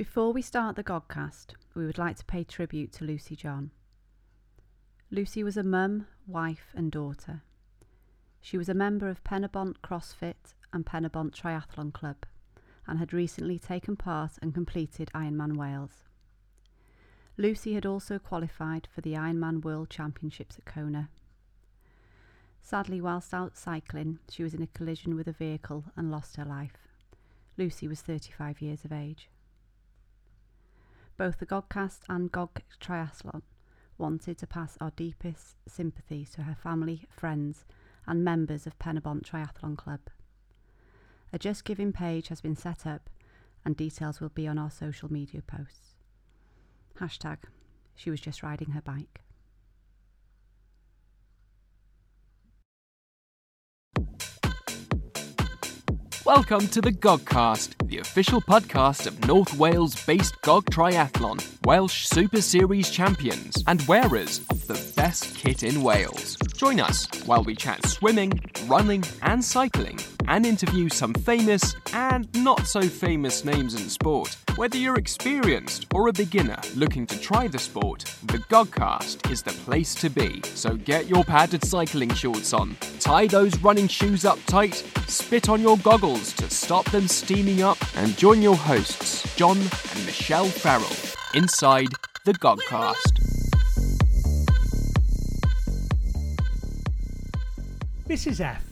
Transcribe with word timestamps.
Before 0.00 0.32
we 0.32 0.40
start 0.40 0.76
the 0.76 0.82
Gogcast, 0.82 1.56
we 1.74 1.84
would 1.84 1.98
like 1.98 2.16
to 2.16 2.24
pay 2.24 2.42
tribute 2.42 2.90
to 2.92 3.04
Lucy 3.04 3.36
John. 3.36 3.70
Lucy 5.10 5.44
was 5.44 5.58
a 5.58 5.62
mum, 5.62 6.06
wife, 6.26 6.72
and 6.74 6.90
daughter. 6.90 7.42
She 8.40 8.56
was 8.56 8.70
a 8.70 8.74
member 8.74 9.10
of 9.10 9.22
Penybont 9.24 9.80
CrossFit 9.82 10.54
and 10.72 10.86
Penybont 10.86 11.38
Triathlon 11.38 11.92
Club 11.92 12.24
and 12.86 12.98
had 12.98 13.12
recently 13.12 13.58
taken 13.58 13.94
part 13.94 14.38
and 14.40 14.54
completed 14.54 15.10
Ironman 15.14 15.58
Wales. 15.58 16.04
Lucy 17.36 17.74
had 17.74 17.84
also 17.84 18.18
qualified 18.18 18.88
for 18.90 19.02
the 19.02 19.12
Ironman 19.12 19.62
World 19.62 19.90
Championships 19.90 20.56
at 20.56 20.64
Kona. 20.64 21.10
Sadly, 22.62 23.02
whilst 23.02 23.34
out 23.34 23.54
cycling, 23.58 24.18
she 24.30 24.42
was 24.42 24.54
in 24.54 24.62
a 24.62 24.66
collision 24.66 25.14
with 25.14 25.28
a 25.28 25.32
vehicle 25.32 25.84
and 25.94 26.10
lost 26.10 26.36
her 26.36 26.46
life. 26.46 26.88
Lucy 27.58 27.86
was 27.86 28.00
35 28.00 28.62
years 28.62 28.86
of 28.86 28.92
age. 28.92 29.28
Both 31.20 31.36
the 31.36 31.44
Gogcast 31.44 31.98
and 32.08 32.32
GOG 32.32 32.62
Triathlon 32.80 33.42
wanted 33.98 34.38
to 34.38 34.46
pass 34.46 34.78
our 34.80 34.90
deepest 34.92 35.54
sympathies 35.68 36.30
to 36.30 36.44
her 36.44 36.54
family, 36.54 37.06
friends, 37.10 37.66
and 38.06 38.24
members 38.24 38.66
of 38.66 38.78
Penybont 38.78 39.24
Triathlon 39.24 39.76
Club. 39.76 40.00
A 41.30 41.38
Just 41.38 41.66
Giving 41.66 41.92
page 41.92 42.28
has 42.28 42.40
been 42.40 42.56
set 42.56 42.86
up, 42.86 43.10
and 43.66 43.76
details 43.76 44.18
will 44.18 44.30
be 44.30 44.48
on 44.48 44.56
our 44.56 44.70
social 44.70 45.12
media 45.12 45.42
posts. 45.42 45.96
Hashtag, 46.98 47.40
she 47.94 48.10
was 48.10 48.22
just 48.22 48.42
riding 48.42 48.70
her 48.70 48.80
bike. 48.80 49.20
Welcome 56.36 56.68
to 56.68 56.80
the 56.80 56.92
Gogcast, 56.92 57.88
the 57.88 57.98
official 57.98 58.40
podcast 58.40 59.08
of 59.08 59.26
North 59.26 59.52
Wales 59.58 59.96
based 60.06 60.40
Gog 60.42 60.64
Triathlon, 60.66 61.44
Welsh 61.64 62.06
Super 62.06 62.40
Series 62.40 62.88
champions, 62.88 63.64
and 63.66 63.82
wearers 63.88 64.38
of 64.48 64.64
the 64.68 64.80
best 64.94 65.34
kit 65.34 65.64
in 65.64 65.82
Wales. 65.82 66.36
Join 66.54 66.78
us 66.78 67.08
while 67.26 67.42
we 67.42 67.56
chat 67.56 67.84
swimming, 67.84 68.40
running, 68.66 69.02
and 69.22 69.44
cycling, 69.44 69.98
and 70.30 70.46
interview 70.46 70.88
some 70.88 71.12
famous 71.12 71.74
and 71.92 72.28
not 72.42 72.64
so 72.64 72.80
famous 72.80 73.44
names 73.44 73.74
in 73.74 73.90
sport. 73.90 74.36
Whether 74.54 74.78
you're 74.78 74.96
experienced 74.96 75.86
or 75.92 76.08
a 76.08 76.12
beginner 76.12 76.56
looking 76.76 77.04
to 77.08 77.20
try 77.20 77.48
the 77.48 77.58
sport, 77.58 78.04
the 78.26 78.38
Gogcast 78.38 79.28
is 79.28 79.42
the 79.42 79.50
place 79.50 79.92
to 79.96 80.08
be. 80.08 80.40
So 80.54 80.76
get 80.76 81.08
your 81.08 81.24
padded 81.24 81.64
cycling 81.64 82.14
shorts 82.14 82.52
on, 82.52 82.76
tie 83.00 83.26
those 83.26 83.58
running 83.58 83.88
shoes 83.88 84.24
up 84.24 84.38
tight, 84.46 84.76
spit 85.08 85.48
on 85.48 85.60
your 85.60 85.76
goggles 85.78 86.32
to 86.34 86.48
stop 86.48 86.88
them 86.92 87.08
steaming 87.08 87.62
up, 87.62 87.78
and 87.96 88.16
join 88.16 88.40
your 88.40 88.56
hosts, 88.56 89.34
John 89.34 89.58
and 89.58 90.06
Michelle 90.06 90.46
Farrell, 90.46 90.86
inside 91.34 91.88
the 92.24 92.34
Gogcast. 92.34 93.18
Mrs. 98.08 98.40
F, 98.40 98.69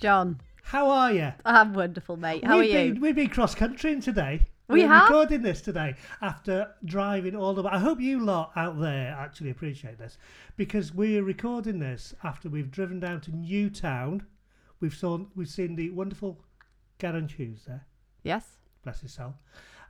John, 0.00 0.40
how 0.62 0.88
are 0.88 1.12
you? 1.12 1.32
I'm 1.44 1.74
wonderful, 1.74 2.16
mate. 2.16 2.42
How 2.44 2.58
we've 2.58 2.74
are 2.74 2.78
you? 2.84 2.92
Been, 2.94 3.00
we've 3.02 3.14
been 3.14 3.28
cross 3.28 3.54
countrying 3.54 4.00
today. 4.00 4.46
We 4.68 4.80
We're 4.82 4.88
have? 4.88 5.10
recording 5.10 5.42
this 5.42 5.60
today 5.60 5.94
after 6.22 6.70
driving 6.84 7.34
all 7.36 7.52
the 7.54 7.62
way. 7.62 7.70
I 7.72 7.78
hope 7.78 8.00
you 8.00 8.20
lot 8.24 8.52
out 8.56 8.80
there 8.80 9.14
actually 9.18 9.50
appreciate 9.50 9.98
this 9.98 10.16
because 10.56 10.94
we're 10.94 11.22
recording 11.24 11.80
this 11.80 12.14
after 12.24 12.48
we've 12.48 12.70
driven 12.70 12.98
down 13.00 13.20
to 13.22 13.36
Newtown. 13.36 14.24
We've 14.80 14.94
saw 14.94 15.18
we've 15.34 15.48
seen 15.48 15.76
the 15.76 15.90
wonderful 15.90 16.40
Garen 16.98 17.28
Hughes 17.28 17.64
there, 17.66 17.84
Yes? 18.22 18.56
bless 18.84 19.00
his 19.00 19.12
soul, 19.12 19.34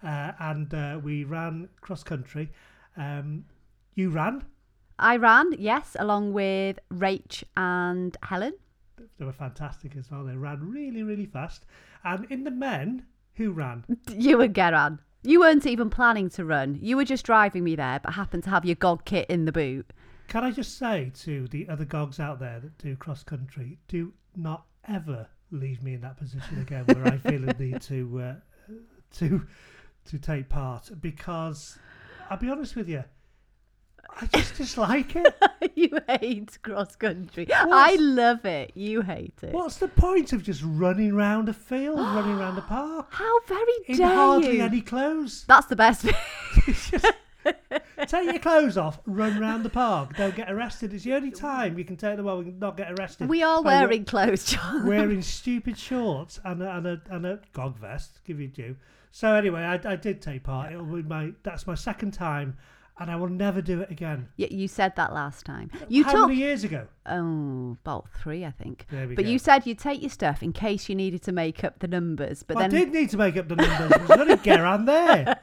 uh, 0.03 0.33
and 0.41 0.73
uh, 0.75 0.99
we 1.03 1.23
ran 1.25 1.69
cross 1.81 2.03
country. 2.03 2.51
Um, 2.97 3.45
you 3.95 4.11
ran. 4.11 4.45
I 4.99 5.17
ran, 5.19 5.53
yes, 5.59 5.97
along 6.01 6.33
with 6.33 6.79
Rach 6.93 7.45
and 7.57 8.17
Helen. 8.25 8.55
They 9.19 9.25
were 9.25 9.33
fantastic 9.33 9.97
as 9.97 10.11
well. 10.11 10.25
They 10.25 10.37
ran 10.37 10.71
really, 10.71 11.03
really 11.03 11.27
fast. 11.27 11.67
And 12.05 12.27
in 12.31 12.45
the 12.45 12.51
men, 12.51 13.07
who 13.35 13.53
ran? 13.53 13.85
You 14.15 14.41
and 14.41 14.55
Geran. 14.55 14.99
You 15.23 15.41
weren't 15.41 15.67
even 15.67 15.91
planning 15.91 16.31
to 16.31 16.45
run. 16.45 16.79
You 16.81 16.97
were 16.97 17.05
just 17.05 17.27
driving 17.27 17.65
me 17.65 17.77
there, 17.77 18.01
but 18.03 18.15
happened 18.15 18.45
to 18.45 18.51
have 18.51 18.65
your 18.65 18.77
GOG 18.77 19.05
kit 19.05 19.29
in 19.29 19.45
the 19.45 19.53
boot. 19.53 19.93
Can 20.29 20.45
I 20.45 20.51
just 20.51 20.79
say 20.79 21.11
to 21.23 21.49
the 21.49 21.69
other 21.69 21.85
gogs 21.85 22.21
out 22.21 22.39
there 22.39 22.61
that 22.61 22.79
do 22.79 22.97
cross 22.97 23.23
country, 23.23 23.79
do 23.89 24.13
not 24.37 24.65
ever 24.87 25.29
leave 25.51 25.83
me 25.83 25.95
in 25.95 26.01
that 26.03 26.17
position 26.17 26.61
again 26.61 26.85
where 26.87 27.07
I 27.07 27.19
feel 27.19 27.49
a 27.49 27.53
need 27.55 27.81
to 27.83 28.21
uh, 28.21 28.35
to 29.19 29.47
to 30.07 30.19
take 30.19 30.49
part 30.49 30.91
because 31.01 31.79
I'll 32.31 32.39
be 32.39 32.49
honest 32.49 32.77
with 32.77 32.89
you, 32.89 33.05
I 34.21 34.27
just 34.27 34.57
dislike 34.57 35.17
it. 35.17 35.35
you 35.75 35.99
hate 36.09 36.59
cross 36.63 36.97
country. 36.97 37.49
I 37.53 37.97
love 37.97 38.45
it. 38.45 38.73
You 38.75 39.03
hate 39.03 39.39
it. 39.43 39.53
What's 39.53 39.77
the 39.77 39.89
point 39.89 40.33
of 40.33 40.43
just 40.43 40.63
running 40.65 41.15
round 41.15 41.49
a 41.49 41.53
field, 41.53 41.99
running 41.99 42.37
round 42.39 42.59
a 42.59 42.63
park 42.63 43.07
How 43.11 43.41
very 43.47 43.63
in 43.87 43.97
dare 43.99 44.09
hardly 44.09 44.57
you? 44.59 44.63
any 44.63 44.81
clothes? 44.81 45.45
That's 45.49 45.67
the 45.67 45.77
best. 45.77 46.07
It's 46.67 46.91
just- 46.91 47.07
take 48.09 48.25
your 48.25 48.39
clothes 48.39 48.77
off, 48.77 49.01
run 49.07 49.39
round 49.39 49.65
the 49.65 49.71
park. 49.71 50.17
Don't 50.17 50.35
get 50.35 50.51
arrested. 50.51 50.93
It's 50.93 51.05
the 51.05 51.15
only 51.15 51.31
time 51.31 51.79
you 51.79 51.85
can 51.85 51.97
take 51.97 52.17
them 52.17 52.27
off 52.27 52.41
and 52.45 52.59
not 52.61 52.77
get 52.77 52.93
arrested. 52.93 53.29
we 53.29 53.43
are 53.43 53.63
by 53.63 53.81
wearing 53.81 54.05
clothes, 54.05 54.45
John. 54.47 54.87
wearing 54.87 55.23
stupid 55.39 55.79
shorts 55.79 56.41
and 56.45 56.63
a, 56.63 56.77
and 56.77 56.87
a, 56.87 57.01
and 57.09 57.25
a 57.27 57.41
gog 57.53 57.79
vest. 57.79 58.21
Give 58.27 58.41
you 58.41 58.49
due. 58.49 58.77
So 59.13 59.35
anyway, 59.35 59.63
I, 59.63 59.93
I 59.93 59.97
did 59.97 60.21
take 60.21 60.43
part. 60.45 60.73
It'll 60.73 60.85
be 60.85 61.03
my 61.03 61.33
that's 61.43 61.67
my 61.67 61.75
second 61.75 62.13
time, 62.13 62.57
and 63.01 63.11
I 63.11 63.17
will 63.17 63.29
never 63.29 63.61
do 63.63 63.81
it 63.81 63.91
again. 63.91 64.29
Y- 64.39 64.49
you 64.51 64.69
said 64.69 64.95
that 64.97 65.13
last 65.13 65.45
time. 65.47 65.71
You 65.89 66.05
How 66.05 66.13
took 66.13 66.29
many 66.29 66.39
years 66.41 66.63
ago? 66.65 66.87
oh 67.07 67.77
about 67.83 68.09
three, 68.23 68.45
I 68.45 68.51
think. 68.53 68.87
There 68.91 69.09
we 69.09 69.15
But 69.17 69.25
go. 69.25 69.31
you 69.31 69.39
said 69.39 69.67
you'd 69.67 69.79
take 69.79 70.01
your 70.03 70.11
stuff 70.11 70.43
in 70.43 70.53
case 70.53 70.89
you 70.89 70.95
needed 70.95 71.23
to 71.23 71.33
make 71.33 71.65
up 71.65 71.79
the 71.81 71.89
numbers. 71.89 72.43
But 72.43 72.59
I 72.59 72.69
then, 72.69 72.75
I 72.75 72.79
did 72.85 72.93
need 72.93 73.11
to 73.11 73.17
make 73.17 73.37
up 73.37 73.49
the 73.49 73.57
numbers. 73.57 73.91
There's 74.07 74.21
only 74.21 74.37
Geran 74.37 74.87
there. 74.87 75.37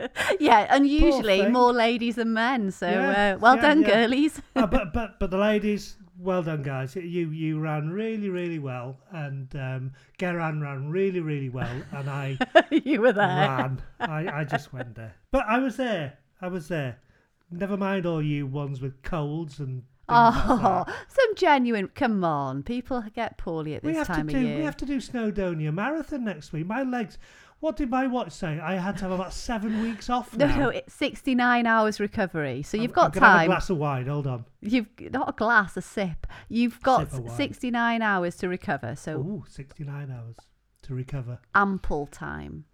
yeah, 0.40 0.66
and 0.74 0.86
usually 0.86 1.46
more 1.48 1.72
ladies 1.72 2.16
than 2.16 2.32
men. 2.32 2.70
So 2.72 2.88
Yeah, 2.88 3.34
uh, 3.34 3.38
well 3.38 3.56
yeah, 3.56 3.62
done, 3.62 3.82
yeah. 3.82 3.88
girlies. 3.88 4.42
Uh, 4.56 4.66
but 4.66 4.92
but 4.98 5.18
but 5.20 5.30
the 5.30 5.38
ladies, 5.38 5.96
well 6.18 6.42
done, 6.42 6.62
guys. 6.62 6.96
You 6.96 7.30
you 7.30 7.60
ran 7.60 7.90
really 7.90 8.28
really 8.28 8.58
well, 8.58 8.98
and 9.12 9.54
um, 9.56 9.92
Geran 10.18 10.60
ran 10.62 10.90
really 10.90 11.20
really 11.20 11.48
well, 11.48 11.82
and 11.92 12.10
I 12.10 12.38
you 12.70 13.00
were 13.00 13.12
there. 13.12 13.26
ran. 13.48 13.82
I 14.00 14.40
I 14.40 14.44
just 14.44 14.72
went 14.72 14.94
there, 14.94 15.14
but 15.30 15.44
I 15.46 15.58
was 15.58 15.76
there. 15.76 16.18
I 16.42 16.48
was 16.48 16.68
there. 16.68 16.98
Never 17.50 17.76
mind 17.76 18.04
all 18.06 18.20
you 18.22 18.46
ones 18.46 18.80
with 18.80 19.00
colds 19.02 19.58
and. 19.60 19.68
things 19.68 19.84
like 20.08 20.34
Oh, 20.44 20.84
some 21.08 21.34
genuine. 21.36 21.88
Come 21.88 22.24
on, 22.24 22.62
people 22.64 23.02
get 23.14 23.38
poorly 23.38 23.74
at 23.76 23.82
we 23.84 23.92
this 23.92 23.98
have 23.98 24.06
time 24.08 24.26
to 24.26 24.32
do 24.32 24.38
of 24.38 24.44
year. 24.44 24.56
we 24.58 24.64
have 24.64 24.76
to 24.78 24.86
do 24.86 24.96
Snowdonia 24.98 25.72
Marathon 25.72 26.24
next 26.24 26.52
week. 26.52 26.66
My 26.66 26.82
legs. 26.82 27.18
What 27.60 27.76
did 27.76 27.90
my 27.90 28.08
watch 28.08 28.32
say? 28.32 28.58
I 28.58 28.74
had 28.74 28.96
to 28.96 29.02
have 29.04 29.12
about 29.12 29.32
seven 29.32 29.82
weeks 29.82 30.10
off 30.10 30.36
no, 30.36 30.48
now. 30.48 30.56
no, 30.58 30.68
it's 30.70 30.92
69 30.94 31.64
hours 31.64 32.00
recovery. 32.00 32.64
So 32.64 32.76
you've 32.76 32.90
I'm 32.90 32.94
got 32.94 33.12
gonna 33.12 33.26
Have 33.26 33.42
a 33.42 33.46
glass 33.46 33.70
of 33.70 33.76
wine. 33.76 34.06
Hold 34.08 34.26
on. 34.26 34.44
You've 34.60 34.88
not 35.12 35.28
a 35.28 35.32
glass, 35.32 35.76
a 35.76 35.82
sip. 35.82 36.26
You've 36.48 36.80
got 36.82 37.12
Sip 37.12 37.28
69 37.30 38.02
hours 38.02 38.34
to 38.38 38.48
recover. 38.48 38.96
So 38.96 39.18
Ooh, 39.18 39.44
69 39.48 40.10
hours 40.10 40.34
to 40.82 40.94
recover. 40.94 41.38
ample 41.54 42.08
time. 42.08 42.64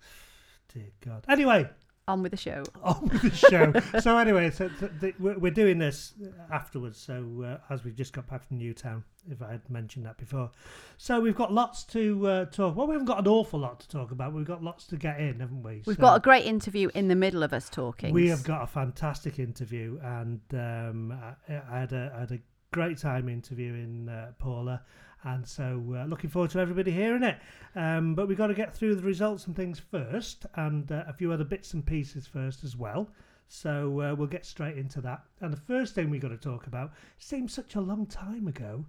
Dear 0.73 0.87
God. 1.05 1.23
Anyway, 1.29 1.69
On 2.09 2.23
with 2.23 2.31
the 2.33 2.39
show. 2.39 2.65
on 2.83 3.09
with 3.09 3.23
the 3.23 3.31
show. 3.31 3.73
so 4.01 4.17
anyway, 4.19 4.51
so 4.51 4.69
th- 4.81 4.93
th- 5.01 5.15
we're 5.19 5.51
doing 5.51 5.79
this 5.79 6.15
afterwards. 6.51 6.99
So 6.99 7.45
uh, 7.45 7.73
as 7.73 7.85
we've 7.85 7.95
just 7.95 8.13
got 8.15 8.27
back 8.27 8.49
from 8.49 8.59
Newtown, 8.59 9.05
if 9.31 9.43
I 9.43 9.53
had 9.53 9.69
mentioned 9.71 10.07
that 10.07 10.17
before, 10.17 10.51
so 10.97 11.21
we've 11.21 11.37
got 11.37 11.53
lots 11.53 11.85
to 11.85 12.27
uh, 12.27 12.45
talk. 12.47 12.77
Well, 12.77 12.87
we 12.87 12.95
haven't 12.95 13.07
got 13.07 13.19
an 13.21 13.29
awful 13.29 13.61
lot 13.61 13.79
to 13.81 13.89
talk 13.89 14.11
about. 14.11 14.33
We've 14.33 14.47
got 14.47 14.63
lots 14.65 14.87
to 14.87 14.97
get 14.97 15.21
in, 15.21 15.41
haven't 15.41 15.63
we? 15.63 15.83
We've 15.87 15.97
So 15.97 16.01
got 16.01 16.17
a 16.17 16.21
great 16.21 16.47
interview 16.47 16.91
in 16.95 17.09
the 17.09 17.15
middle 17.15 17.43
of 17.43 17.53
us 17.53 17.69
talking. 17.69 18.15
We 18.15 18.29
have 18.29 18.43
got 18.43 18.63
a 18.63 18.67
fantastic 18.67 19.39
interview, 19.39 20.01
and 20.03 20.41
um, 20.55 21.13
I, 21.49 21.61
I 21.71 21.81
had 21.81 21.93
a 21.93 22.13
I 22.17 22.21
had 22.21 22.33
a 22.33 22.39
great 22.73 22.97
time 22.99 23.29
interviewing 23.29 24.09
uh, 24.09 24.33
Paula. 24.39 24.83
And 25.25 25.47
so, 25.47 25.83
uh, 25.97 26.05
looking 26.05 26.31
forward 26.31 26.51
to 26.53 26.61
everybody 26.61 26.91
hearing 26.93 27.25
it. 27.25 27.39
Um, 27.75 28.15
but 28.15 28.29
we've 28.29 28.39
got 28.39 28.47
to 28.49 28.55
get 28.55 28.75
through 28.75 28.95
the 28.95 29.03
results 29.03 29.47
and 29.47 29.57
things 29.57 29.79
first, 29.79 30.47
and 30.55 30.91
uh, 30.93 31.05
a 31.09 31.13
few 31.13 31.33
other 31.33 31.45
bits 31.45 31.75
and 31.75 31.85
pieces 31.85 32.27
first 32.27 32.63
as 32.63 32.77
well. 32.77 33.09
So 33.49 34.01
uh, 34.03 34.15
we'll 34.15 34.29
get 34.29 34.47
straight 34.47 34.77
into 34.77 35.01
that. 35.01 35.23
And 35.41 35.53
the 35.53 35.61
first 35.61 35.95
thing 35.95 36.11
we've 36.11 36.21
got 36.21 36.29
to 36.29 36.37
talk 36.37 36.67
about 36.67 36.93
seems 37.19 37.53
such 37.53 37.75
a 37.75 37.81
long 37.81 38.07
time 38.07 38.47
ago 38.47 38.85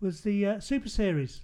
was 0.00 0.20
the 0.20 0.46
uh, 0.46 0.60
Super 0.60 0.88
Series. 0.88 1.42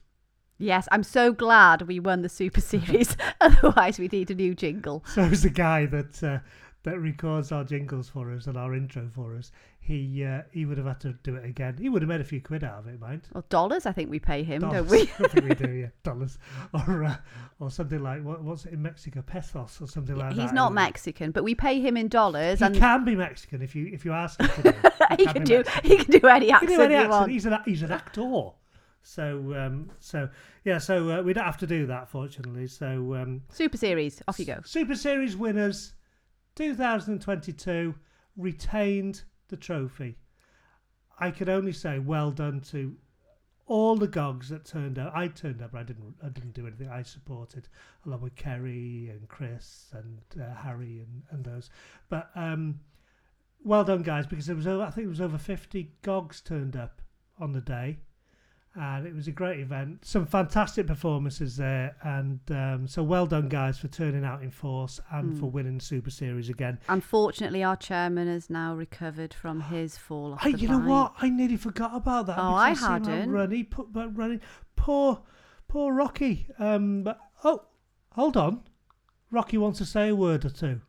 Yes, 0.59 0.89
I'm 0.91 1.03
so 1.03 1.33
glad 1.33 1.83
we 1.83 2.01
won 2.01 2.23
the 2.23 2.29
Super 2.29 2.61
Series. 2.73 3.17
Otherwise, 3.41 3.99
we'd 3.99 4.13
need 4.13 4.31
a 4.31 4.35
new 4.35 4.55
jingle. 4.55 5.05
So 5.07 5.23
it 5.23 5.31
was 5.31 5.43
the 5.43 5.51
guy 5.51 5.87
that 5.87 6.23
uh, 6.23 6.39
that 6.87 7.01
records 7.01 7.51
our 7.51 7.65
jingles 7.65 8.09
for 8.09 8.33
us 8.33 8.47
and 8.47 8.57
our 8.57 8.73
intro 8.73 9.09
for 9.13 9.37
us, 9.37 9.51
he 9.81 10.25
uh, 10.25 10.43
he 10.53 10.65
would 10.65 10.79
have 10.79 10.87
had 10.87 11.01
to 11.01 11.13
do 11.25 11.35
it 11.35 11.45
again. 11.45 11.77
He 11.81 11.89
would 11.89 12.01
have 12.01 12.09
made 12.09 12.21
a 12.21 12.25
few 12.25 12.41
quid 12.41 12.63
out 12.63 12.79
of 12.79 12.87
it, 12.87 13.01
mind. 13.01 13.23
Well, 13.35 13.45
dollars, 13.49 13.87
I 13.87 13.93
think 13.93 14.09
we 14.09 14.21
pay 14.21 14.45
him, 14.45 14.61
Dollars. 14.61 14.89
don't 14.89 14.91
we? 14.91 15.03
I 15.25 15.29
think 15.29 15.49
we 15.49 15.55
do, 15.57 15.71
yeah, 15.73 15.89
dollars, 16.05 16.39
or 16.73 17.05
uh, 17.05 17.17
or 17.59 17.71
something 17.73 18.01
like 18.01 18.23
what, 18.23 18.41
what's 18.43 18.67
it 18.67 18.73
in 18.73 18.83
Mexico, 18.83 19.21
pesos, 19.23 19.79
or 19.81 19.89
something 19.89 20.15
like 20.15 20.37
that. 20.37 20.41
He's 20.41 20.53
not 20.53 20.73
Mexican, 20.73 21.33
but 21.33 21.43
we 21.43 21.57
pay 21.57 21.81
him 21.81 21.97
in 21.97 22.07
dollars, 22.07 22.61
He 22.61 22.65
and 22.65 22.77
can 22.77 23.05
be 23.05 23.17
Mexican 23.17 23.63
if 23.63 23.75
you 23.75 23.91
if 23.93 24.05
you 24.05 24.13
ask 24.13 24.41
him 24.41 24.49
to. 24.63 24.93
He 25.19 25.25
can 25.25 25.35
can 25.35 25.45
do 25.45 25.57
Mexican. 25.59 25.91
he 25.91 25.97
can 25.97 26.21
do 26.21 26.27
any 26.27 26.47
He 26.47 26.53
can 26.53 26.55
accent 26.55 26.71
do 26.71 26.81
any 26.83 26.95
he 26.95 27.01
accent. 27.01 27.31
He's 27.33 27.47
an 27.47 27.59
he's 27.65 27.83
an 27.83 27.93
actor. 27.93 28.51
So 29.03 29.55
um 29.57 29.91
so 30.01 30.29
yeah 30.65 30.79
so 30.79 31.11
uh, 31.11 31.23
we 31.23 31.33
don't 31.33 31.45
have 31.45 31.59
to 31.59 31.67
do 31.67 31.87
that 31.87 32.09
fortunately. 32.09 32.67
So 32.69 33.15
um 33.15 33.43
Super 33.51 33.77
series, 33.77 34.23
off 34.27 34.39
you 34.39 34.47
go. 34.47 34.61
Super 34.65 34.97
Series 34.97 35.37
winners 35.37 35.93
2022 36.57 37.95
retained 38.37 39.23
the 39.49 39.57
trophy. 39.57 40.17
I 41.19 41.31
can 41.31 41.49
only 41.49 41.73
say 41.73 41.99
well 41.99 42.31
done 42.31 42.61
to 42.73 42.97
all 43.67 43.97
the 43.97 44.07
gogs 44.07 44.49
that 44.49 44.65
turned 44.65 44.99
up. 44.99 45.13
I 45.15 45.29
turned 45.29 45.63
up. 45.63 45.73
but 45.73 45.81
I 45.81 45.83
didn't. 45.83 46.15
I 46.23 46.29
didn't 46.29 46.55
do 46.55 46.67
anything. 46.67 46.89
I 46.89 47.03
supported 47.03 47.69
along 48.05 48.23
with 48.23 48.37
Kerry 48.37 49.09
and 49.11 49.29
Chris 49.29 49.93
and 49.93 50.21
uh, 50.41 50.55
Harry 50.55 51.01
and, 51.01 51.23
and 51.31 51.45
those. 51.45 51.71
But 52.09 52.31
um, 52.35 52.81
well 53.65 53.85
done, 53.85 54.03
guys, 54.03 54.27
because 54.27 54.47
there 54.47 54.57
was 54.57 54.67
over, 54.67 54.85
I 54.85 54.91
think 54.91 55.07
it 55.07 55.11
was 55.11 55.21
over 55.21 55.39
50 55.39 55.91
gogs 56.03 56.41
turned 56.41 56.77
up 56.77 57.03
on 57.39 57.53
the 57.53 57.61
day. 57.61 57.99
And 58.79 59.07
it 59.07 59.15
was 59.15 59.27
a 59.27 59.33
great 59.33 59.61
event. 59.61 60.05
Some 60.05 60.27
fantastic 60.27 60.87
performances 60.87 61.57
there. 61.57 61.97
And 62.03 62.41
um, 62.51 62.87
so 62.87 63.03
well 63.03 63.27
done, 63.27 63.49
guys, 63.49 63.79
for 63.79 63.89
turning 63.89 64.25
out 64.25 64.43
in 64.43 64.51
force 64.51 65.01
and 65.11 65.33
Hmm. 65.33 65.41
for 65.41 65.47
winning 65.51 65.79
the 65.79 65.85
Super 65.85 66.11
Series 66.11 66.49
again. 66.51 66.79
Unfortunately, 66.89 67.65
our 67.65 67.77
chairman 67.77 68.29
has 68.29 68.51
now 68.51 68.75
recovered 68.75 69.33
from 69.33 69.61
his 69.73 69.97
fall 69.97 70.35
off 70.35 70.43
Hey, 70.43 70.53
the 70.53 70.59
you 70.59 70.69
know 70.69 70.79
what? 70.81 71.15
I 71.23 71.31
nearly 71.31 71.57
forgot 71.57 71.95
about 71.95 72.27
that. 72.27 72.39
Oh, 72.39 72.55
I 72.55 72.75
hadn't. 72.75 73.31
Runny, 73.31 73.63
put, 73.63 73.93
but 73.93 74.15
running. 74.17 74.41
Poor, 74.77 75.23
poor 75.69 75.95
Rocky. 75.95 76.47
Um, 76.59 77.03
but 77.03 77.19
oh, 77.45 77.63
hold 78.13 78.37
on. 78.37 78.61
Rocky 79.31 79.57
wants 79.59 79.79
to 79.79 79.87
say 79.87 80.09
a 80.11 80.15
word 80.15 80.45
or 80.45 80.51
two. 80.51 80.81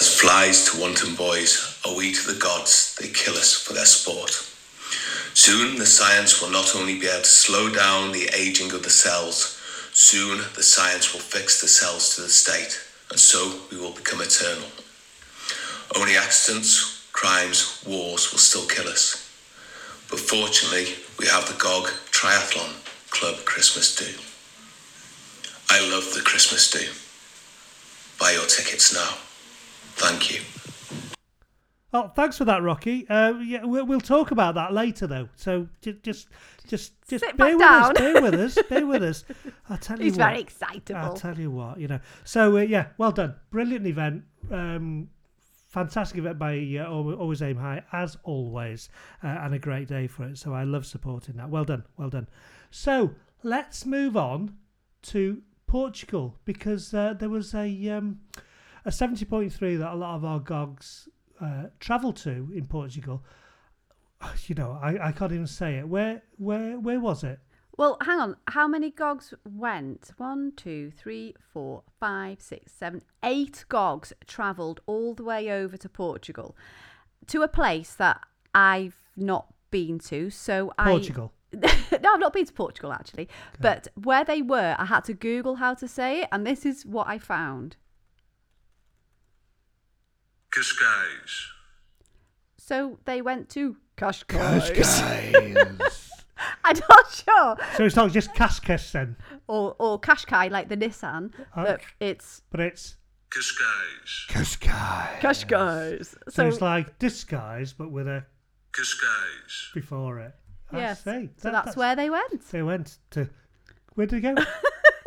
As 0.00 0.18
flies 0.20 0.70
to 0.70 0.80
wanton 0.80 1.14
boys, 1.14 1.80
are 1.86 1.94
we 1.96 2.12
to 2.12 2.32
the 2.32 2.38
gods, 2.40 2.96
they 3.00 3.08
kill 3.08 3.34
us 3.34 3.54
for 3.54 3.72
their 3.74 3.84
sport. 3.84 4.49
Soon 5.50 5.78
the 5.80 5.84
science 5.84 6.40
will 6.40 6.50
not 6.50 6.76
only 6.76 6.96
be 6.96 7.08
able 7.08 7.22
to 7.22 7.28
slow 7.28 7.68
down 7.68 8.12
the 8.12 8.30
aging 8.32 8.70
of 8.70 8.84
the 8.84 8.88
cells, 9.04 9.58
soon 9.92 10.38
the 10.54 10.62
science 10.62 11.12
will 11.12 11.18
fix 11.18 11.60
the 11.60 11.66
cells 11.66 12.14
to 12.14 12.20
the 12.20 12.28
state, 12.28 12.80
and 13.10 13.18
so 13.18 13.58
we 13.68 13.76
will 13.76 13.90
become 13.90 14.20
eternal. 14.20 14.68
Only 15.96 16.16
accidents, 16.16 17.04
crimes, 17.10 17.82
wars 17.84 18.30
will 18.30 18.38
still 18.38 18.64
kill 18.68 18.86
us. 18.86 19.28
But 20.08 20.20
fortunately, 20.20 20.94
we 21.18 21.26
have 21.26 21.48
the 21.48 21.58
GOG 21.58 21.88
Triathlon 22.12 22.70
Club 23.10 23.44
Christmas 23.44 23.92
Do. 23.96 24.06
I 25.68 25.80
love 25.90 26.14
the 26.14 26.20
Christmas 26.20 26.70
Do. 26.70 26.86
Buy 28.20 28.34
your 28.38 28.46
tickets 28.46 28.94
now. 28.94 29.18
Thank 29.96 30.30
you. 30.30 30.59
Oh, 31.92 32.08
thanks 32.14 32.38
for 32.38 32.44
that, 32.44 32.62
Rocky. 32.62 33.08
Uh, 33.08 33.34
yeah, 33.38 33.64
we'll, 33.64 33.84
we'll 33.84 34.00
talk 34.00 34.30
about 34.30 34.54
that 34.54 34.72
later, 34.72 35.08
though. 35.08 35.28
So 35.34 35.66
j- 35.80 35.98
just, 36.02 36.28
just, 36.68 36.92
just 37.08 37.24
Sit 37.24 37.36
bear 37.36 37.56
with 37.56 37.58
down. 37.66 37.82
us. 37.90 37.98
Bear 37.98 38.22
with 38.22 38.34
us. 38.34 38.58
Bear 38.68 38.86
with 38.86 39.02
us. 39.02 39.24
I 39.68 39.76
tell 39.76 39.98
you 39.98 40.04
He's 40.04 40.12
what. 40.12 40.18
very 40.26 40.36
I 40.36 40.38
excitable. 40.40 41.14
tell 41.14 41.36
you 41.38 41.50
what. 41.50 41.80
You 41.80 41.88
know. 41.88 42.00
So 42.24 42.58
uh, 42.58 42.60
yeah, 42.60 42.86
well 42.96 43.10
done. 43.10 43.34
Brilliant 43.50 43.86
event. 43.88 44.22
Um, 44.52 45.08
fantastic 45.68 46.18
event 46.18 46.38
by 46.38 46.58
uh, 46.80 46.88
Always 46.88 47.42
Aim 47.42 47.56
High, 47.56 47.82
as 47.92 48.16
always, 48.22 48.88
uh, 49.24 49.26
and 49.26 49.54
a 49.54 49.58
great 49.58 49.88
day 49.88 50.06
for 50.06 50.24
it. 50.24 50.38
So 50.38 50.54
I 50.54 50.62
love 50.62 50.86
supporting 50.86 51.36
that. 51.38 51.50
Well 51.50 51.64
done. 51.64 51.82
Well 51.96 52.08
done. 52.10 52.28
So 52.70 53.10
let's 53.42 53.84
move 53.84 54.16
on 54.16 54.54
to 55.02 55.42
Portugal 55.66 56.36
because 56.44 56.94
uh, 56.94 57.14
there 57.18 57.28
was 57.30 57.52
a 57.52 57.88
um, 57.88 58.20
a 58.84 58.92
seventy 58.92 59.24
point 59.24 59.52
three 59.52 59.74
that 59.74 59.92
a 59.92 59.96
lot 59.96 60.14
of 60.14 60.24
our 60.24 60.38
gogs 60.38 61.08
uh, 61.40 61.64
travel 61.78 62.12
to 62.12 62.50
in 62.54 62.66
Portugal. 62.66 63.22
You 64.46 64.54
know, 64.54 64.78
I, 64.82 65.08
I 65.08 65.12
can't 65.12 65.32
even 65.32 65.46
say 65.46 65.76
it. 65.76 65.88
Where 65.88 66.22
where 66.36 66.78
where 66.78 67.00
was 67.00 67.24
it? 67.24 67.38
Well, 67.78 67.96
hang 68.02 68.20
on. 68.20 68.36
How 68.48 68.68
many 68.68 68.90
gogs 68.90 69.32
went? 69.48 70.10
One, 70.18 70.52
two, 70.54 70.90
three, 70.90 71.34
four, 71.52 71.84
five, 71.98 72.42
six, 72.42 72.72
seven, 72.72 73.00
eight 73.22 73.64
gogs 73.70 74.12
travelled 74.26 74.80
all 74.84 75.14
the 75.14 75.24
way 75.24 75.50
over 75.50 75.78
to 75.78 75.88
Portugal 75.88 76.54
to 77.28 77.40
a 77.40 77.48
place 77.48 77.94
that 77.94 78.20
I've 78.54 78.96
not 79.16 79.54
been 79.70 79.98
to. 80.00 80.28
So 80.28 80.74
I 80.76 80.90
Portugal. 80.90 81.32
I. 81.54 81.56
no, 82.02 82.12
I've 82.12 82.20
not 82.20 82.34
been 82.34 82.44
to 82.44 82.52
Portugal 82.52 82.92
actually. 82.92 83.28
But 83.60 83.88
where 83.94 84.24
they 84.24 84.42
were, 84.42 84.76
I 84.78 84.84
had 84.84 85.04
to 85.04 85.14
Google 85.14 85.56
how 85.56 85.72
to 85.74 85.88
say 85.88 86.20
it, 86.20 86.28
and 86.30 86.46
this 86.46 86.66
is 86.66 86.84
what 86.84 87.08
I 87.08 87.16
found. 87.16 87.76
Cascais. 90.54 91.46
So 92.58 92.98
they 93.04 93.22
went 93.22 93.48
to 93.50 93.76
Cascais. 93.96 94.72
Cascais. 94.74 96.10
I'm 96.64 96.76
not 96.88 97.10
sure. 97.12 97.56
so 97.76 97.84
it's 97.84 97.96
not 97.96 98.12
just 98.12 98.32
Cascais 98.34 98.92
then, 98.92 99.16
Or 99.46 99.76
or 99.78 100.00
Qashqai 100.00 100.50
like 100.50 100.68
the 100.68 100.76
Nissan, 100.76 101.32
Oh. 101.56 101.64
but 101.64 101.80
it's 102.00 102.42
but 102.50 102.60
it's 102.60 102.96
Cascais. 103.30 104.26
Cascais. 104.28 105.20
Qashqais. 105.20 106.06
So, 106.06 106.16
So, 106.30 106.46
it's 106.48 106.60
like 106.60 106.98
disguise, 106.98 107.72
but 107.74 107.90
with 107.90 108.08
a 108.08 108.24
Cascais. 108.72 109.74
before 109.74 110.18
it. 110.20 110.34
I 110.72 110.78
yes. 110.78 111.04
see. 111.04 111.30
So 111.36 111.50
That- 111.50 111.64
that's, 111.64 111.76
where 111.76 111.94
they 111.96 112.08
went. 112.10 112.40
they 112.50 112.62
went 112.62 112.98
to. 113.10 113.28
Where 113.94 114.06
did 114.06 114.22
they 114.22 114.34
go? 114.34 114.42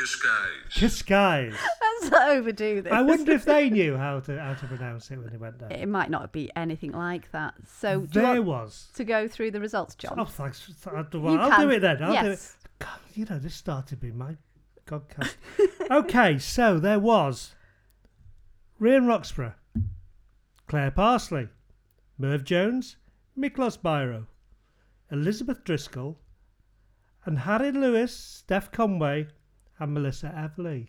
Cascais. 0.00 0.70
Cascais. 0.70 1.54
Let's 2.00 2.10
not 2.10 2.30
overdo 2.30 2.82
this. 2.82 2.92
I 2.92 3.02
wonder 3.02 3.32
if 3.32 3.44
they 3.44 3.68
knew 3.68 3.96
how 3.96 4.20
to 4.20 4.40
how 4.40 4.54
to 4.54 4.66
pronounce 4.66 5.10
it 5.10 5.18
when 5.18 5.30
they 5.30 5.36
went 5.36 5.58
there. 5.58 5.70
It 5.70 5.88
might 5.88 6.10
not 6.10 6.32
be 6.32 6.50
anything 6.56 6.92
like 6.92 7.30
that. 7.32 7.54
So 7.66 8.00
do 8.00 8.20
there 8.20 8.36
you 8.36 8.42
want 8.42 8.64
was. 8.64 8.88
to 8.94 9.04
go 9.04 9.28
through 9.28 9.50
the 9.50 9.60
results, 9.60 9.94
John? 9.94 10.18
Oh, 10.18 10.24
thanks. 10.24 10.68
Uh, 10.86 10.90
I'll 10.96 11.04
do, 11.04 11.26
I'll 11.26 11.50
can. 11.50 11.60
do 11.60 11.70
it 11.70 11.80
then. 11.80 12.02
I'll 12.02 12.24
do 12.24 12.30
it. 12.30 12.52
God, 12.78 12.98
you 13.14 13.26
know, 13.28 13.38
this 13.38 13.54
started 13.54 14.00
being 14.00 14.16
my 14.16 14.36
gogcast. 14.86 15.34
okay, 15.90 16.38
so 16.38 16.78
there 16.78 16.98
was 16.98 17.54
Rhian 18.80 19.06
Roxburgh, 19.06 19.52
Claire 20.66 20.90
Parsley, 20.90 21.48
Merv 22.16 22.44
Jones, 22.44 22.96
Miklos 23.38 23.78
Byro, 23.78 24.26
Elizabeth 25.10 25.62
Driscoll, 25.64 26.18
and 27.26 27.40
Harry 27.40 27.70
Lewis, 27.70 28.16
Steph 28.16 28.72
Conway, 28.72 29.26
and 29.80 29.94
Melissa 29.94 30.32
Everly. 30.36 30.88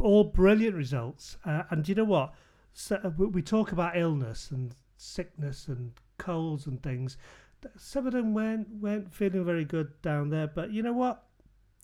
All 0.00 0.24
brilliant 0.24 0.74
results. 0.74 1.36
Uh, 1.44 1.62
and 1.70 1.88
you 1.88 1.94
know 1.94 2.04
what? 2.04 2.34
So, 2.72 2.96
uh, 3.02 3.10
we- 3.16 3.42
talk 3.42 3.72
about 3.72 3.96
illness 3.96 4.50
and 4.50 4.74
sickness 4.96 5.68
and 5.68 5.92
colds 6.18 6.66
and 6.66 6.82
things. 6.82 7.16
Some 7.76 8.06
of 8.06 8.12
them 8.12 8.34
weren't 8.34 8.68
weren't 8.80 9.12
feeling 9.12 9.44
very 9.44 9.64
good 9.64 10.00
down 10.00 10.30
there, 10.30 10.46
but 10.46 10.70
you 10.72 10.82
know 10.82 10.92
what? 10.92 11.24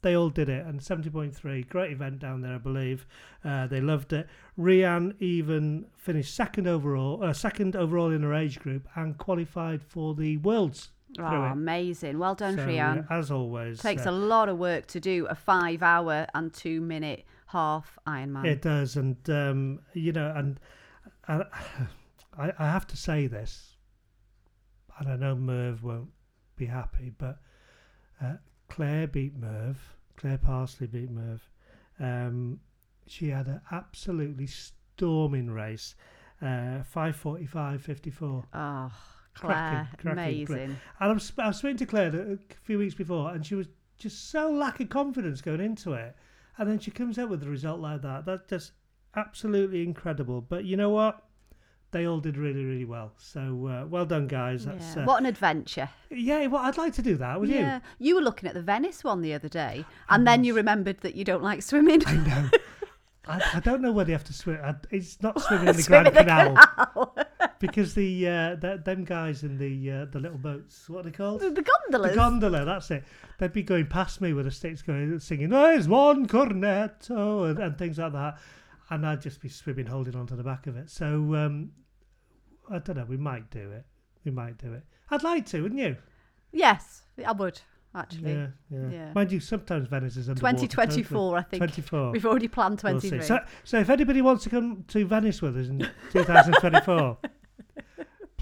They 0.03 0.15
all 0.15 0.29
did 0.29 0.49
it, 0.49 0.65
and 0.67 0.83
seventy 0.83 1.11
point 1.11 1.35
three, 1.35 1.63
great 1.63 1.91
event 1.91 2.21
down 2.21 2.43
there, 2.43 2.55
I 2.55 2.59
believe. 2.59 3.07
Uh, 3.43 3.67
they 3.67 3.81
loved 3.81 4.13
it. 4.13 4.29
Rhian 4.57 5.21
even 5.21 5.87
finished 5.97 6.35
second 6.35 6.69
overall, 6.69 7.25
uh, 7.25 7.33
second 7.33 7.75
overall 7.75 8.13
in 8.13 8.23
her 8.23 8.35
age 8.35 8.61
group, 8.61 8.87
and 8.95 9.19
qualified 9.19 9.83
for 9.83 10.15
the 10.15 10.37
worlds. 10.37 10.93
Oh, 11.19 11.23
amazing. 11.25 12.19
Well 12.19 12.35
done, 12.35 12.57
So, 12.57 12.67
Rhian. 12.67 13.07
as 13.11 13.31
always, 13.31 13.81
Takes 13.81 14.07
uh, 14.07 14.11
a 14.11 14.13
lot 14.13 14.49
of 14.49 14.59
work 14.59 14.87
to 14.89 15.01
do 15.01 15.27
a 15.27 15.35
five 15.35 15.83
hour 15.83 16.27
and 16.35 16.53
two 16.53 16.81
minute 16.81 17.25
half 17.47 17.99
Ironman. 18.07 18.45
It 18.47 18.63
does, 18.63 18.97
and 18.97 19.17
um, 19.31 19.81
you 19.93 20.13
know, 20.13 20.33
and 20.35 20.59
uh, 21.29 21.45
I, 22.39 22.53
I 22.59 22.67
have 22.67 22.87
to 22.89 22.97
say 22.97 23.27
this, 23.29 23.77
and 24.99 25.09
I 25.09 25.17
know 25.17 25.35
Merv 25.37 25.83
won't 25.85 26.11
be 26.57 26.67
happy, 26.67 27.13
but 27.17 27.39
uh, 28.23 28.35
Claire 28.69 29.07
beat 29.07 29.37
Merv. 29.37 29.79
Claire 30.17 30.39
Parsley 30.39 30.87
beat 30.87 31.11
Merv. 31.11 31.49
Um, 32.01 32.61
she 33.07 33.29
had 33.29 33.47
an 33.47 33.61
absolutely 33.71 34.47
storming 34.49 35.51
race, 35.51 35.95
uh, 36.43 36.83
five 36.83 37.15
forty 37.17 37.47
five 37.47 37.83
fifty 37.83 38.11
four. 38.11 38.45
oh, 38.53 38.91
Cracking, 38.93 39.14
Claire. 39.35 39.89
cracking, 39.91 39.99
Claire. 40.01 40.13
amazing. 40.13 40.61
And 41.01 41.11
I 41.11 41.13
was, 41.13 41.33
I 41.39 41.47
was 41.49 41.59
speaking 41.59 41.77
to 41.79 41.87
Claire 41.87 42.09
a 42.15 42.39
few 42.63 42.79
weeks 42.79 42.95
before, 42.95 43.33
and 43.33 43.45
she 43.45 43.55
was 43.55 43.67
just 43.99 44.31
so 44.31 44.51
lack 44.51 44.81
of 44.81 44.89
confidence 44.89 45.41
going 45.41 45.61
into 45.61 45.93
it. 45.93 46.17
And 46.59 46.69
then 46.69 46.79
she 46.79 46.91
comes 46.91 47.19
out 47.19 47.29
with 47.31 47.43
a 47.43 47.49
result 47.49 47.81
like 47.81 48.03
that. 48.03 48.25
That's 48.27 48.49
just 48.49 48.73
absolutely 49.17 49.83
incredible. 49.83 50.41
But 50.41 50.65
you 50.65 50.77
know 50.77 50.91
what? 50.91 51.21
They 51.91 52.07
all 52.07 52.19
did 52.19 52.37
really, 52.37 52.65
really 52.65 52.85
well. 52.85 53.13
So 53.19 53.67
uh, 53.69 53.87
well 53.87 54.05
done, 54.05 54.27
guys. 54.27 54.67
That's 54.67 54.97
Yeah. 54.97 55.03
uh, 55.03 55.07
What 55.07 55.21
an 55.21 55.27
adventure. 55.27 55.89
yeah. 56.11 56.47
Well, 56.49 56.63
I'd 56.63 56.77
like 56.77 56.93
to 56.95 57.03
do 57.03 57.17
that. 57.19 57.39
Would 57.41 57.49
yeah. 57.49 57.81
You 58.01 58.17
were 58.17 58.21
looking 58.21 58.49
at 58.49 58.55
the 58.55 58.63
Venice 58.63 59.05
one 59.05 59.21
the 59.23 59.33
other 59.33 59.49
day, 59.49 59.85
and 60.09 60.27
then 60.27 60.43
you 60.43 60.55
remembered 60.55 61.01
that 61.03 61.15
you 61.15 61.25
don't 61.25 61.43
like 61.43 61.63
swimming. 61.63 62.03
I 62.07 62.15
know. 62.17 62.51
I, 63.29 63.43
I 63.55 63.61
don't 63.61 63.81
know 63.81 63.93
whether 63.93 64.11
you 64.11 64.15
have 64.17 64.25
to 64.25 64.33
swim. 64.33 64.59
I, 64.63 64.75
it's 64.91 65.23
not 65.23 65.41
swimming 65.47 65.69
in 65.69 65.77
the 65.77 65.83
Grand 65.85 66.09
in 66.09 66.15
the 66.15 66.21
Canal, 66.21 66.57
canal. 66.57 67.17
because 67.59 67.95
the 67.95 68.29
uh, 68.29 68.57
the, 68.57 68.81
them 68.85 69.05
guys 69.05 69.43
in 69.43 69.59
the 69.59 69.91
uh, 69.91 70.05
the 70.07 70.19
little 70.19 70.39
boats. 70.39 70.89
What 70.89 71.01
are 71.01 71.03
they 71.05 71.17
called? 71.17 71.41
the 71.41 71.51
The 71.51 71.63
gondolas. 71.63 72.11
The 72.11 72.17
gondola, 72.17 72.65
that's 72.65 72.91
it. 72.91 73.05
They'd 73.39 73.53
be 73.53 73.63
going 73.63 73.87
past 73.87 74.21
me 74.21 74.33
with 74.33 74.45
the 74.45 74.51
sticks 74.51 74.83
going, 74.83 75.19
singing, 75.21 75.51
there's 75.51 75.89
one 75.89 76.27
cornetto, 76.27 77.51
and, 77.51 77.59
and 77.59 77.79
things 77.79 77.99
like 77.99 78.13
that. 78.13 78.39
And 78.91 79.07
I'd 79.07 79.23
just 79.23 79.41
be 79.41 79.49
swimming, 79.49 79.87
holding 79.87 80.15
onto 80.15 80.37
the 80.37 80.43
back 80.43 80.67
of 80.67 80.77
it. 80.77 80.91
So, 80.91 81.35
um, 81.35 81.73
I 82.71 82.79
don't 82.79 82.97
know, 82.97 83.07
we 83.07 83.17
might 83.17 83.51
do 83.51 83.71
it. 83.71 83.85
We 84.25 84.31
might 84.31 84.59
do 84.59 84.73
it. 84.75 84.85
I'd 85.11 85.23
like 85.23 85.47
to, 85.47 85.63
wouldn't 85.63 85.81
you? 85.81 85.97
yes, 86.53 87.03
I 87.27 87.33
would 87.33 87.61
actually. 87.95 88.33
Yeah, 88.33 88.47
yeah. 88.71 88.89
Yeah. 88.91 89.13
Mind 89.15 89.33
you, 89.33 89.41
sometimes 89.41 89.89
Venice 89.89 90.17
is 90.17 90.29
underwater. 90.29 90.67
2024, 90.67 91.39
I 91.39 91.43
think. 91.43 91.61
24. 91.61 92.11
We've 92.11 92.27
already 92.27 92.49
planned 92.49 92.83
We'll 92.83 93.01
23. 93.01 93.23
So, 93.23 93.39
so 93.63 93.79
if 93.79 93.91
anybody 93.91 94.23
wants 94.23 94.45
to 94.45 94.51
come 94.51 94.85
to 94.89 95.07
Venice 95.07 95.41
with 95.43 95.57
us 95.57 95.69
in 95.69 95.79
2024, 96.13 97.19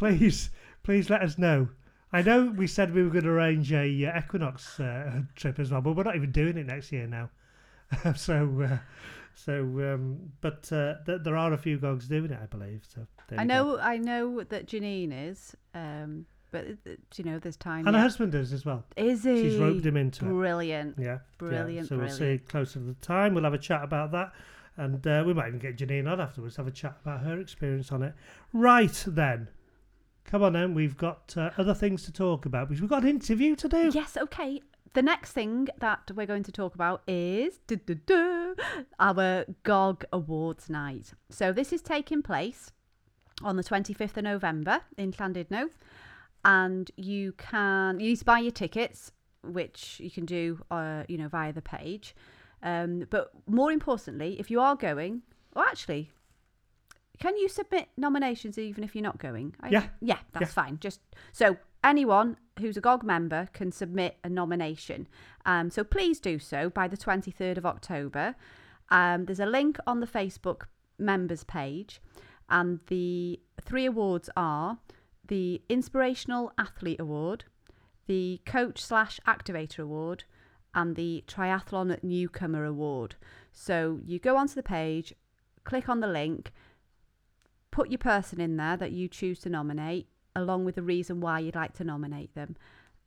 please, 0.02 0.50
please 0.82 1.08
let 1.10 1.22
us 1.22 1.38
know. 1.38 1.68
I 2.12 2.22
know 2.22 2.52
we 2.56 2.66
said 2.66 2.92
we 2.92 3.04
were 3.04 3.10
going 3.10 3.24
to 3.24 3.30
arrange 3.30 3.72
a 3.72 4.06
uh, 4.06 4.18
Equinox 4.18 4.80
uh, 4.80 5.22
trip 5.36 5.60
as 5.60 5.70
well, 5.70 5.80
but 5.80 5.96
we're 5.96 6.02
not 6.02 6.16
even 6.16 6.32
doing 6.32 6.58
it 6.58 6.66
next 6.66 6.90
year 6.90 7.06
now. 7.06 7.30
so, 8.16 8.68
uh, 8.68 8.78
so, 9.34 9.60
um, 9.60 10.32
but 10.40 10.70
uh, 10.72 10.94
th- 11.06 11.20
there 11.22 11.36
are 11.36 11.52
a 11.52 11.56
few 11.58 11.78
gogs 11.78 12.08
doing 12.08 12.32
it, 12.32 12.38
I 12.42 12.46
believe. 12.46 12.84
So 12.92 13.06
I 13.30 13.42
you 13.42 13.48
go. 13.48 13.54
know, 13.54 13.78
I 13.78 13.96
know 13.96 14.42
that 14.42 14.66
Janine 14.66 15.30
is, 15.30 15.54
um, 15.72 16.26
but 16.50 16.66
uh, 16.66 16.90
you 17.14 17.24
know, 17.24 17.38
there's 17.38 17.56
time. 17.56 17.86
and 17.86 17.94
her 17.94 18.02
husband 18.02 18.34
is 18.34 18.52
as 18.52 18.64
well. 18.64 18.84
Is 18.96 19.22
he? 19.22 19.50
She's 19.50 19.60
roped 19.60 19.86
him 19.86 19.96
into 19.96 20.24
it. 20.24 20.28
Brilliant. 20.28 20.96
Yeah, 20.98 21.04
yeah. 21.04 21.18
Brilliant, 21.38 21.88
So 21.88 21.96
we'll 21.96 22.08
see 22.08 22.40
closer 22.48 22.80
to 22.80 22.86
the 22.86 22.94
time. 22.94 23.34
We'll 23.34 23.44
have 23.44 23.54
a 23.54 23.58
chat 23.58 23.84
about 23.84 24.10
that, 24.10 24.32
and 24.76 25.06
uh, 25.06 25.22
we 25.24 25.32
might 25.32 25.46
even 25.46 25.60
get 25.60 25.76
Janine 25.76 26.10
on 26.10 26.20
afterwards. 26.20 26.56
Have 26.56 26.66
a 26.66 26.72
chat 26.72 26.96
about 27.04 27.20
her 27.20 27.38
experience 27.38 27.92
on 27.92 28.02
it. 28.02 28.14
Right 28.52 29.04
then, 29.06 29.46
come 30.24 30.42
on 30.42 30.52
then. 30.52 30.74
We've 30.74 30.96
got 30.96 31.34
uh, 31.36 31.50
other 31.56 31.74
things 31.74 32.04
to 32.04 32.12
talk 32.12 32.46
about 32.46 32.68
because 32.68 32.80
we've 32.80 32.90
got 32.90 33.02
an 33.02 33.08
interview 33.08 33.56
to 33.56 33.68
do. 33.68 33.90
Yes, 33.92 34.16
okay. 34.16 34.60
The 34.94 35.02
next 35.02 35.32
thing 35.32 35.68
that 35.78 36.10
we're 36.14 36.26
going 36.26 36.42
to 36.42 36.52
talk 36.52 36.74
about 36.74 37.02
is 37.08 37.60
duh, 37.66 37.76
duh, 37.86 37.94
duh, 38.04 38.54
our 39.00 39.46
GOG 39.62 40.04
Awards 40.12 40.68
night. 40.68 41.12
So 41.30 41.52
this 41.52 41.72
is 41.72 41.80
taking 41.80 42.22
place 42.22 42.72
on 43.42 43.56
the 43.56 43.64
25th 43.64 44.18
of 44.18 44.24
November 44.24 44.80
in 44.98 45.12
Llandudno. 45.12 45.70
And 46.44 46.90
you 46.96 47.32
can 47.32 48.00
you 48.00 48.08
need 48.08 48.18
to 48.18 48.24
buy 48.24 48.40
your 48.40 48.52
tickets, 48.52 49.12
which 49.42 49.98
you 50.00 50.10
can 50.10 50.26
do 50.26 50.60
uh, 50.70 51.04
you 51.08 51.16
know, 51.16 51.28
via 51.28 51.52
the 51.52 51.62
page. 51.62 52.14
Um, 52.62 53.06
but 53.10 53.30
more 53.46 53.72
importantly, 53.72 54.38
if 54.38 54.50
you 54.50 54.60
are 54.60 54.76
going, 54.76 55.22
well 55.54 55.64
actually, 55.64 56.10
can 57.18 57.36
you 57.36 57.48
submit 57.48 57.88
nominations 57.96 58.58
even 58.58 58.82
if 58.84 58.94
you're 58.94 59.02
not 59.02 59.18
going? 59.18 59.54
I- 59.60 59.70
Yeah. 59.70 59.88
Yeah, 60.00 60.18
that's 60.32 60.52
fine. 60.52 60.78
Just 60.80 61.00
so 61.32 61.56
anyone 61.84 62.36
who's 62.58 62.76
a 62.76 62.80
GOG 62.80 63.02
member 63.04 63.48
can 63.52 63.72
submit 63.72 64.18
a 64.24 64.28
nomination. 64.28 65.06
Um, 65.46 65.70
so 65.70 65.84
please 65.84 66.20
do 66.20 66.38
so 66.38 66.70
by 66.70 66.88
the 66.88 66.96
23rd 66.96 67.58
of 67.58 67.66
October. 67.66 68.34
Um, 68.90 69.24
there's 69.24 69.40
a 69.40 69.46
link 69.46 69.78
on 69.86 70.00
the 70.00 70.06
Facebook 70.06 70.62
members 70.98 71.44
page, 71.44 72.00
and 72.48 72.80
the 72.88 73.40
three 73.60 73.86
awards 73.86 74.28
are 74.36 74.78
the 75.26 75.62
Inspirational 75.68 76.52
Athlete 76.58 77.00
Award, 77.00 77.44
the 78.06 78.40
Coach 78.44 78.82
slash 78.82 79.18
Activator 79.26 79.78
Award, 79.80 80.24
and 80.74 80.94
the 80.96 81.24
Triathlon 81.26 82.02
Newcomer 82.02 82.64
Award. 82.64 83.16
So 83.52 84.00
you 84.04 84.18
go 84.18 84.36
onto 84.36 84.54
the 84.54 84.62
page, 84.62 85.14
click 85.64 85.88
on 85.88 86.00
the 86.00 86.06
link, 86.06 86.52
put 87.72 87.90
your 87.90 87.98
person 87.98 88.40
in 88.40 88.56
there 88.56 88.76
that 88.76 88.92
you 88.92 89.08
choose 89.08 89.40
to 89.40 89.48
nominate, 89.48 90.06
along 90.36 90.64
with 90.64 90.76
the 90.76 90.82
reason 90.82 91.20
why 91.20 91.40
you'd 91.40 91.56
like 91.56 91.72
to 91.74 91.84
nominate 91.84 92.32
them. 92.36 92.54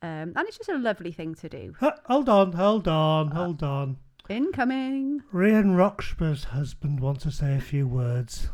Um, 0.02 0.34
and 0.36 0.40
it's 0.40 0.58
just 0.58 0.68
a 0.68 0.76
lovely 0.76 1.12
thing 1.12 1.34
to 1.36 1.48
do. 1.48 1.74
Hold 1.80 2.28
on, 2.28 2.52
hold 2.52 2.86
on, 2.86 3.28
hold 3.28 3.62
on. 3.62 3.96
Incoming. 4.28 5.22
Rhian 5.32 5.76
Roxburgh's 5.78 6.44
husband 6.44 7.00
wants 7.00 7.22
to 7.22 7.30
say 7.30 7.54
a 7.54 7.60
few 7.60 7.86
words. 7.88 8.48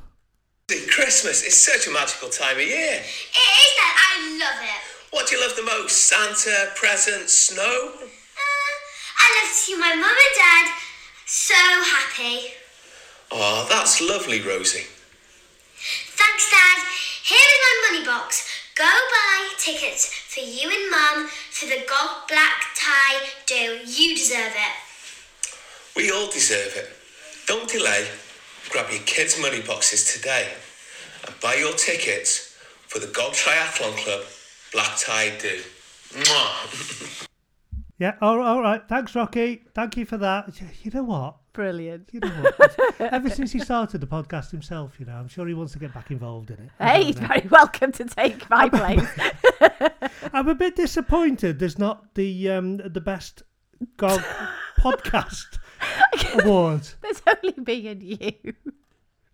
Christmas 0.91 1.43
is 1.43 1.61
such 1.61 1.89
a 1.89 1.91
magical 1.91 2.29
time 2.29 2.57
of 2.57 2.63
year. 2.63 2.95
It 2.95 3.01
is 3.01 3.73
that 3.79 4.15
I 4.15 4.39
love 4.39 4.63
it. 4.63 4.83
What 5.11 5.27
do 5.27 5.37
you 5.37 5.43
love 5.43 5.57
the 5.57 5.63
most? 5.63 6.09
Santa, 6.09 6.71
presents, 6.77 7.37
snow? 7.37 7.63
Uh, 7.63 8.07
I 9.19 9.43
love 9.43 9.51
to 9.51 9.55
see 9.55 9.77
my 9.77 9.95
mum 9.95 10.05
and 10.05 10.37
dad 10.37 10.73
so 11.27 11.55
happy. 11.55 12.55
Oh, 13.31 13.67
that's 13.69 14.01
lovely, 14.01 14.41
Rosie. 14.41 14.87
Thanks, 16.23 16.51
Dad. 16.51 16.79
Here 17.25 17.49
is 17.55 17.61
my 17.67 17.91
money 17.91 18.07
box. 18.07 18.47
Go 18.77 18.85
buy 18.85 19.49
tickets 19.59 20.07
for 20.07 20.39
you 20.41 20.71
and 20.71 20.91
Mum 20.91 21.29
for 21.51 21.67
the 21.67 21.85
GOG 21.85 22.29
Black 22.29 22.63
Tie 22.77 23.27
Do. 23.47 23.81
You 23.85 24.15
deserve 24.17 24.55
it. 24.55 24.75
We 25.97 26.13
all 26.13 26.31
deserve 26.31 26.77
it. 26.77 26.91
Don't 27.49 27.69
delay. 27.69 28.07
Grab 28.71 28.91
your 28.91 29.03
kids' 29.03 29.41
money 29.41 29.63
boxes 29.63 30.15
today 30.15 30.47
and 31.27 31.35
buy 31.41 31.57
your 31.57 31.73
tickets 31.73 32.57
for 32.87 33.01
the 33.01 33.09
GOG 33.09 33.33
Triathlon 33.33 33.97
Club 33.97 34.23
Black 34.73 34.97
Tie 34.99 35.37
Do. 35.41 35.61
Mwah. 36.15 37.27
Yeah, 38.03 38.17
all, 38.21 38.43
all 38.43 38.61
right. 38.61 38.83
Thanks, 38.89 39.15
Rocky. 39.15 39.63
Thank 39.77 39.97
you 39.97 40.05
for 40.05 40.17
that. 40.17 40.61
You 40.83 40.91
know 40.91 41.05
what? 41.05 41.37
Brilliant. 41.53 42.09
You 42.11 42.19
know 42.19 42.53
what? 42.57 42.77
Ever 42.99 43.31
since 43.31 43.53
he 43.53 43.61
started 43.61 44.01
the 44.01 44.09
podcast 44.09 44.51
himself, 44.51 44.99
you 44.99 45.07
know, 45.07 45.13
I'm 45.13 45.29
sure 45.29 45.47
he 45.47 45.55
wants 45.55 45.73
to 45.75 45.79
get 45.79 45.95
back 45.95 46.11
involved 46.11 46.51
in 46.51 46.57
it. 46.59 46.71
Hey, 46.81 47.05
he's 47.05 47.19
very 47.21 47.47
welcome 47.49 47.93
to 47.93 48.05
take 48.07 48.51
my 48.51 48.69
place. 48.69 49.09
I'm 50.33 50.49
a 50.49 50.55
bit 50.57 50.75
disappointed. 50.75 51.61
There's 51.61 51.79
not 51.79 52.13
the 52.17 52.51
um, 52.51 52.79
the 52.79 53.01
best 53.01 53.45
GOG 53.99 54.21
podcast 54.81 55.61
award. 56.43 56.89
There's 57.03 57.23
only 57.25 57.55
me 57.65 57.87
and 57.87 58.03
you. 58.03 58.55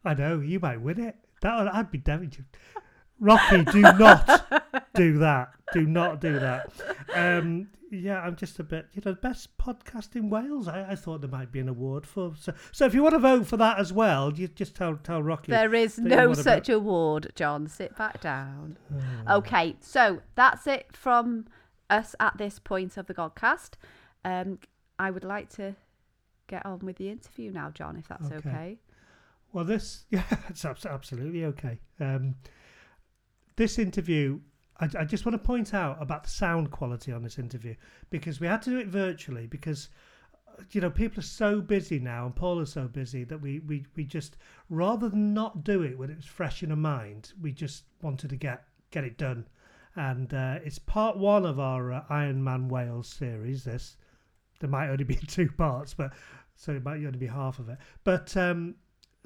I 0.05 0.13
know 0.13 0.41
you 0.41 0.61
might 0.61 0.83
win 0.83 1.01
it. 1.01 1.17
That 1.41 1.75
I'd 1.75 1.91
be 1.91 1.97
devastated. 1.97 2.45
Rocky, 3.19 3.65
do 3.65 3.81
not 3.81 4.93
do 4.95 5.17
that. 5.21 5.53
Do 5.73 5.87
not 5.87 6.21
do 6.21 6.39
that. 6.39 6.71
Um, 7.15 7.69
yeah, 7.91 8.21
I'm 8.21 8.37
just 8.37 8.59
a 8.59 8.65
bit, 8.65 8.87
you 8.93 9.03
know, 9.05 9.13
the 9.13 9.19
best 9.21 9.57
podcast 9.59 10.15
in 10.17 10.31
Wales. 10.31 10.69
I, 10.69 10.93
I 10.93 10.95
thought 10.95 11.21
there 11.21 11.31
might 11.31 11.51
be 11.53 11.61
an 11.61 11.69
award 11.69 12.07
for. 12.07 12.35
So, 12.39 12.53
so 12.73 12.85
if 12.87 12.95
you 12.95 13.03
want 13.03 13.15
to 13.15 13.19
vote 13.19 13.47
for 13.47 13.57
that 13.57 13.79
as 13.79 13.93
well, 13.93 14.33
you 14.33 14.49
just 14.49 14.75
tell 14.75 14.97
tell 14.97 15.23
Rocky. 15.23 15.51
There 15.53 15.75
is 15.75 15.99
no 15.99 16.35
such 16.35 16.67
vote- 16.67 16.75
award, 16.75 17.33
John. 17.35 17.67
Sit 17.67 17.97
back 17.97 18.21
down. 18.21 18.77
Oh. 19.27 19.37
Okay, 19.39 19.77
so 19.81 20.21
that's 20.35 20.67
it 20.67 20.95
from 20.97 21.47
us 21.91 22.15
at 22.21 22.37
this 22.39 22.59
point 22.59 22.97
of 22.97 23.07
the 23.07 23.15
Gogcast. 23.15 23.71
Um, 24.25 24.59
I 24.99 25.11
would 25.11 25.25
like 25.25 25.49
to 25.51 25.77
get 26.49 26.65
on 26.67 26.81
with 26.81 26.97
the 26.97 27.09
interview 27.11 27.51
now, 27.53 27.71
John, 27.71 27.97
if 27.97 28.09
that's 28.09 28.27
Okay. 28.27 28.37
okay. 28.49 28.79
Well, 29.53 29.65
this, 29.65 30.05
yeah, 30.11 30.25
it's 30.49 30.65
absolutely 30.65 31.45
okay. 31.47 31.79
Um, 32.01 32.35
this 33.57 33.79
interview, 33.79 34.41
I, 34.81 34.89
I 35.01 35.05
just 35.05 35.27
want 35.27 35.35
to 35.35 35.47
point 35.47 35.75
out 35.75 36.01
about 36.01 36.25
the 36.25 36.31
sound 36.31 36.71
quality 36.71 37.13
on 37.13 37.23
this 37.23 37.39
interview 37.39 37.75
because 38.11 38.41
we 38.41 38.47
had 38.47 38.63
to 38.63 38.71
do 38.71 38.79
it 38.79 38.89
virtually 38.89 39.47
because, 39.47 39.89
uh, 40.47 40.63
you 40.71 40.81
know, 40.81 40.91
people 40.91 41.21
are 41.21 41.23
so 41.23 41.61
busy 41.61 41.99
now 41.99 42.27
and 42.27 42.37
Paul 42.37 42.61
is 42.61 42.73
so 42.73 42.87
busy 42.89 43.25
that 43.25 43.41
we, 43.41 43.61
we, 43.61 43.87
we 43.97 44.05
just, 44.05 44.37
rather 44.71 45.09
than 45.09 45.35
not 45.35 45.65
do 45.65 45.83
it 45.83 45.99
when 45.99 46.11
it 46.11 46.17
was 46.17 46.27
fresh 46.27 46.63
in 46.63 46.71
our 46.71 46.77
mind, 46.77 47.33
we 47.41 47.53
just 47.53 47.85
wanted 48.03 48.31
to 48.31 48.37
get, 48.37 48.65
get 48.91 49.05
it 49.05 49.19
done. 49.19 49.47
And 49.97 50.33
uh, 50.33 50.61
it's 50.65 50.79
part 50.79 51.17
one 51.17 51.45
of 51.45 51.59
our 51.59 51.93
uh, 51.93 52.03
Ironman 52.09 52.69
Wales 52.69 53.09
series. 53.09 53.65
This 53.65 53.97
there 54.61 54.71
might 54.71 54.91
only 54.91 55.05
be 55.05 55.15
two 55.27 55.51
parts, 55.51 55.95
but 55.95 56.13
so 56.55 56.73
it 56.73 56.85
might 56.85 57.05
only 57.05 57.19
be 57.19 57.27
half 57.27 57.59
of 57.59 57.69
it. 57.69 57.79
But 58.05 58.37
um, 58.37 58.77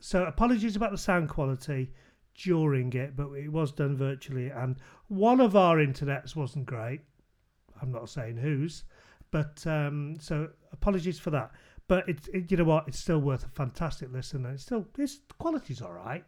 so 0.01 0.25
apologies 0.25 0.77
about 0.77 0.91
the 0.91 0.99
sound 0.99 1.29
quality 1.29 1.93
during 2.35 2.93
it, 2.93 3.17
but 3.17 3.33
it 3.33 3.51
was 3.51 3.73
done 3.73 3.97
virtually, 3.97 4.51
and 4.51 4.77
one 5.09 5.41
of 5.41 5.57
our 5.57 5.77
internets 5.79 6.35
wasn't 6.37 6.67
great. 6.67 7.01
I'm 7.81 7.93
not 7.93 8.09
saying 8.09 8.37
whose, 8.37 8.85
but 9.31 9.67
um, 9.67 10.17
so 10.21 10.49
apologies 10.73 11.19
for 11.19 11.31
that. 11.31 11.51
But 11.89 12.09
it's 12.09 12.29
it, 12.29 12.51
you 12.51 12.57
know 12.57 12.65
what, 12.65 12.89
it's 12.89 12.99
still 12.99 13.19
worth 13.19 13.45
a 13.45 13.49
fantastic 13.49 14.13
listen, 14.13 14.45
and 14.47 14.55
it's 14.55 14.63
still 14.63 14.87
its 14.97 15.19
quality's 15.39 15.83
all 15.83 15.93
right, 15.93 16.25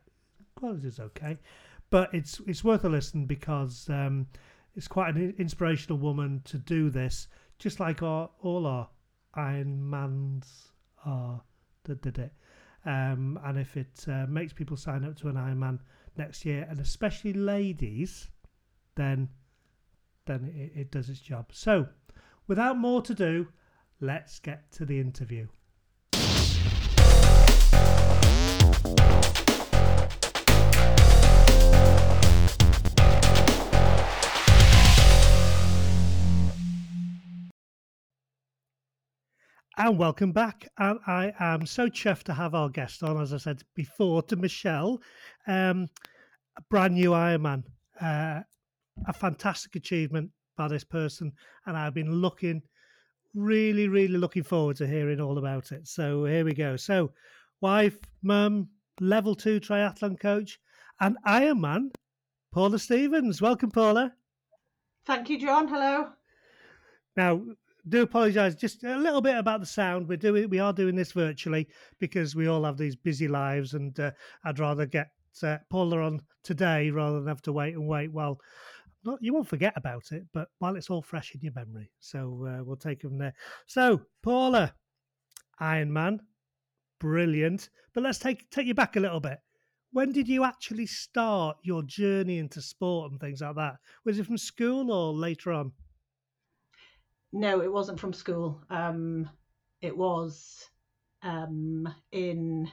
quality's 0.56 1.00
okay, 1.00 1.38
but 1.90 2.12
it's 2.12 2.40
it's 2.46 2.64
worth 2.64 2.84
a 2.84 2.88
listen 2.88 3.26
because 3.26 3.88
um, 3.88 4.26
it's 4.74 4.88
quite 4.88 5.14
an 5.14 5.34
inspirational 5.38 5.98
woman 5.98 6.42
to 6.44 6.58
do 6.58 6.90
this, 6.90 7.28
just 7.58 7.80
like 7.80 8.02
our 8.02 8.30
all 8.42 8.66
our 8.66 8.88
Iron 9.34 9.88
Mans 9.88 10.72
are 11.04 11.40
that 11.84 12.02
did 12.02 12.18
it. 12.18 12.32
Um, 12.86 13.38
and 13.44 13.58
if 13.58 13.76
it 13.76 14.04
uh, 14.08 14.26
makes 14.28 14.52
people 14.52 14.76
sign 14.76 15.04
up 15.04 15.16
to 15.16 15.28
an 15.28 15.36
Ironman 15.36 15.78
next 16.16 16.44
year, 16.44 16.66
and 16.68 16.78
especially 16.78 17.32
ladies, 17.32 18.28
then 18.94 19.28
then 20.26 20.52
it, 20.56 20.80
it 20.80 20.90
does 20.90 21.08
its 21.10 21.20
job. 21.20 21.46
So, 21.52 21.88
without 22.46 22.78
more 22.78 23.02
to 23.02 23.14
do, 23.14 23.48
let's 24.00 24.38
get 24.38 24.70
to 24.72 24.84
the 24.84 25.00
interview. 25.00 25.46
And 39.84 39.98
welcome 39.98 40.32
back. 40.32 40.66
And 40.78 40.98
I 41.06 41.34
am 41.38 41.66
so 41.66 41.90
chuffed 41.90 42.22
to 42.22 42.32
have 42.32 42.54
our 42.54 42.70
guest 42.70 43.02
on, 43.02 43.20
as 43.20 43.34
I 43.34 43.36
said 43.36 43.62
before, 43.74 44.22
to 44.22 44.36
Michelle, 44.36 45.02
um, 45.46 45.90
a 46.56 46.62
brand 46.70 46.94
new 46.94 47.10
Ironman. 47.10 47.64
Uh, 48.00 48.40
a 49.06 49.12
fantastic 49.12 49.76
achievement 49.76 50.30
by 50.56 50.68
this 50.68 50.84
person. 50.84 51.32
And 51.66 51.76
I've 51.76 51.92
been 51.92 52.10
looking, 52.10 52.62
really, 53.34 53.86
really 53.88 54.16
looking 54.16 54.42
forward 54.42 54.76
to 54.76 54.86
hearing 54.86 55.20
all 55.20 55.36
about 55.36 55.70
it. 55.70 55.86
So 55.86 56.24
here 56.24 56.46
we 56.46 56.54
go. 56.54 56.76
So, 56.76 57.12
wife, 57.60 57.98
mum, 58.22 58.70
level 59.02 59.34
two 59.34 59.60
triathlon 59.60 60.18
coach, 60.18 60.58
and 60.98 61.18
Ironman, 61.26 61.90
Paula 62.54 62.78
Stevens. 62.78 63.42
Welcome, 63.42 63.70
Paula. 63.70 64.14
Thank 65.04 65.28
you, 65.28 65.38
John. 65.38 65.68
Hello. 65.68 66.08
Now, 67.18 67.42
do 67.88 68.02
apologise 68.02 68.54
just 68.54 68.84
a 68.84 68.96
little 68.96 69.20
bit 69.20 69.36
about 69.36 69.60
the 69.60 69.66
sound. 69.66 70.08
We're 70.08 70.16
doing 70.16 70.48
we 70.48 70.58
are 70.58 70.72
doing 70.72 70.96
this 70.96 71.12
virtually 71.12 71.68
because 71.98 72.34
we 72.34 72.46
all 72.46 72.64
have 72.64 72.78
these 72.78 72.96
busy 72.96 73.28
lives, 73.28 73.74
and 73.74 73.98
uh, 74.00 74.12
I'd 74.44 74.58
rather 74.58 74.86
get 74.86 75.10
uh, 75.42 75.58
Paula 75.70 76.02
on 76.02 76.20
today 76.42 76.90
rather 76.90 77.18
than 77.18 77.28
have 77.28 77.42
to 77.42 77.52
wait 77.52 77.74
and 77.74 77.86
wait. 77.86 78.12
Well, 78.12 78.40
not 79.04 79.18
you 79.20 79.34
won't 79.34 79.48
forget 79.48 79.74
about 79.76 80.12
it, 80.12 80.24
but 80.32 80.48
while 80.58 80.76
it's 80.76 80.90
all 80.90 81.02
fresh 81.02 81.34
in 81.34 81.40
your 81.42 81.52
memory, 81.54 81.90
so 82.00 82.46
uh, 82.48 82.64
we'll 82.64 82.76
take 82.76 83.02
from 83.02 83.18
there. 83.18 83.34
So, 83.66 84.00
Paula, 84.22 84.74
Iron 85.58 85.92
Man, 85.92 86.20
brilliant. 87.00 87.68
But 87.92 88.04
let's 88.04 88.18
take 88.18 88.48
take 88.50 88.66
you 88.66 88.74
back 88.74 88.96
a 88.96 89.00
little 89.00 89.20
bit. 89.20 89.38
When 89.92 90.10
did 90.10 90.26
you 90.26 90.42
actually 90.42 90.86
start 90.86 91.56
your 91.62 91.82
journey 91.84 92.38
into 92.38 92.60
sport 92.60 93.12
and 93.12 93.20
things 93.20 93.42
like 93.42 93.54
that? 93.56 93.76
Was 94.04 94.18
it 94.18 94.26
from 94.26 94.38
school 94.38 94.90
or 94.90 95.12
later 95.12 95.52
on? 95.52 95.72
No, 97.36 97.60
it 97.60 97.72
wasn't 97.72 97.98
from 97.98 98.12
school. 98.12 98.62
Um, 98.70 99.28
it 99.80 99.96
was 99.96 100.70
um, 101.20 101.92
in 102.12 102.70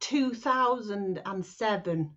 2007, 0.00 2.14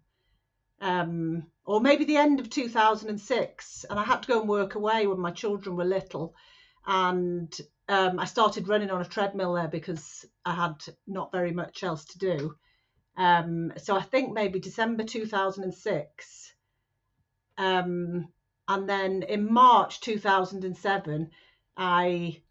um, 0.80 1.48
or 1.66 1.82
maybe 1.82 2.06
the 2.06 2.16
end 2.16 2.40
of 2.40 2.50
2006. 2.50 3.86
And 3.90 4.00
I 4.00 4.06
had 4.06 4.22
to 4.22 4.28
go 4.30 4.40
and 4.40 4.48
work 4.48 4.76
away 4.76 5.06
when 5.06 5.20
my 5.20 5.32
children 5.32 5.76
were 5.76 5.84
little. 5.84 6.34
And 6.88 7.54
um, 7.90 8.20
I 8.20 8.26
started 8.26 8.70
running 8.70 8.90
on 8.90 9.02
a 9.02 9.06
treadmill 9.06 9.56
there 9.56 9.68
because 9.68 10.26
I 10.46 10.56
had 10.56 10.82
not 11.06 11.34
very 11.34 11.52
much 11.52 11.84
else 11.84 12.06
to 12.06 12.18
do. 12.18 12.56
Um, 13.18 13.74
so 13.84 13.98
I 13.98 14.02
think 14.02 14.32
maybe 14.32 14.62
December 14.62 15.04
2006. 15.04 16.54
Um, 17.58 18.30
and 18.70 18.90
then 18.90 19.24
in 19.24 19.52
March 19.52 20.00
2007, 20.00 21.32
I 21.78 22.42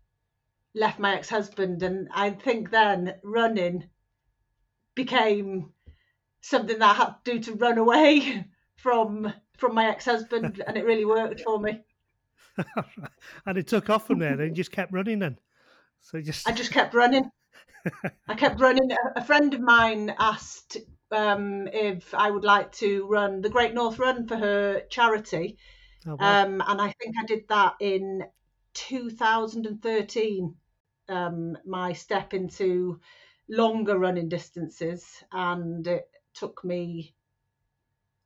left 0.74 0.98
my 0.98 1.16
ex 1.16 1.28
husband, 1.28 1.82
and 1.82 2.08
I 2.12 2.30
think 2.30 2.70
then 2.70 3.14
running 3.22 3.88
became 4.94 5.72
something 6.40 6.78
that 6.78 6.90
I 6.90 6.94
had 6.94 7.14
to 7.24 7.32
do 7.32 7.40
to 7.40 7.54
run 7.54 7.78
away 7.78 8.44
from 8.76 9.32
from 9.56 9.74
my 9.74 9.88
ex 9.88 10.04
husband, 10.04 10.62
and 10.66 10.76
it 10.76 10.84
really 10.84 11.04
worked 11.04 11.40
for 11.40 11.58
me. 11.58 11.80
and 13.46 13.58
it 13.58 13.66
took 13.66 13.90
off 13.90 14.06
from 14.06 14.18
there. 14.18 14.36
Then 14.36 14.48
you 14.48 14.54
just 14.54 14.72
kept 14.72 14.92
running. 14.92 15.18
Then, 15.18 15.38
so 16.00 16.20
just 16.20 16.48
I 16.48 16.52
just 16.52 16.72
kept 16.72 16.94
running. 16.94 17.30
I 18.28 18.34
kept 18.34 18.60
running. 18.60 18.90
A 19.16 19.24
friend 19.24 19.52
of 19.52 19.60
mine 19.60 20.14
asked 20.18 20.78
um, 21.10 21.68
if 21.68 22.14
I 22.14 22.30
would 22.30 22.44
like 22.44 22.72
to 22.72 23.06
run 23.06 23.40
the 23.40 23.50
Great 23.50 23.74
North 23.74 23.98
Run 23.98 24.26
for 24.26 24.36
her 24.36 24.82
charity, 24.88 25.58
oh, 26.06 26.16
wow. 26.18 26.44
um, 26.44 26.62
and 26.66 26.80
I 26.80 26.92
think 27.00 27.14
I 27.20 27.26
did 27.26 27.48
that 27.48 27.74
in 27.80 28.24
2013. 28.74 30.54
Um, 31.08 31.58
my 31.66 31.92
step 31.92 32.32
into 32.34 33.00
longer 33.48 33.98
running 33.98 34.28
distances, 34.28 35.22
and 35.32 35.86
it 35.86 36.08
took 36.32 36.64
me 36.64 37.14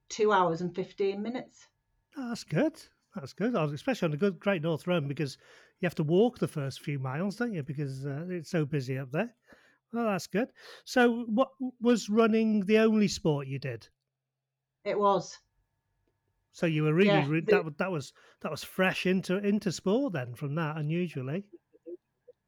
two 0.08 0.32
hours 0.32 0.60
and 0.60 0.74
15 0.74 1.22
minutes. 1.22 1.68
That's 2.16 2.44
good. 2.44 2.80
That's 3.14 3.32
good, 3.32 3.54
especially 3.54 4.06
on 4.06 4.14
a 4.14 4.18
good 4.18 4.38
Great 4.38 4.62
North 4.62 4.86
Run 4.86 5.08
because 5.08 5.38
you 5.80 5.86
have 5.86 5.94
to 5.96 6.04
walk 6.04 6.38
the 6.38 6.48
first 6.48 6.80
few 6.80 6.98
miles, 6.98 7.36
don't 7.36 7.52
you? 7.54 7.62
Because 7.62 8.06
uh, 8.06 8.26
it's 8.28 8.50
so 8.50 8.64
busy 8.64 8.98
up 8.98 9.10
there. 9.10 9.34
Well, 9.92 10.04
that's 10.04 10.26
good. 10.26 10.52
So, 10.84 11.24
what 11.24 11.48
was 11.80 12.10
running 12.10 12.66
the 12.66 12.78
only 12.78 13.08
sport 13.08 13.46
you 13.46 13.58
did? 13.58 13.88
It 14.84 14.98
was. 14.98 15.38
So 16.58 16.66
you 16.66 16.82
were 16.82 16.92
really 16.92 17.06
Yeah, 17.08 17.24
the- 17.28 17.40
that 17.62 17.78
that 17.78 17.92
was 17.92 18.12
that 18.40 18.50
was 18.50 18.64
fresh 18.64 19.06
into 19.06 19.36
into 19.38 19.70
sport 19.70 20.12
then 20.14 20.34
from 20.34 20.56
that 20.56 20.76
unusually. 20.76 21.44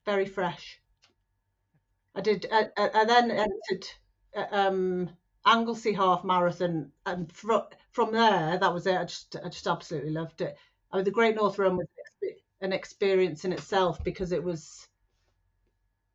very 0.04 0.26
fresh. 0.26 0.80
I 2.16 2.20
did. 2.20 2.44
I, 2.50 2.70
I, 2.76 2.90
I 2.92 3.04
then 3.04 3.30
entered 3.30 3.86
uh, 4.34 4.46
um, 4.50 5.10
Anglesey 5.46 5.92
half 5.92 6.24
marathon, 6.24 6.90
and 7.06 7.30
fro- 7.32 7.68
from 7.92 8.10
there, 8.12 8.58
that 8.58 8.74
was 8.74 8.84
it. 8.88 8.96
I 8.98 9.04
just, 9.04 9.36
I 9.36 9.48
just 9.48 9.68
absolutely 9.68 10.10
loved 10.10 10.40
it. 10.40 10.58
I 10.90 10.96
mean, 10.96 11.04
the 11.04 11.12
Great 11.12 11.36
North 11.36 11.56
Run 11.60 11.76
was 11.76 11.86
an 12.22 12.30
an 12.62 12.72
experience 12.72 13.44
in 13.44 13.52
itself 13.52 14.02
because 14.02 14.32
it 14.32 14.42
was, 14.42 14.88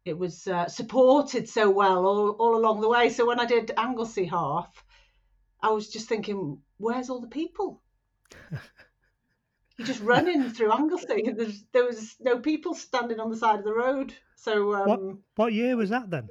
it 0.03 0.17
was 0.17 0.47
uh, 0.47 0.67
supported 0.67 1.47
so 1.47 1.69
well 1.69 2.05
all, 2.05 2.31
all 2.31 2.57
along 2.57 2.81
the 2.81 2.89
way. 2.89 3.09
So 3.09 3.25
when 3.25 3.39
I 3.39 3.45
did 3.45 3.71
Anglesey 3.77 4.25
half, 4.25 4.83
I 5.61 5.69
was 5.69 5.89
just 5.89 6.09
thinking, 6.09 6.61
where's 6.77 7.09
all 7.09 7.21
the 7.21 7.27
people? 7.29 7.81
You're 9.77 9.87
just 9.87 10.01
running 10.01 10.49
through 10.51 10.71
Anglesey. 10.71 11.33
There's, 11.35 11.65
there 11.73 11.85
was 11.85 12.15
no 12.21 12.39
people 12.39 12.73
standing 12.73 13.19
on 13.19 13.29
the 13.29 13.35
side 13.35 13.59
of 13.59 13.65
the 13.65 13.73
road. 13.73 14.13
So 14.37 14.73
um, 14.73 14.87
What 14.87 15.01
what 15.35 15.53
year 15.53 15.75
was 15.75 15.89
that 15.89 16.09
then? 16.09 16.29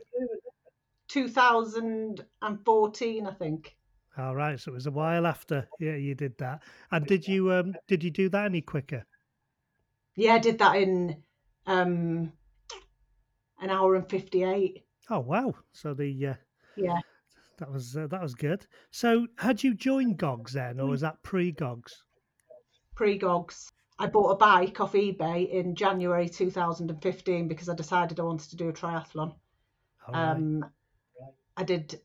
2014, 1.08 3.26
I 3.26 3.32
think. 3.32 3.76
All 4.16 4.34
right, 4.34 4.58
so 4.58 4.70
it 4.70 4.74
was 4.74 4.86
a 4.86 4.92
while 4.92 5.26
after. 5.26 5.68
Yeah, 5.80 5.96
you 5.96 6.14
did 6.14 6.38
that. 6.38 6.62
And 6.90 7.06
did 7.06 7.26
you 7.26 7.52
um 7.52 7.74
did 7.88 8.04
you 8.04 8.10
do 8.10 8.28
that 8.30 8.46
any 8.46 8.62
quicker? 8.62 9.04
Yeah, 10.16 10.34
I 10.34 10.38
did 10.38 10.58
that 10.58 10.76
in 10.76 11.22
um, 11.66 12.32
an 13.60 13.70
hour 13.70 13.96
and 13.96 14.08
58. 14.08 14.84
Oh 15.10 15.20
wow! 15.20 15.54
So 15.72 15.94
the 15.94 16.28
uh, 16.28 16.34
Yeah. 16.76 17.00
That 17.58 17.70
was 17.70 17.96
uh, 17.96 18.06
that 18.08 18.22
was 18.22 18.34
good. 18.34 18.66
So 18.90 19.26
had 19.38 19.62
you 19.62 19.74
joined 19.74 20.18
Gogs 20.18 20.52
then, 20.52 20.80
or 20.80 20.88
was 20.88 21.00
that 21.00 21.22
pre 21.22 21.52
Gogs? 21.52 22.04
pre 22.94 23.18
gogs. 23.18 23.70
I 23.98 24.06
bought 24.06 24.30
a 24.30 24.36
bike 24.36 24.80
off 24.80 24.92
eBay 24.94 25.48
in 25.50 25.74
January 25.74 26.28
2015 26.28 27.48
because 27.48 27.68
I 27.68 27.74
decided 27.74 28.18
I 28.18 28.24
wanted 28.24 28.50
to 28.50 28.56
do 28.56 28.68
a 28.68 28.72
triathlon. 28.72 29.34
Um, 30.12 30.64
I 31.56 31.62
did 31.62 32.00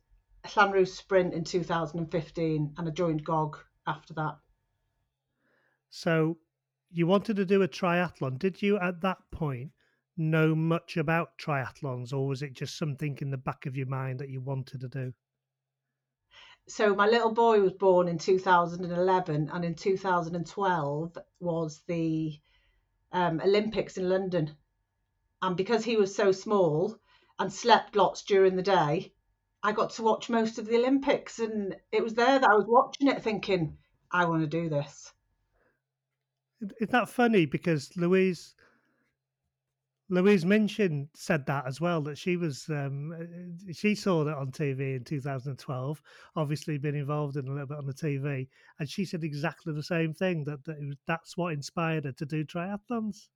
Llanrwst 0.46 0.90
Sprint 0.90 1.34
in 1.34 1.44
2015 1.44 2.74
and 2.78 2.88
I 2.88 2.92
joined 2.92 3.24
GOG 3.24 3.58
after 3.88 4.14
that. 4.16 4.38
So 5.90 6.38
you 6.92 7.08
wanted 7.08 7.38
to 7.38 7.46
do 7.46 7.64
a 7.64 7.68
triathlon. 7.68 8.38
Did 8.38 8.62
you 8.62 8.78
at 8.78 9.02
that 9.02 9.18
point 9.32 9.72
know 10.16 10.54
much 10.54 10.98
about 10.98 11.38
triathlons, 11.40 12.14
or 12.14 12.28
was 12.28 12.44
it 12.44 12.54
just 12.54 12.78
something 12.78 13.18
in 13.22 13.32
the 13.32 13.38
back 13.38 13.66
of 13.66 13.76
your 13.76 13.88
mind 13.88 14.20
that 14.20 14.30
you 14.30 14.42
wanted 14.42 14.82
to 14.82 14.88
do? 14.88 15.14
So 16.70 16.94
my 16.94 17.08
little 17.08 17.34
boy 17.34 17.62
was 17.62 17.74
born 17.74 18.08
in 18.08 18.20
2011 18.20 19.50
and 19.52 19.66
in 19.66 19.74
2012 19.74 21.18
was 21.40 21.82
the 21.88 22.40
um, 23.12 23.42
Olympics 23.42 23.98
in 23.98 24.08
London. 24.08 24.56
And 25.42 25.58
because 25.58 25.84
he 25.84 25.98
was 25.98 26.16
so 26.16 26.32
small 26.32 26.96
and 27.40 27.52
slept 27.52 27.96
lots 27.96 28.24
during 28.24 28.56
the 28.56 28.62
day, 28.62 29.14
I 29.64 29.72
got 29.72 29.90
to 29.92 30.04
watch 30.04 30.30
most 30.30 30.60
of 30.60 30.68
the 30.68 30.78
Olympics. 30.78 31.40
And 31.40 31.76
it 31.92 32.04
was 32.04 32.14
there 32.14 32.38
that 32.38 32.50
I 32.50 32.54
was 32.54 32.66
watching 32.68 33.08
it 33.08 33.24
thinking, 33.24 33.80
I 34.12 34.26
want 34.26 34.42
to 34.42 34.48
do 34.48 34.70
this. 34.70 35.12
Isn't 36.62 36.92
that 36.92 37.10
funny? 37.10 37.48
Because 37.48 37.90
Louise 37.98 38.54
Louise 40.12 40.44
Minchin 40.44 41.08
said 41.14 41.46
that 41.46 41.68
as 41.68 41.80
well 41.80 42.02
that 42.02 42.18
she 42.18 42.36
was 42.36 42.68
um, 42.70 43.12
uh, 43.12 43.72
she 43.74 43.94
saw 43.94 44.24
it 44.28 44.34
on 44.34 44.52
TV 44.52 44.96
in 44.96 45.04
2012. 45.04 46.02
Obviously, 46.36 46.80
been 46.80 46.96
involved 46.96 47.38
in 47.38 47.48
a 47.48 47.52
little 47.52 47.68
bit 47.68 47.78
on 47.78 47.86
the 47.86 47.94
TV, 47.94 48.48
and 48.80 48.90
she 48.90 49.06
said 49.06 49.24
exactly 49.24 49.72
the 49.72 49.84
same 49.84 50.14
thing 50.14 50.44
that, 50.46 50.66
that 50.66 50.78
it 50.78 50.86
was, 50.86 50.98
that's 51.06 51.38
what 51.38 51.54
inspired 51.54 52.06
her 52.06 52.12
to 52.14 52.26
do 52.26 52.44
triathlons. 52.44 53.28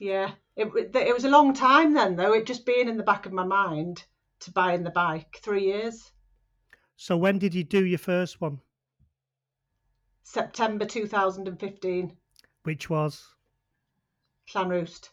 Yeah, 0.00 0.32
it, 0.56 0.66
it 0.96 1.14
was 1.14 1.24
a 1.24 1.30
long 1.30 1.54
time 1.54 1.94
then, 1.94 2.16
though, 2.16 2.32
it 2.32 2.44
just 2.44 2.66
being 2.66 2.88
in 2.88 2.96
the 2.96 3.04
back 3.04 3.24
of 3.24 3.32
my 3.32 3.44
mind 3.44 4.04
to 4.40 4.50
buying 4.50 4.82
the 4.82 4.90
bike. 4.90 5.38
Three 5.42 5.66
years, 5.66 6.10
So 6.96 7.16
when 7.16 7.38
did 7.38 7.54
you 7.54 7.62
do 7.62 7.84
your 7.84 7.98
first 7.98 8.40
one? 8.40 8.60
September 10.24 10.86
2015, 10.86 12.16
Which 12.64 12.90
was 12.90 13.36
Llanrwst. 14.48 15.10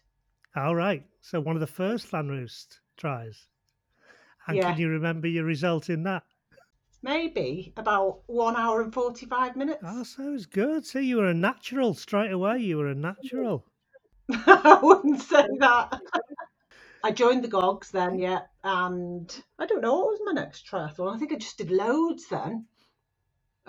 All 0.56 0.76
right. 0.76 1.04
So 1.22 1.40
one 1.40 1.56
of 1.56 1.60
the 1.60 1.68
first 1.68 2.12
Llanrwst 2.12 2.80
tries. 2.98 3.48
And 4.48 4.58
Yeah. 4.58 4.72
can 4.72 4.80
you 4.80 4.90
remember 4.90 5.28
your 5.28 5.46
result 5.46 5.90
in 5.90 6.04
that? 6.04 6.24
Maybe 7.02 7.74
about 7.78 8.22
one 8.28 8.56
hour 8.56 8.82
and 8.82 8.94
45 8.94 9.56
minutes. 9.56 9.84
Oh, 9.84 10.04
so 10.04 10.28
it 10.28 10.32
was 10.32 10.46
good. 10.46 10.86
So 10.86 11.00
you 11.00 11.18
were 11.18 11.30
a 11.30 11.34
natural 11.34 11.94
straight 11.94 12.32
away. 12.32 12.60
You 12.60 12.78
were 12.78 12.88
a 12.88 12.96
natural. 12.96 13.66
I 14.30 14.80
wouldn't 14.82 15.22
say 15.22 15.46
that. 15.60 16.02
I 17.04 17.12
joined 17.12 17.44
the 17.44 17.48
Gogs 17.48 17.92
then, 17.92 18.20
yeah, 18.20 18.42
and 18.64 19.44
I 19.58 19.66
don't 19.66 19.82
know 19.82 19.96
what 20.00 20.08
was 20.10 20.22
my 20.26 20.34
next 20.34 20.68
triathlon. 20.68 21.16
I 21.16 21.18
think 21.18 21.32
I 21.32 21.36
just 21.36 21.58
did 21.58 21.72
loads 21.72 22.28
then. 22.28 22.66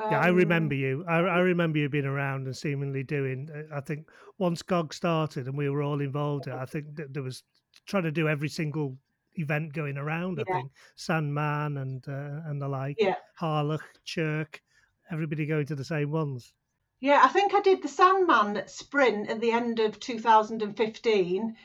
Yeah, 0.09 0.21
I 0.21 0.29
Um, 0.29 0.37
remember 0.37 0.75
you. 0.75 1.05
I, 1.07 1.19
I 1.19 1.39
remember 1.41 1.79
you 1.79 1.89
being 1.89 2.05
around 2.07 2.47
and 2.47 2.57
seemingly 2.57 3.03
doing. 3.03 3.49
uh, 3.51 3.75
I 3.77 3.81
think 3.81 4.09
once 4.39 4.63
GOG 4.63 4.95
started 4.95 5.47
and 5.47 5.57
we 5.57 5.69
were 5.69 5.83
all 5.83 6.01
involved, 6.01 6.49
I 6.49 6.65
think 6.65 6.97
that 6.97 7.13
there 7.13 7.23
was 7.23 7.43
trying 7.87 8.05
to 8.05 8.11
do 8.13 8.29
every 8.29 8.49
single 8.49 8.97
event 9.35 9.73
going 9.73 9.97
around. 9.97 10.41
I 10.41 10.45
Yeah. 10.47 10.55
think 10.57 10.73
Sandman 10.97 11.77
and 11.77 12.07
uh, 12.09 12.41
and 12.47 12.61
the 12.61 12.69
like, 12.69 12.97
Yeah. 12.99 13.17
Harlech, 13.41 13.81
Chirk, 14.05 14.63
everybody 15.11 15.47
going 15.47 15.67
to 15.67 15.75
the 15.75 15.85
same 15.85 16.11
ones. 16.11 16.53
Yeah, 17.01 17.21
I 17.25 17.29
think 17.29 17.55
I 17.55 17.61
did 17.61 17.83
the 17.83 17.89
Sandman 17.89 18.67
sprint 18.69 19.31
at 19.31 19.41
the 19.41 19.53
end 19.53 19.81
of 19.81 19.99
2015, 19.99 21.57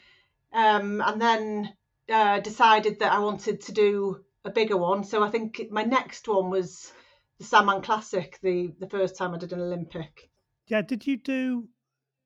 um, 0.54 1.02
and 1.02 1.22
then 1.22 1.74
uh, 2.10 2.40
decided 2.40 3.00
that 3.00 3.12
I 3.12 3.20
wanted 3.20 3.62
to 3.62 3.72
do 3.74 4.24
a 4.46 4.50
bigger 4.52 4.78
one. 4.78 5.04
So 5.04 5.24
I 5.24 5.30
think 5.30 5.62
my 5.72 5.84
next 5.84 6.28
one 6.28 6.50
was 6.50 6.94
the 7.38 7.44
Sandman 7.44 7.82
Classic, 7.82 8.40
the 8.42 8.74
the 8.80 8.90
first 8.90 9.16
time 9.16 9.34
I 9.34 9.38
did 9.38 9.54
an 9.54 9.62
Olympic. 9.62 10.30
Yeah, 10.68 10.82
did 10.82 11.06
you 11.06 11.18
do 11.18 11.68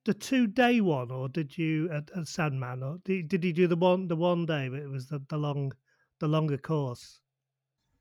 the 0.06 0.13
two 0.13 0.48
day 0.48 0.80
one 0.82 1.12
or 1.12 1.28
did 1.30 1.58
you 1.58 1.89
at, 1.91 2.10
at 2.15 2.28
Sandman 2.28 2.84
or 2.84 3.00
did, 3.04 3.28
did 3.28 3.43
you 3.43 3.54
do 3.54 3.67
the 3.67 3.76
one 3.76 4.08
the 4.08 4.15
one 4.15 4.45
day? 4.45 4.69
But 4.69 4.80
it 4.80 4.89
was 4.89 5.08
the, 5.08 5.22
the 5.30 5.38
long 5.38 5.74
the 6.19 6.28
longer 6.28 6.58
course. 6.58 7.19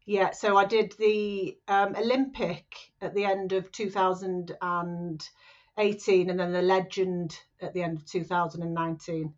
Yeah, 0.07 0.31
so 0.31 0.57
I 0.57 0.64
did 0.64 0.94
the 0.99 1.59
um, 1.68 1.94
Olympic 1.94 2.75
at 3.03 3.14
the 3.14 3.27
end 3.27 3.53
of 3.53 3.71
2018, 3.73 6.31
and 6.31 6.40
then 6.40 6.53
the 6.53 6.62
Legend 6.62 7.38
at 7.61 7.75
the 7.75 7.83
end 7.83 7.99
of 7.99 8.07
2019. 8.07 9.35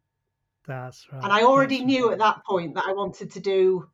That's 0.66 1.06
right. 1.12 1.24
And 1.24 1.32
I 1.32 1.42
already 1.42 1.78
that's 1.78 1.86
knew 1.86 2.06
right. 2.06 2.12
at 2.12 2.20
that 2.20 2.44
point 2.44 2.76
that 2.76 2.84
I 2.86 2.92
wanted 2.92 3.32
to 3.32 3.40
do 3.40 3.88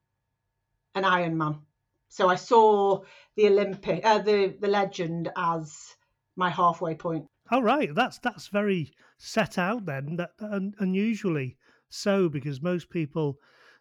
an 0.95 1.05
Ironman. 1.05 1.61
So 2.09 2.29
I 2.29 2.37
saw 2.37 3.03
the 3.37 3.47
Olympic, 3.49 4.05
uh, 4.05 4.19
the 4.19 4.57
the 4.59 4.69
Legend 4.69 5.31
as 5.37 5.97
my 6.37 6.51
halfway 6.51 6.95
point. 6.95 7.27
Oh 7.51 7.61
right, 7.61 7.95
that's 7.95 8.19
that's 8.19 8.49
very 8.49 8.92
set 9.19 9.59
out 9.59 9.87
then. 9.87 10.16
That 10.16 10.33
un, 10.40 10.75
unusually 10.79 11.57
so 11.88 12.29
because 12.29 12.61
most 12.61 12.90
people 12.90 13.38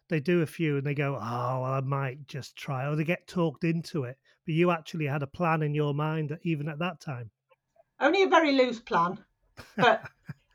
they 0.08 0.20
do 0.20 0.42
a 0.42 0.46
few 0.46 0.76
and 0.76 0.86
they 0.86 0.94
go, 0.94 1.16
oh 1.16 1.60
well, 1.60 1.64
I 1.64 1.80
might 1.80 2.28
just 2.28 2.56
try, 2.56 2.86
or 2.86 2.94
they 2.94 3.04
get 3.04 3.26
talked 3.26 3.64
into 3.64 4.04
it. 4.04 4.18
But 4.44 4.54
you 4.54 4.70
actually 4.70 5.06
had 5.06 5.22
a 5.22 5.26
plan 5.26 5.62
in 5.62 5.74
your 5.74 5.94
mind 5.94 6.30
that 6.30 6.38
even 6.42 6.68
at 6.68 6.78
that 6.78 7.00
time. 7.00 7.30
Only 7.98 8.22
a 8.22 8.28
very 8.28 8.52
loose 8.52 8.78
plan, 8.78 9.24
but 9.76 10.08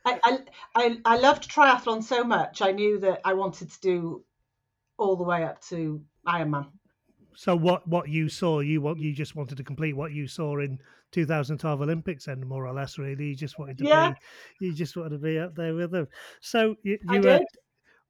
I, 0.06 0.20
I 0.24 0.40
I 0.76 0.98
I 1.04 1.18
loved 1.18 1.50
triathlon 1.50 2.04
so 2.04 2.24
much. 2.24 2.62
I 2.62 2.72
knew 2.72 3.00
that 3.00 3.22
I 3.26 3.34
wanted 3.34 3.72
to 3.72 3.82
do 3.82 4.26
all 4.98 5.16
the 5.16 5.24
way 5.24 5.44
up 5.44 5.62
to 5.64 6.06
Ironman. 6.26 6.72
So 7.36 7.56
what 7.56 7.88
what 7.88 8.10
you 8.10 8.30
saw, 8.30 8.60
you 8.60 8.82
want 8.82 9.00
you 9.00 9.14
just 9.14 9.36
wanted 9.36 9.58
to 9.58 9.64
complete 9.64 9.94
what 9.94 10.12
you 10.14 10.28
saw 10.28 10.60
in 10.60 10.80
2012 11.12 11.82
Olympics, 11.82 12.28
and 12.28 12.46
more 12.48 12.66
or 12.68 12.74
less, 12.74 12.98
really, 12.98 13.28
you 13.30 13.36
just 13.36 13.58
wanted 13.60 13.78
to 13.80 13.86
Yeah. 13.86 14.12
be, 14.12 14.18
you 14.60 14.74
just 14.74 14.96
wanted 14.96 15.12
to 15.12 15.18
be 15.20 15.40
up 15.40 15.56
there 15.56 15.74
with 15.76 15.92
them. 15.92 16.08
So 16.42 16.76
you, 16.84 17.00
I 17.08 17.18
you 17.18 17.24
were, 17.24 17.40
did. 17.40 17.48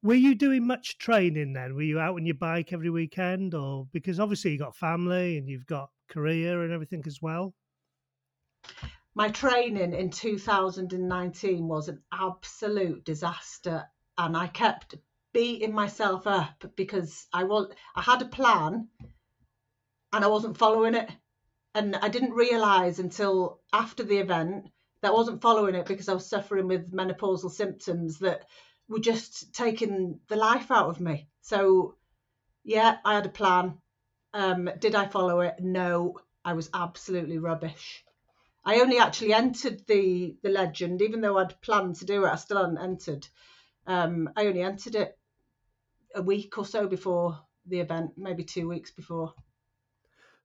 were 0.02 0.14
you 0.14 0.34
doing 0.34 0.66
much 0.66 0.98
training 0.98 1.52
then? 1.54 1.74
Were 1.74 1.82
you 1.82 2.00
out 2.00 2.16
on 2.16 2.26
your 2.26 2.36
bike 2.36 2.72
every 2.72 2.90
weekend, 2.90 3.54
or 3.54 3.86
because 3.92 4.20
obviously 4.20 4.52
you 4.52 4.58
got 4.58 4.76
family 4.76 5.38
and 5.38 5.48
you've 5.48 5.66
got 5.66 5.90
career 6.08 6.62
and 6.64 6.72
everything 6.72 7.04
as 7.06 7.22
well? 7.22 7.54
my 9.14 9.28
training 9.30 9.94
in 9.94 10.10
2019 10.10 11.66
was 11.66 11.88
an 11.88 12.02
absolute 12.12 13.04
disaster 13.04 13.90
and 14.18 14.36
i 14.36 14.46
kept 14.46 14.96
beating 15.32 15.74
myself 15.74 16.26
up 16.26 16.64
because 16.76 17.26
i 17.32 17.44
was 17.44 17.70
i 17.94 18.02
had 18.02 18.22
a 18.22 18.26
plan 18.26 18.88
and 20.12 20.24
i 20.24 20.28
wasn't 20.28 20.56
following 20.56 20.94
it 20.94 21.10
and 21.74 21.96
i 21.96 22.08
didn't 22.08 22.32
realize 22.32 22.98
until 22.98 23.60
after 23.72 24.02
the 24.02 24.18
event 24.18 24.66
that 25.00 25.08
I 25.10 25.14
wasn't 25.14 25.42
following 25.42 25.74
it 25.74 25.86
because 25.86 26.08
i 26.08 26.14
was 26.14 26.28
suffering 26.28 26.68
with 26.68 26.92
menopausal 26.92 27.50
symptoms 27.50 28.18
that 28.20 28.46
were 28.88 29.00
just 29.00 29.54
taking 29.54 30.20
the 30.28 30.36
life 30.36 30.70
out 30.70 30.88
of 30.88 31.00
me 31.00 31.28
so 31.40 31.96
yeah 32.64 32.98
i 33.04 33.14
had 33.14 33.26
a 33.26 33.30
plan 33.30 33.78
um 34.34 34.70
did 34.78 34.94
i 34.94 35.06
follow 35.06 35.40
it 35.40 35.56
no 35.60 36.18
i 36.44 36.52
was 36.52 36.70
absolutely 36.72 37.38
rubbish 37.38 38.04
I 38.64 38.80
only 38.80 38.98
actually 38.98 39.34
entered 39.34 39.84
the 39.86 40.36
the 40.42 40.50
legend, 40.50 41.02
even 41.02 41.20
though 41.20 41.38
I'd 41.38 41.60
planned 41.60 41.96
to 41.96 42.04
do 42.04 42.24
it. 42.24 42.30
I 42.30 42.36
still 42.36 42.58
hadn't 42.58 42.78
entered. 42.78 43.26
Um, 43.86 44.30
I 44.36 44.46
only 44.46 44.62
entered 44.62 44.94
it 44.94 45.18
a 46.14 46.22
week 46.22 46.58
or 46.58 46.64
so 46.64 46.86
before 46.86 47.38
the 47.66 47.80
event, 47.80 48.10
maybe 48.16 48.44
two 48.44 48.68
weeks 48.68 48.90
before. 48.90 49.32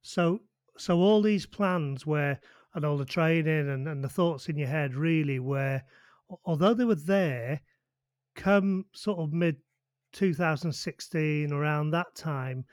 So 0.02 0.42
so 0.78 1.00
all 1.00 1.22
these 1.22 1.46
plans 1.46 2.06
were 2.06 2.38
and 2.74 2.86
all 2.86 2.98
the 2.98 3.06
training 3.06 3.70
and, 3.70 3.88
and 3.88 4.04
the 4.04 4.10
thoughts 4.10 4.50
in 4.50 4.58
your 4.58 4.68
head 4.68 4.94
really 4.94 5.40
were 5.40 5.82
although 6.46 6.74
they 6.74 6.86
were 6.86 6.96
there 6.96 7.62
come 8.36 8.86
sort 8.94 9.20
of 9.20 9.34
mid 9.34 9.58
2016 10.14 11.52
around 11.52 11.90
that 11.90 12.14
time 12.16 12.64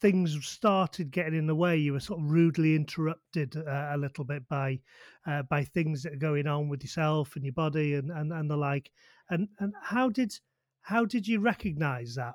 things 0.00 0.44
started 0.46 1.10
getting 1.10 1.38
in 1.38 1.46
the 1.46 1.54
way 1.54 1.76
you 1.76 1.92
were 1.92 2.00
sort 2.00 2.20
of 2.20 2.30
rudely 2.30 2.74
interrupted 2.74 3.56
uh, 3.56 3.90
a 3.92 3.96
little 3.98 4.24
bit 4.24 4.46
by 4.48 4.78
uh, 5.26 5.42
by 5.44 5.64
things 5.64 6.02
that 6.02 6.12
are 6.12 6.16
going 6.16 6.46
on 6.46 6.68
with 6.68 6.82
yourself 6.82 7.36
and 7.36 7.44
your 7.44 7.52
body 7.52 7.94
and, 7.94 8.10
and, 8.10 8.32
and 8.32 8.50
the 8.50 8.56
like 8.56 8.90
and 9.30 9.48
and 9.58 9.72
how 9.82 10.08
did 10.08 10.32
how 10.86 11.04
did 11.04 11.26
you 11.26 11.40
recognize 11.40 12.14
that 12.14 12.34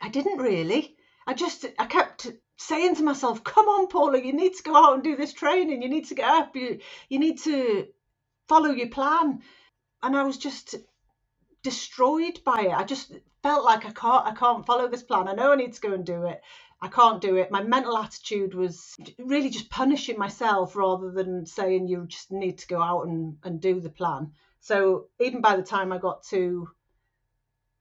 I 0.00 0.08
didn't 0.08 0.38
really. 0.38 0.96
I 1.26 1.34
just 1.34 1.66
I 1.78 1.86
kept 1.86 2.30
saying 2.56 2.96
to 2.96 3.02
myself, 3.02 3.44
"Come 3.44 3.68
on, 3.68 3.88
Paula, 3.88 4.18
you 4.18 4.32
need 4.32 4.54
to 4.54 4.62
go 4.62 4.74
out 4.74 4.94
and 4.94 5.02
do 5.02 5.16
this 5.16 5.34
training. 5.34 5.82
You 5.82 5.88
need 5.88 6.06
to 6.06 6.14
get 6.14 6.28
up. 6.28 6.56
You 6.56 6.80
you 7.08 7.18
need 7.18 7.38
to 7.40 7.88
follow 8.48 8.70
your 8.70 8.88
plan." 8.88 9.42
And 10.02 10.16
I 10.16 10.22
was 10.24 10.38
just 10.38 10.74
destroyed 11.62 12.40
by 12.44 12.62
it. 12.62 12.72
I 12.72 12.84
just 12.84 13.12
felt 13.42 13.64
like 13.64 13.84
I 13.86 13.92
can't 13.92 14.26
I 14.26 14.34
can't 14.34 14.66
follow 14.66 14.88
this 14.88 15.02
plan. 15.02 15.28
I 15.28 15.34
know 15.34 15.52
I 15.52 15.56
need 15.56 15.74
to 15.74 15.80
go 15.80 15.92
and 15.92 16.06
do 16.06 16.24
it. 16.24 16.40
I 16.80 16.88
can't 16.88 17.20
do 17.20 17.36
it. 17.36 17.50
My 17.50 17.62
mental 17.62 17.96
attitude 17.96 18.54
was 18.54 18.96
really 19.18 19.50
just 19.50 19.70
punishing 19.70 20.18
myself 20.18 20.76
rather 20.76 21.10
than 21.10 21.46
saying 21.46 21.88
you 21.88 22.06
just 22.06 22.32
need 22.32 22.58
to 22.58 22.66
go 22.66 22.82
out 22.82 23.06
and, 23.06 23.38
and 23.42 23.60
do 23.60 23.80
the 23.80 23.90
plan. 23.90 24.32
So 24.60 25.08
even 25.20 25.40
by 25.40 25.56
the 25.56 25.62
time 25.62 25.92
I 25.92 25.98
got 25.98 26.24
to 26.24 26.68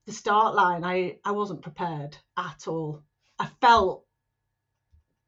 the 0.05 0.11
start 0.11 0.55
line, 0.55 0.83
I, 0.83 1.17
I 1.23 1.31
wasn't 1.31 1.61
prepared 1.61 2.17
at 2.37 2.67
all. 2.67 3.03
I 3.39 3.47
felt 3.61 4.05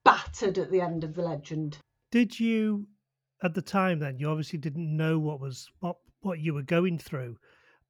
battered 0.03 0.57
at 0.57 0.71
the 0.71 0.81
end 0.81 1.03
of 1.03 1.15
the 1.15 1.23
legend. 1.23 1.77
did 2.11 2.39
you 2.39 2.87
at 3.43 3.53
the 3.55 3.61
time 3.61 3.97
then 3.99 4.19
you 4.19 4.29
obviously 4.29 4.59
didn't 4.59 4.95
know 4.95 5.17
what 5.17 5.39
was 5.39 5.67
what 5.79 5.97
what 6.21 6.39
you 6.39 6.53
were 6.53 6.61
going 6.61 6.97
through 6.99 7.35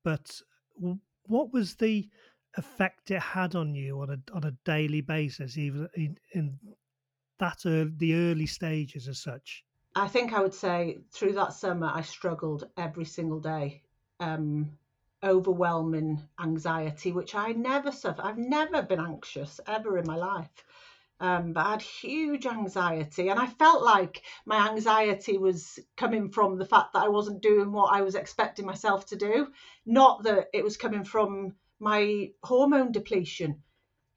but 0.03 0.41
what 1.27 1.51
was 1.51 1.75
the 1.75 2.07
effect 2.57 3.11
it 3.11 3.21
had 3.21 3.53
on 3.53 3.75
you 3.75 3.99
on 3.99 4.09
a 4.09 4.17
on 4.33 4.45
a 4.45 4.51
daily 4.63 5.01
basis 5.01 5.57
even 5.57 5.89
in, 5.95 6.17
in 6.33 6.57
that 7.37 7.59
early, 7.65 7.91
the 7.97 8.15
early 8.15 8.45
stages 8.45 9.09
as 9.09 9.21
such 9.21 9.65
I 9.95 10.07
think 10.07 10.33
I 10.33 10.41
would 10.41 10.53
say 10.53 10.99
through 11.11 11.33
that 11.33 11.53
summer, 11.53 11.89
I 11.93 12.01
struggled 12.01 12.67
every 12.75 13.05
single 13.05 13.39
day. 13.39 13.81
Um, 14.19 14.77
overwhelming 15.25 16.21
anxiety, 16.39 17.11
which 17.11 17.35
I 17.35 17.51
never 17.51 17.91
suffer. 17.91 18.21
I've 18.21 18.37
never 18.37 18.81
been 18.81 18.99
anxious 18.99 19.59
ever 19.67 19.97
in 19.97 20.05
my 20.05 20.15
life. 20.15 20.63
Um, 21.19 21.53
but 21.53 21.65
I 21.65 21.71
had 21.71 21.81
huge 21.81 22.45
anxiety, 22.45 23.29
and 23.29 23.39
I 23.39 23.47
felt 23.47 23.81
like 23.83 24.21
my 24.45 24.69
anxiety 24.69 25.37
was 25.37 25.79
coming 25.95 26.29
from 26.29 26.57
the 26.57 26.65
fact 26.65 26.93
that 26.93 27.03
I 27.03 27.07
wasn't 27.07 27.41
doing 27.41 27.71
what 27.71 27.93
I 27.93 28.01
was 28.01 28.15
expecting 28.15 28.65
myself 28.65 29.05
to 29.07 29.15
do, 29.15 29.47
not 29.85 30.23
that 30.23 30.47
it 30.53 30.63
was 30.63 30.75
coming 30.75 31.05
from 31.05 31.55
my 31.79 32.31
hormone 32.43 32.91
depletion. 32.91 33.63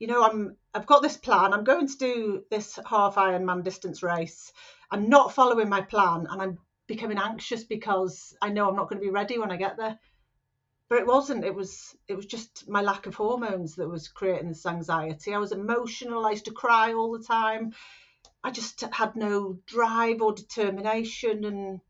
You 0.01 0.09
know, 0.09 0.25
I'm 0.25 0.57
I've 0.75 0.87
got 0.87 1.03
this 1.03 1.17
plan. 1.17 1.53
I'm 1.53 1.65
going 1.65 1.87
to 1.87 1.99
do 1.99 2.45
this 2.51 2.79
half 2.85 3.15
Ironman 3.15 3.63
distance 3.63 4.03
race. 4.03 4.53
I'm 4.91 5.09
not 5.09 5.35
following 5.35 5.69
my 5.69 5.83
plan, 5.83 6.27
and 6.29 6.43
I'm 6.43 6.59
becoming 6.89 7.19
anxious 7.19 7.63
because 7.63 8.37
I 8.43 8.49
know 8.49 8.69
I'm 8.69 8.77
not 8.77 8.89
going 8.89 9.01
to 9.01 9.07
be 9.07 9.13
ready 9.13 9.39
when 9.39 9.53
I 9.53 9.57
get 9.57 9.77
there 9.77 9.99
but 10.89 10.99
it 10.99 11.07
wasn't 11.07 11.45
it 11.45 11.55
was 11.55 11.97
it 12.09 12.15
was 12.15 12.27
just 12.27 12.69
my 12.69 12.81
lack 12.81 13.07
of 13.07 13.15
hormones 13.15 13.75
that 13.77 13.89
was 13.89 14.09
creating 14.09 14.49
this 14.49 14.67
anxiety. 14.67 15.35
I 15.35 15.39
was 15.39 15.53
emotional 15.53 16.25
i 16.27 16.31
used 16.31 16.47
to 16.47 16.53
cry 16.53 16.95
all 16.95 17.13
the 17.13 17.25
time. 17.25 17.75
I 18.43 18.51
just 18.51 18.81
had 18.81 19.17
no 19.17 19.59
drive 19.67 20.23
or 20.23 20.33
determination 20.33 21.45
and 21.45 21.81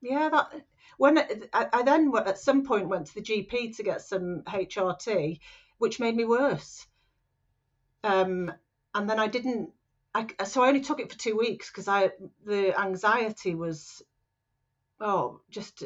yeah 0.00 0.28
that 0.28 0.52
when 0.98 1.18
I, 1.18 1.66
I 1.72 1.82
then 1.82 2.12
at 2.16 2.38
some 2.38 2.64
point 2.64 2.88
went 2.88 3.06
to 3.08 3.14
the 3.14 3.22
gp 3.22 3.76
to 3.76 3.82
get 3.82 4.02
some 4.02 4.42
hrt 4.46 5.40
which 5.78 6.00
made 6.00 6.14
me 6.16 6.24
worse. 6.24 6.86
Um 8.04 8.52
and 8.94 9.10
then 9.10 9.18
i 9.18 9.26
didn't 9.26 9.70
I, 10.14 10.26
so 10.44 10.62
i 10.62 10.68
only 10.68 10.80
took 10.80 11.00
it 11.00 11.12
for 11.12 11.18
two 11.18 11.36
weeks 11.36 11.68
because 11.68 11.88
i 11.88 12.10
the 12.44 12.78
anxiety 12.78 13.54
was 13.54 14.02
oh 15.00 15.40
just 15.50 15.84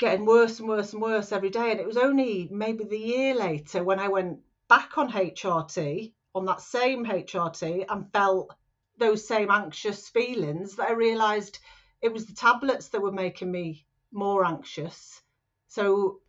getting 0.00 0.24
worse 0.24 0.58
and 0.58 0.68
worse 0.68 0.94
and 0.94 1.02
worse 1.02 1.30
every 1.30 1.50
day. 1.50 1.70
And 1.70 1.78
it 1.78 1.86
was 1.86 1.98
only 1.98 2.48
maybe 2.50 2.84
the 2.84 2.98
year 2.98 3.34
later 3.34 3.84
when 3.84 4.00
I 4.00 4.08
went 4.08 4.40
back 4.66 4.96
on 4.96 5.12
HRT, 5.12 6.12
on 6.34 6.46
that 6.46 6.62
same 6.62 7.04
HRT, 7.04 7.84
and 7.88 8.10
felt 8.10 8.56
those 8.98 9.28
same 9.28 9.50
anxious 9.50 10.08
feelings 10.08 10.76
that 10.76 10.88
I 10.88 10.92
realised 10.92 11.58
it 12.00 12.12
was 12.12 12.24
the 12.24 12.32
tablets 12.32 12.88
that 12.88 13.02
were 13.02 13.12
making 13.12 13.52
me 13.52 13.86
more 14.10 14.44
anxious. 14.44 15.20
So 15.68 16.20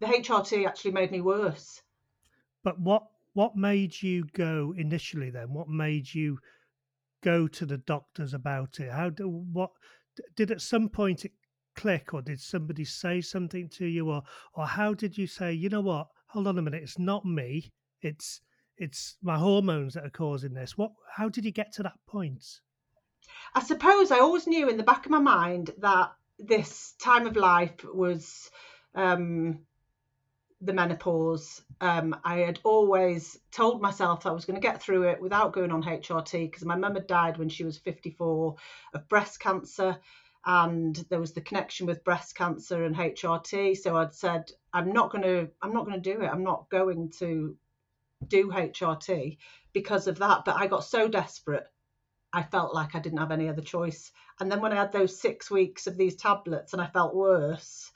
the 0.00 0.06
HRT 0.06 0.66
actually 0.66 0.92
made 0.92 1.10
me 1.10 1.22
worse. 1.22 1.80
But 2.62 2.78
what 2.78 3.04
what 3.32 3.56
made 3.56 4.02
you 4.02 4.26
go 4.34 4.74
initially 4.76 5.30
then? 5.30 5.54
What 5.54 5.68
made 5.68 6.12
you 6.12 6.38
go 7.22 7.48
to 7.48 7.64
the 7.64 7.78
doctors 7.78 8.34
about 8.34 8.80
it? 8.80 8.90
How 8.90 9.08
do 9.08 9.26
what 9.28 9.70
did 10.36 10.50
at 10.50 10.60
some 10.60 10.90
point 10.90 11.24
it 11.24 11.32
click 11.74 12.14
or 12.14 12.22
did 12.22 12.40
somebody 12.40 12.84
say 12.84 13.20
something 13.20 13.68
to 13.70 13.86
you 13.86 14.10
or 14.10 14.22
or 14.54 14.66
how 14.66 14.94
did 14.94 15.16
you 15.16 15.26
say, 15.26 15.52
you 15.52 15.68
know 15.68 15.80
what, 15.80 16.08
hold 16.26 16.46
on 16.46 16.58
a 16.58 16.62
minute, 16.62 16.82
it's 16.82 16.98
not 16.98 17.24
me, 17.24 17.72
it's 18.00 18.40
it's 18.76 19.16
my 19.22 19.38
hormones 19.38 19.94
that 19.94 20.04
are 20.04 20.10
causing 20.10 20.54
this. 20.54 20.76
What 20.76 20.92
how 21.14 21.28
did 21.28 21.44
you 21.44 21.52
get 21.52 21.72
to 21.74 21.82
that 21.84 21.98
point? 22.06 22.44
I 23.54 23.62
suppose 23.62 24.10
I 24.10 24.18
always 24.18 24.46
knew 24.46 24.68
in 24.68 24.76
the 24.76 24.82
back 24.82 25.04
of 25.04 25.10
my 25.10 25.18
mind 25.18 25.70
that 25.78 26.12
this 26.38 26.94
time 27.00 27.26
of 27.26 27.36
life 27.36 27.84
was 27.84 28.50
um, 28.94 29.60
the 30.60 30.72
menopause. 30.72 31.62
Um, 31.80 32.16
I 32.24 32.38
had 32.38 32.60
always 32.64 33.38
told 33.50 33.82
myself 33.82 34.26
I 34.26 34.32
was 34.32 34.44
going 34.44 34.60
to 34.60 34.66
get 34.66 34.82
through 34.82 35.04
it 35.04 35.20
without 35.20 35.52
going 35.52 35.72
on 35.72 35.82
HRT 35.82 36.50
because 36.50 36.64
my 36.64 36.76
mum 36.76 36.94
had 36.94 37.06
died 37.06 37.36
when 37.36 37.48
she 37.48 37.64
was 37.64 37.78
54 37.78 38.54
of 38.94 39.08
breast 39.08 39.40
cancer 39.40 39.98
and 40.44 40.96
there 41.08 41.20
was 41.20 41.32
the 41.32 41.40
connection 41.40 41.86
with 41.86 42.04
breast 42.04 42.34
cancer 42.34 42.84
and 42.84 42.96
HRT. 42.96 43.76
So 43.76 43.96
I'd 43.96 44.14
said, 44.14 44.50
I'm 44.72 44.92
not 44.92 45.10
going 45.10 45.22
to, 45.22 45.48
I'm 45.60 45.72
not 45.72 45.86
going 45.86 46.00
to 46.00 46.12
do 46.12 46.22
it. 46.22 46.28
I'm 46.28 46.42
not 46.42 46.68
going 46.68 47.10
to 47.18 47.56
do 48.26 48.50
HRT 48.50 49.38
because 49.72 50.06
of 50.08 50.18
that. 50.18 50.44
But 50.44 50.56
I 50.56 50.66
got 50.66 50.84
so 50.84 51.08
desperate, 51.08 51.66
I 52.32 52.42
felt 52.42 52.74
like 52.74 52.94
I 52.94 52.98
didn't 53.00 53.18
have 53.18 53.30
any 53.30 53.48
other 53.48 53.62
choice. 53.62 54.10
And 54.40 54.50
then 54.50 54.60
when 54.60 54.72
I 54.72 54.76
had 54.76 54.92
those 54.92 55.18
six 55.18 55.50
weeks 55.50 55.86
of 55.86 55.96
these 55.96 56.16
tablets 56.16 56.72
and 56.72 56.82
I 56.82 56.86
felt 56.86 57.14
worse, 57.14 57.92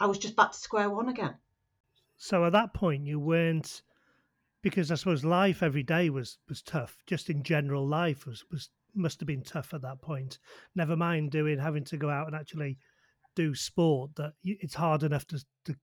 I 0.00 0.06
was 0.06 0.18
just 0.18 0.36
back 0.36 0.52
to 0.52 0.58
square 0.58 0.88
one 0.88 1.08
again. 1.08 1.34
So 2.16 2.44
at 2.44 2.52
that 2.52 2.72
point, 2.72 3.06
you 3.06 3.18
weren't 3.20 3.82
because 4.62 4.90
I 4.90 4.94
suppose 4.94 5.24
life 5.24 5.62
every 5.62 5.82
day 5.82 6.08
was 6.08 6.38
was 6.48 6.62
tough. 6.62 6.96
Just 7.06 7.28
in 7.28 7.42
general, 7.42 7.86
life 7.86 8.26
was 8.26 8.44
was 8.50 8.70
must 8.94 9.20
have 9.20 9.26
been 9.26 9.42
tough 9.42 9.74
at 9.74 9.82
that 9.82 10.00
point. 10.00 10.38
Never 10.74 10.96
mind 10.96 11.30
doing 11.30 11.58
having 11.58 11.84
to 11.84 11.96
go 11.96 12.10
out 12.10 12.26
and 12.26 12.36
actually 12.36 12.78
do 13.34 13.54
sport 13.54 14.14
that 14.16 14.34
it's 14.44 14.74
hard 14.74 15.02
enough 15.02 15.26
to, 15.26 15.44
to 15.64 15.76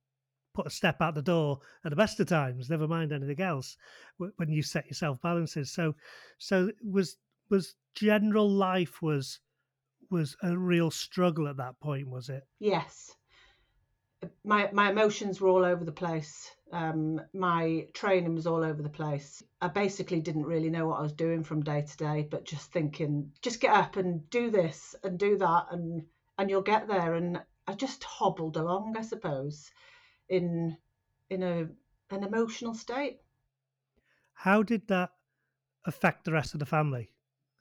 put 0.54 0.67
a 0.67 0.69
step 0.69 1.02
out 1.02 1.15
the 1.15 1.21
door 1.21 1.60
at 1.86 1.89
the 1.89 1.95
best 1.95 2.19
of 2.19 2.28
times. 2.28 2.69
Never 2.69 2.88
mind 2.88 3.12
anything 3.12 3.41
else 3.41 3.78
when 4.17 4.50
you 4.50 4.63
set 4.63 4.88
yourself 4.88 5.21
balances. 5.21 5.71
So, 5.71 5.95
so 6.38 6.71
was 6.84 7.17
was 7.50 7.76
general 7.95 8.50
life 8.50 9.02
was 9.02 9.39
was 10.10 10.36
a 10.43 10.58
real 10.58 10.91
struggle 10.91 11.47
at 11.47 11.58
that 11.58 11.80
point. 11.80 12.10
Was 12.10 12.30
it? 12.30 12.43
Yes. 12.60 13.15
My 14.43 14.69
my 14.71 14.91
emotions 14.91 15.41
were 15.41 15.50
all 15.50 15.65
over 15.65 15.84
the 15.84 15.91
place 15.91 16.52
um, 16.71 17.21
my 17.34 17.88
training 17.93 18.36
was 18.36 18.47
all 18.47 18.63
over 18.63 18.81
the 18.81 18.89
place. 18.89 19.43
I 19.62 19.67
basically 19.67 20.21
didn't 20.21 20.45
really 20.45 20.69
know 20.69 20.88
what 20.88 20.99
I 20.99 21.03
was 21.03 21.13
doing 21.13 21.43
from 21.43 21.63
day 21.63 21.81
to 21.81 21.97
day, 21.97 22.27
but 22.29 22.45
just 22.45 22.71
thinking, 22.71 23.31
just 23.41 23.60
get 23.60 23.73
up 23.73 23.97
and 23.97 24.29
do 24.29 24.49
this 24.49 24.95
and 25.03 25.19
do 25.19 25.38
that, 25.38 25.67
and 25.71 26.05
and 26.38 26.49
you'll 26.49 26.62
get 26.62 26.88
there. 26.88 27.15
And 27.15 27.41
I 27.67 27.73
just 27.73 28.03
hobbled 28.03 28.57
along, 28.57 28.95
I 28.97 29.01
suppose, 29.01 29.69
in 30.29 30.77
in 31.29 31.43
a 31.43 31.67
an 32.10 32.23
emotional 32.23 32.73
state. 32.73 33.19
How 34.34 34.63
did 34.63 34.88
that 34.88 35.12
affect 35.86 36.25
the 36.25 36.31
rest 36.31 36.53
of 36.53 36.60
the 36.60 36.65
family 36.65 37.12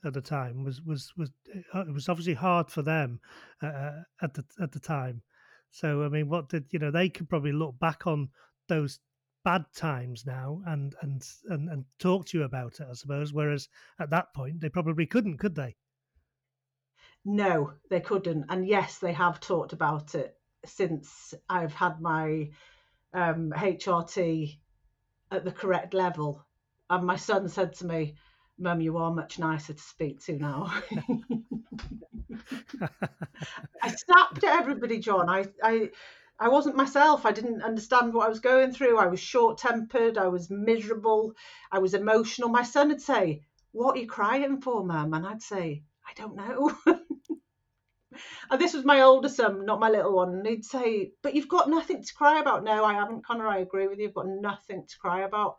at 0.04 0.14
the 0.14 0.20
time? 0.20 0.64
Was 0.64 0.82
was 0.82 1.12
was 1.16 1.30
uh, 1.74 1.80
it 1.80 1.92
was 1.92 2.08
obviously 2.08 2.34
hard 2.34 2.70
for 2.70 2.82
them 2.82 3.20
uh, 3.62 3.66
uh, 3.66 4.02
at 4.22 4.34
the 4.34 4.44
at 4.60 4.72
the 4.72 4.80
time. 4.80 5.22
So 5.70 6.04
I 6.04 6.08
mean, 6.08 6.28
what 6.28 6.48
did 6.48 6.66
you 6.70 6.78
know? 6.78 6.90
They 6.90 7.08
could 7.08 7.28
probably 7.28 7.52
look 7.52 7.78
back 7.78 8.06
on 8.06 8.28
those 8.70 9.00
bad 9.44 9.64
times 9.74 10.24
now 10.26 10.62
and 10.66 10.94
and 11.02 11.26
and, 11.48 11.68
and 11.68 11.84
talk 11.98 12.24
to 12.26 12.38
you 12.38 12.44
about 12.44 12.78
it 12.80 12.86
i 12.88 12.92
suppose 12.94 13.34
whereas 13.34 13.68
at 13.98 14.10
that 14.10 14.32
point 14.34 14.60
they 14.60 14.68
probably 14.68 15.06
couldn't 15.06 15.38
could 15.38 15.54
they? 15.54 15.74
No 17.24 17.72
they 17.90 18.00
couldn't 18.00 18.46
and 18.48 18.66
yes 18.66 18.98
they 18.98 19.12
have 19.12 19.40
talked 19.40 19.72
about 19.74 20.14
it 20.14 20.36
since 20.64 21.34
i've 21.48 21.74
had 21.74 22.00
my 22.00 22.48
um, 23.12 23.52
hrt 23.56 24.58
at 25.30 25.44
the 25.44 25.52
correct 25.52 25.92
level 25.94 26.46
and 26.88 27.06
my 27.06 27.16
son 27.16 27.48
said 27.48 27.74
to 27.74 27.86
me 27.86 28.14
mum 28.58 28.80
you 28.80 28.96
are 28.98 29.12
much 29.12 29.38
nicer 29.38 29.72
to 29.72 29.82
speak 29.82 30.22
to 30.24 30.34
now. 30.34 30.70
I 33.82 33.88
snapped 33.88 34.44
at 34.44 34.60
everybody 34.60 34.98
john. 34.98 35.28
I 35.28 35.46
i 35.62 35.90
I 36.40 36.48
wasn't 36.48 36.74
myself. 36.76 37.26
I 37.26 37.32
didn't 37.32 37.62
understand 37.62 38.14
what 38.14 38.24
I 38.24 38.30
was 38.30 38.40
going 38.40 38.72
through. 38.72 38.96
I 38.96 39.08
was 39.08 39.20
short 39.20 39.58
tempered. 39.58 40.16
I 40.16 40.28
was 40.28 40.48
miserable. 40.48 41.34
I 41.70 41.80
was 41.80 41.92
emotional. 41.92 42.48
My 42.48 42.62
son 42.62 42.88
would 42.88 43.02
say, 43.02 43.42
What 43.72 43.94
are 43.94 44.00
you 44.00 44.06
crying 44.06 44.62
for, 44.62 44.82
mum? 44.82 45.12
And 45.12 45.26
I'd 45.26 45.42
say, 45.42 45.82
I 46.08 46.14
don't 46.14 46.36
know. 46.36 46.74
and 48.50 48.58
this 48.58 48.72
was 48.72 48.86
my 48.86 49.02
older 49.02 49.28
son, 49.28 49.66
not 49.66 49.80
my 49.80 49.90
little 49.90 50.16
one. 50.16 50.30
And 50.36 50.46
he'd 50.46 50.64
say, 50.64 51.12
But 51.22 51.34
you've 51.34 51.46
got 51.46 51.68
nothing 51.68 52.02
to 52.02 52.14
cry 52.14 52.40
about. 52.40 52.64
No, 52.64 52.86
I 52.86 52.94
haven't, 52.94 53.26
Connor. 53.26 53.46
I 53.46 53.58
agree 53.58 53.86
with 53.86 53.98
you. 53.98 54.04
You've 54.04 54.14
got 54.14 54.26
nothing 54.26 54.86
to 54.88 54.98
cry 54.98 55.20
about. 55.20 55.58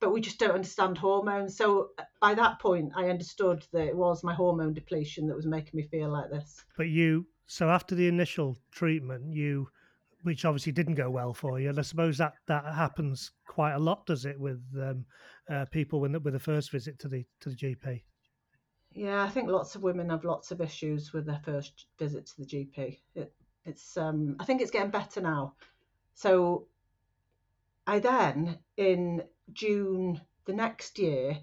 But 0.00 0.12
we 0.12 0.20
just 0.20 0.40
don't 0.40 0.50
understand 0.50 0.98
hormones. 0.98 1.56
So 1.56 1.90
uh, 1.98 2.02
by 2.20 2.34
that 2.34 2.58
point, 2.58 2.92
I 2.96 3.10
understood 3.10 3.64
that 3.72 3.86
it 3.86 3.96
was 3.96 4.24
my 4.24 4.34
hormone 4.34 4.74
depletion 4.74 5.28
that 5.28 5.36
was 5.36 5.46
making 5.46 5.78
me 5.78 5.84
feel 5.84 6.10
like 6.10 6.30
this. 6.30 6.64
But 6.76 6.88
you, 6.88 7.26
so 7.46 7.70
after 7.70 7.94
the 7.94 8.08
initial 8.08 8.58
treatment, 8.72 9.32
you 9.32 9.68
which 10.22 10.44
obviously 10.44 10.72
didn't 10.72 10.94
go 10.94 11.10
well 11.10 11.32
for 11.32 11.60
you. 11.60 11.68
And 11.68 11.78
I 11.78 11.82
suppose 11.82 12.18
that 12.18 12.34
that 12.46 12.64
happens 12.74 13.30
quite 13.46 13.74
a 13.74 13.78
lot, 13.78 14.06
does 14.06 14.24
it, 14.24 14.38
with 14.38 14.62
um, 14.80 15.04
uh, 15.50 15.64
people 15.66 16.00
when 16.00 16.20
with 16.22 16.32
the 16.32 16.38
first 16.40 16.70
visit 16.70 16.98
to 17.00 17.08
the 17.08 17.24
to 17.40 17.50
the 17.50 17.56
GP? 17.56 18.02
Yeah, 18.92 19.22
I 19.22 19.28
think 19.28 19.48
lots 19.48 19.74
of 19.74 19.82
women 19.82 20.08
have 20.08 20.24
lots 20.24 20.50
of 20.50 20.60
issues 20.60 21.12
with 21.12 21.26
their 21.26 21.40
first 21.44 21.86
visit 21.98 22.26
to 22.26 22.36
the 22.38 22.46
GP. 22.46 22.98
It, 23.14 23.32
it's 23.64 23.96
um, 23.96 24.36
I 24.40 24.44
think 24.44 24.62
it's 24.62 24.70
getting 24.70 24.90
better 24.90 25.20
now. 25.20 25.54
So 26.14 26.66
I 27.86 27.98
then 27.98 28.58
in 28.76 29.22
June 29.52 30.20
the 30.46 30.52
next 30.52 30.98
year 30.98 31.38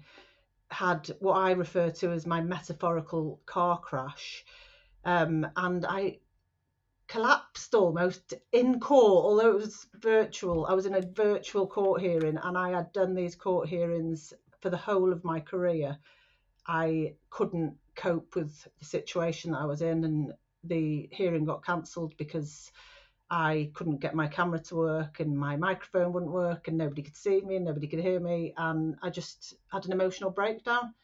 had 0.70 1.08
what 1.20 1.34
I 1.34 1.52
refer 1.52 1.90
to 1.90 2.10
as 2.10 2.26
my 2.26 2.40
metaphorical 2.40 3.40
car 3.46 3.78
crash. 3.78 4.44
Um, 5.04 5.46
and 5.56 5.86
I 5.86 6.18
collapsed 7.08 7.74
almost 7.74 8.34
in 8.52 8.80
court, 8.80 9.24
although 9.24 9.50
it 9.50 9.56
was 9.56 9.86
virtual. 10.00 10.66
I 10.66 10.74
was 10.74 10.86
in 10.86 10.94
a 10.94 11.00
virtual 11.00 11.66
court 11.66 12.00
hearing 12.00 12.38
and 12.42 12.56
I 12.56 12.70
had 12.70 12.92
done 12.92 13.14
these 13.14 13.36
court 13.36 13.68
hearings 13.68 14.32
for 14.60 14.70
the 14.70 14.76
whole 14.76 15.12
of 15.12 15.24
my 15.24 15.40
career. 15.40 15.98
I 16.66 17.14
couldn't 17.30 17.76
cope 17.94 18.34
with 18.34 18.66
the 18.78 18.84
situation 18.84 19.52
that 19.52 19.60
I 19.60 19.66
was 19.66 19.82
in, 19.82 20.04
and 20.04 20.32
the 20.64 21.08
hearing 21.12 21.44
got 21.44 21.64
cancelled 21.64 22.16
because 22.16 22.72
I 23.30 23.70
couldn't 23.74 24.00
get 24.00 24.14
my 24.14 24.28
camera 24.28 24.60
to 24.60 24.76
work 24.76 25.20
and 25.20 25.36
my 25.36 25.56
microphone 25.56 26.12
wouldn't 26.12 26.32
work 26.32 26.68
and 26.68 26.78
nobody 26.78 27.02
could 27.02 27.16
see 27.16 27.40
me 27.40 27.56
and 27.56 27.64
nobody 27.64 27.86
could 27.86 28.00
hear 28.00 28.20
me. 28.20 28.54
And 28.56 28.96
I 29.02 29.10
just 29.10 29.54
had 29.72 29.86
an 29.86 29.92
emotional 29.92 30.30
breakdown. 30.30 30.94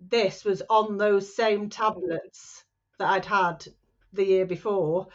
This 0.00 0.44
was 0.44 0.62
on 0.68 0.98
those 0.98 1.34
same 1.34 1.70
tablets 1.70 2.64
that 2.98 3.08
I'd 3.08 3.24
had 3.24 3.66
the 4.16 4.24
year 4.24 4.46
before. 4.46 5.08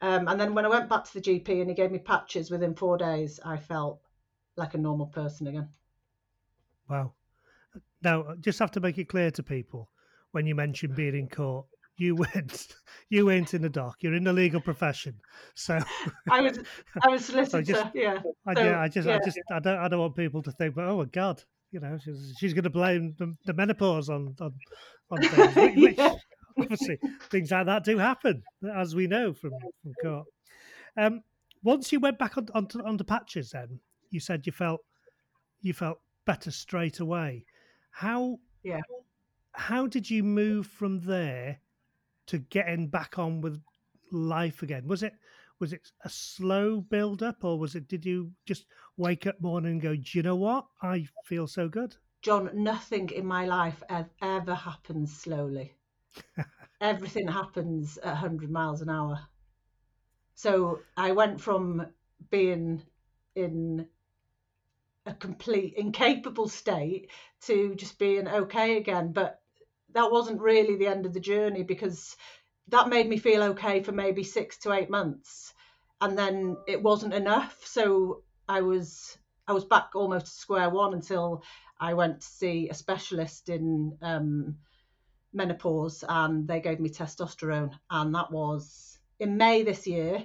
Um, 0.00 0.28
and 0.28 0.40
then 0.40 0.54
when 0.54 0.64
I 0.64 0.68
went 0.68 0.88
back 0.88 1.04
to 1.04 1.14
the 1.14 1.20
GP 1.20 1.60
and 1.60 1.68
he 1.68 1.74
gave 1.74 1.90
me 1.90 1.98
patches 1.98 2.50
within 2.50 2.74
four 2.74 2.96
days, 2.96 3.40
I 3.44 3.56
felt 3.56 4.00
like 4.56 4.74
a 4.74 4.78
normal 4.78 5.06
person 5.06 5.46
again. 5.46 5.68
Wow. 6.88 7.12
Now, 8.02 8.34
just 8.40 8.58
have 8.58 8.70
to 8.72 8.80
make 8.80 8.98
it 8.98 9.08
clear 9.08 9.30
to 9.30 9.42
people 9.42 9.90
when 10.32 10.46
you 10.46 10.54
mention 10.54 10.92
being 10.94 11.14
in 11.14 11.28
court, 11.28 11.66
you 11.96 12.16
went, 12.16 12.74
you 13.08 13.26
went 13.26 13.54
in 13.54 13.62
the 13.62 13.68
dock. 13.68 13.96
You're 14.00 14.14
in 14.14 14.24
the 14.24 14.32
legal 14.32 14.60
profession, 14.60 15.14
so 15.54 15.78
I 16.30 16.40
was, 16.40 16.58
I 17.02 17.08
was 17.08 17.24
solicitor. 17.26 17.64
so 17.64 17.72
just, 17.72 17.86
yeah. 17.94 18.20
I, 18.46 18.54
so, 18.54 18.62
yeah, 18.62 18.80
I 18.80 18.88
just, 18.88 19.08
yeah. 19.08 19.14
I 19.14 19.18
just, 19.24 19.38
I 19.50 19.58
don't, 19.60 19.78
I 19.78 19.88
don't 19.88 20.00
want 20.00 20.16
people 20.16 20.42
to 20.42 20.52
think, 20.52 20.74
but 20.74 20.84
oh 20.84 20.98
my 20.98 21.04
god, 21.04 21.42
you 21.70 21.80
know, 21.80 21.96
she's, 22.02 22.34
she's 22.38 22.52
going 22.52 22.64
to 22.64 22.70
blame 22.70 23.14
the, 23.18 23.34
the, 23.46 23.54
menopause 23.54 24.10
on 24.10 24.34
on 24.40 24.52
on 25.10 25.22
things, 25.22 25.80
which, 25.80 25.98
yeah. 25.98 26.14
Obviously 26.74 26.98
things 27.30 27.50
like 27.50 27.66
that 27.66 27.84
do 27.84 27.98
happen, 27.98 28.42
as 28.74 28.94
we 28.94 29.06
know 29.06 29.32
from 29.32 29.52
from 29.82 29.94
court. 30.02 30.26
Um, 30.96 31.22
once 31.62 31.90
you 31.92 31.98
went 31.98 32.18
back 32.18 32.36
on, 32.36 32.46
on, 32.54 32.68
on 32.84 32.96
the 32.96 33.04
patches, 33.04 33.50
then 33.50 33.80
you 34.10 34.20
said 34.20 34.46
you 34.46 34.52
felt 34.52 34.80
you 35.60 35.72
felt 35.72 36.00
better 36.24 36.50
straight 36.50 37.00
away. 37.00 37.44
How 37.90 38.38
yeah? 38.62 38.80
How 39.52 39.86
did 39.86 40.10
you 40.10 40.22
move 40.22 40.66
from 40.66 41.00
there 41.00 41.58
to 42.26 42.38
getting 42.38 42.88
back 42.88 43.18
on 43.18 43.40
with 43.40 43.60
life 44.10 44.62
again? 44.62 44.86
Was 44.86 45.02
it 45.02 45.14
was 45.60 45.72
it 45.72 45.92
a 46.04 46.08
slow 46.08 46.80
build 46.80 47.22
up, 47.22 47.44
or 47.44 47.58
was 47.58 47.74
it? 47.74 47.88
Did 47.88 48.04
you 48.04 48.32
just 48.46 48.66
wake 48.96 49.26
up 49.26 49.40
morning 49.40 49.72
and 49.72 49.80
go, 49.80 49.94
"Do 49.94 50.02
you 50.12 50.22
know 50.22 50.36
what? 50.36 50.66
I 50.82 51.06
feel 51.24 51.46
so 51.46 51.68
good." 51.68 51.96
John, 52.22 52.50
nothing 52.54 53.10
in 53.10 53.26
my 53.26 53.44
life 53.44 53.82
ever 54.22 54.54
happens 54.54 55.14
slowly. 55.14 55.74
Everything 56.84 57.26
happens 57.26 57.96
at 57.96 58.12
100 58.12 58.50
miles 58.50 58.82
an 58.82 58.90
hour. 58.90 59.18
So 60.34 60.80
I 60.98 61.12
went 61.12 61.40
from 61.40 61.86
being 62.30 62.82
in 63.34 63.88
a 65.06 65.14
complete 65.14 65.74
incapable 65.78 66.46
state 66.46 67.10
to 67.46 67.74
just 67.74 67.98
being 67.98 68.28
okay 68.28 68.76
again. 68.76 69.12
But 69.12 69.40
that 69.94 70.12
wasn't 70.12 70.42
really 70.42 70.76
the 70.76 70.88
end 70.88 71.06
of 71.06 71.14
the 71.14 71.20
journey 71.20 71.62
because 71.62 72.16
that 72.68 72.90
made 72.90 73.08
me 73.08 73.16
feel 73.16 73.42
okay 73.42 73.82
for 73.82 73.92
maybe 73.92 74.22
six 74.22 74.58
to 74.58 74.72
eight 74.74 74.90
months. 74.90 75.54
And 76.02 76.18
then 76.18 76.58
it 76.68 76.82
wasn't 76.82 77.14
enough. 77.14 77.66
So 77.66 78.24
I 78.46 78.60
was 78.60 79.16
I 79.48 79.54
was 79.54 79.64
back 79.64 79.92
almost 79.94 80.38
square 80.38 80.68
one 80.68 80.92
until 80.92 81.44
I 81.80 81.94
went 81.94 82.20
to 82.20 82.26
see 82.26 82.68
a 82.68 82.74
specialist 82.74 83.48
in 83.48 83.96
um, 84.02 84.56
menopause 85.34 86.04
and 86.08 86.46
they 86.46 86.60
gave 86.60 86.80
me 86.80 86.88
testosterone. 86.88 87.72
And 87.90 88.14
that 88.14 88.30
was 88.30 88.98
in 89.20 89.36
May 89.36 89.62
this 89.62 89.86
year. 89.86 90.24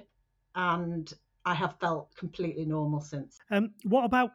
And 0.54 1.12
I 1.44 1.54
have 1.54 1.78
felt 1.80 2.14
completely 2.16 2.64
normal 2.64 3.00
since. 3.00 3.38
Um, 3.50 3.72
what 3.84 4.04
about 4.04 4.32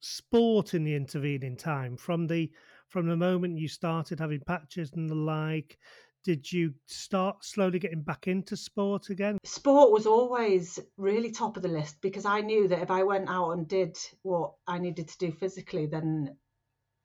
sport 0.00 0.74
in 0.74 0.84
the 0.84 0.94
intervening 0.94 1.56
time 1.56 1.96
from 1.96 2.26
the 2.26 2.50
from 2.88 3.08
the 3.08 3.16
moment 3.16 3.58
you 3.58 3.66
started 3.66 4.20
having 4.20 4.40
patches 4.46 4.92
and 4.94 5.08
the 5.08 5.14
like? 5.14 5.78
Did 6.24 6.50
you 6.50 6.72
start 6.86 7.44
slowly 7.44 7.78
getting 7.78 8.00
back 8.00 8.28
into 8.28 8.56
sport 8.56 9.10
again? 9.10 9.36
Sport 9.44 9.90
was 9.90 10.06
always 10.06 10.78
really 10.96 11.30
top 11.30 11.58
of 11.58 11.62
the 11.62 11.68
list 11.68 12.00
because 12.00 12.24
I 12.24 12.40
knew 12.40 12.66
that 12.68 12.80
if 12.80 12.90
I 12.90 13.02
went 13.02 13.28
out 13.28 13.50
and 13.50 13.68
did 13.68 13.98
what 14.22 14.54
I 14.66 14.78
needed 14.78 15.08
to 15.08 15.18
do 15.18 15.32
physically, 15.32 15.84
then 15.84 16.36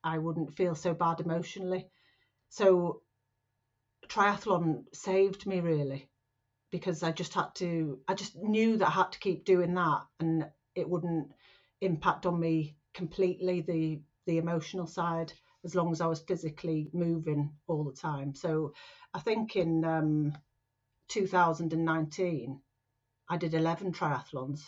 I 0.06 0.20
wouldn't 0.20 0.56
feel 0.56 0.74
so 0.74 0.94
bad 0.94 1.20
emotionally. 1.20 1.88
So 2.48 3.02
triathlon 4.10 4.84
saved 4.94 5.46
me 5.46 5.60
really 5.60 6.10
because 6.72 7.04
I 7.04 7.12
just 7.12 7.34
had 7.34 7.54
to 7.56 8.00
I 8.08 8.16
just 8.16 8.36
knew 8.36 8.78
that 8.78 8.88
I 8.88 8.92
had 8.92 9.12
to 9.14 9.20
keep 9.20 9.46
doing 9.46 9.74
that 9.76 10.02
and 10.20 10.50
it 10.76 10.90
wouldn't 10.90 11.32
impact 11.82 12.26
on 12.26 12.40
me 12.40 12.76
completely 12.94 13.62
the 13.62 14.02
the 14.26 14.38
emotional 14.38 14.88
side 14.88 15.34
as 15.64 15.76
long 15.76 15.92
as 15.92 16.02
I 16.02 16.08
was 16.08 16.22
physically 16.22 16.90
moving 16.94 17.52
all 17.68 17.84
the 17.84 17.96
time. 17.96 18.34
So 18.36 18.74
I 19.14 19.20
think 19.20 19.56
in 19.56 19.84
um, 19.84 20.38
2019 21.10 22.62
I 23.28 23.38
did 23.38 23.54
11 23.54 23.94
triathlons. 23.94 24.62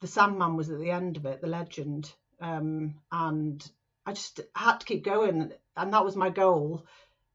The 0.00 0.06
Sandman 0.06 0.56
was 0.56 0.70
at 0.70 0.78
the 0.78 0.90
end 0.90 1.16
of 1.16 1.26
it, 1.26 1.40
the 1.40 1.46
legend, 1.46 2.12
um, 2.40 3.00
and 3.10 3.66
I 4.06 4.12
just 4.12 4.40
had 4.54 4.80
to 4.80 4.86
keep 4.86 5.04
going, 5.04 5.52
and 5.76 5.92
that 5.92 6.04
was 6.04 6.14
my 6.14 6.30
goal. 6.30 6.86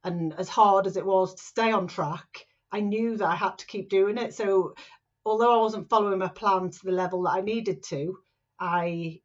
And 0.03 0.33
as 0.37 0.49
hard 0.49 0.87
as 0.87 0.97
it 0.97 1.05
was 1.05 1.35
to 1.35 1.43
stay 1.43 1.71
on 1.71 1.87
track, 1.87 2.47
I 2.71 2.79
knew 2.79 3.17
that 3.17 3.27
I 3.27 3.35
had 3.35 3.57
to 3.57 3.65
keep 3.65 3.89
doing 3.89 4.17
it. 4.17 4.33
So 4.33 4.75
although 5.25 5.59
I 5.59 5.61
wasn't 5.61 5.89
following 5.89 6.19
my 6.19 6.27
plan 6.29 6.69
to 6.69 6.85
the 6.85 6.91
level 6.91 7.23
that 7.23 7.31
I 7.31 7.41
needed 7.41 7.83
to, 7.83 8.17
I 8.59 9.21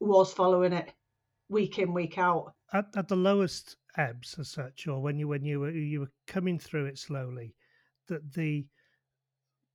was 0.00 0.32
following 0.32 0.72
it 0.72 0.92
week 1.48 1.78
in, 1.78 1.92
week 1.92 2.18
out. 2.18 2.54
At, 2.72 2.86
at 2.96 3.08
the 3.08 3.16
lowest 3.16 3.76
ebbs, 3.96 4.36
as 4.38 4.50
such, 4.50 4.86
or 4.86 5.00
when 5.00 5.18
you 5.18 5.28
when 5.28 5.44
you 5.44 5.60
were 5.60 5.70
you 5.70 6.00
were 6.00 6.12
coming 6.26 6.58
through 6.58 6.86
it 6.86 6.98
slowly, 6.98 7.54
that 8.08 8.32
the 8.32 8.66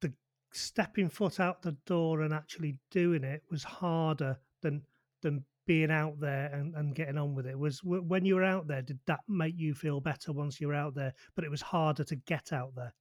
the 0.02 0.14
stepping 0.52 1.10
foot 1.10 1.40
out 1.40 1.62
the 1.62 1.78
door 1.86 2.22
and 2.22 2.34
actually 2.34 2.78
doing 2.92 3.24
it 3.24 3.44
was 3.50 3.64
harder 3.64 4.38
than 4.62 4.82
than 5.22 5.46
being 5.70 5.92
out 5.92 6.20
there 6.20 6.50
and, 6.52 6.74
and 6.74 6.96
getting 6.96 7.20
on 7.20 7.36
with 7.36 7.46
it 7.46 7.56
was 7.56 7.80
when 7.84 8.26
you 8.26 8.34
were 8.34 8.44
out 8.44 8.68
there 8.68 8.82
did 8.82 8.98
that 9.06 9.20
make 9.28 9.54
you 9.56 9.76
feel 9.76 10.02
better 10.02 10.34
once 10.34 10.60
you 10.60 10.68
were 10.68 10.74
out 10.74 10.96
there 10.96 11.14
but 11.36 11.46
it 11.46 11.52
was 11.52 11.62
harder 11.62 12.04
to 12.04 12.16
get 12.16 12.52
out 12.52 12.74
there? 12.76 12.92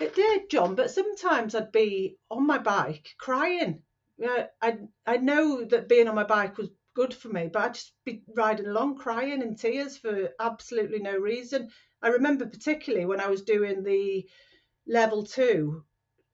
It 0.00 0.12
did 0.16 0.50
john 0.50 0.74
but 0.74 0.90
sometimes 0.90 1.54
i'd 1.54 1.70
be 1.70 2.16
on 2.28 2.44
my 2.44 2.58
bike 2.58 3.14
crying. 3.20 3.82
Yeah 4.18 4.46
i 4.60 4.78
i 5.06 5.18
know 5.18 5.64
that 5.64 5.88
being 5.88 6.08
on 6.08 6.16
my 6.16 6.24
bike 6.24 6.58
was 6.58 6.70
good 6.96 7.14
for 7.14 7.28
me 7.28 7.48
but 7.52 7.62
i'd 7.62 7.74
just 7.74 7.92
be 8.04 8.24
riding 8.36 8.66
along 8.66 8.98
crying 8.98 9.40
in 9.40 9.54
tears 9.54 9.96
for 9.96 10.30
absolutely 10.40 10.98
no 10.98 11.16
reason. 11.16 11.70
I 12.02 12.08
remember 12.08 12.46
particularly 12.46 13.06
when 13.06 13.20
i 13.20 13.28
was 13.28 13.42
doing 13.42 13.84
the 13.84 14.28
level 14.88 15.22
two 15.22 15.84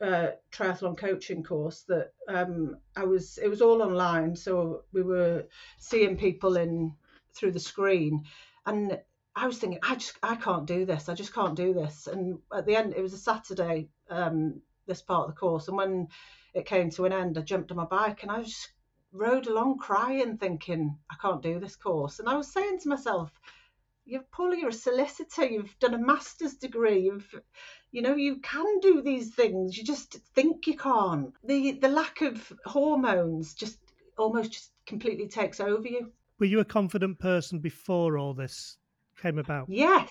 uh, 0.03 0.33
triathlon 0.51 0.99
coaching 0.99 1.45
course 1.45 1.85
that 1.89 2.13
um, 2.29 2.77
I 2.97 3.05
was 3.05 3.39
it 3.39 3.49
was 3.49 3.63
all 3.63 3.83
online 3.83 4.35
so 4.35 4.83
we 4.93 5.03
were 5.03 5.47
seeing 5.79 6.17
people 6.17 6.57
in 6.57 6.95
through 7.35 7.53
the 7.53 7.61
screen. 7.61 8.25
And 8.67 8.99
I 9.35 9.47
was 9.47 9.59
thinking 9.59 9.79
I 9.83 9.95
just 9.95 10.19
I 10.23 10.35
can't 10.35 10.67
do 10.67 10.85
this 10.85 11.09
I 11.09 11.15
just 11.15 11.33
can't 11.33 11.55
do 11.55 11.73
this. 11.73 12.09
And 12.09 12.41
at 12.53 12.67
the 12.67 12.77
end 12.77 12.95
it 12.97 13.03
was 13.03 13.13
a 13.15 13.19
Saturday 13.19 13.91
um, 14.11 14.61
this 14.87 15.03
part 15.03 15.29
of 15.29 15.35
the 15.35 15.39
course. 15.39 15.69
And 15.69 15.77
when 15.77 16.09
it 16.53 16.67
came 16.67 16.91
to 16.91 17.05
an 17.05 17.13
end 17.13 17.39
I 17.39 17.43
jumped 17.43 17.71
on 17.71 17.77
my 17.77 17.85
bike 17.85 18.23
and 18.23 18.33
I 18.33 18.43
just 18.43 18.73
rode 19.13 19.47
along 19.47 19.79
crying 19.79 20.37
thinking 20.37 20.99
I 21.11 21.15
can't 21.23 21.43
do 21.43 21.61
this 21.61 21.77
course. 21.77 22.19
And 22.19 22.29
I 22.29 22.35
was 22.35 22.53
saying 22.53 22.81
to 22.81 22.89
myself 22.89 23.31
you're 24.05 24.25
Paula, 24.33 24.57
you're 24.57 24.71
a 24.71 24.73
solicitor, 24.73 25.47
you've 25.47 25.79
done 25.79 25.95
a 25.95 25.99
master's 25.99 26.55
degree, 26.55 27.03
you've 27.03 27.41
you 27.93 28.01
know, 28.01 28.17
you 28.17 28.37
can 28.37 28.81
do 28.81 29.03
these 29.03 29.35
things. 29.35 29.77
You 29.77 29.85
just 29.85 30.15
think 30.35 30.67
you 30.67 30.77
can't. 30.77 31.33
The 31.45 31.73
the 31.73 31.89
lack 31.89 32.23
of 32.23 32.53
hormones 32.65 33.55
just 33.55 33.79
almost 34.19 34.53
just 34.53 34.73
completely 34.87 35.29
takes 35.29 35.61
over 35.61 35.87
you. 35.87 36.11
Were 36.39 36.47
you 36.47 36.61
a 36.61 36.65
confident 36.65 37.19
person 37.19 37.61
before 37.61 38.19
all 38.19 38.35
this 38.35 38.79
came 39.21 39.39
about? 39.39 39.69
Yes. 39.69 40.09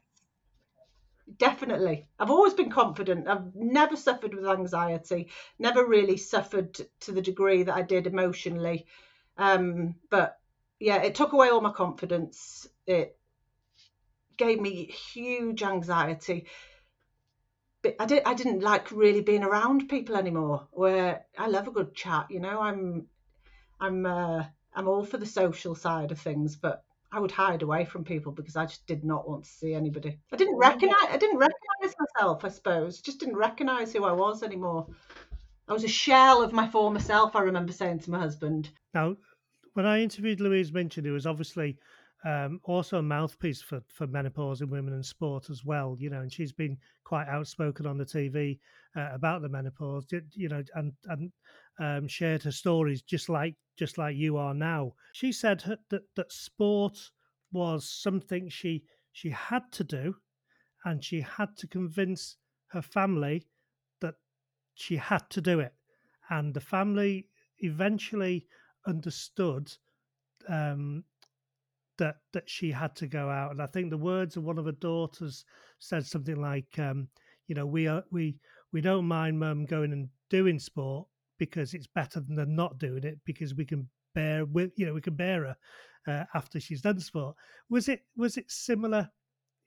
Definitely. 1.38 2.08
I've 2.20 2.30
always 2.30 2.54
been 2.54 2.70
confident. 2.70 3.28
I've 3.28 3.56
never 3.56 3.96
suffered 3.96 4.34
with 4.34 4.46
anxiety, 4.46 5.30
never 5.60 5.86
really 5.86 6.18
suffered 6.18 6.80
to 7.02 7.12
the 7.12 7.22
degree 7.22 7.64
that 7.64 7.76
I 7.76 7.82
did 7.82 8.06
emotionally. 8.06 8.86
Um, 9.38 9.96
but 10.10 10.38
yeah, 10.80 11.02
it 11.02 11.16
took 11.16 11.32
away 11.32 11.50
all 11.50 11.62
my 11.62 11.72
confidence. 11.72 12.68
It 12.86 13.18
gave 14.38 14.60
me 14.60 14.86
huge 14.86 15.64
anxiety. 15.64 16.48
I 18.00 18.06
did 18.06 18.24
I 18.26 18.34
didn't 18.34 18.62
like 18.62 18.92
really 18.92 19.22
being 19.22 19.44
around 19.44 19.90
people 19.90 20.16
anymore. 20.16 20.68
Where 20.72 21.26
I 21.38 21.48
love 21.48 21.68
a 21.68 21.72
good 21.72 21.96
chat, 21.96 22.28
you 22.30 22.40
know. 22.40 22.62
I'm 22.62 23.08
I'm 23.80 24.06
uh, 24.06 24.44
I'm 24.74 24.88
all 24.88 25.04
for 25.04 25.18
the 25.18 25.26
social 25.26 25.76
side 25.76 26.12
of 26.12 26.20
things, 26.20 26.56
but 26.56 26.84
I 27.12 27.20
would 27.20 27.32
hide 27.32 27.62
away 27.62 27.86
from 27.86 28.04
people 28.04 28.32
because 28.32 28.56
I 28.56 28.66
just 28.66 28.86
did 28.88 29.04
not 29.04 29.28
want 29.28 29.44
to 29.44 29.50
see 29.50 29.74
anybody. 29.74 30.18
I 30.32 30.38
didn't 30.38 30.58
recognize 30.58 31.10
I 31.10 31.18
didn't 31.18 31.40
recognize 31.40 31.96
myself, 32.00 32.46
I 32.46 32.50
suppose. 32.50 33.02
Just 33.02 33.20
didn't 33.20 33.38
recognize 33.38 33.92
who 33.92 34.06
I 34.06 34.12
was 34.14 34.44
anymore. 34.44 34.88
I 35.68 35.74
was 35.74 35.84
a 35.84 35.90
shell 35.90 36.42
of 36.42 36.54
my 36.54 36.68
former 36.68 37.00
self, 37.00 37.36
I 37.36 37.42
remember 37.42 37.72
saying 37.72 38.00
to 38.00 38.12
my 38.12 38.20
husband. 38.20 38.70
Now, 38.94 39.16
when 39.74 39.86
I 39.86 40.02
interviewed 40.02 40.42
Louise 40.42 40.72
Minchin, 40.72 41.06
who 41.06 41.14
was 41.14 41.26
obviously 41.26 41.78
um, 42.24 42.60
also 42.64 43.00
a 43.00 43.04
mouthpiece 43.04 43.62
for, 43.62 43.82
for 43.88 44.06
menopause 44.06 44.62
in 44.62 44.70
women 44.70 44.94
and 44.94 45.06
sport 45.06 45.50
as 45.50 45.66
well, 45.66 45.96
you 46.00 46.10
know, 46.10 46.22
and 46.22 46.32
she's 46.32 46.52
been 46.52 46.78
quite 47.04 47.28
outspoken 47.28 47.88
on 47.88 47.98
the 47.98 48.06
TV 48.06 48.60
uh, 48.96 49.10
about 49.14 49.42
the 49.42 49.50
menopause, 49.50 50.06
you 50.34 50.50
know, 50.50 50.64
and 50.76 50.94
and 51.06 51.32
um, 51.80 52.08
shared 52.08 52.44
her 52.44 52.52
stories 52.52 53.02
just 53.02 53.28
like 53.28 53.56
just 53.78 53.98
like 53.98 54.16
you 54.16 54.38
are 54.38 54.54
now. 54.54 54.94
She 55.14 55.32
said 55.32 55.64
that 55.90 56.04
that 56.16 56.32
sport 56.32 56.98
was 57.52 57.90
something 57.90 58.50
she 58.50 58.84
she 59.12 59.32
had 59.32 59.72
to 59.72 59.84
do, 59.84 60.16
and 60.86 61.04
she 61.04 61.22
had 61.22 61.58
to 61.58 61.68
convince 61.68 62.38
her 62.68 62.84
family 62.84 63.48
that 64.00 64.16
she 64.76 64.96
had 64.98 65.28
to 65.32 65.42
do 65.42 65.60
it, 65.60 65.74
and 66.30 66.54
the 66.54 66.62
family 66.62 67.28
eventually 67.60 68.46
understood 68.86 69.72
um, 70.48 71.04
that 72.02 72.16
that 72.34 72.50
she 72.50 72.72
had 72.72 72.96
to 72.96 73.08
go 73.08 73.30
out. 73.30 73.52
And 73.52 73.62
I 73.62 73.68
think 73.68 73.92
the 73.92 73.98
words 73.98 74.36
of 74.36 74.44
one 74.44 74.58
of 74.58 74.66
her 74.66 74.72
daughters 74.72 75.46
said 75.78 76.06
something 76.06 76.36
like, 76.36 76.80
um, 76.80 77.08
"You 77.48 77.56
know, 77.56 77.68
we 77.68 77.88
are 77.88 78.04
we 78.12 78.40
we 78.74 78.82
don't 78.82 79.06
mind 79.06 79.40
mum 79.40 79.66
going 79.66 79.94
and 79.94 80.10
doing 80.30 80.58
sport 80.58 81.08
because 81.38 81.76
it's 81.76 81.88
better 81.88 82.22
than 82.28 82.56
not 82.56 82.80
doing 82.80 83.04
it 83.04 83.20
because 83.24 83.54
we 83.54 83.66
can 83.66 83.88
bear 84.16 84.46
with 84.46 84.72
you 84.78 84.86
know 84.86 84.94
we 84.94 85.02
can 85.02 85.16
bear 85.16 85.46
her 85.46 85.56
uh, 86.08 86.26
after 86.34 86.60
she's 86.60 86.82
done 86.82 87.00
sport." 87.00 87.36
Was 87.70 87.88
it 87.88 88.02
was 88.18 88.36
it 88.36 88.50
similar 88.50 89.12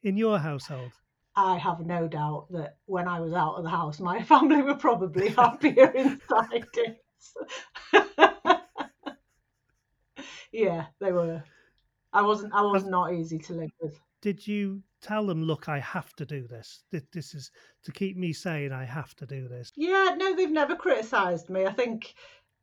in 0.03 0.17
your 0.17 0.41
household? 0.41 0.91
I 1.37 1.57
have 1.59 1.87
no 1.87 2.09
doubt 2.09 2.49
that 2.51 2.79
when 2.87 3.07
I 3.07 3.21
was 3.21 3.33
out 3.33 3.55
of 3.55 3.63
the 3.63 3.71
house, 3.71 4.01
my 4.01 4.23
family 4.23 4.61
were 4.61 4.75
probably 4.75 5.29
happier 5.29 5.91
inside 5.95 6.67
it. 6.75 6.99
yeah, 10.53 10.87
they 11.01 11.13
were. 11.13 11.45
I 12.15 12.23
wasn't. 12.23 12.55
I 12.55 12.63
was 12.63 12.85
not 12.85 13.13
easy 13.13 13.39
to 13.41 13.53
live 13.53 13.73
with. 13.81 14.01
did 14.23 14.47
you 14.47 14.83
tell 15.03 15.27
them, 15.27 15.43
look, 15.43 15.69
I 15.69 15.81
have 15.81 16.15
to 16.15 16.25
do 16.25 16.47
this. 16.47 16.83
This, 16.91 17.35
is 17.35 17.51
to 17.83 17.93
keep 17.93 18.17
me 18.17 18.33
saying 18.33 18.73
I 18.73 18.85
have 18.85 19.15
to 19.17 19.27
do 19.27 19.49
this. 19.49 19.71
Yeah, 19.77 20.15
no, 20.17 20.35
they've 20.35 20.51
never 20.51 20.77
criticised 20.77 21.51
me. 21.51 21.67
I 21.67 21.73
think 21.73 22.15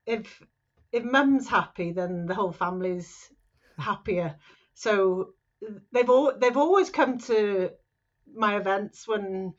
if 0.07 0.41
if 0.91 1.03
mum's 1.03 1.47
happy, 1.47 1.91
then 1.91 2.25
the 2.25 2.33
whole 2.33 2.51
family's 2.51 3.31
happier. 3.77 4.37
So 4.73 5.33
they've 5.91 6.09
all 6.09 6.33
they've 6.37 6.57
always 6.57 6.89
come 6.89 7.19
to 7.19 7.71
my 8.33 8.57
events 8.57 9.07
when 9.07 9.53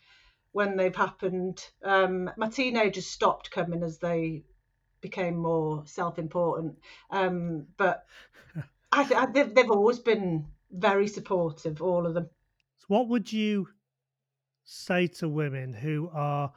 when 0.53 0.76
they've 0.76 0.97
happened. 0.97 1.64
Um, 1.84 2.30
my 2.36 2.49
teenagers 2.49 3.07
stopped 3.07 3.51
coming 3.51 3.82
as 3.82 3.99
they 3.99 4.43
became 5.01 5.36
more 5.36 5.82
self-important. 5.86 6.78
Um, 7.11 7.66
but 7.76 8.07
I, 8.93 9.09
I, 9.14 9.26
they've, 9.26 9.55
they've 9.55 9.70
always 9.70 9.99
been 9.99 10.47
very 10.70 11.09
supportive, 11.09 11.80
all 11.80 12.07
of 12.07 12.14
them. 12.14 12.28
So 12.78 12.84
what 12.88 13.09
would 13.09 13.32
you 13.32 13.68
say 14.64 15.07
to 15.07 15.28
women 15.28 15.72
who 15.72 16.11
are 16.12 16.53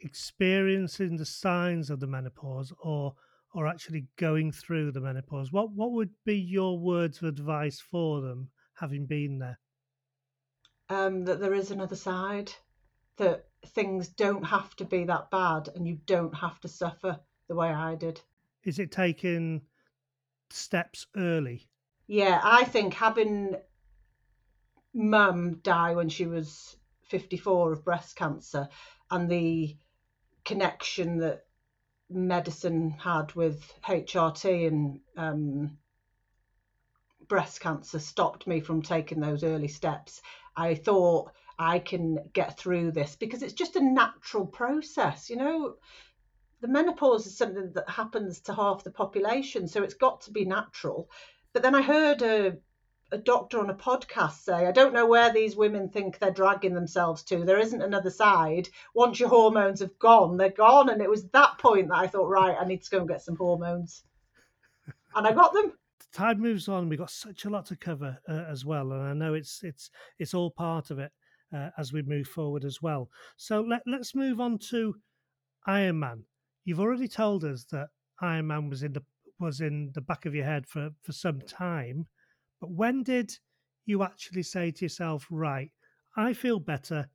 experiencing 0.00 1.16
the 1.16 1.24
signs 1.24 1.88
of 1.88 2.00
the 2.00 2.06
menopause 2.06 2.72
or 2.82 3.14
or 3.54 3.66
actually 3.66 4.06
going 4.16 4.50
through 4.50 4.92
the 4.92 5.00
menopause? 5.00 5.52
What 5.52 5.72
what 5.72 5.92
would 5.92 6.10
be 6.24 6.36
your 6.36 6.78
words 6.78 7.18
of 7.18 7.28
advice 7.28 7.80
for 7.80 8.20
them, 8.20 8.48
having 8.74 9.06
been 9.06 9.38
there? 9.38 9.58
Um, 10.88 11.24
that 11.24 11.40
there 11.40 11.54
is 11.54 11.70
another 11.70 11.96
side, 11.96 12.52
that 13.16 13.46
things 13.66 14.08
don't 14.08 14.44
have 14.44 14.74
to 14.76 14.84
be 14.84 15.04
that 15.04 15.30
bad, 15.30 15.68
and 15.74 15.86
you 15.86 15.98
don't 16.06 16.34
have 16.34 16.60
to 16.60 16.68
suffer 16.68 17.20
the 17.48 17.54
way 17.54 17.68
I 17.68 17.94
did. 17.94 18.20
Is 18.64 18.78
it 18.78 18.90
taking 18.90 19.62
steps 20.52 21.06
early? 21.16 21.68
Yeah, 22.06 22.40
I 22.42 22.64
think 22.64 22.94
having 22.94 23.56
mum 24.94 25.60
die 25.62 25.94
when 25.94 26.08
she 26.08 26.26
was 26.26 26.76
54 27.08 27.72
of 27.72 27.84
breast 27.84 28.16
cancer 28.16 28.68
and 29.10 29.30
the 29.30 29.76
connection 30.44 31.18
that 31.18 31.46
medicine 32.10 32.90
had 32.90 33.34
with 33.34 33.72
HRT 33.86 34.66
and 34.66 35.00
um, 35.16 35.78
breast 37.28 37.60
cancer 37.60 37.98
stopped 37.98 38.46
me 38.46 38.60
from 38.60 38.82
taking 38.82 39.20
those 39.20 39.44
early 39.44 39.68
steps. 39.68 40.20
I 40.56 40.74
thought 40.74 41.32
I 41.58 41.78
can 41.78 42.18
get 42.32 42.58
through 42.58 42.92
this 42.92 43.16
because 43.16 43.42
it's 43.42 43.52
just 43.52 43.76
a 43.76 43.80
natural 43.80 44.46
process, 44.46 45.30
you 45.30 45.36
know. 45.36 45.76
The 46.62 46.68
menopause 46.68 47.26
is 47.26 47.36
something 47.36 47.72
that 47.72 47.90
happens 47.90 48.40
to 48.42 48.54
half 48.54 48.84
the 48.84 48.90
population, 48.90 49.68
so 49.68 49.82
it's 49.82 49.94
got 49.94 50.22
to 50.22 50.30
be 50.30 50.44
natural. 50.44 51.10
But 51.52 51.62
then 51.62 51.74
I 51.74 51.82
heard 51.82 52.22
a 52.22 52.56
a 53.12 53.18
doctor 53.18 53.60
on 53.60 53.68
a 53.68 53.74
podcast 53.74 54.38
say, 54.38 54.66
I 54.66 54.72
don't 54.72 54.94
know 54.94 55.04
where 55.06 55.30
these 55.30 55.54
women 55.54 55.90
think 55.90 56.18
they're 56.18 56.30
dragging 56.30 56.72
themselves 56.72 57.22
to. 57.24 57.44
There 57.44 57.58
isn't 57.58 57.82
another 57.82 58.08
side. 58.08 58.70
Once 58.94 59.20
your 59.20 59.28
hormones 59.28 59.80
have 59.80 59.98
gone, 59.98 60.38
they're 60.38 60.48
gone. 60.48 60.88
And 60.88 61.02
it 61.02 61.10
was 61.10 61.28
that 61.28 61.58
point 61.58 61.88
that 61.88 61.98
I 61.98 62.06
thought, 62.06 62.30
right, 62.30 62.56
I 62.58 62.64
need 62.64 62.82
to 62.82 62.90
go 62.90 63.00
and 63.00 63.08
get 63.08 63.20
some 63.20 63.36
hormones. 63.36 64.04
And 65.14 65.26
I 65.26 65.32
got 65.32 65.52
them. 65.52 65.72
Time 66.14 66.40
moves 66.40 66.68
on. 66.68 66.88
We've 66.88 66.98
got 66.98 67.10
such 67.10 67.44
a 67.44 67.50
lot 67.50 67.66
to 67.66 67.76
cover 67.76 68.18
uh, 68.26 68.44
as 68.48 68.64
well, 68.64 68.92
and 68.92 69.02
I 69.02 69.12
know 69.12 69.34
it's 69.34 69.62
it's 69.62 69.90
it's 70.18 70.32
all 70.32 70.50
part 70.50 70.90
of 70.90 70.98
it 70.98 71.10
uh, 71.54 71.70
as 71.76 71.92
we 71.92 72.02
move 72.02 72.28
forward 72.28 72.64
as 72.64 72.80
well. 72.80 73.10
So 73.36 73.60
let 73.60 73.82
let's 73.86 74.14
move 74.14 74.40
on 74.40 74.58
to 74.70 74.94
Iron 75.66 75.98
Man. 75.98 76.24
You've 76.64 76.80
already 76.80 77.08
told 77.08 77.44
us 77.44 77.64
that 77.72 77.88
Iron 78.20 78.46
Man 78.46 78.68
was 78.68 78.82
in 78.82 78.92
the 78.92 79.02
was 79.38 79.60
in 79.60 79.90
the 79.94 80.00
back 80.00 80.24
of 80.24 80.34
your 80.34 80.44
head 80.44 80.66
for 80.66 80.90
for 81.02 81.12
some 81.12 81.40
time. 81.40 82.06
But 82.60 82.70
when 82.70 83.02
did 83.02 83.32
you 83.84 84.02
actually 84.02 84.44
say 84.44 84.70
to 84.70 84.84
yourself, 84.84 85.26
right, 85.30 85.72
I 86.16 86.32
feel 86.32 86.60
better, 86.60 87.08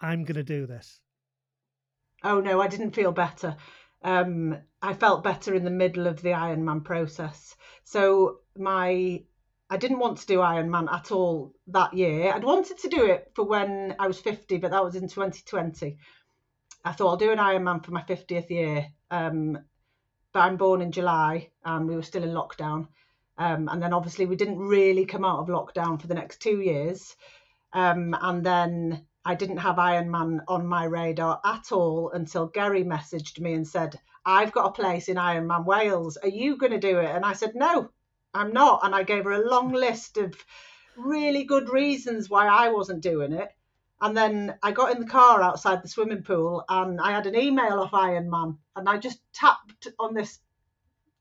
I'm 0.00 0.24
going 0.24 0.36
to 0.36 0.42
do 0.42 0.66
this? 0.66 1.00
Oh, 2.22 2.40
no, 2.40 2.60
I 2.60 2.68
didn't 2.68 2.92
feel 2.92 3.12
better. 3.12 3.56
Um, 4.02 4.56
I 4.80 4.94
felt 4.94 5.22
better 5.22 5.54
in 5.54 5.64
the 5.64 5.70
middle 5.70 6.06
of 6.06 6.22
the 6.22 6.30
Ironman 6.30 6.84
process. 6.84 7.54
So 7.84 8.38
my 8.56 9.22
I 9.70 9.76
didn't 9.76 9.98
want 9.98 10.18
to 10.18 10.26
do 10.26 10.38
Ironman 10.38 10.92
at 10.92 11.10
all 11.10 11.54
that 11.68 11.94
year. 11.94 12.32
I'd 12.32 12.44
wanted 12.44 12.78
to 12.78 12.88
do 12.88 13.06
it 13.06 13.32
for 13.34 13.44
when 13.44 13.96
I 13.98 14.06
was 14.06 14.20
50, 14.20 14.58
but 14.58 14.70
that 14.70 14.84
was 14.84 14.94
in 14.94 15.08
2020. 15.08 15.98
I 16.84 16.92
thought 16.92 17.08
I'll 17.08 17.16
do 17.16 17.32
an 17.32 17.38
Ironman 17.38 17.84
for 17.84 17.92
my 17.92 18.02
50th 18.02 18.50
year. 18.50 18.86
Um, 19.10 19.58
but 20.32 20.40
I'm 20.40 20.56
born 20.56 20.82
in 20.82 20.92
July 20.92 21.50
and 21.64 21.88
we 21.88 21.96
were 21.96 22.02
still 22.02 22.24
in 22.24 22.30
lockdown. 22.30 22.88
Um, 23.38 23.68
and 23.68 23.82
then 23.82 23.92
obviously 23.92 24.26
we 24.26 24.36
didn't 24.36 24.58
really 24.58 25.06
come 25.06 25.24
out 25.24 25.38
of 25.38 25.48
lockdown 25.48 26.00
for 26.00 26.08
the 26.08 26.14
next 26.14 26.42
two 26.42 26.60
years. 26.60 27.16
Um, 27.72 28.16
and 28.20 28.44
then 28.44 29.06
I 29.24 29.34
didn't 29.36 29.58
have 29.58 29.76
Ironman 29.76 30.40
on 30.48 30.66
my 30.66 30.84
radar 30.84 31.40
at 31.44 31.72
all 31.72 32.10
until 32.10 32.46
Gary 32.46 32.84
messaged 32.84 33.40
me 33.40 33.54
and 33.54 33.66
said, 33.66 33.98
I've 34.26 34.52
got 34.52 34.66
a 34.66 34.72
place 34.72 35.08
in 35.08 35.16
Ironman 35.16 35.64
Wales. 35.64 36.16
Are 36.16 36.28
you 36.28 36.56
going 36.56 36.72
to 36.72 36.78
do 36.78 36.98
it? 36.98 37.10
And 37.10 37.24
I 37.24 37.32
said, 37.32 37.54
No, 37.54 37.90
I'm 38.32 38.52
not. 38.52 38.80
And 38.82 38.94
I 38.94 39.02
gave 39.02 39.24
her 39.24 39.32
a 39.32 39.48
long 39.48 39.72
list 39.72 40.16
of 40.16 40.34
really 40.96 41.44
good 41.44 41.68
reasons 41.68 42.30
why 42.30 42.46
I 42.46 42.70
wasn't 42.70 43.02
doing 43.02 43.32
it. 43.32 43.48
And 44.00 44.16
then 44.16 44.58
I 44.62 44.72
got 44.72 44.94
in 44.94 45.00
the 45.00 45.08
car 45.08 45.42
outside 45.42 45.82
the 45.82 45.88
swimming 45.88 46.22
pool 46.22 46.64
and 46.68 47.00
I 47.00 47.12
had 47.12 47.26
an 47.26 47.36
email 47.36 47.80
off 47.80 47.92
Ironman 47.92 48.58
and 48.76 48.88
I 48.88 48.98
just 48.98 49.20
tapped 49.32 49.88
on 49.98 50.14
this 50.14 50.40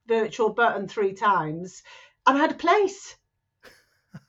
virtual 0.08 0.50
button 0.50 0.88
three 0.88 1.14
times 1.14 1.84
and 2.26 2.38
I 2.38 2.42
had 2.42 2.52
a 2.52 2.56
place. 2.56 3.16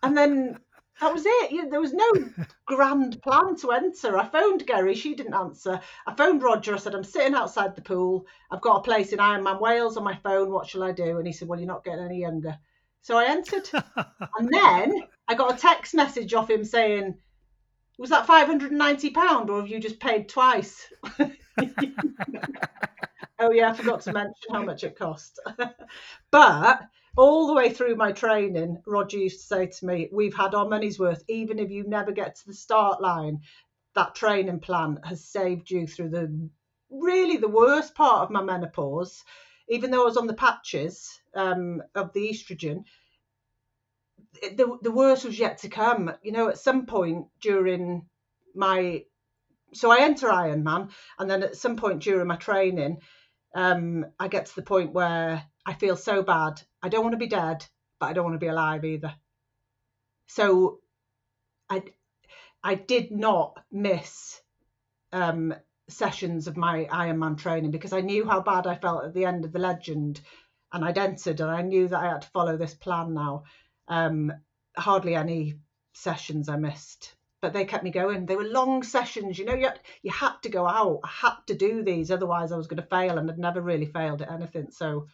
And 0.03 0.16
then 0.16 0.59
that 1.01 1.12
was 1.12 1.24
it. 1.26 1.51
You 1.51 1.64
know, 1.64 1.70
there 1.70 1.80
was 1.80 1.92
no 1.92 2.12
grand 2.66 3.20
plan 3.22 3.57
to 3.57 3.72
enter. 3.72 4.16
I 4.16 4.28
phoned 4.28 4.66
Gary, 4.66 4.95
she 4.95 5.14
didn't 5.14 5.34
answer. 5.34 5.80
I 6.07 6.14
phoned 6.14 6.42
Roger, 6.42 6.74
I 6.74 6.78
said, 6.78 6.95
I'm 6.95 7.05
sitting 7.05 7.34
outside 7.34 7.74
the 7.74 7.82
pool. 7.82 8.26
I've 8.51 8.61
got 8.61 8.78
a 8.78 8.82
place 8.82 9.12
in 9.12 9.18
Ironman 9.18 9.61
Wales 9.61 9.97
on 9.97 10.05
my 10.05 10.16
phone. 10.22 10.53
What 10.53 10.68
shall 10.68 10.82
I 10.82 10.92
do? 10.92 11.18
And 11.18 11.26
he 11.26 11.32
said, 11.32 11.49
Well, 11.49 11.59
you're 11.59 11.66
not 11.66 11.84
getting 11.84 12.05
any 12.05 12.20
younger. 12.20 12.59
So 13.03 13.18
I 13.18 13.26
entered. 13.26 13.68
and 14.38 14.49
then 14.51 15.03
I 15.28 15.34
got 15.34 15.55
a 15.55 15.59
text 15.59 15.95
message 15.95 16.32
off 16.34 16.51
him 16.51 16.64
saying, 16.64 17.18
Was 17.99 18.11
that 18.11 18.26
£590 18.26 19.49
or 19.49 19.61
have 19.61 19.68
you 19.68 19.78
just 19.78 20.01
paid 20.01 20.28
twice? 20.28 20.92
oh, 23.38 23.53
yeah, 23.53 23.70
I 23.70 23.72
forgot 23.72 24.01
to 24.03 24.12
mention 24.12 24.34
how 24.51 24.64
much 24.64 24.82
it 24.82 24.99
cost. 24.99 25.38
but 26.30 26.80
all 27.16 27.47
the 27.47 27.55
way 27.55 27.70
through 27.70 27.95
my 27.95 28.11
training, 28.11 28.82
Roger 28.86 29.18
used 29.18 29.40
to 29.40 29.47
say 29.47 29.66
to 29.66 29.86
me, 29.86 30.09
We've 30.12 30.34
had 30.34 30.55
our 30.55 30.68
money's 30.68 30.99
worth, 30.99 31.22
even 31.28 31.61
if 31.61 31.70
you 31.70 31.84
never 31.84 32.11
get 32.11 32.34
to 32.36 32.47
the 32.47 32.55
start 32.55 33.01
line. 33.01 33.40
That 33.95 34.16
training 34.16 34.59
plan 34.59 34.99
has 35.05 35.24
saved 35.24 35.70
you 35.70 35.86
through 35.86 36.09
the 36.09 36.51
really 36.90 37.36
the 37.36 37.49
worst 37.49 37.95
part 37.95 38.22
of 38.22 38.30
my 38.30 38.42
menopause. 38.42 39.22
Even 39.68 39.90
though 39.90 40.03
I 40.03 40.07
was 40.07 40.16
on 40.16 40.26
the 40.26 40.34
patches 40.34 41.20
um, 41.34 41.80
of 41.95 42.12
the 42.12 42.28
estrogen, 42.28 42.84
the, 44.43 44.78
the 44.82 44.91
worst 44.91 45.24
was 45.24 45.39
yet 45.39 45.59
to 45.59 45.68
come. 45.68 46.12
You 46.22 46.32
know, 46.32 46.49
at 46.49 46.59
some 46.59 46.87
point 46.87 47.26
during 47.41 48.07
my 48.55 49.05
so 49.74 49.91
I 49.91 50.03
enter 50.03 50.28
Ironman, 50.28 50.91
and 51.18 51.28
then 51.28 51.43
at 51.43 51.57
some 51.57 51.76
point 51.76 52.03
during 52.03 52.26
my 52.28 52.37
training, 52.37 52.99
um, 53.55 54.07
I 54.18 54.28
get 54.28 54.47
to 54.47 54.55
the 54.55 54.62
point 54.62 54.93
where 54.93 55.43
I 55.66 55.74
feel 55.74 55.97
so 55.97 56.22
bad. 56.22 56.62
I 56.82 56.89
don't 56.89 57.03
want 57.03 57.14
to 57.14 57.18
be 57.18 57.26
dead, 57.26 57.66
but 57.99 58.07
I 58.07 58.12
don't 58.12 58.24
want 58.24 58.35
to 58.35 58.45
be 58.45 58.49
alive 58.49 58.85
either. 58.85 59.14
So 60.26 60.80
I 61.68 61.82
I 62.62 62.74
did 62.76 63.11
not 63.11 63.62
miss 63.70 64.41
um, 65.12 65.55
sessions 65.89 66.47
of 66.47 66.57
my 66.57 66.87
Ironman 66.91 67.39
training 67.39 67.70
because 67.70 67.93
I 67.93 68.01
knew 68.01 68.24
how 68.24 68.41
bad 68.41 68.66
I 68.66 68.74
felt 68.74 69.05
at 69.05 69.14
the 69.14 69.26
end 69.26 69.45
of 69.45 69.53
the 69.53 69.59
legend, 69.59 70.20
and 70.72 70.85
I'd 70.85 70.99
entered, 70.99 71.41
and 71.41 71.51
I 71.51 71.62
knew 71.62 71.89
that 71.89 72.01
I 72.01 72.09
had 72.11 72.22
to 72.22 72.28
follow 72.28 72.57
this 72.57 72.74
plan 72.74 73.14
now. 73.14 73.45
Um, 73.89 74.32
hardly 74.76 75.14
any 75.14 75.55
sessions 75.93 76.49
I 76.49 76.57
missed, 76.57 77.14
but 77.41 77.53
they 77.53 77.64
kept 77.64 77.85
me 77.85 77.91
going. 77.91 78.26
They 78.26 78.37
were 78.37 78.45
long 78.45 78.82
sessions, 78.82 79.39
you 79.39 79.45
know. 79.45 79.55
You 79.55 79.66
had, 79.66 79.80
you 80.03 80.11
had 80.11 80.35
to 80.43 80.49
go 80.49 80.66
out. 80.66 81.01
I 81.05 81.09
had 81.09 81.37
to 81.47 81.55
do 81.55 81.82
these, 81.82 82.11
otherwise 82.11 82.53
I 82.53 82.57
was 82.57 82.66
going 82.66 82.82
to 82.82 82.89
fail, 82.89 83.18
and 83.18 83.30
I'd 83.30 83.39
never 83.39 83.61
really 83.61 83.87
failed 83.87 84.22
at 84.22 84.30
anything. 84.30 84.70
So 84.70 85.07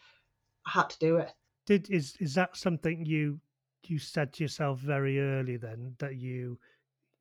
I 0.66 0.70
had 0.70 0.90
to 0.90 0.98
do 0.98 1.16
it. 1.16 1.32
Did 1.66 1.90
is 1.90 2.16
is 2.20 2.34
that 2.34 2.56
something 2.56 3.04
you 3.04 3.40
you 3.86 3.98
said 3.98 4.32
to 4.32 4.44
yourself 4.44 4.78
very 4.80 5.20
early 5.20 5.56
then 5.56 5.94
that 5.98 6.16
you 6.16 6.58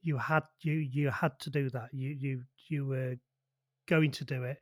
you 0.01 0.17
had 0.17 0.43
you 0.61 0.73
you 0.73 1.09
had 1.09 1.37
to 1.39 1.49
do 1.49 1.69
that 1.69 1.89
you 1.91 2.09
you 2.09 2.43
you 2.67 2.85
were 2.85 3.15
going 3.87 4.11
to 4.11 4.25
do 4.25 4.43
it 4.43 4.57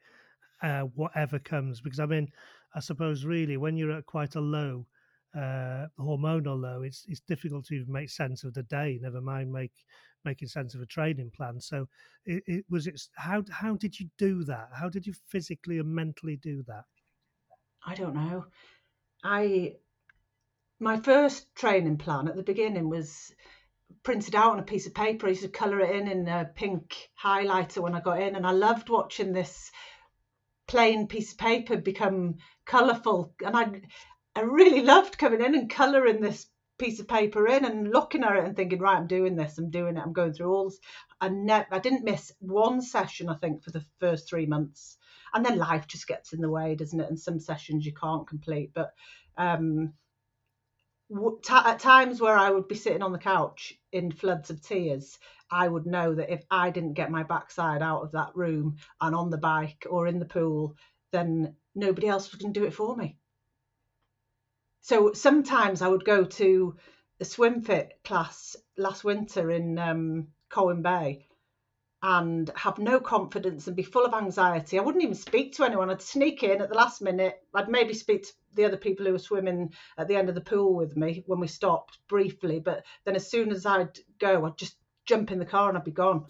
uh, 0.63 0.81
whatever 0.81 1.39
comes 1.39 1.81
because 1.81 1.99
I 1.99 2.05
mean 2.05 2.29
I 2.73 2.79
suppose 2.79 3.25
really 3.25 3.57
when 3.57 3.77
you're 3.77 3.91
at 3.91 4.05
quite 4.05 4.35
a 4.35 4.41
low 4.41 4.85
uh, 5.37 5.87
hormonal 5.99 6.59
low 6.59 6.81
it's 6.81 7.05
it's 7.07 7.21
difficult 7.21 7.65
to 7.65 7.85
make 7.87 8.09
sense 8.09 8.43
of 8.43 8.53
the 8.53 8.63
day 8.63 8.99
never 9.01 9.21
mind 9.21 9.51
make 9.51 9.73
making 10.25 10.47
sense 10.47 10.73
of 10.73 10.81
a 10.81 10.85
training 10.85 11.29
plan 11.35 11.59
so 11.61 11.87
it, 12.25 12.41
it 12.47 12.65
was 12.69 12.87
it 12.87 12.99
how 13.15 13.43
how 13.51 13.75
did 13.75 13.99
you 13.99 14.09
do 14.17 14.43
that 14.43 14.67
how 14.73 14.89
did 14.89 15.05
you 15.05 15.13
physically 15.29 15.77
and 15.77 15.87
mentally 15.87 16.37
do 16.37 16.63
that 16.67 16.83
I 17.87 17.95
don't 17.95 18.15
know. 18.15 18.45
I 19.23 19.75
my 20.79 20.99
first 20.99 21.55
training 21.55 21.97
plan 21.97 22.27
at 22.27 22.35
the 22.35 22.43
beginning 22.43 22.89
was 22.89 23.33
printed 24.03 24.35
out 24.35 24.51
on 24.51 24.59
a 24.59 24.63
piece 24.63 24.85
of 24.85 24.93
paper. 24.93 25.25
I 25.25 25.29
used 25.29 25.43
to 25.43 25.47
colour 25.47 25.79
it 25.79 25.95
in 25.95 26.07
in 26.07 26.27
a 26.27 26.51
pink 26.53 27.09
highlighter 27.23 27.77
when 27.77 27.95
I 27.95 28.01
got 28.01 28.21
in, 28.21 28.35
and 28.35 28.45
I 28.45 28.51
loved 28.51 28.89
watching 28.89 29.31
this 29.31 29.71
plain 30.67 31.07
piece 31.07 31.31
of 31.31 31.37
paper 31.37 31.77
become 31.77 32.35
colourful. 32.65 33.33
And 33.45 33.55
I, 33.55 33.81
I 34.37 34.41
really 34.41 34.83
loved 34.83 35.17
coming 35.17 35.41
in 35.41 35.55
and 35.55 35.67
colouring 35.67 36.21
this 36.21 36.45
piece 36.77 36.99
of 36.99 37.07
paper 37.07 37.47
in 37.47 37.65
and 37.65 37.91
looking 37.91 38.23
at 38.23 38.35
it 38.35 38.45
and 38.45 38.55
thinking, 38.55 38.77
right, 38.77 38.97
I'm 38.97 39.07
doing 39.07 39.35
this, 39.35 39.57
I'm 39.57 39.71
doing 39.71 39.97
it, 39.97 40.01
I'm 40.01 40.13
going 40.13 40.33
through 40.33 40.53
all 40.53 40.65
this. 40.69 40.79
I 41.19 41.29
ne- 41.29 41.65
I 41.71 41.79
didn't 41.79 42.03
miss 42.05 42.31
one 42.37 42.81
session, 42.81 43.29
I 43.29 43.35
think, 43.37 43.63
for 43.63 43.71
the 43.71 43.83
first 43.99 44.29
three 44.29 44.45
months. 44.45 44.97
And 45.33 45.43
then 45.43 45.57
life 45.57 45.87
just 45.87 46.07
gets 46.07 46.33
in 46.33 46.41
the 46.41 46.51
way, 46.51 46.75
doesn't 46.75 46.99
it? 46.99 47.09
And 47.09 47.19
some 47.19 47.39
sessions 47.39 47.83
you 47.83 47.93
can't 47.95 48.27
complete. 48.27 48.73
But 48.75 48.91
um, 49.37 49.93
w- 51.11 51.39
t- 51.43 51.53
at 51.55 51.79
times 51.79 52.21
where 52.21 52.37
I 52.37 52.51
would 52.51 52.67
be 52.67 52.75
sitting 52.75 53.01
on 53.01 53.13
the 53.13 53.17
couch 53.17 53.73
in 53.91 54.11
floods 54.11 54.51
of 54.51 54.61
tears, 54.61 55.17
I 55.49 55.67
would 55.67 55.87
know 55.87 56.13
that 56.13 56.31
if 56.31 56.43
I 56.51 56.69
didn't 56.69 56.93
get 56.93 57.09
my 57.09 57.23
backside 57.23 57.81
out 57.81 58.03
of 58.03 58.11
that 58.11 58.35
room 58.35 58.75
and 59.01 59.15
on 59.15 59.31
the 59.31 59.39
bike 59.39 59.87
or 59.89 60.05
in 60.05 60.19
the 60.19 60.25
pool, 60.25 60.75
then 61.11 61.55
nobody 61.73 62.07
else 62.07 62.31
was 62.31 62.39
going 62.39 62.53
to 62.53 62.59
do 62.59 62.67
it 62.67 62.75
for 62.75 62.95
me. 62.95 63.16
So 64.87 65.11
sometimes 65.11 65.81
I 65.81 65.89
would 65.89 66.05
go 66.05 66.23
to 66.23 66.77
the 67.17 67.25
swim 67.25 67.61
fit 67.61 67.99
class 68.05 68.55
last 68.77 69.03
winter 69.03 69.51
in 69.51 69.77
um, 69.77 70.29
Colwyn 70.47 70.81
Bay 70.81 71.27
and 72.01 72.49
have 72.55 72.77
no 72.77 73.01
confidence 73.01 73.67
and 73.67 73.75
be 73.75 73.83
full 73.83 74.05
of 74.05 74.13
anxiety. 74.13 74.79
I 74.79 74.81
wouldn't 74.81 75.03
even 75.03 75.13
speak 75.13 75.55
to 75.55 75.65
anyone. 75.65 75.89
I'd 75.89 76.01
sneak 76.01 76.41
in 76.41 76.61
at 76.61 76.69
the 76.69 76.77
last 76.77 77.01
minute. 77.01 77.35
I'd 77.53 77.67
maybe 77.67 77.93
speak 77.93 78.23
to 78.23 78.33
the 78.53 78.63
other 78.63 78.77
people 78.77 79.05
who 79.05 79.11
were 79.11 79.19
swimming 79.19 79.73
at 79.97 80.07
the 80.07 80.15
end 80.15 80.29
of 80.29 80.35
the 80.35 80.39
pool 80.39 80.73
with 80.73 80.95
me 80.95 81.21
when 81.27 81.41
we 81.41 81.47
stopped 81.47 81.97
briefly. 82.07 82.61
But 82.61 82.85
then 83.03 83.17
as 83.17 83.29
soon 83.29 83.51
as 83.51 83.65
I'd 83.65 83.99
go, 84.19 84.45
I'd 84.45 84.57
just 84.57 84.77
jump 85.05 85.31
in 85.31 85.39
the 85.39 85.45
car 85.45 85.67
and 85.67 85.77
I'd 85.77 85.83
be 85.83 85.91
gone. 85.91 86.27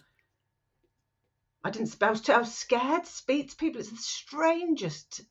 I 1.63 1.69
didn't. 1.69 1.95
I 2.01 2.09
was, 2.09 2.21
too, 2.21 2.33
I 2.33 2.39
was 2.39 2.55
scared 2.55 3.03
to 3.03 3.11
speak 3.11 3.51
to 3.51 3.55
people. 3.55 3.81
It's 3.81 3.91
the 3.91 3.97
strangest. 3.97 5.21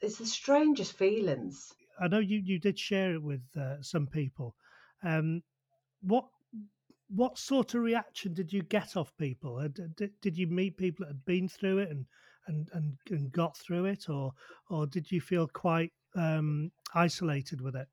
It's 0.00 0.18
the 0.18 0.26
strangest 0.26 0.92
feelings. 0.92 1.74
I 2.00 2.08
know 2.08 2.18
you, 2.18 2.38
you 2.44 2.58
did 2.58 2.78
share 2.78 3.14
it 3.14 3.22
with 3.22 3.42
uh, 3.56 3.82
some 3.82 4.06
people. 4.06 4.54
Um, 5.02 5.42
what 6.02 6.24
what 7.08 7.38
sort 7.38 7.74
of 7.74 7.82
reaction 7.82 8.32
did 8.34 8.52
you 8.52 8.62
get 8.62 8.96
off 8.96 9.16
people? 9.18 9.58
Uh, 9.58 9.68
Did, 9.68 10.12
did 10.20 10.36
you 10.36 10.46
meet 10.46 10.76
people 10.76 11.04
that 11.04 11.12
had 11.12 11.24
been 11.24 11.48
through 11.48 11.78
it 11.78 11.90
and 11.90 12.06
and, 12.46 12.68
and, 12.74 12.98
and 13.08 13.32
got 13.32 13.56
through 13.56 13.86
it, 13.86 14.08
or 14.08 14.32
or 14.68 14.86
did 14.86 15.10
you 15.10 15.20
feel 15.20 15.48
quite 15.48 15.92
um, 16.14 16.70
isolated 16.94 17.60
with 17.60 17.76
it? 17.76 17.88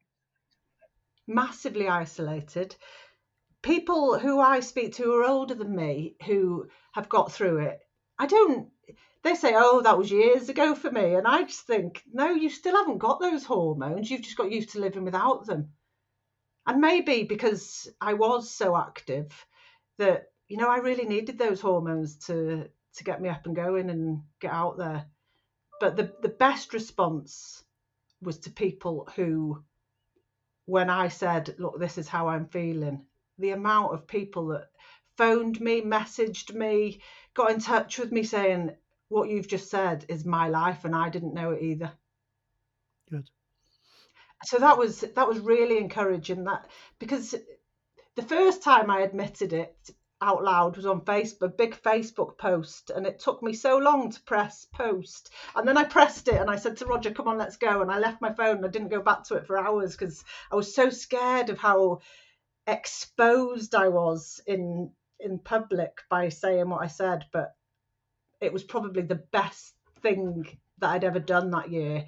Massively 1.27 1.87
isolated. 1.87 2.75
People 3.61 4.19
who 4.19 4.39
I 4.39 4.59
speak 4.59 4.93
to 4.95 5.13
are 5.13 5.23
older 5.23 5.53
than 5.53 5.75
me 5.75 6.15
who 6.25 6.67
have 6.93 7.07
got 7.07 7.31
through 7.31 7.59
it. 7.59 7.79
I 8.19 8.25
don't. 8.25 8.69
They 9.23 9.35
say, 9.35 9.53
"Oh, 9.55 9.81
that 9.81 9.97
was 9.99 10.11
years 10.11 10.49
ago 10.49 10.73
for 10.73 10.89
me," 10.91 11.13
and 11.13 11.27
I 11.27 11.43
just 11.43 11.67
think, 11.67 12.03
"No, 12.11 12.31
you 12.31 12.49
still 12.49 12.75
haven't 12.75 12.97
got 12.97 13.19
those 13.19 13.45
hormones. 13.45 14.09
You've 14.09 14.21
just 14.23 14.35
got 14.37 14.51
used 14.51 14.69
to 14.71 14.79
living 14.79 15.03
without 15.05 15.45
them." 15.45 15.73
and 16.65 16.81
maybe 16.81 17.23
because 17.23 17.87
I 17.99 18.13
was 18.13 18.49
so 18.49 18.75
active 18.77 19.45
that 19.97 20.25
you 20.47 20.57
know 20.57 20.67
I 20.69 20.77
really 20.77 21.05
needed 21.05 21.37
those 21.37 21.61
hormones 21.61 22.17
to 22.27 22.67
to 22.95 23.03
get 23.03 23.21
me 23.21 23.29
up 23.29 23.45
and 23.45 23.55
going 23.55 23.89
and 23.91 24.23
get 24.39 24.51
out 24.51 24.77
there. 24.77 25.05
But 25.79 25.95
the 25.95 26.15
the 26.21 26.29
best 26.29 26.73
response 26.73 27.63
was 28.21 28.39
to 28.39 28.49
people 28.51 29.07
who, 29.15 29.63
when 30.65 30.89
I 30.89 31.09
said, 31.09 31.55
"Look, 31.59 31.79
this 31.79 31.97
is 31.99 32.07
how 32.07 32.27
I'm 32.27 32.47
feeling," 32.47 33.05
the 33.37 33.51
amount 33.51 33.93
of 33.93 34.07
people 34.07 34.47
that 34.47 34.69
phoned 35.17 35.59
me, 35.61 35.81
messaged 35.81 36.53
me, 36.55 37.01
got 37.35 37.51
in 37.51 37.59
touch 37.59 37.99
with 37.99 38.11
me 38.11 38.23
saying, 38.23 38.75
"What 39.11 39.29
you've 39.29 39.47
just 39.47 39.69
said 39.69 40.05
is 40.07 40.25
my 40.25 40.47
life, 40.49 40.85
and 40.85 40.95
I 40.95 41.09
didn't 41.09 41.33
know 41.33 41.51
it 41.51 41.61
either." 41.61 41.91
Good 43.09 43.29
so 44.43 44.57
that 44.57 44.77
was 44.77 45.01
that 45.01 45.27
was 45.27 45.39
really 45.39 45.77
encouraging 45.77 46.45
that 46.45 46.67
because 46.99 47.35
the 48.15 48.23
first 48.23 48.63
time 48.63 48.89
I 48.89 49.01
admitted 49.01 49.53
it 49.53 49.75
out 50.23 50.43
loud 50.43 50.75
was 50.75 50.85
on 50.85 51.01
Facebook, 51.01 51.57
big 51.57 51.75
Facebook 51.81 52.37
post, 52.37 52.91
and 52.91 53.07
it 53.07 53.19
took 53.19 53.41
me 53.41 53.53
so 53.53 53.77
long 53.77 54.11
to 54.11 54.21
press 54.21 54.65
post. 54.65 55.31
And 55.55 55.67
then 55.67 55.77
I 55.77 55.83
pressed 55.83 56.27
it 56.27 56.35
and 56.35 56.49
I 56.49 56.57
said 56.57 56.77
to 56.77 56.85
Roger, 56.85 57.11
come 57.11 57.27
on, 57.27 57.39
let's 57.39 57.57
go. 57.57 57.81
And 57.81 57.91
I 57.91 57.97
left 57.97 58.21
my 58.21 58.31
phone 58.33 58.57
and 58.57 58.65
I 58.65 58.69
didn't 58.69 58.89
go 58.89 59.01
back 59.01 59.23
to 59.25 59.35
it 59.35 59.47
for 59.47 59.57
hours 59.57 59.95
because 59.95 60.23
I 60.51 60.55
was 60.55 60.75
so 60.75 60.91
scared 60.91 61.49
of 61.49 61.57
how 61.57 62.01
exposed 62.67 63.73
I 63.73 63.89
was 63.89 64.41
in 64.45 64.91
in 65.19 65.39
public 65.39 66.01
by 66.09 66.29
saying 66.29 66.69
what 66.69 66.83
I 66.83 66.87
said. 66.87 67.25
But 67.31 67.55
it 68.41 68.51
was 68.51 68.63
probably 68.63 69.03
the 69.03 69.23
best 69.31 69.75
thing 70.01 70.45
that 70.79 70.89
I'd 70.89 71.03
ever 71.03 71.19
done 71.19 71.51
that 71.51 71.71
year 71.71 72.05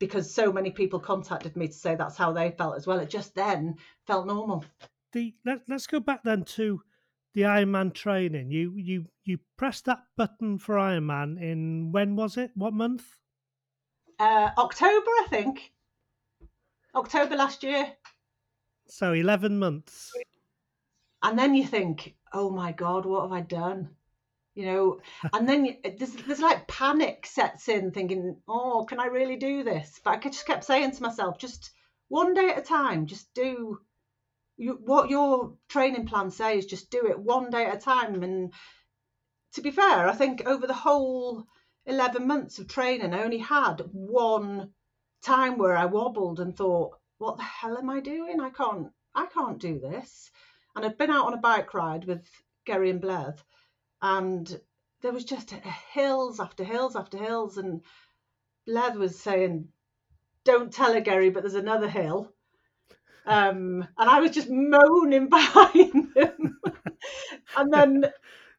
because 0.00 0.32
so 0.32 0.52
many 0.52 0.70
people 0.70 0.98
contacted 0.98 1.56
me 1.56 1.68
to 1.68 1.72
say 1.72 1.94
that's 1.94 2.16
how 2.16 2.32
they 2.32 2.50
felt 2.50 2.76
as 2.76 2.86
well. 2.86 2.98
It 2.98 3.08
just 3.08 3.34
then 3.34 3.76
felt 4.06 4.26
normal. 4.26 4.64
The 5.12 5.34
let, 5.44 5.60
let's 5.68 5.86
go 5.86 6.00
back 6.00 6.22
then 6.24 6.44
to 6.56 6.82
the 7.34 7.42
Ironman 7.42 7.94
training. 7.94 8.50
You 8.50 8.74
you 8.76 9.06
you 9.24 9.38
pressed 9.56 9.84
that 9.84 10.00
button 10.16 10.58
for 10.58 10.76
Ironman 10.76 11.40
in 11.40 11.92
when 11.92 12.16
was 12.16 12.36
it? 12.36 12.50
What 12.54 12.72
month? 12.72 13.16
Uh, 14.18 14.50
October, 14.58 15.10
I 15.22 15.26
think. 15.28 15.72
October 16.94 17.36
last 17.36 17.62
year. 17.62 17.92
So 18.88 19.12
eleven 19.12 19.58
months. 19.58 20.12
And 21.22 21.38
then 21.38 21.54
you 21.54 21.66
think, 21.66 22.14
oh 22.32 22.50
my 22.50 22.72
god, 22.72 23.04
what 23.04 23.22
have 23.22 23.32
I 23.32 23.42
done? 23.42 23.90
You 24.60 24.66
know 24.66 25.00
and 25.32 25.48
then 25.48 25.76
uh, 25.84 25.90
there's, 25.96 26.12
there's 26.26 26.40
like 26.40 26.68
panic 26.68 27.24
sets 27.26 27.68
in 27.68 27.90
thinking 27.90 28.36
oh 28.46 28.84
can 28.84 29.00
i 29.00 29.06
really 29.06 29.36
do 29.36 29.64
this? 29.64 30.00
But 30.04 30.10
i 30.10 30.28
just 30.28 30.46
kept 30.46 30.64
saying 30.64 30.92
to 30.92 31.02
myself 31.02 31.38
just 31.38 31.70
one 32.08 32.34
day 32.34 32.50
at 32.50 32.58
a 32.58 32.62
time 32.62 33.06
just 33.06 33.32
do 33.34 33.78
you, 34.58 34.78
what 34.84 35.08
your 35.08 35.54
training 35.70 36.06
plan 36.06 36.30
says 36.30 36.66
just 36.66 36.90
do 36.90 37.06
it 37.06 37.18
one 37.18 37.48
day 37.48 37.64
at 37.64 37.76
a 37.76 37.80
time. 37.80 38.22
And 38.22 38.52
to 39.54 39.62
be 39.62 39.70
fair 39.70 40.06
i 40.06 40.12
think 40.12 40.46
over 40.46 40.66
the 40.66 40.82
whole 40.86 41.46
11 41.86 42.26
months 42.26 42.58
of 42.58 42.68
training 42.68 43.14
i 43.14 43.22
only 43.22 43.38
had 43.38 43.82
one 43.92 44.70
time 45.22 45.56
where 45.56 45.76
i 45.76 45.86
wobbled 45.86 46.40
and 46.40 46.54
thought 46.54 46.98
what 47.16 47.36
the 47.36 47.42
hell 47.42 47.76
am 47.76 47.90
i 47.90 48.00
doing? 48.00 48.40
I 48.40 48.50
can't 48.50 48.88
i 49.14 49.26
can't 49.26 49.58
do 49.58 49.78
this. 49.78 50.30
And 50.76 50.84
i'd 50.84 50.98
been 50.98 51.10
out 51.10 51.26
on 51.26 51.34
a 51.34 51.46
bike 51.48 51.72
ride 51.72 52.04
with 52.04 52.26
gary 52.66 52.90
and 52.90 53.00
Blythe 53.00 53.40
and 54.02 54.60
there 55.02 55.12
was 55.12 55.24
just 55.24 55.50
hills 55.50 56.40
after 56.40 56.64
hills 56.64 56.96
after 56.96 57.16
hills 57.16 57.58
and 57.58 57.82
Blythe 58.66 58.96
was 58.96 59.18
saying 59.20 59.68
don't 60.44 60.72
tell 60.72 60.92
her 60.94 61.00
Gary 61.00 61.30
but 61.30 61.42
there's 61.42 61.54
another 61.54 61.88
hill. 61.88 62.32
Um, 63.26 63.86
and 63.98 64.10
I 64.10 64.20
was 64.20 64.32
just 64.32 64.48
moaning 64.50 65.28
behind 65.30 66.12
him. 66.16 66.58
And 67.56 67.72
then 67.72 68.04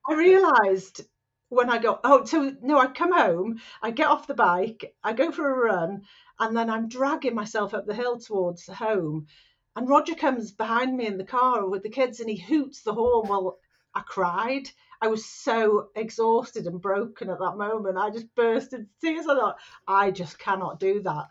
I 0.07 0.13
realized 0.13 1.01
when 1.49 1.69
I 1.69 1.77
go 1.79 1.99
oh 2.03 2.23
so 2.25 2.55
no 2.61 2.79
I 2.79 2.87
come 2.87 3.11
home 3.11 3.59
I 3.81 3.91
get 3.91 4.07
off 4.07 4.27
the 4.27 4.33
bike 4.33 4.95
I 5.03 5.13
go 5.13 5.31
for 5.31 5.49
a 5.49 5.65
run 5.73 6.03
and 6.39 6.55
then 6.55 6.69
I'm 6.69 6.87
dragging 6.87 7.35
myself 7.35 7.73
up 7.73 7.85
the 7.85 7.93
hill 7.93 8.19
towards 8.19 8.67
home. 8.67 9.27
And 9.75 9.89
Roger 9.89 10.15
comes 10.15 10.51
behind 10.51 10.95
me 10.97 11.07
in 11.07 11.17
the 11.17 11.23
car 11.23 11.67
with 11.67 11.83
the 11.83 11.89
kids 11.89 12.19
and 12.19 12.29
he 12.29 12.37
hoots 12.37 12.83
the 12.83 12.93
horn 12.93 13.27
well 13.27 13.57
I 13.93 14.01
cried 14.01 14.69
I 15.01 15.07
was 15.07 15.25
so 15.25 15.89
exhausted 15.95 16.67
and 16.67 16.79
broken 16.79 17.31
at 17.31 17.39
that 17.39 17.57
moment. 17.57 17.97
I 17.97 18.11
just 18.11 18.33
burst 18.35 18.73
into 18.73 18.89
tears. 19.01 19.25
I 19.27 19.33
thought, 19.33 19.57
I 19.87 20.11
just 20.11 20.37
cannot 20.37 20.79
do 20.79 21.01
that. 21.01 21.29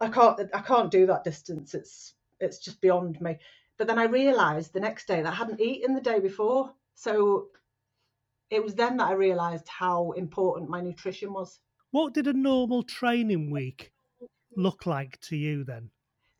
I 0.00 0.08
can't. 0.08 0.40
I 0.52 0.60
can't 0.60 0.90
do 0.90 1.06
that 1.06 1.22
distance. 1.22 1.74
It's 1.74 2.14
it's 2.40 2.58
just 2.58 2.80
beyond 2.80 3.20
me. 3.20 3.38
But 3.78 3.86
then 3.86 4.00
I 4.00 4.04
realised 4.04 4.72
the 4.72 4.80
next 4.80 5.06
day 5.06 5.22
that 5.22 5.32
I 5.32 5.34
hadn't 5.34 5.60
eaten 5.60 5.94
the 5.94 6.00
day 6.00 6.18
before, 6.18 6.72
so 6.96 7.46
it 8.50 8.62
was 8.62 8.74
then 8.74 8.96
that 8.96 9.08
I 9.08 9.12
realised 9.12 9.68
how 9.68 10.10
important 10.12 10.68
my 10.68 10.80
nutrition 10.80 11.32
was. 11.32 11.60
What 11.92 12.14
did 12.14 12.26
a 12.26 12.32
normal 12.32 12.82
training 12.82 13.50
week 13.50 13.92
look 14.56 14.86
like 14.86 15.20
to 15.22 15.36
you 15.36 15.62
then? 15.62 15.90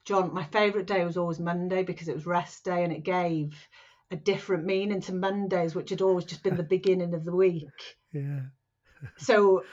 John, 0.04 0.34
my 0.34 0.44
favourite 0.44 0.88
day 0.88 1.04
was 1.04 1.16
always 1.16 1.38
Monday 1.38 1.84
because 1.84 2.08
it 2.08 2.14
was 2.14 2.26
rest 2.26 2.64
day 2.64 2.82
and 2.82 2.92
it 2.92 3.04
gave 3.04 3.56
a 4.12 4.16
different 4.16 4.64
meaning 4.64 5.00
to 5.02 5.14
Mondays, 5.14 5.74
which 5.74 5.90
had 5.90 6.02
always 6.02 6.26
just 6.26 6.42
been 6.42 6.56
the 6.56 6.62
beginning 6.62 7.14
of 7.14 7.24
the 7.24 7.34
week. 7.34 7.96
Yeah. 8.12 8.40
so 9.16 9.64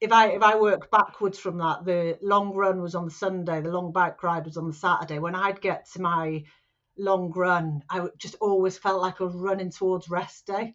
if 0.00 0.12
I 0.12 0.28
if 0.28 0.42
I 0.42 0.56
work 0.56 0.90
backwards 0.90 1.38
from 1.38 1.58
that, 1.58 1.84
the 1.84 2.18
long 2.22 2.54
run 2.54 2.82
was 2.82 2.94
on 2.94 3.06
the 3.06 3.10
Sunday, 3.10 3.60
the 3.60 3.70
long 3.70 3.92
bike 3.92 4.22
ride 4.22 4.44
was 4.44 4.56
on 4.56 4.66
the 4.66 4.74
Saturday. 4.74 5.18
When 5.18 5.34
I'd 5.34 5.60
get 5.60 5.90
to 5.92 6.02
my 6.02 6.44
long 6.98 7.32
run, 7.32 7.82
I 7.88 8.00
would 8.00 8.18
just 8.18 8.36
always 8.40 8.76
felt 8.76 9.00
like 9.00 9.20
I 9.20 9.24
was 9.24 9.34
running 9.34 9.70
towards 9.70 10.10
rest 10.10 10.46
day, 10.46 10.74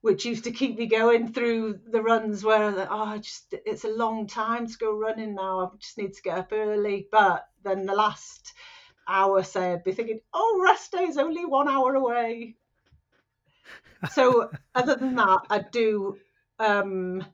which 0.00 0.24
used 0.24 0.44
to 0.44 0.52
keep 0.52 0.76
me 0.76 0.86
going 0.86 1.32
through 1.32 1.80
the 1.90 2.02
runs 2.02 2.44
where 2.44 2.88
oh, 2.90 3.18
just 3.18 3.54
it's 3.64 3.84
a 3.84 3.96
long 3.96 4.26
time 4.26 4.66
to 4.66 4.78
go 4.78 4.96
running 4.96 5.34
now. 5.34 5.60
I 5.60 5.76
just 5.78 5.98
need 5.98 6.14
to 6.14 6.22
get 6.22 6.38
up 6.38 6.52
early. 6.52 7.08
But 7.10 7.46
then 7.62 7.86
the 7.86 7.94
last 7.94 8.52
hour, 9.08 9.42
say, 9.42 9.72
I'd 9.72 9.84
be 9.84 9.92
thinking, 9.92 10.20
oh, 10.32 10.60
rest 10.62 10.92
day 10.92 11.04
is 11.04 11.18
only 11.18 11.44
one 11.44 11.68
hour 11.68 11.94
away. 11.94 12.56
So, 14.10 14.50
other 14.74 14.96
than 14.96 15.14
that, 15.16 15.40
I'd 15.50 15.70
do 15.70 16.18
um, 16.58 17.24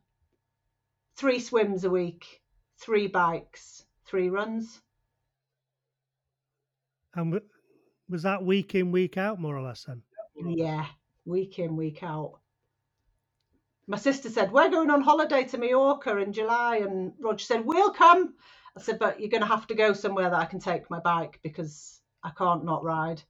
three 1.17 1.41
swims 1.41 1.85
a 1.85 1.91
week, 1.91 2.41
three 2.79 3.07
bikes, 3.07 3.85
three 4.07 4.29
runs. 4.29 4.81
And 7.15 7.41
was 8.09 8.23
that 8.23 8.45
week 8.45 8.75
in, 8.75 8.93
week 8.93 9.17
out, 9.17 9.41
more 9.41 9.57
or 9.57 9.63
less? 9.63 9.85
Then 9.85 10.03
Yeah, 10.37 10.87
week 11.25 11.59
in, 11.59 11.77
week 11.77 12.03
out. 12.03 12.41
My 13.87 13.97
sister 13.97 14.31
said, 14.31 14.53
We're 14.53 14.71
going 14.71 14.91
on 14.91 15.01
holiday 15.01 15.45
to 15.45 15.59
Mallorca 15.59 16.17
in 16.19 16.33
July. 16.33 16.77
And 16.79 17.13
Roger 17.21 17.45
said, 17.45 17.65
We'll 17.65 17.93
come. 17.93 18.35
I 18.77 18.81
said, 18.81 18.99
But 18.99 19.21
you're 19.21 19.31
going 19.31 19.43
to 19.43 19.47
have 19.47 19.67
to 19.69 19.75
go 19.75 19.93
somewhere 19.93 20.31
that 20.31 20.39
I 20.39 20.45
can 20.45 20.61
take 20.61 20.91
my 20.91 21.01
bike 21.01 21.41
because 21.43 22.01
I 22.23 22.31
can't 22.31 22.65
not 22.65 22.85
ride. 22.85 23.23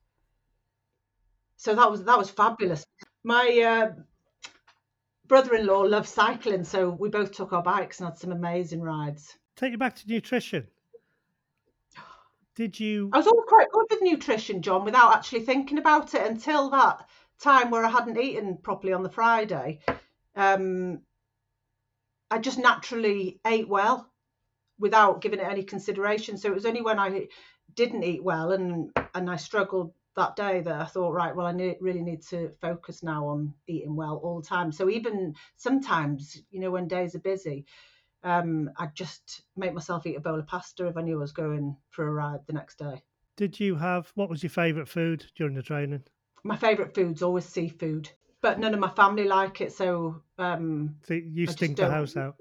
So 1.56 1.74
that 1.74 1.90
was 1.90 2.04
that 2.04 2.18
was 2.18 2.30
fabulous. 2.30 2.86
My 3.22 3.60
uh, 3.60 4.50
brother-in-law 5.26 5.82
loves 5.82 6.10
cycling, 6.10 6.64
so 6.64 6.90
we 6.90 7.08
both 7.10 7.32
took 7.32 7.52
our 7.52 7.62
bikes 7.62 8.00
and 8.00 8.08
had 8.08 8.18
some 8.18 8.32
amazing 8.32 8.80
rides. 8.80 9.36
take 9.56 9.72
you 9.72 9.78
back 9.78 9.96
to 9.96 10.08
nutrition. 10.08 10.66
Did 12.54 12.80
you? 12.80 13.10
I 13.12 13.18
was 13.18 13.26
always 13.26 13.46
quite 13.46 13.70
good 13.70 13.86
with 13.90 14.02
nutrition, 14.02 14.62
John, 14.62 14.84
without 14.84 15.14
actually 15.14 15.40
thinking 15.40 15.78
about 15.78 16.14
it 16.14 16.26
until 16.26 16.70
that 16.70 17.06
time 17.38 17.70
where 17.70 17.84
I 17.84 17.90
hadn't 17.90 18.18
eaten 18.18 18.56
properly 18.56 18.92
on 18.92 19.02
the 19.02 19.10
Friday. 19.10 19.80
Um, 20.36 21.00
I 22.30 22.38
just 22.38 22.58
naturally 22.58 23.40
ate 23.44 23.68
well 23.68 24.10
without 24.80 25.20
giving 25.20 25.38
it 25.38 25.46
any 25.46 25.62
consideration. 25.62 26.36
So 26.36 26.48
it 26.48 26.54
was 26.54 26.66
only 26.66 26.82
when 26.82 26.98
I 26.98 27.28
didn't 27.74 28.02
eat 28.02 28.24
well 28.24 28.50
and 28.50 28.90
and 29.14 29.30
I 29.30 29.36
struggled 29.36 29.92
that 30.16 30.34
day 30.34 30.60
that 30.60 30.80
I 30.80 30.84
thought, 30.86 31.12
right, 31.12 31.34
well, 31.34 31.46
I 31.46 31.52
need, 31.52 31.76
really 31.80 32.02
need 32.02 32.22
to 32.28 32.50
focus 32.60 33.02
now 33.02 33.28
on 33.28 33.54
eating 33.68 33.94
well 33.94 34.16
all 34.24 34.40
the 34.40 34.46
time. 34.46 34.72
So 34.72 34.90
even 34.90 35.34
sometimes, 35.56 36.42
you 36.50 36.58
know, 36.58 36.72
when 36.72 36.88
days 36.88 37.14
are 37.14 37.20
busy, 37.20 37.64
um, 38.24 38.70
I'd 38.76 38.94
just 38.94 39.42
make 39.56 39.72
myself 39.72 40.06
eat 40.06 40.16
a 40.16 40.20
bowl 40.20 40.38
of 40.38 40.46
pasta 40.46 40.86
if 40.88 40.96
I 40.96 41.02
knew 41.02 41.18
I 41.18 41.20
was 41.20 41.32
going 41.32 41.76
for 41.90 42.08
a 42.08 42.12
ride 42.12 42.40
the 42.46 42.52
next 42.52 42.78
day. 42.78 43.02
Did 43.36 43.58
you 43.60 43.76
have 43.76 44.10
what 44.14 44.28
was 44.28 44.42
your 44.42 44.50
favourite 44.50 44.88
food 44.88 45.26
during 45.36 45.54
the 45.54 45.62
training? 45.62 46.02
My 46.42 46.56
favourite 46.56 46.94
food's 46.94 47.22
always 47.22 47.46
seafood, 47.46 48.10
but 48.42 48.58
none 48.58 48.74
of 48.74 48.80
my 48.80 48.90
family 48.90 49.24
like 49.24 49.60
it. 49.60 49.72
So 49.72 50.22
um, 50.38 50.96
So 51.06 51.14
you 51.14 51.46
stink 51.46 51.76
the 51.76 51.88
house 51.88 52.16
out. 52.16 52.36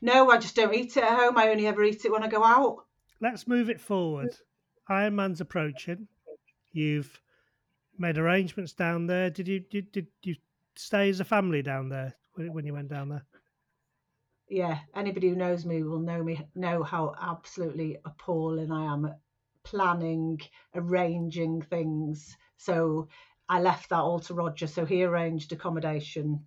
No, 0.00 0.30
I 0.30 0.38
just 0.38 0.56
don't 0.56 0.74
eat 0.74 0.96
it 0.96 1.04
at 1.04 1.18
home. 1.18 1.36
I 1.36 1.48
only 1.48 1.66
ever 1.66 1.82
eat 1.84 2.04
it 2.04 2.12
when 2.12 2.22
I 2.22 2.28
go 2.28 2.44
out. 2.44 2.84
Let's 3.20 3.46
move 3.46 3.68
it 3.68 3.80
forward. 3.80 4.34
Iron 4.88 5.16
Man's 5.16 5.40
approaching. 5.40 6.08
You've 6.72 7.20
made 7.98 8.18
arrangements 8.18 8.72
down 8.72 9.06
there. 9.06 9.30
Did 9.30 9.48
you 9.48 9.60
did, 9.60 9.92
did 9.92 10.06
you 10.22 10.36
stay 10.74 11.10
as 11.10 11.20
a 11.20 11.24
family 11.24 11.62
down 11.62 11.88
there 11.88 12.14
when 12.34 12.52
when 12.52 12.66
you 12.66 12.72
went 12.72 12.88
down 12.88 13.08
there? 13.08 13.24
Yeah, 14.48 14.80
anybody 14.96 15.28
who 15.28 15.36
knows 15.36 15.64
me 15.64 15.82
will 15.82 16.00
know 16.00 16.22
me 16.24 16.44
know 16.54 16.82
how 16.82 17.14
absolutely 17.20 17.98
appalling 18.04 18.72
I 18.72 18.92
am 18.92 19.04
at 19.04 19.18
planning, 19.62 20.40
arranging 20.74 21.62
things. 21.62 22.36
So 22.56 23.08
I 23.48 23.60
left 23.60 23.90
that 23.90 24.00
all 24.00 24.20
to 24.20 24.34
Roger. 24.34 24.66
So 24.66 24.84
he 24.84 25.04
arranged 25.04 25.52
accommodation 25.52 26.46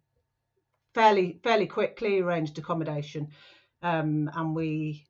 fairly 0.93 1.39
fairly 1.43 1.67
quickly. 1.67 2.19
Arranged 2.19 2.57
accommodation, 2.57 3.29
um, 3.81 4.29
and 4.33 4.55
we 4.55 5.07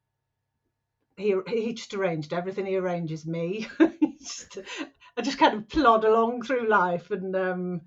he 1.17 1.35
he 1.47 1.73
just 1.73 1.93
arranged 1.93 2.33
everything. 2.33 2.65
He 2.65 2.77
arranges 2.77 3.25
me. 3.25 3.67
just, 4.19 4.57
I 5.17 5.21
just 5.21 5.37
kind 5.37 5.55
of 5.55 5.67
plod 5.69 6.05
along 6.05 6.43
through 6.43 6.67
life, 6.67 7.11
and 7.11 7.35
um, 7.35 7.81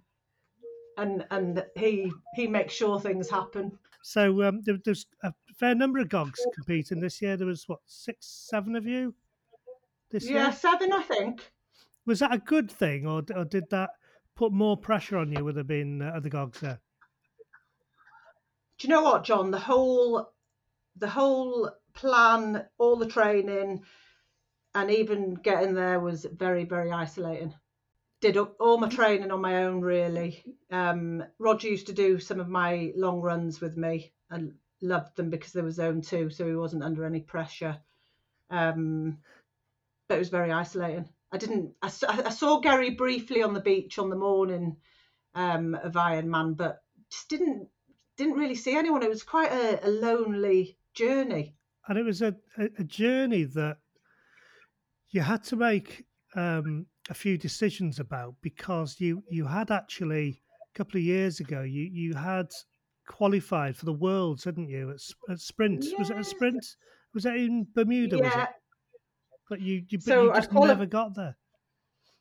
and 0.96 1.26
and 1.30 1.66
he 1.76 2.12
he 2.34 2.46
makes 2.46 2.74
sure 2.74 3.00
things 3.00 3.30
happen. 3.30 3.78
So 4.02 4.42
um, 4.44 4.62
there, 4.62 4.78
there's 4.82 5.06
a 5.22 5.34
fair 5.54 5.74
number 5.74 5.98
of 5.98 6.08
gogs 6.08 6.46
competing 6.54 7.00
this 7.00 7.20
year. 7.20 7.36
There 7.36 7.46
was 7.46 7.68
what 7.68 7.80
six, 7.86 8.26
seven 8.26 8.76
of 8.76 8.86
you 8.86 9.16
this 10.10 10.30
Yeah, 10.30 10.30
year. 10.30 10.52
seven, 10.52 10.92
I 10.92 11.02
think. 11.02 11.52
Was 12.06 12.20
that 12.20 12.32
a 12.32 12.38
good 12.38 12.70
thing, 12.70 13.06
or, 13.06 13.22
or 13.34 13.44
did 13.44 13.68
that 13.68 13.90
put 14.34 14.50
more 14.52 14.76
pressure 14.78 15.18
on 15.18 15.30
you 15.32 15.44
with 15.44 15.56
there 15.56 15.64
being 15.64 16.00
uh, 16.00 16.06
other 16.06 16.28
gogs 16.30 16.60
there? 16.60 16.80
Do 18.78 18.88
you 18.88 18.94
know 18.94 19.02
what, 19.02 19.24
John? 19.24 19.50
The 19.50 19.58
whole 19.58 20.30
the 20.96 21.08
whole 21.08 21.70
plan, 21.94 22.66
all 22.78 22.96
the 22.96 23.08
training, 23.08 23.84
and 24.74 24.90
even 24.90 25.34
getting 25.34 25.74
there 25.74 26.00
was 26.00 26.24
very, 26.24 26.64
very 26.64 26.92
isolating. 26.92 27.54
Did 28.20 28.36
all- 28.36 28.78
my 28.78 28.88
training 28.88 29.30
on 29.30 29.40
my 29.40 29.64
own, 29.64 29.80
really. 29.80 30.42
Um, 30.70 31.24
Roger 31.38 31.68
used 31.68 31.86
to 31.88 31.92
do 31.92 32.18
some 32.18 32.40
of 32.40 32.48
my 32.48 32.92
long 32.96 33.20
runs 33.20 33.60
with 33.60 33.76
me 33.76 34.12
and 34.30 34.54
loved 34.82 35.16
them 35.16 35.30
because 35.30 35.52
they 35.52 35.62
were 35.62 35.70
zone 35.70 36.00
two, 36.00 36.30
so 36.30 36.46
he 36.46 36.54
wasn't 36.54 36.82
under 36.82 37.04
any 37.04 37.20
pressure. 37.20 37.78
Um, 38.50 39.18
but 40.08 40.16
it 40.16 40.18
was 40.18 40.28
very 40.28 40.52
isolating. 40.52 41.08
I 41.32 41.38
didn't. 41.38 41.74
I 41.82 41.88
saw 41.88 42.60
Gary 42.60 42.90
briefly 42.90 43.42
on 43.42 43.54
the 43.54 43.60
beach 43.60 43.98
on 43.98 44.10
the 44.10 44.16
morning 44.16 44.76
um, 45.34 45.74
of 45.74 45.92
Ironman, 45.92 46.56
but 46.56 46.82
just 47.10 47.28
didn't 47.28 47.68
didn't 48.16 48.34
really 48.34 48.54
see 48.54 48.76
anyone. 48.76 49.02
It 49.02 49.08
was 49.08 49.22
quite 49.22 49.52
a, 49.52 49.86
a 49.86 49.90
lonely 49.90 50.78
journey. 50.94 51.54
and 51.88 51.98
it 51.98 52.04
was 52.04 52.22
a, 52.22 52.34
a, 52.58 52.84
journey 52.84 53.44
that 53.44 53.76
you 55.10 55.20
had 55.20 55.44
to 55.44 55.56
make 55.56 56.04
um, 56.34 56.86
a 57.08 57.14
few 57.14 57.38
decisions 57.38 58.00
about 58.00 58.34
because 58.42 58.96
you 58.98 59.22
you 59.28 59.46
had 59.46 59.70
actually 59.70 60.42
a 60.74 60.78
couple 60.78 60.98
of 60.98 61.04
years 61.04 61.40
ago 61.40 61.62
you 61.62 61.82
you 61.82 62.14
had 62.14 62.48
qualified 63.06 63.76
for 63.76 63.84
the 63.84 63.92
worlds 63.92 64.42
hadn't 64.44 64.68
you 64.68 64.90
at, 64.90 65.00
at 65.30 65.38
sprint 65.38 65.84
was 65.98 66.10
it 66.10 66.18
a 66.18 66.24
sprint 66.24 66.64
was 67.14 67.22
that 67.22 67.36
in 67.36 67.66
bermuda 67.74 68.18
was 68.18 68.34
it 68.34 68.48
but 69.48 69.60
you 69.60 69.84
you, 69.88 70.00
So 70.00 70.24
you 70.24 70.34
just 70.34 70.50
quali- 70.50 70.68
never 70.68 70.86
got 70.86 71.14
there 71.14 71.36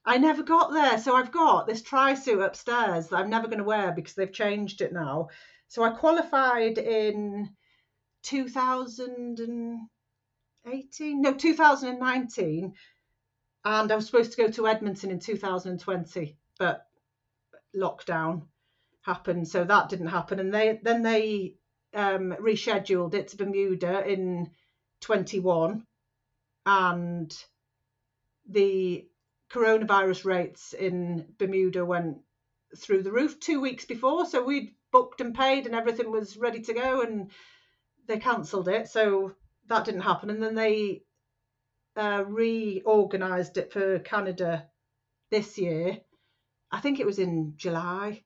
I 0.06 0.20
never 0.20 0.44
got 0.44 0.72
there. 0.72 1.00
So 1.00 1.16
I've 1.16 1.32
got 1.32 1.66
this 1.66 1.82
tri 1.82 2.14
suit 2.14 2.40
upstairs 2.40 3.08
that 3.08 3.18
I'm 3.18 3.30
never 3.30 3.48
going 3.48 3.58
to 3.58 3.64
wear 3.64 3.92
because 3.92 4.14
they've 4.14 4.32
changed 4.32 4.82
it 4.82 4.94
now. 4.94 5.30
So 5.76 5.84
I 5.84 5.90
qualified 5.90 6.78
in 6.78 7.50
2018, 8.24 11.22
no, 11.22 11.34
2019. 11.34 12.74
And 13.66 13.92
I 13.92 13.96
was 13.96 14.06
supposed 14.06 14.32
to 14.32 14.42
go 14.42 14.50
to 14.52 14.70
Edmonton 14.70 15.12
in 15.12 15.20
2020, 15.20 16.38
but 16.58 16.88
lockdown 17.76 18.44
happened. 19.02 19.50
So 19.50 19.66
that 19.66 19.90
didn't 19.90 20.08
happen. 20.08 20.40
And 20.40 20.54
they 20.54 20.80
then 20.82 21.02
they 21.02 21.58
um, 21.94 22.34
rescheduled 22.40 23.14
it 23.14 23.28
to 23.30 23.36
Bermuda 23.36 24.08
in 24.08 24.52
21. 25.02 25.86
And 26.66 27.38
the 28.48 29.10
coronavirus 29.52 30.24
rates 30.24 30.72
in 30.72 31.34
Bermuda 31.38 31.84
went 31.84 32.20
through 32.78 33.04
the 33.04 33.12
roof 33.12 33.42
two 33.42 33.60
weeks 33.60 33.84
before. 33.84 34.26
So 34.26 34.42
we'd 34.42 34.74
booked 34.96 35.20
and 35.20 35.36
paid 35.36 35.66
and 35.66 35.76
everything 35.76 36.10
was 36.10 36.38
ready 36.38 36.62
to 36.62 36.74
go 36.74 37.02
and 37.02 37.30
they 38.08 38.18
cancelled 38.18 38.70
it. 38.70 38.88
So 38.88 39.34
that 39.68 39.84
didn't 39.84 40.10
happen. 40.10 40.30
And 40.30 40.42
then 40.42 40.56
they 40.56 41.02
uh, 41.98 42.24
reorganised 42.26 43.58
it 43.58 43.74
for 43.74 44.00
Canada 44.00 44.66
this 45.32 45.58
year. 45.58 45.98
I 46.72 46.80
think 46.80 47.02
it 47.02 47.06
was 47.06 47.20
in 47.20 47.56
July. 47.58 48.24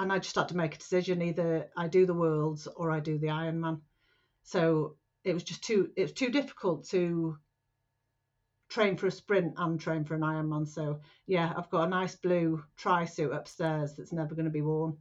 And 0.00 0.12
I 0.12 0.18
just 0.18 0.34
had 0.34 0.48
to 0.48 0.56
make 0.56 0.74
a 0.74 0.78
decision 0.78 1.22
either 1.22 1.68
I 1.76 1.86
do 1.86 2.06
the 2.06 2.14
Worlds 2.14 2.66
or 2.66 2.90
I 2.90 2.98
do 2.98 3.16
the 3.16 3.28
Ironman. 3.28 3.82
So 4.42 4.96
it 5.22 5.32
was 5.32 5.44
just 5.44 5.62
too 5.62 5.90
it 5.96 6.02
was 6.02 6.12
too 6.12 6.30
difficult 6.30 6.88
to 6.88 7.36
train 8.68 8.96
for 8.96 9.06
a 9.06 9.12
sprint 9.12 9.54
and 9.58 9.78
train 9.78 10.04
for 10.04 10.14
an 10.16 10.22
Ironman. 10.22 10.66
So 10.66 11.02
yeah, 11.28 11.52
I've 11.56 11.70
got 11.70 11.86
a 11.86 11.90
nice 11.90 12.16
blue 12.16 12.64
tri 12.76 13.04
suit 13.04 13.30
upstairs 13.30 13.94
that's 13.94 14.12
never 14.12 14.34
going 14.34 14.46
to 14.46 14.58
be 14.58 14.62
worn. 14.62 14.96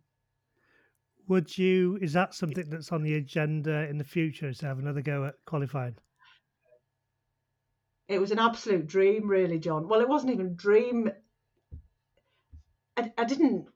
Would 1.30 1.57
you 1.57 1.97
is 2.01 2.13
that 2.13 2.34
something 2.34 2.69
that's 2.69 2.91
on 2.91 3.03
the 3.03 3.15
agenda 3.15 3.88
in 3.88 3.97
the 3.97 4.03
future 4.03 4.49
is 4.49 4.57
to 4.57 4.65
have 4.65 4.80
another 4.80 5.01
go 5.01 5.25
at 5.25 5.36
qualifying 5.45 5.95
It 8.09 8.19
was 8.19 8.32
an 8.32 8.39
absolute 8.39 8.88
dream, 8.88 9.27
really, 9.27 9.59
John. 9.59 9.88
Well, 9.88 10.01
it 10.01 10.09
wasn't 10.09 10.34
even 10.34 10.47
a 10.47 10.49
dream. 10.49 11.11
I, 12.97 13.13
I 13.15 13.23
didn't 13.23 13.67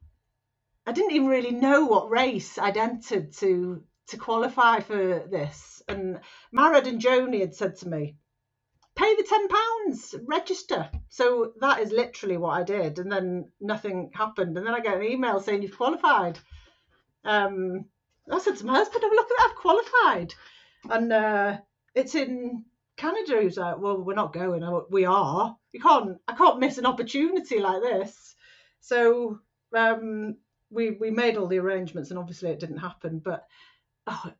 I 0.87 0.91
didn't 0.91 1.11
even 1.11 1.27
really 1.27 1.51
know 1.51 1.85
what 1.85 2.09
race 2.09 2.57
I'd 2.57 2.75
entered 2.75 3.31
to 3.33 3.83
to 4.07 4.17
qualify 4.17 4.79
for 4.79 5.27
this. 5.29 5.83
And 5.87 6.19
Marad 6.53 6.87
and 6.87 6.99
Joni 6.99 7.39
had 7.41 7.55
said 7.55 7.75
to 7.77 7.87
me, 7.87 8.17
pay 8.95 9.15
the 9.15 9.23
ten 9.23 9.47
pounds, 9.47 10.15
register. 10.25 10.89
So 11.09 11.53
that 11.61 11.79
is 11.79 11.91
literally 11.91 12.37
what 12.37 12.59
I 12.59 12.63
did, 12.63 12.99
and 12.99 13.11
then 13.11 13.51
nothing 13.61 14.11
happened. 14.13 14.57
And 14.57 14.65
then 14.65 14.73
I 14.73 14.79
get 14.79 14.97
an 14.97 15.03
email 15.03 15.39
saying 15.39 15.61
you've 15.61 15.77
qualified. 15.77 16.39
Um, 17.24 17.86
I 18.30 18.39
said 18.39 18.57
to 18.57 18.65
my 18.65 18.76
husband, 18.76 19.03
"Oh 19.05 19.11
look 19.13 19.30
I've 19.39 19.55
qualified," 19.55 20.34
and 20.89 21.11
uh, 21.11 21.57
it's 21.95 22.15
in 22.15 22.65
Canada. 22.97 23.39
He 23.39 23.45
was 23.45 23.57
like, 23.57 23.80
"Well, 23.80 24.01
we're 24.01 24.13
not 24.15 24.34
going." 24.34 24.63
We 24.89 25.05
are. 25.05 25.57
You 25.71 25.80
can't. 25.80 26.17
I 26.28 26.34
can't 26.36 26.59
miss 26.59 26.78
an 26.78 26.86
opportunity 26.86 27.59
like 27.59 27.82
this. 27.82 28.36
So 28.82 29.39
um, 29.76 30.38
we 30.69 30.91
we 30.91 31.11
made 31.11 31.38
all 31.38 31.47
the 31.47 31.59
arrangements, 31.59 32.09
and 32.09 32.19
obviously 32.19 32.49
it 32.49 32.59
didn't 32.59 32.78
happen. 32.78 33.19
But 33.19 33.45
oh, 34.07 34.34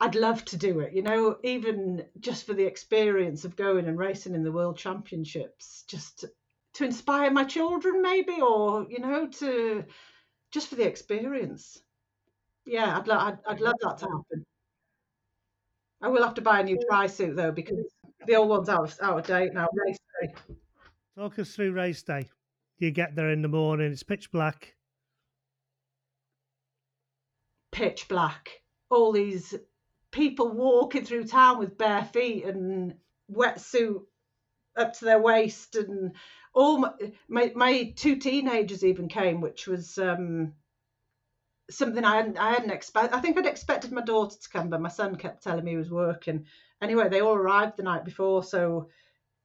I'd 0.00 0.14
love 0.14 0.44
to 0.46 0.56
do 0.56 0.80
it. 0.80 0.92
You 0.92 1.02
know, 1.02 1.38
even 1.44 2.04
just 2.20 2.46
for 2.46 2.54
the 2.54 2.66
experience 2.66 3.44
of 3.44 3.56
going 3.56 3.86
and 3.86 3.98
racing 3.98 4.34
in 4.34 4.44
the 4.44 4.52
World 4.52 4.76
Championships, 4.76 5.84
just 5.88 6.20
to, 6.20 6.30
to 6.74 6.84
inspire 6.84 7.30
my 7.30 7.44
children, 7.44 8.02
maybe, 8.02 8.40
or 8.40 8.86
you 8.88 8.98
know, 8.98 9.28
to 9.28 9.84
just 10.54 10.68
for 10.68 10.76
the 10.76 10.86
experience. 10.86 11.82
Yeah, 12.64 12.96
I'd, 12.96 13.08
lo- 13.08 13.18
I'd, 13.18 13.38
I'd 13.46 13.60
love 13.60 13.74
that 13.82 13.98
to 13.98 14.04
happen. 14.06 14.46
I 16.00 16.08
will 16.08 16.22
have 16.22 16.34
to 16.34 16.42
buy 16.42 16.60
a 16.60 16.64
new 16.64 16.78
tri 16.88 17.08
suit 17.08 17.36
though 17.36 17.52
because 17.52 17.84
the 18.26 18.36
old 18.36 18.48
one's 18.48 18.68
out 18.68 18.84
of, 18.84 18.98
out 19.02 19.18
of 19.18 19.26
date 19.26 19.52
now. 19.52 19.68
Race 19.74 19.98
day. 20.22 20.34
Talk 21.18 21.38
us 21.38 21.54
through 21.54 21.72
race 21.72 22.02
day. 22.02 22.28
You 22.78 22.90
get 22.90 23.16
there 23.16 23.30
in 23.30 23.42
the 23.42 23.48
morning, 23.48 23.92
it's 23.92 24.02
pitch 24.02 24.30
black. 24.30 24.74
pitch 27.72 28.06
black. 28.08 28.60
All 28.88 29.10
these 29.10 29.54
people 30.12 30.52
walking 30.52 31.04
through 31.04 31.24
town 31.24 31.58
with 31.58 31.76
bare 31.76 32.04
feet 32.04 32.44
and 32.44 32.94
wetsuit 33.30 34.02
up 34.76 34.92
to 34.94 35.04
their 35.04 35.20
waist, 35.20 35.74
and 35.74 36.12
all 36.54 36.78
my, 36.78 36.92
my, 37.28 37.52
my 37.54 37.92
two 37.96 38.16
teenagers 38.16 38.84
even 38.84 39.08
came, 39.08 39.40
which 39.40 39.66
was 39.66 39.98
um, 39.98 40.54
something 41.70 42.04
I 42.04 42.16
hadn't 42.16 42.38
I 42.38 42.52
hadn't 42.52 42.70
expected. 42.70 43.16
I 43.16 43.20
think 43.20 43.36
I'd 43.36 43.46
expected 43.46 43.92
my 43.92 44.02
daughter 44.02 44.36
to 44.40 44.48
come, 44.48 44.70
but 44.70 44.80
my 44.80 44.88
son 44.88 45.16
kept 45.16 45.42
telling 45.42 45.64
me 45.64 45.72
he 45.72 45.76
was 45.76 45.90
working. 45.90 46.46
Anyway, 46.80 47.08
they 47.08 47.20
all 47.20 47.34
arrived 47.34 47.76
the 47.76 47.82
night 47.82 48.04
before, 48.04 48.44
so 48.44 48.88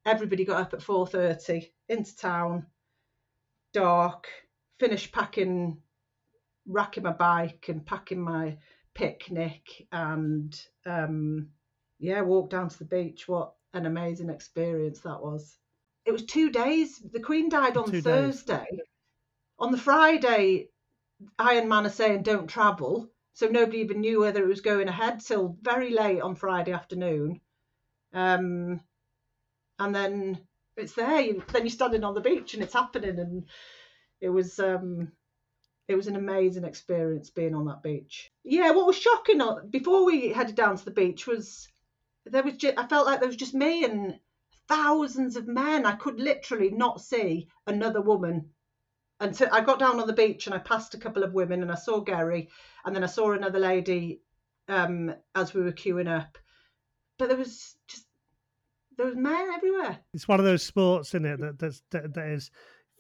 everybody 0.05 0.45
got 0.45 0.62
up 0.62 0.74
at 0.74 0.84
four 0.84 1.07
thirty 1.07 1.72
into 1.88 2.16
town, 2.16 2.68
dark, 3.74 4.28
finished 4.80 5.12
packing 5.12 5.82
racking 6.68 7.03
my 7.03 7.12
bike 7.12 7.66
and 7.70 7.86
packing 7.86 8.22
my 8.22 8.57
picnic 8.93 9.88
and 9.91 10.62
um 10.86 11.47
yeah 11.99 12.22
walked 12.22 12.51
down 12.51 12.70
to 12.70 12.78
the 12.78 12.86
beach 12.86 13.28
what 13.28 13.53
an 13.74 13.86
amazing 13.86 14.30
experience 14.30 14.99
that 14.99 15.22
was 15.22 15.57
it 16.10 16.14
was 16.14 16.26
two 16.26 16.49
days. 16.49 16.99
The 16.99 17.20
queen 17.20 17.49
died 17.49 17.78
on 17.78 17.86
Two 17.86 18.01
days. 18.01 18.03
thursday. 18.03 18.66
On 19.60 19.72
the 19.72 19.78
friday 19.78 20.70
iron 21.38 21.68
man 21.68 21.86
are 21.86 21.89
saying 21.89 22.24
don't 22.24 22.47
travel. 22.47 23.10
So 23.34 23.47
nobody 23.47 23.80
even 23.80 24.01
knew 24.01 24.22
whether 24.22 24.43
it 24.43 24.47
was 24.47 24.62
going 24.62 24.88
ahead 24.88 25.20
till 25.20 25.55
very 25.62 25.91
late 25.91 26.22
on 26.22 26.36
friday 26.36 26.72
afternoon. 26.72 27.41
Um 28.12 28.82
and 29.78 29.95
then 29.95 30.39
it's 30.76 30.93
there. 30.93 31.22
You, 31.22 31.43
then 31.53 31.62
you're 31.64 31.70
standing 31.70 32.03
on 32.03 32.16
the 32.16 32.22
beach 32.22 32.53
and 32.55 32.64
it's 32.64 32.74
happening. 32.74 33.20
And 33.20 33.45
it 34.20 34.30
was 34.30 34.60
um 34.60 35.12
it 35.88 35.95
was 35.95 36.07
an 36.07 36.16
amazing 36.16 36.64
experience 36.64 37.30
being 37.30 37.53
on 37.53 37.66
that 37.66 37.84
beach. 37.84 38.32
Yeah, 38.43 38.72
what 38.72 38.88
was 38.88 38.97
shocking 38.97 39.41
uh, 39.41 39.60
before 39.70 40.05
we 40.05 40.30
headed 40.30 40.55
down 40.55 40.76
to 40.78 40.86
the 40.86 40.91
beach 40.91 41.28
was 41.28 41.68
there 42.26 42.43
was 42.43 42.57
just, 42.57 42.78
I 42.78 42.88
felt 42.88 43.05
like 43.05 43.20
there 43.20 43.28
was 43.30 43.36
just 43.38 43.53
me 43.53 43.86
and 43.86 44.20
thousands 44.70 45.36
of 45.36 45.48
men. 45.48 45.86
I 45.86 45.94
could 45.94 46.20
literally 46.20 46.70
not 46.70 47.02
see 47.02 47.50
another 47.68 48.02
woman 48.02 48.50
until 49.20 49.50
I 49.52 49.62
got 49.62 49.80
down 49.80 50.00
on 50.00 50.08
the 50.08 50.14
beach 50.14 50.46
and 50.46 50.56
I 50.56 50.60
passed 50.60 50.94
a 50.94 51.00
couple 51.00 51.24
of 51.24 51.34
women 51.34 51.62
and 51.62 51.72
I 51.72 51.76
saw 51.76 52.00
Gary 52.00 52.50
and 52.86 52.96
then 52.96 53.04
I 53.04 53.08
saw 53.08 53.34
another 53.34 53.60
lady 53.60 54.22
um, 54.70 55.14
as 55.36 55.54
we 55.54 55.62
were 55.62 55.74
queuing 55.74 56.08
up. 56.08 56.38
But 57.18 57.28
there 57.28 57.38
was 57.38 57.76
just 57.88 58.06
there 58.96 59.08
was 59.08 59.16
men 59.16 59.50
everywhere. 59.54 59.98
It's 60.14 60.28
one 60.28 60.40
of 60.40 60.46
those 60.46 60.64
sports, 60.64 61.10
isn't 61.10 61.26
it, 61.26 61.40
that 61.40 61.60
that's, 61.60 61.82
that, 61.92 62.14
that 62.14 62.28
is 62.28 62.52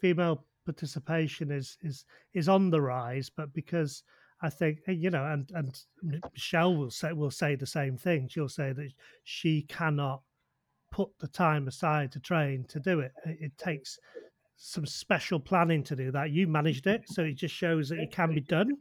female 0.01 0.45
participation 0.65 1.51
is 1.51 1.77
is 1.81 2.05
is 2.33 2.49
on 2.49 2.69
the 2.69 2.81
rise, 2.81 3.29
but 3.29 3.53
because 3.53 4.03
I 4.41 4.49
think 4.49 4.79
eh, 4.87 4.93
you 4.93 5.09
know, 5.09 5.25
and 5.25 5.49
and 5.53 5.79
Michelle 6.33 6.75
will 6.75 6.91
say 6.91 7.13
will 7.13 7.31
say 7.31 7.55
the 7.55 7.65
same 7.65 7.97
thing. 7.97 8.27
She'll 8.27 8.49
say 8.49 8.73
that 8.73 8.91
she 9.23 9.63
cannot 9.63 10.21
put 10.91 11.09
the 11.19 11.27
time 11.27 11.67
aside 11.67 12.11
to 12.11 12.19
train 12.19 12.65
to 12.69 12.79
do 12.79 12.99
it. 12.99 13.11
It, 13.25 13.37
it 13.41 13.57
takes 13.57 13.97
some 14.57 14.85
special 14.85 15.39
planning 15.39 15.83
to 15.85 15.95
do 15.95 16.11
that. 16.11 16.31
You 16.31 16.47
managed 16.47 16.87
it, 16.87 17.03
so 17.07 17.23
it 17.23 17.35
just 17.35 17.55
shows 17.55 17.89
that 17.89 17.99
it 17.99 18.11
can 18.11 18.33
be 18.33 18.41
done 18.41 18.77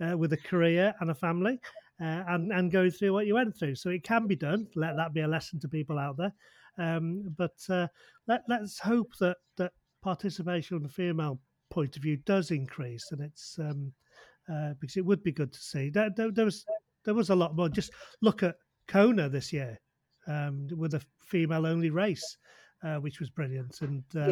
uh, 0.00 0.16
with 0.16 0.32
a 0.32 0.36
career 0.36 0.94
and 1.00 1.10
a 1.10 1.14
family, 1.14 1.60
uh, 2.00 2.24
and 2.28 2.52
and 2.52 2.72
going 2.72 2.90
through 2.90 3.12
what 3.12 3.26
you 3.26 3.34
went 3.34 3.56
through. 3.56 3.76
So 3.76 3.90
it 3.90 4.02
can 4.02 4.26
be 4.26 4.36
done. 4.36 4.66
Let 4.74 4.96
that 4.96 5.14
be 5.14 5.20
a 5.20 5.28
lesson 5.28 5.60
to 5.60 5.68
people 5.68 5.98
out 5.98 6.16
there. 6.16 6.32
Um, 6.78 7.34
but 7.36 7.56
uh, 7.68 7.86
let 8.26 8.42
let's 8.48 8.78
hope 8.78 9.12
that 9.20 9.36
that 9.56 9.72
participation 10.02 10.76
from 10.76 10.82
the 10.82 10.92
female 10.92 11.40
point 11.70 11.96
of 11.96 12.02
view 12.02 12.16
does 12.18 12.50
increase, 12.50 13.12
and 13.12 13.20
it's 13.20 13.58
um, 13.58 13.92
uh, 14.52 14.74
because 14.80 14.96
it 14.96 15.04
would 15.04 15.22
be 15.22 15.32
good 15.32 15.52
to 15.52 15.60
see. 15.60 15.90
There, 15.90 16.10
there, 16.16 16.30
there 16.32 16.44
was 16.44 16.64
there 17.04 17.14
was 17.14 17.30
a 17.30 17.36
lot 17.36 17.54
more. 17.54 17.68
Just 17.68 17.92
look 18.20 18.42
at 18.42 18.56
Kona 18.88 19.28
this 19.28 19.52
year 19.52 19.78
um, 20.26 20.68
with 20.76 20.94
a 20.94 21.02
female 21.20 21.66
only 21.66 21.90
race, 21.90 22.36
uh, 22.82 22.96
which 22.96 23.20
was 23.20 23.30
brilliant, 23.30 23.80
and 23.82 24.04
um, 24.16 24.30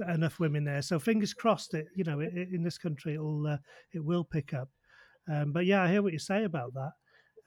Yeah. 0.00 0.14
enough 0.14 0.38
women 0.40 0.64
there. 0.64 0.82
So 0.82 0.98
fingers 0.98 1.34
crossed. 1.34 1.74
It 1.74 1.86
you 1.94 2.04
know 2.04 2.20
i 2.20 2.24
i- 2.24 2.48
in 2.52 2.62
this 2.62 2.78
country 2.78 3.14
it'll 3.14 3.46
uh, 3.46 3.58
it 3.92 4.04
will 4.04 4.24
pick 4.24 4.54
up. 4.54 4.68
Um, 5.30 5.52
but 5.52 5.66
yeah, 5.66 5.82
I 5.82 5.90
hear 5.90 6.02
what 6.02 6.12
you 6.12 6.18
say 6.18 6.44
about 6.44 6.72
that. 6.74 6.92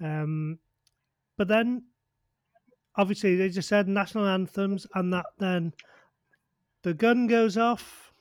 Um, 0.05 0.59
but 1.37 1.47
then 1.47 1.83
obviously 2.95 3.35
they 3.35 3.49
just 3.49 3.69
said 3.69 3.87
national 3.87 4.27
anthems, 4.27 4.85
and 4.95 5.13
that 5.13 5.25
then 5.39 5.73
the 6.83 6.93
gun 6.93 7.27
goes 7.27 7.57
off. 7.57 8.13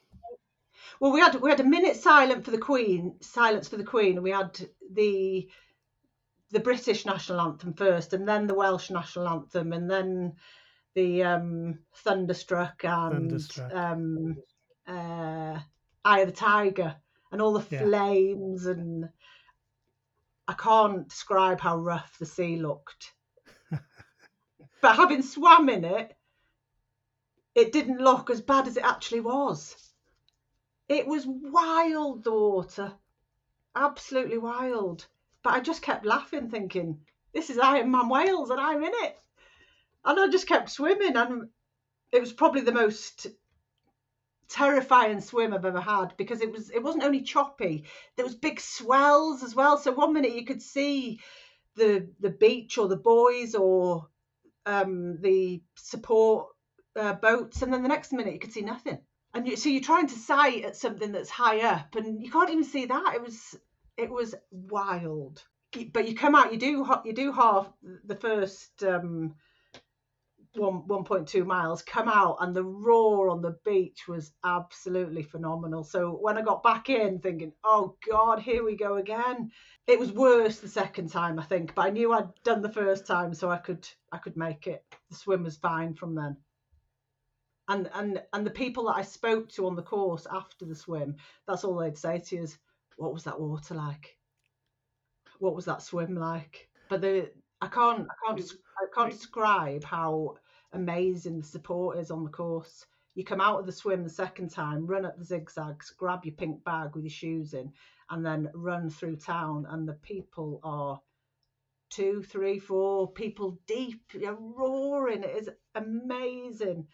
Well, 1.00 1.12
we 1.12 1.20
had 1.20 1.34
we 1.36 1.50
had 1.50 1.60
a 1.60 1.64
minute 1.64 1.96
silent 1.96 2.44
for 2.44 2.50
the 2.50 2.58
Queen, 2.58 3.16
silence 3.20 3.68
for 3.68 3.76
the 3.76 3.84
Queen, 3.84 4.14
and 4.14 4.22
we 4.22 4.30
had 4.30 4.58
the 4.92 5.48
the 6.50 6.60
British 6.60 7.06
national 7.06 7.40
anthem 7.40 7.74
first, 7.74 8.12
and 8.12 8.28
then 8.28 8.46
the 8.46 8.54
Welsh 8.54 8.90
national 8.90 9.28
anthem, 9.28 9.72
and 9.72 9.90
then 9.90 10.34
the 10.94 11.22
um, 11.22 11.78
Thunderstruck 11.96 12.84
and 12.84 13.30
Thunderstruck. 13.30 13.72
Um, 13.74 14.36
uh, 14.86 15.58
Eye 16.04 16.20
of 16.20 16.28
the 16.28 16.34
Tiger, 16.34 16.96
and 17.30 17.40
all 17.40 17.52
the 17.52 17.66
Yeah. 17.74 17.84
flames, 17.84 18.66
and 18.66 19.08
I 20.48 20.54
can't 20.54 21.08
describe 21.08 21.60
how 21.60 21.76
rough 21.78 22.18
the 22.18 22.26
sea 22.26 22.56
looked. 22.56 23.12
but 24.80 24.96
having 24.96 25.22
swam 25.22 25.68
in 25.68 25.84
it, 25.84 26.16
it 27.54 27.72
didn't 27.72 27.98
look 27.98 28.30
as 28.30 28.40
bad 28.40 28.66
as 28.66 28.76
it 28.76 28.84
actually 28.84 29.20
was. 29.20 29.92
It 30.88 31.06
was 31.06 31.24
wild, 31.26 32.24
the 32.24 32.32
water. 32.32 32.92
Absolutely 33.76 34.38
wild. 34.38 35.06
But 35.42 35.54
I 35.54 35.60
just 35.60 35.82
kept 35.82 36.04
laughing, 36.04 36.50
thinking, 36.50 37.00
this 37.32 37.50
is 37.50 37.56
Ironman 37.56 38.10
Wales 38.10 38.50
and 38.50 38.60
I'm 38.60 38.82
in 38.82 38.92
it. 38.92 39.18
And 40.04 40.18
I 40.18 40.28
just 40.28 40.46
kept 40.46 40.70
swimming. 40.70 41.16
And 41.16 41.48
it 42.12 42.20
was 42.20 42.32
probably 42.32 42.62
the 42.62 42.72
most 42.72 43.26
terrifying 44.50 45.20
swim 45.20 45.54
I've 45.54 45.64
ever 45.64 45.80
had 45.80 46.16
because 46.16 46.40
it 46.40 46.50
was 46.50 46.70
it 46.70 46.82
wasn't 46.82 47.04
only 47.04 47.22
choppy, 47.22 47.84
there 48.16 48.24
was 48.24 48.34
big 48.34 48.60
swells 48.60 49.42
as 49.42 49.54
well. 49.54 49.78
So 49.78 49.92
one 49.92 50.12
minute 50.12 50.34
you 50.34 50.44
could 50.44 50.60
see 50.60 51.20
the 51.76 52.08
the 52.18 52.30
beach 52.30 52.76
or 52.76 52.88
the 52.88 52.96
buoys 52.96 53.54
or 53.54 54.08
um, 54.66 55.20
the 55.20 55.62
support 55.76 56.48
uh, 56.96 57.14
boats, 57.14 57.62
and 57.62 57.72
then 57.72 57.82
the 57.82 57.88
next 57.88 58.12
minute 58.12 58.34
you 58.34 58.40
could 58.40 58.52
see 58.52 58.62
nothing. 58.62 58.98
And 59.32 59.46
you, 59.46 59.56
so 59.56 59.68
you're 59.68 59.80
trying 59.80 60.08
to 60.08 60.18
sight 60.18 60.64
at 60.64 60.76
something 60.76 61.12
that's 61.12 61.30
high 61.30 61.60
up, 61.60 61.94
and 61.94 62.20
you 62.22 62.30
can't 62.30 62.50
even 62.50 62.64
see 62.64 62.86
that. 62.86 63.14
It 63.14 63.22
was 63.22 63.56
it 64.00 64.10
was 64.10 64.34
wild. 64.50 65.42
But 65.92 66.08
you 66.08 66.16
come 66.16 66.34
out, 66.34 66.52
you 66.52 66.58
do 66.58 66.86
you 67.04 67.12
do 67.12 67.30
half 67.32 67.72
the 68.04 68.16
first 68.16 68.82
um, 68.82 69.34
one 70.56 70.86
one 70.88 71.04
point 71.04 71.28
two 71.28 71.44
miles. 71.44 71.82
Come 71.82 72.08
out, 72.08 72.38
and 72.40 72.56
the 72.56 72.64
roar 72.64 73.28
on 73.28 73.40
the 73.40 73.56
beach 73.64 74.08
was 74.08 74.32
absolutely 74.44 75.22
phenomenal. 75.22 75.84
So 75.84 76.10
when 76.10 76.36
I 76.36 76.42
got 76.42 76.64
back 76.64 76.90
in, 76.90 77.20
thinking, 77.20 77.52
oh 77.62 77.96
God, 78.10 78.40
here 78.40 78.64
we 78.64 78.74
go 78.74 78.96
again. 78.96 79.52
It 79.86 80.00
was 80.00 80.12
worse 80.12 80.58
the 80.58 80.68
second 80.68 81.10
time, 81.10 81.38
I 81.38 81.44
think, 81.44 81.74
but 81.74 81.86
I 81.86 81.90
knew 81.90 82.12
I'd 82.12 82.34
done 82.42 82.62
the 82.62 82.72
first 82.72 83.06
time, 83.06 83.32
so 83.32 83.48
I 83.48 83.58
could 83.58 83.86
I 84.10 84.18
could 84.18 84.36
make 84.36 84.66
it. 84.66 84.82
The 85.10 85.16
swim 85.16 85.44
was 85.44 85.56
fine 85.56 85.94
from 85.94 86.16
then 86.16 86.36
and 87.70 87.88
and 87.94 88.20
and 88.32 88.44
the 88.44 88.50
people 88.50 88.86
that 88.86 88.96
I 88.96 89.02
spoke 89.02 89.48
to 89.50 89.66
on 89.66 89.76
the 89.76 89.82
course 89.82 90.26
after 90.30 90.64
the 90.64 90.74
swim, 90.74 91.14
that's 91.46 91.62
all 91.62 91.76
they'd 91.76 91.96
say 91.96 92.18
to 92.18 92.36
you 92.36 92.42
is, 92.42 92.58
"What 93.00 93.14
was 93.14 93.24
that 93.24 93.40
water 93.40 93.74
like? 93.74 94.18
What 95.38 95.54
was 95.54 95.64
that 95.64 95.80
swim 95.80 96.14
like?" 96.16 96.68
But 96.90 97.00
the 97.00 97.32
I 97.62 97.68
can't 97.68 98.06
I 98.10 98.14
can't 98.26 98.52
I 98.78 98.86
can't 98.94 99.10
describe 99.10 99.84
how 99.84 100.34
amazing 100.72 101.38
the 101.38 101.46
support 101.46 101.96
is 101.96 102.10
on 102.10 102.24
the 102.24 102.30
course. 102.30 102.84
You 103.14 103.24
come 103.24 103.40
out 103.40 103.58
of 103.58 103.64
the 103.64 103.72
swim 103.72 104.02
the 104.02 104.10
second 104.10 104.50
time, 104.50 104.86
run 104.86 105.06
up 105.06 105.16
the 105.16 105.24
zigzags, 105.24 105.90
grab 105.96 106.26
your 106.26 106.34
pink 106.34 106.62
bag 106.62 106.94
with 106.94 107.04
your 107.04 107.10
shoes 107.10 107.54
in, 107.54 107.72
and 108.10 108.24
then 108.24 108.50
run 108.52 108.90
through 108.90 109.16
town, 109.16 109.64
and 109.70 109.88
the 109.88 109.94
people 109.94 110.60
are 110.62 111.00
two, 111.88 112.22
three, 112.22 112.58
four 112.58 113.10
people 113.12 113.58
deep, 113.66 114.02
you're 114.12 114.34
roaring. 114.34 115.22
It 115.22 115.36
is 115.36 115.50
amazing. 115.74 116.86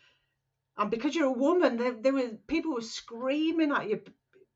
And 0.76 0.90
because 0.90 1.16
you're 1.16 1.26
a 1.26 1.32
woman, 1.32 1.76
there, 1.78 1.96
there 2.00 2.12
were 2.12 2.36
people 2.46 2.74
were 2.74 2.80
screaming 2.80 3.72
at 3.72 3.88
you 3.88 4.00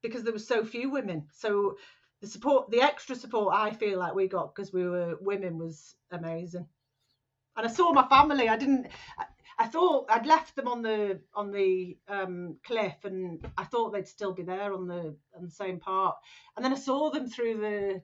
because 0.02 0.22
there 0.22 0.32
were 0.32 0.38
so 0.38 0.64
few 0.64 0.90
women. 0.90 1.26
So 1.32 1.76
the 2.20 2.26
support, 2.26 2.70
the 2.70 2.82
extra 2.82 3.16
support 3.16 3.54
I 3.54 3.70
feel 3.70 3.98
like 3.98 4.14
we 4.14 4.28
got 4.28 4.54
because 4.54 4.72
we 4.72 4.86
were 4.86 5.16
women 5.20 5.58
was 5.58 5.94
amazing. 6.10 6.66
And 7.56 7.66
I 7.66 7.70
saw 7.70 7.92
my 7.92 8.06
family. 8.08 8.48
I 8.48 8.56
didn't. 8.56 8.86
I, 9.18 9.24
I 9.58 9.66
thought 9.66 10.06
I'd 10.08 10.26
left 10.26 10.56
them 10.56 10.68
on 10.68 10.82
the 10.82 11.20
on 11.34 11.50
the 11.50 11.98
um, 12.08 12.56
cliff, 12.64 13.04
and 13.04 13.46
I 13.58 13.64
thought 13.64 13.92
they'd 13.92 14.08
still 14.08 14.32
be 14.32 14.42
there 14.42 14.72
on 14.72 14.86
the 14.86 15.16
on 15.36 15.44
the 15.44 15.50
same 15.50 15.80
part. 15.80 16.16
And 16.56 16.64
then 16.64 16.72
I 16.72 16.76
saw 16.76 17.10
them 17.10 17.28
through 17.28 17.58
the 17.58 18.02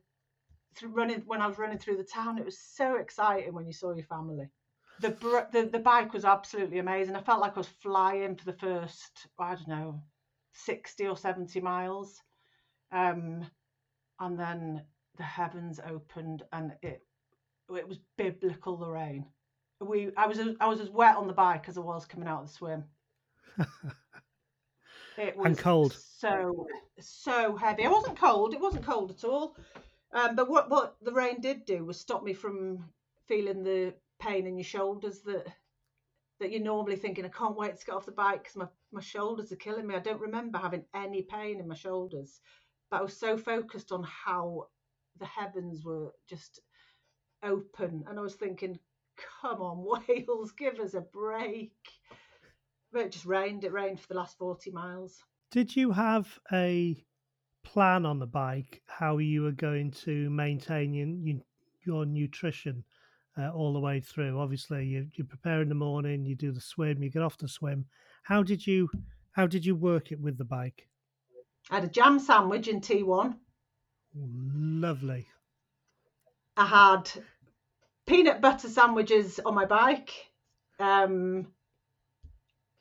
through 0.75 0.91
running 0.91 1.23
when 1.27 1.41
I 1.41 1.47
was 1.47 1.59
running 1.59 1.79
through 1.79 1.97
the 1.97 2.05
town. 2.05 2.39
It 2.39 2.45
was 2.45 2.59
so 2.59 2.97
exciting 2.97 3.55
when 3.55 3.67
you 3.67 3.73
saw 3.73 3.95
your 3.95 4.05
family. 4.05 4.51
The 5.01 5.11
the 5.53 5.69
the 5.71 5.79
bike 5.79 6.13
was 6.13 6.25
absolutely 6.25 6.79
amazing. 6.79 7.17
I 7.17 7.23
felt 7.23 7.41
like 7.41 7.57
I 7.57 7.61
was 7.61 7.69
flying 7.69 8.37
for 8.37 8.45
the 8.45 8.59
first 8.59 9.27
I 9.39 9.55
don't 9.55 9.69
know 9.69 10.03
sixty 10.57 11.07
or 11.07 11.17
seventy 11.17 11.61
miles, 11.61 12.23
um, 12.93 13.47
and 14.21 14.39
then 14.39 14.83
the 15.17 15.23
heavens 15.25 15.81
opened 15.81 16.43
and 16.53 16.73
it 16.83 17.03
it 17.71 17.89
was 17.89 17.99
biblical 18.17 18.77
the 18.77 18.89
rain. 18.91 19.27
We 19.81 20.13
I 20.17 20.27
was 20.27 20.39
I 20.61 20.67
was 20.69 20.81
as 20.81 20.91
wet 20.91 21.17
on 21.17 21.27
the 21.27 21.33
bike 21.35 21.69
as 21.69 21.77
I 21.79 21.83
was 21.83 22.07
coming 22.07 22.29
out 22.29 22.43
of 22.43 22.49
the 22.49 22.55
swim. 22.55 22.85
It 25.19 25.37
was 25.37 25.47
And 25.47 25.59
cold. 25.59 25.97
so 26.19 26.67
so 27.01 27.57
heavy. 27.57 27.85
It 27.85 27.91
wasn't 27.91 28.19
cold. 28.19 28.55
It 28.55 28.61
wasn't 28.61 28.85
cold 28.85 29.11
at 29.11 29.25
all. 29.25 29.57
Um, 30.13 30.37
but 30.37 30.49
what 30.49 30.71
what 30.71 30.97
the 31.03 31.13
rain 31.13 31.41
did 31.41 31.65
do 31.65 31.85
was 31.85 31.99
stop 32.01 32.23
me 32.23 32.33
from 32.35 32.93
feeling 33.27 33.63
the 33.63 33.95
pain 34.19 34.47
in 34.47 34.57
your 34.57 34.65
shoulders 34.65 35.21
that 35.23 35.47
that 36.41 36.51
you're 36.51 36.61
normally 36.61 36.97
thinking 36.97 37.25
I 37.25 37.29
can't 37.29 37.57
wait 37.57 37.79
to 37.79 37.87
get 37.87 37.95
off 37.95 38.07
the 38.07 38.13
bike 38.13 38.43
because 38.43 38.57
my, 38.57 38.67
my 38.93 39.01
shoulders 39.01 39.53
are 39.53 39.57
killing 39.57 39.87
me. 39.87 39.95
I 39.95 40.01
don't 40.01 40.21
remember 40.21 40.59
having 40.59 40.85
any 40.95 41.23
pain 41.23 41.61
in 41.61 41.69
my 41.69 41.75
shoulders, 41.75 42.41
but 42.91 42.99
I 43.01 43.03
was 43.03 43.19
so 43.19 43.37
focused 43.37 43.93
on 43.93 44.05
how 44.05 44.67
the 45.19 45.27
heavens 45.27 45.85
were 45.85 46.13
just 46.29 46.61
open, 47.43 48.05
and 48.09 48.19
I 48.19 48.23
was 48.23 48.35
thinking, 48.35 48.79
come 49.41 49.63
on, 49.63 49.85
Wales, 50.09 50.53
give 50.53 50.79
us 50.79 50.95
a 50.95 51.01
break. 51.01 51.73
But 52.93 53.07
it 53.07 53.13
just 53.13 53.27
rained. 53.27 53.65
It 53.65 53.73
rained 53.73 54.01
for 54.01 54.09
the 54.09 54.15
last 54.15 54.39
forty 54.39 54.71
miles. 54.71 55.19
Did 55.51 55.75
you 55.75 55.93
have 55.93 56.39
a 56.53 57.05
plan 57.65 58.07
on 58.07 58.19
the 58.19 58.27
bike 58.27 58.83
how 58.87 59.19
you 59.19 59.43
were 59.43 59.53
going 59.53 59.91
to 59.91 60.31
maintain 60.31 60.95
your, 60.95 61.41
your 61.85 62.07
nutrition 62.07 62.85
uh, 63.39 63.51
all 63.51 63.73
the 63.73 63.81
way 63.81 64.01
through? 64.01 64.39
Obviously, 64.39 64.87
you 64.87 65.09
you 65.15 65.25
prepare 65.25 65.63
in 65.63 65.69
the 65.69 65.75
morning, 65.75 66.25
you 66.25 66.35
do 66.35 66.53
the 66.53 66.61
swim, 66.61 67.03
you 67.03 67.11
get 67.11 67.23
off 67.23 67.39
the 67.39 67.49
swim. 67.49 67.87
How 68.23 68.43
did 68.43 68.67
you 68.67 68.89
how 69.33 69.47
did 69.47 69.65
you 69.65 69.75
work 69.75 70.13
it 70.13 70.21
with 70.21 70.39
the 70.39 70.45
bike? 70.45 70.89
I 71.71 71.77
had 71.77 71.85
a 71.85 71.89
jam 71.89 72.19
sandwich 72.19 72.69
in 72.69 72.81
T1. 72.81 73.37
Lovely. 74.15 75.27
I 76.57 76.65
had 76.65 77.11
peanut 78.07 78.41
butter 78.41 78.69
sandwiches 78.69 79.41
on 79.45 79.55
my 79.55 79.67
bike, 79.67 80.11
um, 80.79 81.49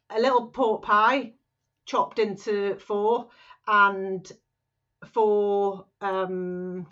a 0.10 0.20
little 0.20 0.48
pork 0.48 0.84
pie 0.84 1.34
chopped 1.86 2.20
into 2.20 2.76
four, 2.76 3.28
and 3.68 4.32
four 5.12 5.86
um, 6.00 6.88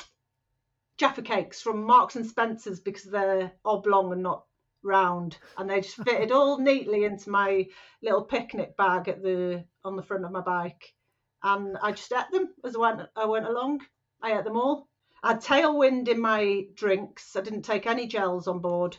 Jaffa 0.98 1.22
cakes 1.22 1.62
from 1.62 1.84
Marks 1.84 2.16
and 2.16 2.26
Spencers 2.26 2.80
because 2.80 3.04
they're 3.04 3.52
oblong 3.66 4.12
and 4.12 4.24
not 4.24 4.46
round, 4.84 5.38
and 5.58 5.70
they 5.70 5.82
just 5.82 5.96
fitted 5.96 6.32
all 6.32 6.60
neatly 6.60 7.06
into 7.06 7.30
my 7.30 7.68
little 8.02 8.24
picnic 8.24 8.78
bag 8.78 9.08
at 9.08 9.24
the 9.24 9.66
on 9.84 9.96
the 9.96 10.04
front 10.04 10.26
of 10.26 10.32
my 10.32 10.42
bike, 10.42 10.94
and 11.42 11.78
I 11.82 11.92
just 11.92 12.12
ate 12.14 12.32
them 12.32 12.54
as 12.64 12.76
I 12.76 12.80
went 12.80 13.02
I 13.16 13.26
went 13.26 13.46
along. 13.46 13.82
I 14.22 14.38
ate 14.38 14.44
them 14.44 14.58
all. 14.58 14.88
I 15.24 15.30
had 15.30 15.42
tailwind 15.42 16.10
in 16.10 16.20
my 16.20 16.66
drinks. 16.76 17.36
I 17.36 17.42
didn't 17.42 17.64
take 17.64 17.88
any 17.88 18.08
gels 18.08 18.48
on 18.48 18.60
board, 18.60 18.98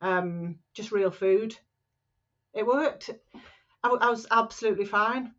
um, 0.00 0.58
just 0.74 0.92
real 0.92 1.10
food. 1.10 1.56
It 2.52 2.66
worked. 2.66 3.10
I, 3.82 3.88
I 3.88 4.10
was 4.10 4.26
absolutely 4.30 4.84
fine. 4.84 5.34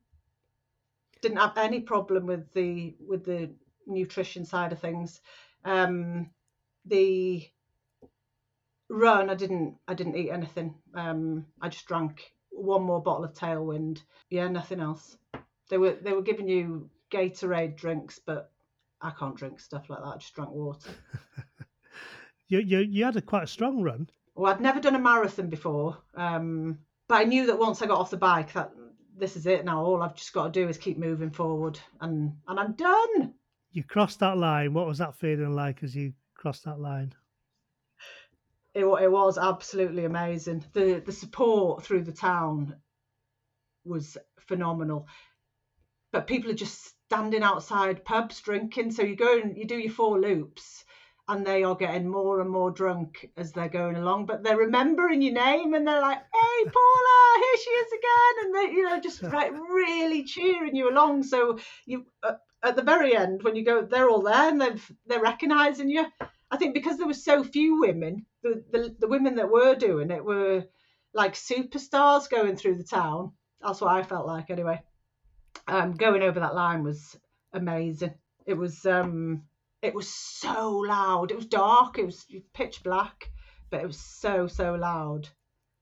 Didn't 1.21 1.37
have 1.37 1.57
any 1.57 1.79
problem 1.79 2.25
with 2.25 2.51
the 2.53 2.95
with 2.99 3.23
the 3.23 3.55
nutrition 3.87 4.45
side 4.45 4.71
of 4.71 4.79
things. 4.79 5.21
Um, 5.65 6.29
the 6.85 7.45
run, 8.89 9.29
I 9.29 9.35
didn't 9.35 9.75
I 9.87 9.93
didn't 9.93 10.15
eat 10.15 10.29
anything. 10.31 10.75
Um, 10.93 11.45
I 11.61 11.69
just 11.69 11.87
drank 11.87 12.31
one 12.51 12.83
more 12.83 13.01
bottle 13.01 13.25
of 13.25 13.33
Tailwind. 13.33 14.01
Yeah, 14.29 14.47
nothing 14.47 14.79
else. 14.79 15.17
They 15.69 15.77
were 15.77 15.97
they 16.01 16.13
were 16.13 16.21
giving 16.21 16.47
you 16.47 16.89
Gatorade 17.11 17.75
drinks, 17.75 18.19
but 18.19 18.51
I 19.01 19.11
can't 19.11 19.35
drink 19.35 19.59
stuff 19.59 19.89
like 19.89 19.99
that. 19.99 20.05
I 20.05 20.17
just 20.17 20.33
drank 20.35 20.51
water. 20.51 20.91
You 22.47 22.59
you 22.59 22.79
you 22.79 23.05
had 23.05 23.15
a 23.15 23.21
quite 23.21 23.43
a 23.43 23.47
strong 23.47 23.81
run. 23.81 24.07
Well, 24.35 24.53
I'd 24.53 24.61
never 24.61 24.79
done 24.79 24.95
a 24.95 24.99
marathon 24.99 25.49
before, 25.49 25.97
um, 26.13 26.79
but 27.07 27.15
I 27.15 27.23
knew 27.23 27.47
that 27.47 27.57
once 27.57 27.81
I 27.81 27.87
got 27.87 27.99
off 27.99 28.11
the 28.11 28.17
bike, 28.17 28.53
that 28.53 28.71
this 29.17 29.35
is 29.35 29.47
it 29.47 29.65
now. 29.65 29.83
All 29.83 30.03
I've 30.03 30.15
just 30.15 30.33
got 30.33 30.53
to 30.53 30.59
do 30.61 30.67
is 30.69 30.77
keep 30.77 30.97
moving 30.97 31.31
forward, 31.31 31.79
and 32.01 32.33
and 32.47 32.59
I'm 32.59 32.73
done. 32.73 33.33
You 33.75 33.83
crossed 33.83 34.21
that 34.21 34.37
line. 34.37 34.73
What 34.73 34.87
was 34.87 34.99
that 34.99 35.15
feeling 35.15 35.53
like 35.53 35.83
as 35.83 35.93
you 35.93 36.13
crossed 36.33 36.63
that 36.63 36.79
line? 36.79 37.13
It, 38.73 38.85
it 38.85 39.11
was 39.11 39.37
absolutely 39.37 40.05
amazing. 40.05 40.63
The 40.71 41.03
the 41.05 41.11
support 41.11 41.83
through 41.83 42.03
the 42.03 42.13
town 42.13 42.77
was 43.83 44.17
phenomenal. 44.39 45.09
But 46.13 46.25
people 46.25 46.51
are 46.51 46.61
just 46.65 46.93
standing 47.07 47.43
outside 47.43 48.05
pubs 48.05 48.39
drinking. 48.39 48.91
So 48.91 49.03
you 49.03 49.17
go 49.17 49.37
and 49.37 49.57
you 49.57 49.65
do 49.65 49.77
your 49.77 49.91
four 49.91 50.21
loops, 50.21 50.85
and 51.27 51.45
they 51.45 51.63
are 51.63 51.75
getting 51.75 52.07
more 52.07 52.39
and 52.39 52.49
more 52.49 52.71
drunk 52.71 53.29
as 53.35 53.51
they're 53.51 53.67
going 53.67 53.97
along. 53.97 54.25
But 54.25 54.41
they're 54.41 54.55
remembering 54.55 55.21
your 55.21 55.33
name, 55.33 55.73
and 55.73 55.85
they're 55.85 55.99
like, 55.99 56.19
"Hey, 56.19 56.63
Paula, 56.63 57.41
here 57.43 57.57
she 57.61 57.71
is 57.71 57.91
again," 57.91 58.45
and 58.45 58.55
they, 58.55 58.73
you 58.73 58.83
know, 58.83 59.01
just 59.01 59.21
like 59.39 59.51
really 59.51 60.23
cheering 60.23 60.77
you 60.77 60.89
along. 60.89 61.23
So 61.23 61.59
you. 61.85 62.05
Uh, 62.23 62.35
at 62.65 62.75
the 62.75 62.81
very 62.81 63.15
end, 63.15 63.43
when 63.43 63.55
you 63.55 63.63
go, 63.63 63.83
they're 63.83 64.09
all 64.09 64.23
there 64.23 64.49
and 64.49 64.59
they've 64.59 64.91
they're 65.05 65.21
recognising 65.21 65.89
you. 65.89 66.05
I 66.49 66.57
think 66.57 66.73
because 66.73 66.97
there 66.97 67.07
were 67.07 67.13
so 67.13 67.43
few 67.43 67.79
women, 67.79 68.25
the, 68.41 68.63
the 68.71 68.95
the 68.99 69.07
women 69.07 69.35
that 69.35 69.49
were 69.49 69.75
doing 69.75 70.09
it 70.09 70.25
were 70.25 70.65
like 71.13 71.35
superstars 71.35 72.29
going 72.29 72.55
through 72.55 72.77
the 72.77 72.83
town. 72.83 73.33
That's 73.61 73.81
what 73.81 73.93
I 73.93 74.03
felt 74.03 74.25
like 74.25 74.49
anyway. 74.49 74.81
Um, 75.67 75.93
going 75.93 76.23
over 76.23 76.39
that 76.39 76.55
line 76.55 76.83
was 76.83 77.17
amazing. 77.53 78.15
It 78.45 78.55
was 78.55 78.85
um, 78.85 79.43
it 79.81 79.93
was 79.93 80.09
so 80.09 80.71
loud. 80.71 81.31
It 81.31 81.37
was 81.37 81.45
dark. 81.45 81.99
It 81.99 82.05
was 82.05 82.25
pitch 82.53 82.83
black, 82.83 83.29
but 83.69 83.81
it 83.81 83.87
was 83.87 83.99
so 83.99 84.47
so 84.47 84.73
loud. 84.73 85.29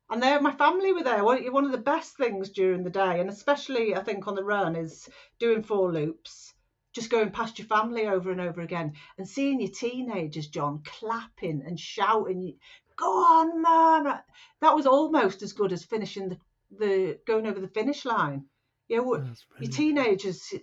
And 0.10 0.22
there, 0.22 0.42
my 0.42 0.52
family 0.52 0.92
were 0.92 1.04
there. 1.04 1.24
One 1.24 1.66
of 1.66 1.72
the 1.72 1.78
best 1.78 2.18
things 2.18 2.50
during 2.50 2.84
the 2.84 2.90
day, 2.90 3.22
and 3.22 3.30
especially 3.30 3.96
I 3.96 4.04
think 4.04 4.28
on 4.28 4.36
the 4.36 4.44
run, 4.44 4.76
is 4.76 5.10
doing 5.40 5.64
four 5.64 5.92
loops 5.92 6.53
just 6.94 7.10
going 7.10 7.32
past 7.32 7.60
your 7.60 7.68
family 7.68 8.06
over 8.08 8.32
and 8.32 8.40
over 8.40 8.62
again 8.62 8.94
and 9.18 9.28
seeing 9.28 9.60
your 9.60 9.72
teenagers, 9.72 10.48
John, 10.48 10.84
clapping 10.86 11.64
and 11.66 11.80
shouting, 11.80 12.58
"Go 12.96 13.06
on, 13.06 13.62
man!" 13.62 14.08
Uh, 14.08 14.22
that 14.62 14.76
was 14.76 14.86
almost 14.86 15.42
as 15.42 15.54
good 15.54 15.74
as 15.74 15.84
finishing 15.84 16.30
the, 16.30 16.40
the 16.72 17.20
going 17.26 17.48
over 17.48 17.60
the 17.60 17.68
finish 17.68 18.06
line. 18.06 18.46
Yeah, 18.88 18.98
you 18.98 19.18
know, 19.18 19.34
your 19.60 19.72
teenagers 19.72 20.54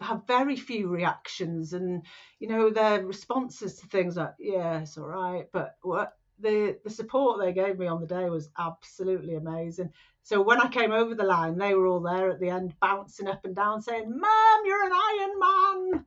have 0.00 0.26
very 0.26 0.56
few 0.56 0.88
reactions, 0.88 1.72
and 1.72 2.04
you 2.40 2.48
know 2.48 2.70
their 2.70 3.06
responses 3.06 3.78
to 3.78 3.86
things 3.86 4.16
like, 4.16 4.34
"Yeah, 4.38 4.80
it's 4.80 4.98
all 4.98 5.06
right," 5.06 5.46
but 5.52 5.76
what 5.82 6.16
the 6.44 6.78
the 6.84 6.90
support 6.90 7.40
they 7.40 7.52
gave 7.52 7.78
me 7.78 7.86
on 7.86 8.00
the 8.00 8.06
day 8.06 8.28
was 8.30 8.50
absolutely 8.58 9.34
amazing. 9.34 9.90
So 10.22 10.40
when 10.40 10.60
I 10.60 10.68
came 10.68 10.92
over 10.92 11.14
the 11.14 11.24
line, 11.24 11.58
they 11.58 11.74
were 11.74 11.86
all 11.86 12.00
there 12.00 12.30
at 12.30 12.38
the 12.38 12.50
end, 12.50 12.78
bouncing 12.80 13.26
up 13.26 13.44
and 13.44 13.56
down, 13.56 13.82
saying, 13.82 14.08
"Mum, 14.08 14.60
you're 14.64 14.84
an 14.84 14.92
Iron 14.92 15.38
Man." 15.40 16.06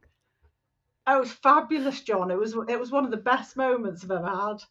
Oh, 1.08 1.18
it 1.18 1.20
was 1.20 1.32
fabulous, 1.32 2.02
John. 2.02 2.32
It 2.32 2.38
was 2.38 2.54
it 2.70 2.80
was 2.80 2.92
one 2.92 3.04
of 3.04 3.12
the 3.12 3.18
best 3.18 3.58
moments 3.58 4.04
I've 4.04 4.12
ever 4.12 4.30
had. 4.30 4.64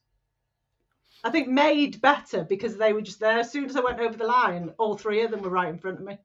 I 1.24 1.30
think 1.30 1.48
made 1.48 2.00
better 2.00 2.44
because 2.44 2.76
they 2.76 2.92
were 2.92 3.02
just 3.02 3.20
there. 3.20 3.40
As 3.40 3.50
soon 3.50 3.64
as 3.64 3.76
I 3.76 3.80
went 3.80 4.00
over 4.00 4.16
the 4.16 4.26
line, 4.26 4.72
all 4.78 4.96
three 4.96 5.22
of 5.22 5.30
them 5.30 5.42
were 5.42 5.50
right 5.50 5.68
in 5.68 5.78
front 5.78 5.98
of 5.98 6.04
me. 6.04 6.18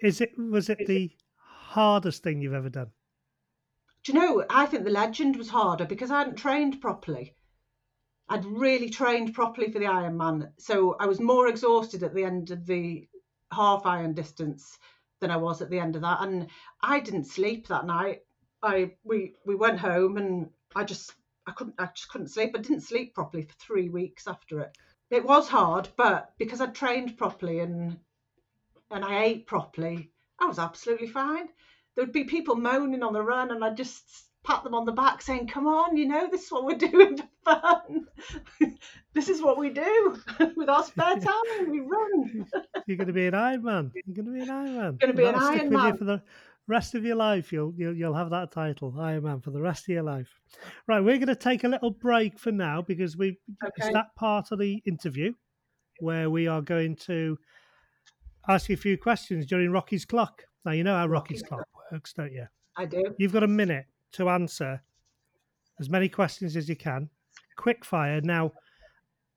Is 0.00 0.20
it 0.20 0.36
was 0.36 0.68
it 0.68 0.86
the 0.86 1.10
hardest 1.36 2.22
thing 2.22 2.40
you've 2.40 2.54
ever 2.54 2.70
done? 2.70 2.90
Do 4.02 4.12
you 4.12 4.18
know? 4.18 4.44
I 4.50 4.66
think 4.66 4.84
the 4.84 4.90
legend 4.90 5.36
was 5.36 5.50
harder 5.50 5.84
because 5.84 6.10
I 6.10 6.18
hadn't 6.18 6.36
trained 6.36 6.80
properly. 6.80 7.34
I'd 8.28 8.44
really 8.44 8.90
trained 8.90 9.34
properly 9.34 9.72
for 9.72 9.78
the 9.78 9.86
Ironman, 9.86 10.52
so 10.58 10.96
I 11.00 11.06
was 11.06 11.20
more 11.20 11.48
exhausted 11.48 12.02
at 12.02 12.14
the 12.14 12.24
end 12.24 12.50
of 12.50 12.66
the 12.66 13.08
half 13.50 13.86
iron 13.86 14.12
distance 14.12 14.78
than 15.20 15.30
I 15.30 15.36
was 15.36 15.62
at 15.62 15.70
the 15.70 15.78
end 15.78 15.96
of 15.96 16.02
that, 16.02 16.22
and 16.22 16.48
I 16.82 17.00
didn't 17.00 17.24
sleep 17.24 17.68
that 17.68 17.86
night. 17.86 18.22
I 18.62 18.96
we 19.04 19.34
we 19.46 19.54
went 19.54 19.78
home 19.78 20.16
and 20.16 20.50
I 20.74 20.84
just 20.84 21.14
I 21.46 21.52
couldn't. 21.52 21.76
I 21.78 21.86
just 21.86 22.10
couldn't 22.10 22.28
sleep. 22.28 22.54
I 22.54 22.60
didn't 22.60 22.82
sleep 22.82 23.14
properly 23.14 23.44
for 23.44 23.54
three 23.54 23.88
weeks 23.88 24.26
after 24.26 24.60
it. 24.60 24.76
It 25.10 25.24
was 25.24 25.48
hard, 25.48 25.88
but 25.96 26.34
because 26.38 26.60
I'd 26.60 26.74
trained 26.74 27.16
properly 27.16 27.60
and 27.60 27.98
and 28.90 29.04
I 29.04 29.24
ate 29.24 29.46
properly, 29.46 30.10
I 30.38 30.46
was 30.46 30.58
absolutely 30.58 31.08
fine. 31.08 31.48
There 31.94 32.04
would 32.04 32.12
be 32.12 32.24
people 32.24 32.56
moaning 32.56 33.02
on 33.02 33.14
the 33.14 33.22
run, 33.22 33.50
and 33.50 33.64
I'd 33.64 33.76
just 33.76 34.27
pat 34.44 34.64
them 34.64 34.74
on 34.74 34.84
the 34.84 34.92
back, 34.92 35.20
saying, 35.22 35.48
"Come 35.48 35.66
on, 35.66 35.96
you 35.96 36.06
know 36.06 36.28
this 36.30 36.44
is 36.44 36.52
what 36.52 36.64
we're 36.64 36.76
doing 36.90 37.16
for 37.18 37.28
fun. 37.44 38.06
this 39.14 39.28
is 39.28 39.42
what 39.42 39.58
we 39.58 39.70
do 39.70 40.16
with 40.56 40.68
our 40.68 40.84
spare 40.84 41.16
time. 41.18 41.70
We 41.70 41.80
run." 41.80 42.46
You're 42.86 42.96
going 42.96 43.08
to 43.08 43.12
be 43.12 43.26
an 43.26 43.34
Ironman. 43.34 43.90
You're 44.06 44.14
going 44.24 44.26
to 44.26 44.32
be 44.32 44.40
an 44.40 44.48
Ironman. 44.48 44.98
You're 45.00 45.12
Gonna 45.12 45.12
be 45.14 45.24
an 45.26 45.34
That'll 45.34 45.52
with 45.52 45.62
you 45.72 45.78
Ironman. 45.78 45.98
for 45.98 46.04
the 46.04 46.22
rest 46.66 46.94
of 46.94 47.04
your 47.04 47.16
life. 47.16 47.52
You'll 47.52 47.74
you'll 47.76 47.94
you'll 47.94 48.14
have 48.14 48.30
that 48.30 48.50
title, 48.52 48.92
Ironman, 48.92 49.42
for 49.42 49.50
the 49.50 49.60
rest 49.60 49.84
of 49.84 49.88
your 49.88 50.02
life. 50.02 50.28
Right, 50.86 51.00
we're 51.00 51.16
going 51.16 51.28
to 51.28 51.34
take 51.36 51.64
a 51.64 51.68
little 51.68 51.90
break 51.90 52.38
for 52.38 52.52
now 52.52 52.80
because 52.82 53.16
we 53.16 53.38
it's 53.76 53.86
Okay. 53.86 53.92
that 53.92 54.14
part 54.16 54.52
of 54.52 54.58
the 54.58 54.82
interview 54.86 55.32
where 56.00 56.30
we 56.30 56.46
are 56.46 56.62
going 56.62 56.94
to 56.96 57.36
ask 58.48 58.68
you 58.68 58.74
a 58.74 58.78
few 58.78 58.96
questions 58.96 59.44
during 59.46 59.70
Rocky's 59.70 60.04
clock. 60.04 60.44
Now 60.64 60.72
you 60.72 60.84
know 60.84 60.96
how 60.96 61.06
Rocky's 61.06 61.42
clock 61.42 61.66
works, 61.92 62.12
don't 62.14 62.32
you? 62.32 62.46
I 62.76 62.86
do. 62.86 63.14
You've 63.18 63.32
got 63.32 63.42
a 63.42 63.48
minute 63.48 63.86
to 64.12 64.28
answer 64.28 64.82
as 65.78 65.88
many 65.88 66.08
questions 66.08 66.56
as 66.56 66.68
you 66.68 66.76
can. 66.76 67.08
Quick 67.56 67.84
fire. 67.84 68.20
Now, 68.20 68.52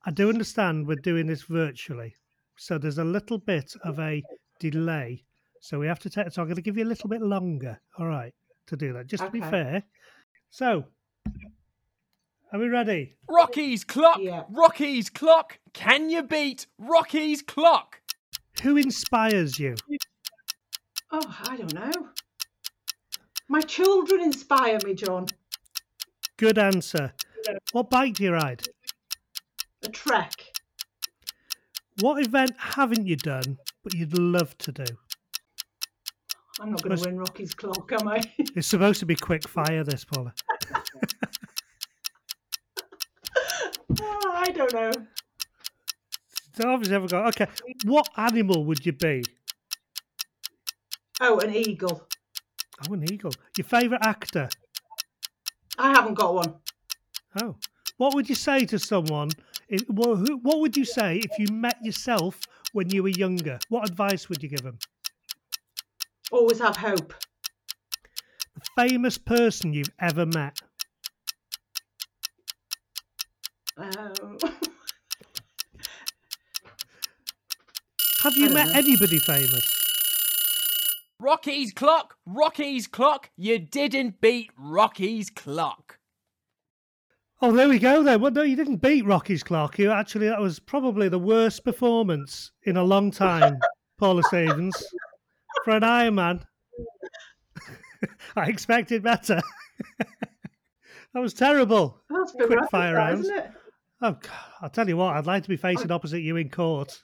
I 0.05 0.11
do 0.11 0.29
understand 0.29 0.87
we're 0.87 0.95
doing 0.95 1.27
this 1.27 1.43
virtually, 1.43 2.15
so 2.57 2.77
there's 2.77 2.97
a 2.97 3.03
little 3.03 3.37
bit 3.37 3.73
of 3.83 3.99
a 3.99 4.23
delay. 4.59 5.23
So 5.59 5.79
we 5.79 5.87
have 5.87 5.99
to 5.99 6.09
take. 6.09 6.31
So 6.31 6.41
I'm 6.41 6.47
going 6.47 6.55
to 6.55 6.61
give 6.61 6.77
you 6.77 6.83
a 6.83 6.85
little 6.85 7.09
bit 7.09 7.21
longer. 7.21 7.79
All 7.99 8.07
right, 8.07 8.33
to 8.67 8.75
do 8.75 8.93
that, 8.93 9.07
just 9.07 9.23
to 9.23 9.29
be 9.29 9.41
fair. 9.41 9.83
So, 10.49 10.85
are 12.51 12.59
we 12.59 12.67
ready? 12.67 13.15
Rocky's 13.29 13.83
clock! 13.83 14.19
Yeah. 14.19 14.43
Rocky's 14.49 15.09
clock! 15.09 15.59
Can 15.73 16.09
you 16.09 16.23
beat 16.23 16.65
Rocky's 16.77 17.41
clock? 17.41 18.01
Who 18.63 18.77
inspires 18.77 19.57
you? 19.59 19.75
Oh, 21.11 21.37
I 21.47 21.57
don't 21.57 21.73
know. 21.73 22.09
My 23.51 23.59
children 23.59 24.21
inspire 24.21 24.79
me, 24.85 24.93
John. 24.93 25.25
Good 26.37 26.57
answer. 26.57 27.11
What 27.73 27.89
bike 27.89 28.13
do 28.13 28.23
you 28.23 28.31
ride? 28.31 28.65
A 29.83 29.89
trek. 29.89 30.31
What 31.99 32.25
event 32.25 32.51
haven't 32.57 33.05
you 33.05 33.17
done 33.17 33.57
but 33.83 33.93
you'd 33.93 34.17
love 34.17 34.57
to 34.59 34.71
do? 34.71 34.85
I'm 36.61 36.71
not 36.71 36.81
going 36.81 36.95
to 36.95 37.03
win 37.09 37.17
Rocky's 37.17 37.53
clock, 37.53 37.91
am 37.91 38.07
I? 38.07 38.21
It's 38.55 38.67
supposed 38.67 39.01
to 39.01 39.05
be 39.05 39.17
quick 39.17 39.45
fire, 39.45 39.83
this, 39.83 40.05
Paula. 40.05 40.33
Oh, 43.99 44.31
I 44.33 44.49
don't 44.51 44.73
know. 44.73 44.91
So 46.55 46.69
obviously, 46.69 46.93
haven't 46.93 47.11
got. 47.11 47.27
Okay, 47.27 47.47
what 47.83 48.07
animal 48.15 48.63
would 48.63 48.85
you 48.85 48.93
be? 48.93 49.25
Oh, 51.19 51.39
an 51.39 51.53
eagle. 51.53 52.07
An 52.89 53.11
eagle. 53.11 53.31
Your 53.57 53.65
favourite 53.65 54.05
actor? 54.05 54.49
I 55.77 55.91
haven't 55.91 56.15
got 56.15 56.33
one. 56.33 56.55
Oh, 57.41 57.55
what 57.97 58.15
would 58.15 58.27
you 58.27 58.35
say 58.35 58.65
to 58.65 58.79
someone? 58.79 59.29
If, 59.69 59.83
well, 59.87 60.15
who, 60.15 60.37
what 60.37 60.59
would 60.59 60.75
you 60.75 60.85
say 60.85 61.17
if 61.19 61.37
you 61.39 61.53
met 61.53 61.77
yourself 61.83 62.39
when 62.73 62.89
you 62.89 63.03
were 63.03 63.09
younger? 63.09 63.59
What 63.69 63.87
advice 63.87 64.27
would 64.27 64.43
you 64.43 64.49
give 64.49 64.63
them? 64.63 64.79
Always 66.31 66.59
have 66.59 66.77
hope. 66.77 67.13
The 68.55 68.89
famous 68.89 69.17
person 69.17 69.73
you've 69.73 69.91
ever 69.99 70.25
met? 70.25 70.59
Um, 73.77 74.37
Have 78.23 78.37
you 78.37 78.49
met 78.49 78.75
anybody 78.75 79.17
famous? 79.17 79.80
Rocky's 81.21 81.71
clock! 81.71 82.15
Rocky's 82.25 82.87
clock! 82.87 83.29
You 83.37 83.59
didn't 83.59 84.21
beat 84.21 84.49
Rocky's 84.57 85.29
clock! 85.29 85.99
Oh, 87.43 87.51
there 87.51 87.69
we 87.69 87.77
go 87.77 88.01
then. 88.01 88.21
Well, 88.21 88.31
no, 88.31 88.41
you 88.41 88.55
didn't 88.55 88.77
beat 88.77 89.05
Rocky's 89.05 89.43
clock. 89.43 89.77
You 89.77 89.91
actually, 89.91 90.29
that 90.29 90.41
was 90.41 90.57
probably 90.57 91.09
the 91.09 91.19
worst 91.19 91.63
performance 91.63 92.51
in 92.63 92.75
a 92.75 92.83
long 92.83 93.11
time, 93.11 93.59
Paula 93.99 94.23
Stevens, 94.23 94.83
for 95.63 95.75
an 95.75 95.83
Ironman. 95.83 96.41
I 98.35 98.45
expected 98.47 99.03
better. 99.03 99.39
that 99.99 101.21
was 101.21 101.35
terrible. 101.35 102.01
that's 102.09 102.31
been 102.31 102.47
Quick 102.47 102.69
fire 102.71 102.95
rounds. 102.95 103.29
Oh, 104.01 104.13
God, 104.13 104.31
I'll 104.59 104.69
tell 104.71 104.89
you 104.89 104.97
what, 104.97 105.15
I'd 105.15 105.27
like 105.27 105.43
to 105.43 105.49
be 105.49 105.57
facing 105.57 105.91
opposite 105.91 106.21
you 106.21 106.37
in 106.37 106.49
court. 106.49 107.03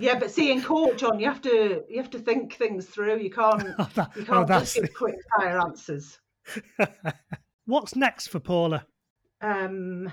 Yeah, 0.00 0.18
but 0.18 0.30
see, 0.30 0.50
in 0.52 0.62
court, 0.62 0.98
John, 0.98 1.18
you 1.18 1.26
have 1.26 1.42
to 1.42 1.82
you 1.88 1.96
have 1.96 2.10
to 2.10 2.18
think 2.18 2.54
things 2.54 2.86
through. 2.86 3.18
You 3.18 3.30
can't 3.30 3.62
Oh, 3.78 3.88
you 3.96 4.22
oh, 4.22 4.24
can't 4.24 4.46
that's 4.46 4.74
just 4.74 4.86
give 4.86 4.94
quick 4.94 5.16
fire 5.36 5.58
answers. 5.60 6.18
What's 7.66 7.96
next 7.96 8.28
for 8.28 8.40
Paula? 8.40 8.86
um, 9.42 10.10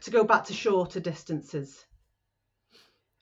to 0.00 0.10
go 0.10 0.24
back 0.24 0.44
to 0.44 0.54
shorter 0.54 0.98
distances. 0.98 1.86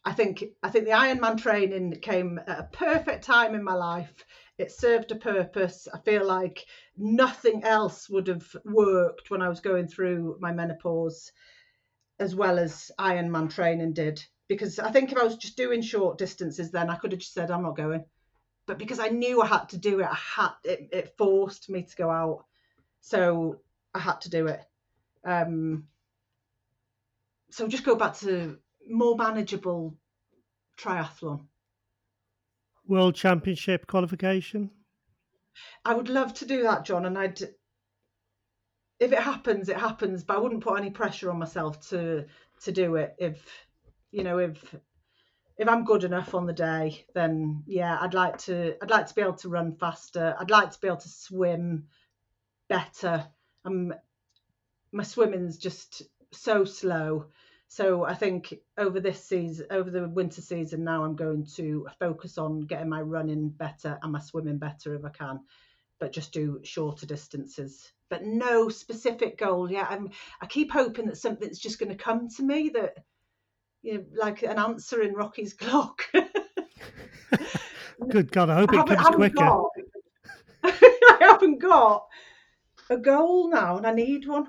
I 0.02 0.12
think 0.12 0.42
I 0.62 0.70
think 0.70 0.86
the 0.86 0.92
Ironman 0.92 1.36
training 1.36 1.92
came 2.00 2.40
at 2.46 2.58
a 2.58 2.68
perfect 2.72 3.24
time 3.24 3.54
in 3.54 3.62
my 3.62 3.74
life. 3.74 4.24
It 4.56 4.72
served 4.72 5.10
a 5.12 5.16
purpose. 5.16 5.86
I 5.92 5.98
feel 5.98 6.26
like 6.26 6.64
nothing 6.96 7.64
else 7.64 8.08
would 8.08 8.26
have 8.28 8.46
worked 8.64 9.30
when 9.30 9.42
I 9.42 9.48
was 9.48 9.60
going 9.60 9.88
through 9.88 10.38
my 10.40 10.52
menopause, 10.52 11.30
as 12.18 12.34
well 12.34 12.58
as 12.58 12.90
Ironman 12.98 13.52
training 13.52 13.92
did. 13.92 14.24
Because 14.50 14.80
I 14.80 14.90
think 14.90 15.12
if 15.12 15.16
I 15.16 15.22
was 15.22 15.36
just 15.36 15.56
doing 15.56 15.80
short 15.80 16.18
distances, 16.18 16.72
then 16.72 16.90
I 16.90 16.96
could 16.96 17.12
have 17.12 17.20
just 17.20 17.32
said 17.32 17.52
I'm 17.52 17.62
not 17.62 17.76
going. 17.76 18.04
But 18.66 18.78
because 18.78 18.98
I 18.98 19.06
knew 19.06 19.40
I 19.40 19.46
had 19.46 19.68
to 19.68 19.78
do 19.78 20.00
it, 20.00 20.08
I 20.10 20.18
had 20.36 20.50
it, 20.64 20.88
it 20.90 21.14
forced 21.16 21.70
me 21.70 21.84
to 21.84 21.96
go 21.96 22.10
out. 22.10 22.46
So 23.00 23.60
I 23.94 24.00
had 24.00 24.20
to 24.22 24.28
do 24.28 24.48
it. 24.48 24.60
Um, 25.24 25.84
so 27.50 27.68
just 27.68 27.84
go 27.84 27.94
back 27.94 28.18
to 28.18 28.58
more 28.88 29.14
manageable 29.16 29.96
triathlon. 30.76 31.46
World 32.88 33.14
Championship 33.14 33.86
qualification? 33.86 34.68
I 35.84 35.94
would 35.94 36.08
love 36.08 36.34
to 36.34 36.44
do 36.44 36.64
that, 36.64 36.84
John, 36.84 37.06
and 37.06 37.16
I'd 37.16 37.40
if 38.98 39.12
it 39.12 39.20
happens, 39.20 39.68
it 39.68 39.78
happens, 39.78 40.24
but 40.24 40.38
I 40.38 40.40
wouldn't 40.40 40.64
put 40.64 40.76
any 40.76 40.90
pressure 40.90 41.30
on 41.30 41.38
myself 41.38 41.88
to 41.90 42.24
to 42.62 42.72
do 42.72 42.96
it 42.96 43.14
if 43.16 43.69
you 44.10 44.24
know 44.24 44.38
if 44.38 44.74
if 45.56 45.68
I'm 45.68 45.84
good 45.84 46.04
enough 46.04 46.34
on 46.34 46.46
the 46.46 46.54
day, 46.54 47.04
then 47.14 47.64
yeah, 47.66 47.98
I'd 48.00 48.14
like 48.14 48.38
to 48.38 48.76
I'd 48.82 48.90
like 48.90 49.06
to 49.06 49.14
be 49.14 49.20
able 49.22 49.34
to 49.34 49.48
run 49.48 49.76
faster. 49.76 50.34
I'd 50.38 50.50
like 50.50 50.70
to 50.70 50.80
be 50.80 50.88
able 50.88 50.96
to 50.98 51.08
swim 51.08 51.88
better. 52.68 53.26
Um 53.64 53.92
my 54.92 55.02
swimming's 55.02 55.58
just 55.58 56.02
so 56.32 56.64
slow. 56.64 57.26
So 57.68 58.04
I 58.04 58.14
think 58.14 58.54
over 58.76 58.98
this 58.98 59.22
season, 59.22 59.66
over 59.70 59.90
the 59.90 60.08
winter 60.08 60.40
season 60.40 60.82
now, 60.82 61.04
I'm 61.04 61.14
going 61.14 61.46
to 61.56 61.86
focus 62.00 62.36
on 62.36 62.62
getting 62.62 62.88
my 62.88 63.00
running 63.00 63.50
better 63.50 63.98
and 64.02 64.12
my 64.12 64.18
swimming 64.18 64.58
better 64.58 64.94
if 64.94 65.04
I 65.04 65.10
can, 65.10 65.40
but 66.00 66.12
just 66.12 66.32
do 66.32 66.60
shorter 66.64 67.06
distances. 67.06 67.92
But 68.08 68.24
no 68.24 68.70
specific 68.70 69.38
goal. 69.38 69.70
Yeah, 69.70 69.86
I'm. 69.88 70.10
I 70.40 70.46
keep 70.46 70.72
hoping 70.72 71.06
that 71.06 71.18
something's 71.18 71.60
just 71.60 71.78
going 71.78 71.96
to 71.96 72.02
come 72.04 72.28
to 72.30 72.42
me 72.42 72.70
that, 72.74 72.96
you 73.82 73.94
know, 73.94 74.04
like 74.14 74.42
an 74.42 74.58
answer 74.58 75.02
in 75.02 75.14
Rocky's 75.14 75.54
clock. 75.54 76.02
Good 78.08 78.32
God, 78.32 78.50
I 78.50 78.56
hope 78.56 78.72
it 78.72 78.76
haven't, 78.76 78.96
comes 78.96 79.14
quicker. 79.14 79.34
got. 79.36 79.68
I 80.64 81.18
haven't 81.20 81.58
got 81.58 82.06
a 82.88 82.96
goal 82.96 83.50
now, 83.50 83.76
and 83.76 83.86
I 83.86 83.92
need 83.92 84.26
one. 84.26 84.48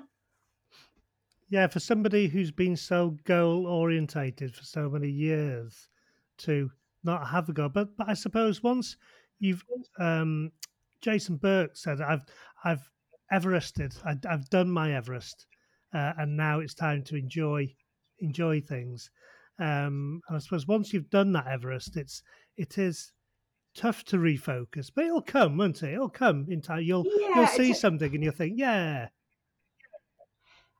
Yeah, 1.48 1.66
for 1.66 1.80
somebody 1.80 2.28
who's 2.28 2.50
been 2.50 2.76
so 2.76 3.16
goal 3.24 3.66
orientated 3.66 4.54
for 4.54 4.64
so 4.64 4.88
many 4.88 5.10
years 5.10 5.88
to 6.38 6.70
not 7.04 7.28
have 7.28 7.48
a 7.48 7.52
goal. 7.52 7.68
But 7.68 7.96
but 7.96 8.08
I 8.08 8.14
suppose 8.14 8.62
once 8.62 8.96
you've 9.38 9.62
um 9.98 10.50
Jason 11.02 11.36
Burke 11.36 11.76
said 11.76 12.00
I've 12.00 12.24
I've 12.64 12.90
Everested. 13.32 13.96
I, 14.04 14.16
I've 14.30 14.48
done 14.50 14.70
my 14.70 14.94
Everest, 14.94 15.46
uh, 15.94 16.12
and 16.18 16.36
now 16.36 16.60
it's 16.60 16.74
time 16.74 17.02
to 17.04 17.16
enjoy 17.16 17.74
enjoy 18.18 18.60
things. 18.60 19.10
Um, 19.62 20.22
and 20.26 20.36
I 20.36 20.40
suppose 20.40 20.66
once 20.66 20.92
you've 20.92 21.10
done 21.10 21.32
that 21.32 21.46
Everest, 21.46 21.96
it's 21.96 22.22
it 22.56 22.78
is 22.78 23.12
tough 23.76 24.02
to 24.06 24.16
refocus, 24.16 24.90
but 24.94 25.04
it'll 25.04 25.22
come, 25.22 25.56
won't 25.56 25.82
it? 25.82 25.94
It'll 25.94 26.08
come 26.08 26.46
in 26.48 26.60
time. 26.60 26.82
You'll 26.82 27.06
Yeah, 27.06 27.36
you'll 27.36 27.46
see 27.46 27.72
something, 27.72 28.12
and 28.12 28.24
you'll 28.24 28.32
think, 28.32 28.58
yeah, 28.58 29.08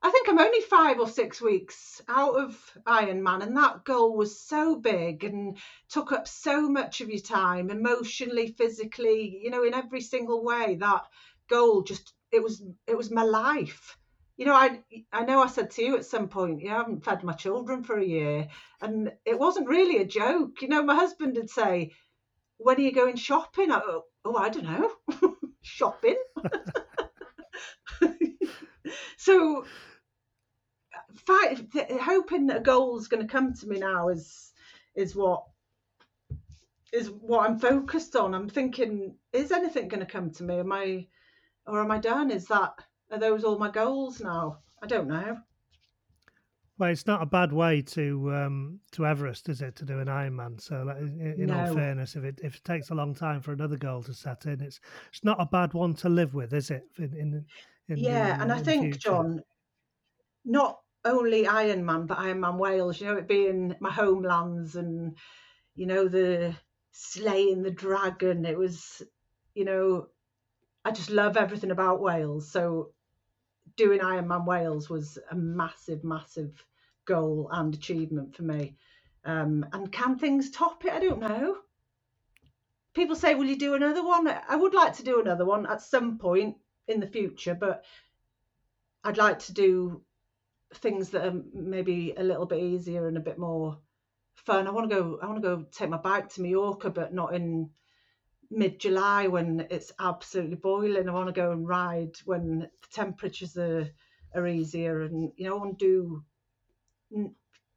I 0.02 0.10
think 0.10 0.28
I'm 0.28 0.40
only 0.40 0.62
five 0.62 0.98
or 0.98 1.06
six 1.08 1.40
weeks 1.40 2.02
out 2.08 2.34
of 2.34 2.78
Ironman, 2.88 3.44
and 3.44 3.56
that 3.56 3.84
goal 3.84 4.16
was 4.16 4.40
so 4.40 4.74
big 4.74 5.22
and 5.22 5.56
took 5.88 6.10
up 6.10 6.26
so 6.26 6.68
much 6.68 7.00
of 7.00 7.08
your 7.08 7.20
time, 7.20 7.70
emotionally, 7.70 8.48
physically, 8.48 9.38
you 9.40 9.50
know, 9.50 9.62
in 9.62 9.74
every 9.74 10.00
single 10.00 10.42
way. 10.42 10.74
That 10.74 11.04
goal 11.48 11.82
just 11.82 12.14
it 12.32 12.42
was 12.42 12.64
it 12.88 12.96
was 12.96 13.12
my 13.12 13.22
life. 13.22 13.96
You 14.42 14.48
know, 14.48 14.54
I 14.56 14.82
I 15.12 15.24
know 15.24 15.40
I 15.40 15.46
said 15.46 15.70
to 15.70 15.84
you 15.84 15.96
at 15.96 16.04
some 16.04 16.26
point, 16.28 16.62
you 16.62 16.68
know, 16.68 16.74
I 16.74 16.78
haven't 16.78 17.04
fed 17.04 17.22
my 17.22 17.32
children 17.32 17.84
for 17.84 17.96
a 17.96 18.04
year, 18.04 18.48
and 18.80 19.12
it 19.24 19.38
wasn't 19.38 19.68
really 19.68 19.98
a 19.98 20.04
joke. 20.04 20.62
You 20.62 20.66
know, 20.66 20.82
my 20.82 20.96
husband 20.96 21.36
would 21.36 21.48
say, 21.48 21.92
"When 22.56 22.76
are 22.76 22.80
you 22.80 22.90
going 22.90 23.14
shopping?" 23.14 23.70
I, 23.70 23.80
oh, 23.84 24.02
oh, 24.24 24.34
I 24.34 24.48
don't 24.48 24.64
know, 24.64 25.36
shopping. 25.62 26.16
so, 29.16 29.64
fight, 31.14 31.64
hoping 32.00 32.48
that 32.48 32.56
a 32.56 32.64
goal's 32.64 33.06
going 33.06 33.24
to 33.24 33.32
come 33.32 33.54
to 33.54 33.68
me 33.68 33.78
now 33.78 34.08
is 34.08 34.52
is 34.96 35.14
what 35.14 35.44
is 36.92 37.08
what 37.08 37.48
I'm 37.48 37.60
focused 37.60 38.16
on. 38.16 38.34
I'm 38.34 38.48
thinking, 38.48 39.14
is 39.32 39.52
anything 39.52 39.86
going 39.86 40.04
to 40.04 40.12
come 40.12 40.32
to 40.32 40.42
me? 40.42 40.58
Am 40.58 40.72
I, 40.72 41.06
or 41.64 41.80
am 41.80 41.92
I 41.92 41.98
done? 41.98 42.32
Is 42.32 42.48
that 42.48 42.72
are 43.12 43.18
those 43.18 43.44
all 43.44 43.58
my 43.58 43.70
goals 43.70 44.20
now? 44.20 44.58
I 44.82 44.86
don't 44.86 45.06
know. 45.06 45.38
Well, 46.78 46.90
it's 46.90 47.06
not 47.06 47.22
a 47.22 47.26
bad 47.26 47.52
way 47.52 47.82
to 47.82 48.34
um, 48.34 48.80
to 48.92 49.06
Everest, 49.06 49.48
is 49.48 49.60
it, 49.60 49.76
to 49.76 49.84
do 49.84 50.00
an 50.00 50.08
Ironman? 50.08 50.60
So, 50.60 50.82
like, 50.82 50.96
in, 50.96 51.36
in 51.38 51.50
all 51.50 51.74
fairness, 51.74 52.16
if 52.16 52.24
it 52.24 52.40
if 52.42 52.56
it 52.56 52.64
takes 52.64 52.90
a 52.90 52.94
long 52.94 53.14
time 53.14 53.40
for 53.40 53.52
another 53.52 53.76
goal 53.76 54.02
to 54.04 54.14
set 54.14 54.46
in, 54.46 54.60
it's 54.60 54.80
it's 55.10 55.22
not 55.22 55.40
a 55.40 55.46
bad 55.46 55.74
one 55.74 55.94
to 55.96 56.08
live 56.08 56.34
with, 56.34 56.52
is 56.54 56.70
it? 56.70 56.82
In 56.98 57.14
in, 57.14 57.44
in 57.88 57.98
yeah, 57.98 58.36
the, 58.36 58.42
and 58.42 58.52
I 58.52 58.58
think? 58.58 58.98
John, 58.98 59.42
not 60.44 60.80
only 61.04 61.44
Ironman, 61.44 62.06
but 62.06 62.18
Ironman 62.18 62.58
Wales. 62.58 63.00
You 63.00 63.08
know, 63.08 63.16
it 63.16 63.28
being 63.28 63.76
my 63.78 63.90
homelands, 63.92 64.74
and 64.74 65.16
you 65.76 65.86
know 65.86 66.08
the 66.08 66.56
slaying 66.90 67.62
the 67.62 67.70
dragon. 67.70 68.44
It 68.46 68.58
was, 68.58 69.02
you 69.54 69.66
know, 69.66 70.06
I 70.84 70.90
just 70.90 71.10
love 71.10 71.36
everything 71.36 71.70
about 71.70 72.00
Wales. 72.00 72.50
So 72.50 72.92
doing 73.76 74.00
Ironman 74.00 74.46
Wales 74.46 74.88
was 74.90 75.18
a 75.30 75.34
massive, 75.34 76.04
massive 76.04 76.64
goal 77.04 77.48
and 77.50 77.74
achievement 77.74 78.36
for 78.36 78.42
me. 78.42 78.76
Um, 79.24 79.66
and 79.72 79.90
can 79.92 80.18
things 80.18 80.50
top 80.50 80.84
it? 80.84 80.92
I 80.92 81.00
don't 81.00 81.20
know. 81.20 81.58
People 82.94 83.16
say, 83.16 83.34
"Will 83.34 83.46
you 83.46 83.56
do 83.56 83.74
another 83.74 84.04
one?" 84.04 84.28
I 84.28 84.56
would 84.56 84.74
like 84.74 84.94
to 84.94 85.04
do 85.04 85.20
another 85.20 85.44
one 85.44 85.66
at 85.66 85.80
some 85.80 86.18
point 86.18 86.56
in 86.88 87.00
the 87.00 87.06
future, 87.06 87.54
but 87.54 87.84
I'd 89.04 89.16
like 89.16 89.38
to 89.40 89.52
do 89.52 90.02
things 90.74 91.10
that 91.10 91.26
are 91.26 91.42
maybe 91.54 92.14
a 92.16 92.22
little 92.22 92.46
bit 92.46 92.62
easier 92.62 93.06
and 93.06 93.16
a 93.16 93.20
bit 93.20 93.38
more 93.38 93.78
fun. 94.34 94.66
I 94.66 94.70
want 94.70 94.90
to 94.90 94.96
go. 94.96 95.18
I 95.22 95.26
want 95.26 95.42
to 95.42 95.48
go 95.48 95.66
take 95.70 95.90
my 95.90 95.96
bike 95.96 96.28
to 96.30 96.42
Mallorca, 96.42 96.90
but 96.90 97.14
not 97.14 97.34
in 97.34 97.70
mid 98.52 98.78
July 98.78 99.26
when 99.26 99.66
it's 99.70 99.92
absolutely 99.98 100.56
boiling. 100.56 101.08
I 101.08 101.12
want 101.12 101.28
to 101.28 101.32
go 101.32 101.52
and 101.52 101.66
ride 101.66 102.16
when 102.24 102.58
the 102.60 102.88
temperatures 102.92 103.56
are 103.56 103.88
are 104.34 104.46
easier, 104.46 105.02
and 105.02 105.32
you 105.36 105.48
know, 105.48 105.64
to 105.64 105.76
do 105.76 106.24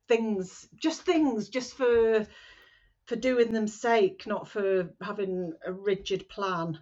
things, 0.07 0.67
just 0.75 1.01
things, 1.01 1.49
just 1.49 1.73
for 1.75 2.25
for 3.05 3.15
doing 3.15 3.53
them 3.53 3.67
sake, 3.67 4.25
not 4.25 4.47
for 4.47 4.89
having 5.01 5.53
a 5.65 5.71
rigid 5.71 6.27
plan. 6.27 6.79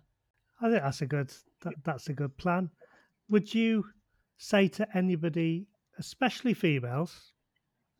I 0.61 0.69
think 0.69 0.81
that's 0.81 1.01
a 1.01 1.05
good 1.05 1.33
that, 1.63 1.73
that's 1.83 2.09
a 2.09 2.13
good 2.13 2.37
plan. 2.37 2.69
Would 3.29 3.53
you 3.53 3.85
say 4.37 4.67
to 4.69 4.87
anybody, 4.95 5.67
especially 5.97 6.53
females, 6.53 7.33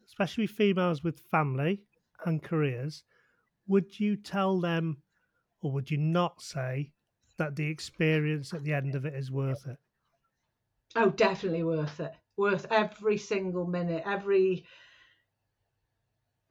especially 0.06 0.48
females 0.48 1.04
with 1.04 1.20
family 1.20 1.82
and 2.26 2.42
careers, 2.42 3.04
would 3.68 4.00
you 4.00 4.16
tell 4.16 4.60
them, 4.60 4.98
or 5.64 5.72
would 5.72 5.90
you 5.90 5.98
not 5.98 6.42
say 6.42 6.92
that 7.38 7.56
the 7.56 7.68
experience 7.70 8.54
at 8.54 8.64
the 8.64 8.74
end 8.74 8.96
of 8.96 9.06
it 9.06 9.16
is 9.16 9.32
worth 9.32 9.66
it? 9.66 9.80
Oh, 10.96 11.10
definitely 11.10 11.64
worth 11.64 12.00
it. 12.00 12.14
Worth 12.38 12.68
every 12.70 13.18
single 13.18 13.66
minute, 13.66 14.04
every 14.06 14.66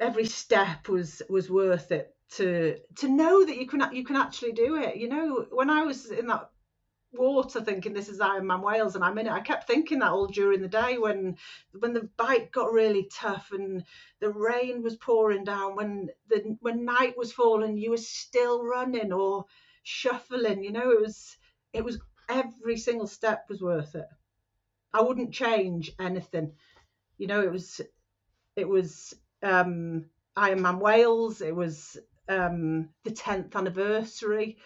every 0.00 0.24
step 0.24 0.88
was 0.88 1.22
was 1.28 1.50
worth 1.50 1.92
it 1.92 2.16
to 2.30 2.78
to 2.96 3.08
know 3.08 3.44
that 3.44 3.56
you 3.56 3.66
can 3.66 3.94
you 3.94 4.04
can 4.04 4.16
actually 4.16 4.52
do 4.52 4.76
it. 4.76 4.96
You 4.96 5.08
know, 5.08 5.46
when 5.50 5.70
I 5.70 5.82
was 5.82 6.10
in 6.10 6.26
that 6.28 6.50
water 7.12 7.60
thinking 7.60 7.92
this 7.92 8.08
is 8.08 8.18
Ironman 8.18 8.62
Wales 8.62 8.94
and 8.94 9.04
I'm 9.04 9.18
in 9.18 9.26
it, 9.26 9.32
I 9.32 9.40
kept 9.40 9.66
thinking 9.66 9.98
that 10.00 10.10
all 10.10 10.26
during 10.26 10.62
the 10.62 10.68
day 10.68 10.98
when 10.98 11.36
when 11.78 11.92
the 11.92 12.08
bike 12.16 12.52
got 12.52 12.72
really 12.72 13.08
tough 13.12 13.52
and 13.52 13.84
the 14.20 14.30
rain 14.30 14.82
was 14.82 14.96
pouring 14.96 15.44
down, 15.44 15.76
when 15.76 16.08
the 16.28 16.56
when 16.60 16.84
night 16.84 17.16
was 17.16 17.32
falling, 17.32 17.76
you 17.76 17.90
were 17.90 17.96
still 17.96 18.64
running 18.64 19.12
or 19.12 19.44
shuffling. 19.82 20.64
You 20.64 20.72
know, 20.72 20.90
it 20.90 21.00
was 21.00 21.36
it 21.72 21.84
was 21.84 22.00
every 22.28 22.76
single 22.76 23.06
step 23.06 23.46
was 23.48 23.60
worth 23.60 23.94
it. 23.94 24.06
I 24.94 25.02
wouldn't 25.02 25.32
change 25.34 25.92
anything. 25.98 26.52
You 27.18 27.26
know, 27.26 27.42
it 27.42 27.52
was 27.52 27.80
it 28.56 28.68
was 28.68 29.14
um 29.42 30.06
Ironman 30.36 30.80
Wales, 30.80 31.40
it 31.42 31.54
was 31.54 31.98
um 32.28 32.88
the 33.04 33.10
10th 33.10 33.54
anniversary. 33.56 34.58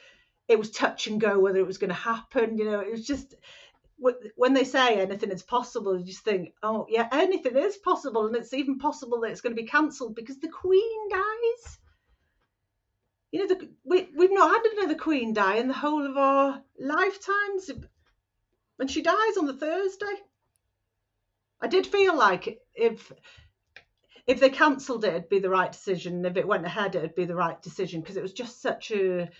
It 0.49 0.59
was 0.59 0.71
touch 0.71 1.07
and 1.07 1.21
go 1.21 1.39
whether 1.39 1.59
it 1.59 1.67
was 1.67 1.79
going 1.79 1.89
to 1.89 1.95
happen. 1.95 2.57
You 2.57 2.65
know, 2.71 2.81
it 2.81 2.91
was 2.91 3.07
just 3.07 3.35
when 3.99 4.53
they 4.53 4.65
say 4.65 5.01
anything 5.01 5.31
is 5.31 5.43
possible, 5.43 5.99
you 5.99 6.05
just 6.05 6.25
think, 6.25 6.53
oh 6.63 6.87
yeah, 6.89 7.09
anything 7.13 7.57
is 7.57 7.77
possible, 7.79 8.27
and 8.27 8.37
it's 8.37 8.53
even 8.53 8.79
possible 8.79 9.21
that 9.21 9.31
it's 9.31 9.41
going 9.41 9.57
to 9.57 9.63
be 9.63 9.69
cancelled 9.69 10.15
because 10.15 10.39
the 10.39 10.49
Queen 10.49 11.09
dies. 11.09 11.79
You 13.33 13.41
know, 13.41 13.55
the, 13.55 13.71
we 13.85 14.09
we've 14.15 14.33
not 14.33 14.51
had 14.51 14.73
another 14.73 14.99
Queen 14.99 15.33
die 15.33 15.57
in 15.57 15.69
the 15.69 15.75
whole 15.75 16.07
of 16.07 16.17
our 16.17 16.63
lifetimes, 16.79 17.71
and 18.79 18.91
she 18.91 19.03
dies 19.03 19.37
on 19.39 19.47
the 19.47 19.57
Thursday. 19.57 20.15
I 21.61 21.69
did 21.69 21.87
feel 21.87 22.17
like 22.17 22.61
if 22.75 23.13
if 24.27 24.41
they 24.41 24.51
cancelled 24.51 25.05
it, 25.05 25.15
it'd 25.15 25.29
be 25.29 25.39
the 25.39 25.51
right 25.51 25.73
decision. 25.73 26.25
If 26.25 26.37
it 26.37 26.47
went 26.47 26.67
ahead, 26.67 26.95
it'd 26.95 27.15
be 27.15 27.25
the 27.25 27.35
right 27.35 27.61
decision 27.63 28.01
because 28.01 28.17
it 28.17 28.23
was 28.23 28.33
just 28.33 28.61
such 28.61 28.91
a 28.91 29.31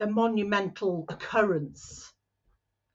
a 0.00 0.06
monumental 0.06 1.04
occurrence. 1.08 2.12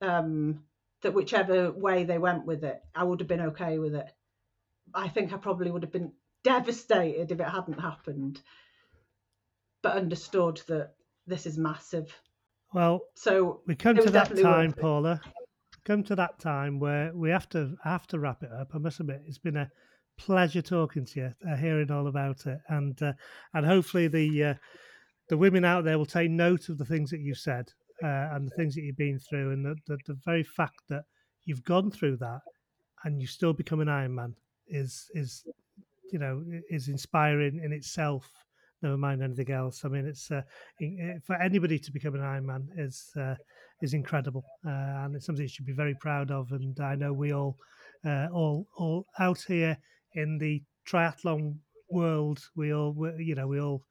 Um, 0.01 0.63
that 1.03 1.13
whichever 1.13 1.71
way 1.71 2.05
they 2.05 2.17
went 2.17 2.45
with 2.45 2.63
it, 2.63 2.81
I 2.95 3.03
would 3.03 3.19
have 3.19 3.27
been 3.27 3.41
okay 3.41 3.77
with 3.77 3.93
it. 3.93 4.09
I 4.93 5.07
think 5.09 5.33
I 5.33 5.37
probably 5.37 5.69
would 5.69 5.83
have 5.83 5.91
been 5.91 6.13
devastated 6.43 7.31
if 7.31 7.39
it 7.39 7.47
hadn't 7.47 7.79
happened, 7.79 8.41
but 9.81 9.97
understood 9.97 10.61
that 10.67 10.95
this 11.27 11.45
is 11.45 11.57
massive. 11.57 12.13
Well, 12.73 13.01
So 13.15 13.61
we 13.67 13.75
come 13.75 13.97
to 13.97 14.09
that 14.09 14.35
time. 14.35 14.73
Paula. 14.73 15.21
Come 15.85 16.03
to 16.03 16.15
that 16.15 16.39
time 16.39 16.79
where 16.79 17.11
we 17.13 17.29
have 17.29 17.49
to 17.49 17.75
have 17.83 18.07
to 18.07 18.19
wrap 18.19 18.41
it 18.41 18.51
up. 18.51 18.71
I 18.73 18.77
must 18.77 19.01
admit, 19.01 19.23
it's 19.27 19.37
been 19.37 19.57
a 19.57 19.69
pleasure 20.17 20.61
talking 20.61 21.05
to 21.05 21.19
you, 21.19 21.33
uh, 21.49 21.57
hearing 21.57 21.91
all 21.91 22.07
about 22.07 22.45
it, 22.45 22.59
and 22.69 23.01
uh, 23.01 23.13
and 23.53 23.65
hopefully 23.65 24.07
the 24.07 24.43
uh, 24.43 24.53
the 25.33 25.37
women 25.37 25.65
out 25.65 25.83
there 25.83 25.97
will 25.97 26.05
take 26.05 26.29
note 26.29 26.69
of 26.69 26.77
the 26.77 26.85
things 26.85 27.09
that 27.09 27.19
you've 27.19 27.39
said 27.39 27.67
uh, 28.03 28.29
and 28.33 28.45
the 28.45 28.55
things 28.55 28.75
that 28.75 28.83
you've 28.83 28.95
been 28.95 29.17
through, 29.17 29.51
and 29.51 29.65
the, 29.65 29.75
the 29.87 29.97
the 30.05 30.19
very 30.23 30.43
fact 30.43 30.83
that 30.89 31.05
you've 31.45 31.63
gone 31.63 31.89
through 31.89 32.17
that 32.17 32.41
and 33.03 33.19
you 33.19 33.25
still 33.25 33.51
become 33.51 33.79
an 33.79 33.87
Ironman 33.87 34.35
is 34.67 35.09
is 35.15 35.43
you 36.11 36.19
know 36.19 36.43
is 36.69 36.87
inspiring 36.87 37.59
in 37.63 37.73
itself. 37.73 38.29
Never 38.83 38.95
mind 38.95 39.23
anything 39.23 39.49
else. 39.49 39.83
I 39.83 39.87
mean, 39.87 40.05
it's 40.05 40.29
uh, 40.29 40.43
for 41.25 41.35
anybody 41.37 41.79
to 41.79 41.91
become 41.91 42.13
an 42.13 42.21
Ironman 42.21 42.67
is 42.77 43.09
uh, 43.19 43.33
is 43.81 43.95
incredible, 43.95 44.45
uh, 44.67 44.69
and 45.03 45.15
it's 45.15 45.25
something 45.25 45.41
you 45.41 45.49
should 45.49 45.65
be 45.65 45.73
very 45.73 45.95
proud 45.95 46.29
of. 46.29 46.51
And 46.51 46.79
I 46.79 46.93
know 46.93 47.11
we 47.11 47.33
all, 47.33 47.57
uh, 48.05 48.27
all, 48.31 48.67
all 48.77 49.07
out 49.17 49.41
here 49.47 49.79
in 50.13 50.37
the 50.37 50.61
triathlon 50.87 51.55
world, 51.89 52.39
we 52.55 52.71
all, 52.71 52.95
you 53.17 53.33
know, 53.33 53.47
we 53.47 53.59
all 53.59 53.81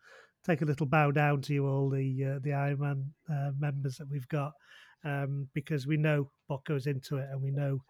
take 0.44 0.62
a 0.62 0.66
little 0.66 0.86
bow 0.86 1.10
down 1.10 1.40
to 1.42 1.54
you 1.54 1.66
all, 1.66 1.88
the 1.88 2.24
uh, 2.24 2.38
the 2.42 2.50
Ironman 2.50 3.04
uh, 3.30 3.50
members 3.58 3.96
that 3.96 4.10
we've 4.10 4.28
got, 4.28 4.52
um, 5.04 5.48
because 5.54 5.86
we 5.86 5.96
know 5.96 6.30
what 6.46 6.64
goes 6.64 6.86
into 6.86 7.16
it, 7.16 7.28
and 7.30 7.42
we 7.42 7.50
know 7.50 7.80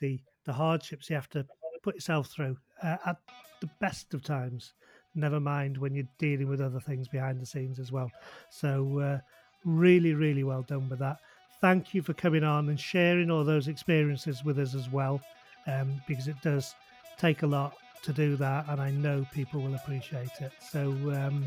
the 0.00 0.20
the 0.44 0.52
hardships 0.52 1.08
you 1.10 1.16
have 1.16 1.28
to 1.30 1.46
put 1.82 1.94
yourself 1.94 2.28
through 2.28 2.56
uh, 2.82 2.96
at 3.06 3.16
the 3.60 3.70
best 3.80 4.14
of 4.14 4.22
times. 4.22 4.74
Never 5.14 5.40
mind 5.40 5.76
when 5.76 5.94
you're 5.94 6.04
dealing 6.18 6.48
with 6.48 6.60
other 6.60 6.80
things 6.80 7.08
behind 7.08 7.40
the 7.40 7.46
scenes 7.46 7.78
as 7.80 7.90
well. 7.90 8.10
So, 8.50 8.98
uh, 9.00 9.18
really, 9.64 10.14
really 10.14 10.44
well 10.44 10.62
done 10.62 10.88
with 10.88 11.00
that. 11.00 11.18
Thank 11.60 11.94
you 11.94 12.02
for 12.02 12.14
coming 12.14 12.44
on 12.44 12.68
and 12.68 12.78
sharing 12.78 13.30
all 13.30 13.44
those 13.44 13.68
experiences 13.68 14.44
with 14.44 14.58
us 14.58 14.74
as 14.74 14.88
well, 14.88 15.20
um, 15.66 16.00
because 16.06 16.28
it 16.28 16.40
does 16.42 16.74
take 17.18 17.42
a 17.42 17.46
lot 17.46 17.76
to 18.02 18.12
do 18.12 18.36
that, 18.36 18.66
and 18.68 18.80
I 18.80 18.90
know 18.90 19.26
people 19.32 19.60
will 19.60 19.74
appreciate 19.74 20.40
it. 20.40 20.52
So, 20.70 20.90
um, 21.12 21.44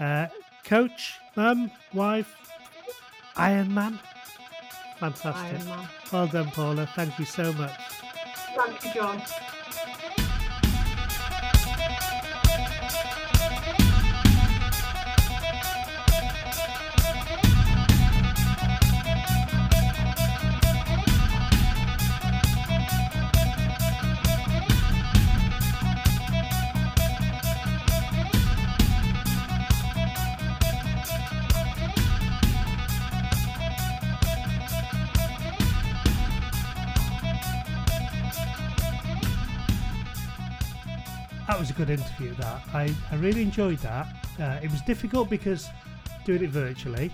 uh, 0.00 0.26
coach, 0.64 1.18
mum, 1.36 1.70
wife, 1.92 2.34
Iron 3.36 3.72
Man, 3.74 3.98
fantastic. 4.98 5.58
Ironman. 5.60 5.88
Well 6.12 6.26
done, 6.26 6.50
Paula. 6.50 6.88
Thank 6.94 7.18
you 7.18 7.24
so 7.24 7.52
much. 7.52 7.72
Thank 8.56 8.84
you, 8.84 8.94
John. 8.94 9.22
Good 41.76 41.90
interview. 41.90 42.34
That 42.34 42.62
I, 42.72 42.94
I 43.10 43.16
really 43.16 43.42
enjoyed 43.42 43.78
that. 43.78 44.06
Uh, 44.40 44.58
it 44.62 44.70
was 44.70 44.80
difficult 44.82 45.28
because 45.28 45.68
doing 46.24 46.44
it 46.44 46.50
virtually, 46.50 47.10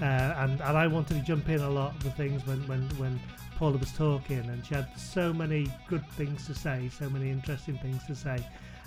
uh, 0.00 0.04
and 0.04 0.60
and 0.60 0.78
I 0.78 0.86
wanted 0.86 1.14
to 1.14 1.24
jump 1.24 1.48
in 1.48 1.60
a 1.60 1.70
lot 1.70 1.94
of 1.94 2.02
the 2.04 2.10
things 2.10 2.46
when 2.46 2.66
when 2.66 2.80
when 2.98 3.20
Paula 3.56 3.76
was 3.78 3.92
talking, 3.92 4.38
and 4.38 4.64
she 4.64 4.74
had 4.74 4.88
so 4.96 5.32
many 5.32 5.70
good 5.88 6.06
things 6.12 6.46
to 6.46 6.54
say, 6.54 6.90
so 6.96 7.08
many 7.10 7.30
interesting 7.30 7.78
things 7.78 8.04
to 8.06 8.14
say, 8.14 8.38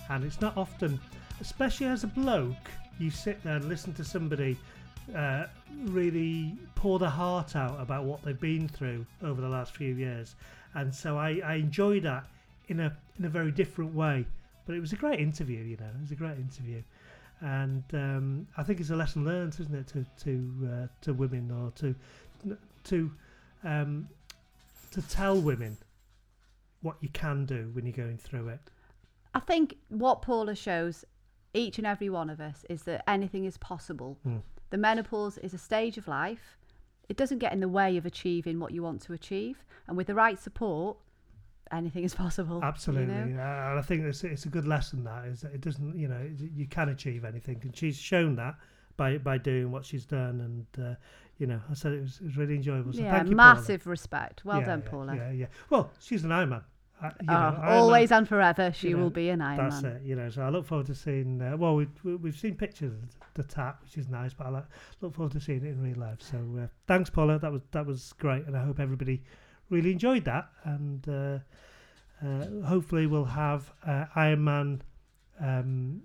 and 0.09 0.23
it's 0.23 0.41
not 0.41 0.57
often, 0.57 0.99
especially 1.39 1.87
as 1.87 2.03
a 2.03 2.07
bloke, 2.07 2.71
you 2.99 3.11
sit 3.11 3.43
there 3.43 3.55
and 3.55 3.65
listen 3.65 3.93
to 3.93 4.03
somebody. 4.03 4.57
Uh, 5.15 5.47
really 5.85 6.55
pour 6.75 6.99
their 6.99 7.09
heart 7.09 7.55
out 7.55 7.75
about 7.81 8.03
what 8.05 8.21
they've 8.23 8.39
been 8.39 8.67
through 8.67 9.03
over 9.23 9.41
the 9.41 9.49
last 9.49 9.75
few 9.75 9.95
years, 9.95 10.35
and 10.75 10.93
so 10.93 11.17
I, 11.17 11.41
I 11.43 11.55
enjoy 11.55 11.99
that 12.01 12.25
in 12.67 12.79
a 12.79 12.95
in 13.17 13.25
a 13.25 13.29
very 13.29 13.51
different 13.51 13.95
way. 13.95 14.25
But 14.65 14.75
it 14.75 14.79
was 14.79 14.93
a 14.93 14.95
great 14.95 15.19
interview, 15.19 15.63
you 15.63 15.77
know. 15.77 15.87
It 15.87 16.01
was 16.01 16.11
a 16.11 16.15
great 16.15 16.37
interview, 16.37 16.81
and 17.39 17.83
um, 17.93 18.47
I 18.57 18.63
think 18.63 18.79
it's 18.79 18.91
a 18.91 18.95
lesson 18.95 19.25
learned, 19.25 19.57
isn't 19.59 19.73
it, 19.73 19.87
to 19.87 20.05
to 20.23 20.67
uh, 20.71 20.87
to 21.01 21.13
women 21.13 21.51
or 21.51 21.71
to 21.71 21.95
to 22.85 23.11
um, 23.63 24.07
to 24.91 25.01
tell 25.01 25.39
women 25.39 25.77
what 26.81 26.97
you 27.01 27.09
can 27.09 27.45
do 27.45 27.69
when 27.73 27.85
you're 27.85 27.95
going 27.95 28.17
through 28.17 28.49
it. 28.49 28.59
I 29.33 29.39
think 29.39 29.75
what 29.89 30.21
Paula 30.21 30.55
shows 30.55 31.05
each 31.53 31.77
and 31.77 31.87
every 31.87 32.09
one 32.09 32.29
of 32.29 32.39
us 32.39 32.65
is 32.69 32.83
that 32.83 33.09
anything 33.09 33.45
is 33.45 33.57
possible. 33.57 34.17
Mm. 34.27 34.41
The 34.69 34.77
menopause 34.77 35.37
is 35.37 35.53
a 35.53 35.57
stage 35.57 35.97
of 35.97 36.07
life. 36.07 36.57
It 37.09 37.17
doesn't 37.17 37.39
get 37.39 37.53
in 37.53 37.59
the 37.59 37.67
way 37.67 37.97
of 37.97 38.05
achieving 38.05 38.59
what 38.59 38.71
you 38.71 38.83
want 38.83 39.01
to 39.03 39.13
achieve, 39.13 39.63
and 39.87 39.97
with 39.97 40.07
the 40.07 40.15
right 40.15 40.39
support, 40.39 40.97
anything 41.71 42.03
is 42.03 42.13
possible. 42.13 42.57
you 42.57 42.63
Absolutely, 42.63 43.13
know? 43.13 43.39
uh, 43.41 43.69
and 43.71 43.79
I 43.79 43.81
think 43.81 44.03
it's 44.03 44.23
it's 44.23 44.45
a 44.45 44.49
good 44.49 44.67
lesson 44.67 45.03
that 45.05 45.25
is 45.25 45.41
that 45.41 45.53
it 45.53 45.61
doesn't 45.61 45.97
you 45.97 46.07
know 46.07 46.21
you 46.55 46.67
can 46.67 46.89
achieve 46.89 47.25
anything, 47.25 47.59
and 47.63 47.75
she's 47.75 47.97
shown 47.97 48.35
that 48.37 48.55
by 48.97 49.17
by 49.17 49.37
doing 49.37 49.71
what 49.71 49.85
she's 49.85 50.05
done, 50.05 50.41
and 50.75 50.85
uh, 50.85 50.95
you 51.37 51.47
know 51.47 51.59
I 51.69 51.73
said 51.73 51.93
it 51.93 52.01
was, 52.01 52.19
it 52.21 52.25
was 52.25 52.37
really 52.37 52.55
enjoyable. 52.55 52.93
So 52.93 53.01
yeah, 53.01 53.11
thank 53.11 53.29
you, 53.29 53.35
Paula. 53.35 53.55
massive 53.55 53.87
respect. 53.87 54.43
Well 54.45 54.59
Yeah, 54.59 54.65
done, 54.65 54.81
yeah, 54.85 54.89
Paula. 54.91 55.15
Yeah, 55.15 55.31
yeah. 55.31 55.45
Well, 55.69 55.91
she's 55.99 56.23
an 56.23 56.31
Ironman. 56.31 56.63
Uh, 57.03 57.09
you 57.19 57.27
Oh, 57.29 57.33
know, 57.33 57.63
always 57.67 58.11
and 58.11 58.27
forever, 58.27 58.71
she 58.75 58.89
you 58.89 58.95
know, 58.95 59.01
will 59.03 59.09
be 59.09 59.29
an 59.29 59.41
Iron 59.41 59.57
That's 59.69 59.81
Man. 59.81 59.93
it, 59.95 60.03
you 60.03 60.15
know. 60.15 60.29
So 60.29 60.43
I 60.43 60.49
look 60.49 60.67
forward 60.67 60.85
to 60.85 60.93
seeing. 60.93 61.41
Uh, 61.41 61.57
well, 61.57 61.73
we've 61.75 61.89
we- 62.03 62.15
we've 62.17 62.37
seen 62.37 62.53
pictures 62.55 62.93
of 62.93 62.99
the 63.33 63.43
tap, 63.43 63.81
which 63.81 63.97
is 63.97 64.07
nice, 64.07 64.35
but 64.35 64.45
I 64.45 64.49
like, 64.51 64.65
look 65.01 65.15
forward 65.15 65.31
to 65.31 65.39
seeing 65.39 65.65
it 65.65 65.69
in 65.69 65.81
real 65.81 65.97
life. 65.97 66.21
So 66.21 66.37
uh, 66.61 66.67
thanks, 66.85 67.09
Paula. 67.09 67.39
That 67.39 67.51
was 67.51 67.63
that 67.71 67.87
was 67.87 68.13
great, 68.19 68.45
and 68.45 68.55
I 68.55 68.63
hope 68.63 68.79
everybody 68.79 69.23
really 69.71 69.91
enjoyed 69.91 70.25
that. 70.25 70.49
And 70.63 71.07
uh, 71.09 71.39
uh, 72.23 72.67
hopefully, 72.67 73.07
we'll 73.07 73.25
have 73.25 73.71
uh, 73.85 74.05
Iron 74.15 74.43
Man 74.43 74.81
um, 75.39 76.01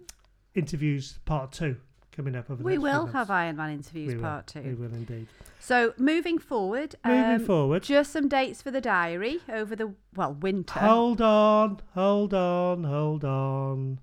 interviews 0.55 1.19
part 1.27 1.53
two 1.53 1.77
coming 2.13 2.35
up 2.35 2.51
over 2.51 2.63
We 2.65 2.79
will 2.79 3.07
have 3.07 3.31
Iron 3.31 3.57
Man 3.57 3.71
interviews 3.71 4.09
We 4.09 4.15
will. 4.15 4.23
part 4.23 4.53
We 4.55 4.73
will 4.75 4.95
indeed. 4.95 5.27
So 5.61 5.93
moving 5.99 6.39
forward, 6.39 6.95
Moving 7.05 7.25
um, 7.25 7.45
forward. 7.45 7.83
just 7.83 8.13
some 8.13 8.29
dates 8.29 8.63
for 8.63 8.71
the 8.71 8.81
diary 8.81 9.41
over 9.53 9.77
the 9.77 9.93
well 10.15 10.33
winter. 10.33 10.79
Hold 10.79 11.21
on, 11.21 11.81
hold 11.93 12.33
on, 12.33 12.85
hold 12.85 13.25
on. 13.25 14.01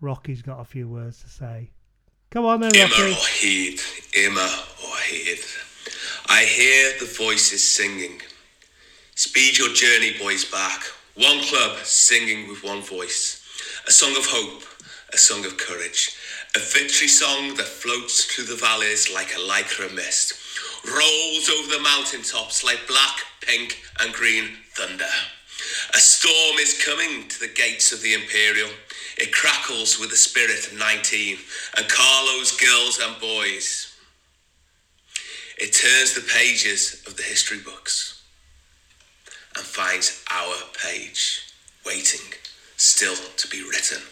Rocky's 0.00 0.42
got 0.42 0.60
a 0.60 0.64
few 0.64 0.88
words 0.88 1.22
to 1.22 1.28
say. 1.28 1.70
Come 2.30 2.44
on 2.44 2.60
then, 2.60 2.74
Immer 2.74 2.88
Rocky. 2.90 3.12
or 3.12 3.26
heed, 3.40 3.80
immer 4.16 4.40
or 4.40 4.96
heed. 5.08 5.38
I 6.28 6.44
hear 6.44 6.92
the 7.00 7.06
voices 7.06 7.68
singing. 7.68 8.20
Speed 9.20 9.58
your 9.58 9.68
journey, 9.74 10.14
boys, 10.18 10.46
back. 10.46 10.82
One 11.14 11.40
club 11.42 11.76
singing 11.84 12.48
with 12.48 12.64
one 12.64 12.80
voice. 12.80 13.44
A 13.86 13.92
song 13.92 14.16
of 14.16 14.24
hope, 14.24 14.62
a 15.12 15.18
song 15.18 15.44
of 15.44 15.58
courage. 15.58 16.16
A 16.56 16.58
victory 16.58 17.06
song 17.06 17.54
that 17.56 17.66
floats 17.66 18.24
through 18.24 18.46
the 18.46 18.56
valleys 18.56 19.12
like 19.12 19.34
a 19.34 19.38
lycra 19.38 19.94
mist. 19.94 20.32
Rolls 20.86 21.50
over 21.50 21.70
the 21.70 21.82
mountaintops 21.82 22.64
like 22.64 22.88
black, 22.88 23.18
pink, 23.42 23.82
and 24.00 24.10
green 24.14 24.56
thunder. 24.74 25.12
A 25.92 25.98
storm 25.98 26.56
is 26.58 26.82
coming 26.82 27.28
to 27.28 27.40
the 27.40 27.52
gates 27.54 27.92
of 27.92 28.00
the 28.00 28.14
Imperial. 28.14 28.70
It 29.18 29.34
crackles 29.34 30.00
with 30.00 30.08
the 30.08 30.16
spirit 30.16 30.66
of 30.66 30.78
19 30.78 31.36
and 31.76 31.88
Carlo's 31.90 32.56
girls 32.56 32.98
and 32.98 33.20
boys. 33.20 33.94
It 35.58 35.74
turns 35.74 36.14
the 36.14 36.26
pages 36.32 37.04
of 37.06 37.18
the 37.18 37.22
history 37.22 37.58
books 37.58 38.19
and 39.56 39.64
finds 39.64 40.24
our 40.30 40.54
page 40.82 41.42
waiting, 41.84 42.32
still 42.76 43.16
to 43.36 43.48
be 43.48 43.62
written. 43.62 44.02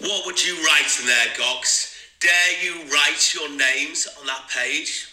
What 0.00 0.26
would 0.26 0.44
you 0.44 0.54
write 0.56 0.98
in 1.00 1.06
there, 1.06 1.26
Gogs? 1.38 1.94
Dare 2.20 2.62
you 2.62 2.90
write 2.90 3.34
your 3.34 3.48
names 3.50 4.08
on 4.18 4.26
that 4.26 4.48
page? 4.48 5.08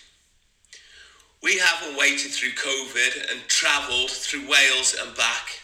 We 1.44 1.58
haven't 1.58 1.98
waited 1.98 2.32
through 2.32 2.52
COVID 2.52 3.32
and 3.32 3.42
travelled 3.48 4.12
through 4.12 4.48
Wales 4.48 4.96
and 5.02 5.16
back 5.16 5.60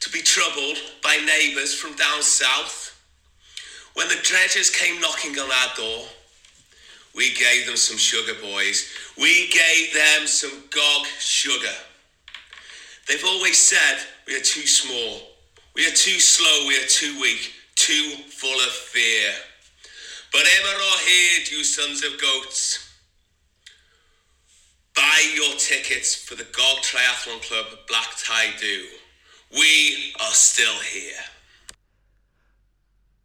to 0.00 0.10
be 0.10 0.20
troubled 0.20 0.76
by 1.02 1.16
neighbours 1.16 1.74
from 1.74 1.96
down 1.96 2.22
south. 2.22 3.00
When 3.94 4.08
the 4.08 4.16
dredgers 4.22 4.70
came 4.70 5.00
knocking 5.00 5.38
on 5.38 5.50
our 5.50 5.76
door, 5.76 6.06
we 7.14 7.34
gave 7.34 7.66
them 7.66 7.76
some 7.76 7.98
sugar, 7.98 8.34
boys. 8.40 8.90
We 9.18 9.48
gave 9.48 9.94
them 9.94 10.26
some 10.26 10.64
gog 10.70 11.06
sugar. 11.18 11.76
They've 13.08 13.24
always 13.24 13.56
said 13.56 13.98
we 14.26 14.36
are 14.36 14.40
too 14.40 14.66
small, 14.66 15.20
we 15.74 15.86
are 15.86 15.90
too 15.90 16.20
slow, 16.20 16.66
we 16.68 16.76
are 16.76 16.88
too 16.88 17.20
weak, 17.20 17.52
too 17.74 18.16
full 18.28 18.58
of 18.60 18.70
fear. 18.70 19.32
But 20.32 20.42
ever 20.42 20.76
or 20.76 20.98
heed, 21.06 21.50
you 21.50 21.64
sons 21.64 22.02
of 22.04 22.20
goats. 22.20 22.88
Buy 24.94 25.32
your 25.34 25.56
tickets 25.58 26.14
for 26.14 26.34
the 26.34 26.44
Gog 26.44 26.78
Triathlon 26.78 27.42
Club 27.42 27.66
Black 27.88 28.08
Tie 28.24 28.52
Do. 28.58 28.84
We 29.52 30.12
are 30.20 30.32
still 30.32 30.74
here. 30.92 31.20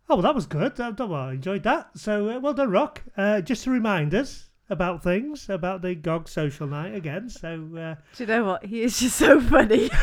Oh, 0.09 0.15
well, 0.15 0.21
that 0.21 0.35
was 0.35 0.45
good. 0.45 0.79
I, 0.79 0.89
I 0.89 1.31
enjoyed 1.31 1.63
that. 1.63 1.89
So, 1.95 2.29
uh, 2.29 2.39
well 2.39 2.53
done, 2.53 2.71
Rock. 2.71 3.03
Uh, 3.15 3.41
just 3.41 3.65
to 3.65 3.71
remind 3.71 4.13
us 4.15 4.46
about 4.69 5.03
things, 5.03 5.49
about 5.49 5.81
the 5.81 5.95
GOG 5.95 6.27
social 6.27 6.67
night 6.67 6.93
again. 6.95 7.29
So, 7.29 7.67
uh, 7.77 7.95
Do 8.15 8.23
you 8.23 8.27
know 8.27 8.43
what? 8.45 8.65
He 8.65 8.81
is 8.83 8.99
just 8.99 9.15
so 9.17 9.39
funny. 9.41 9.89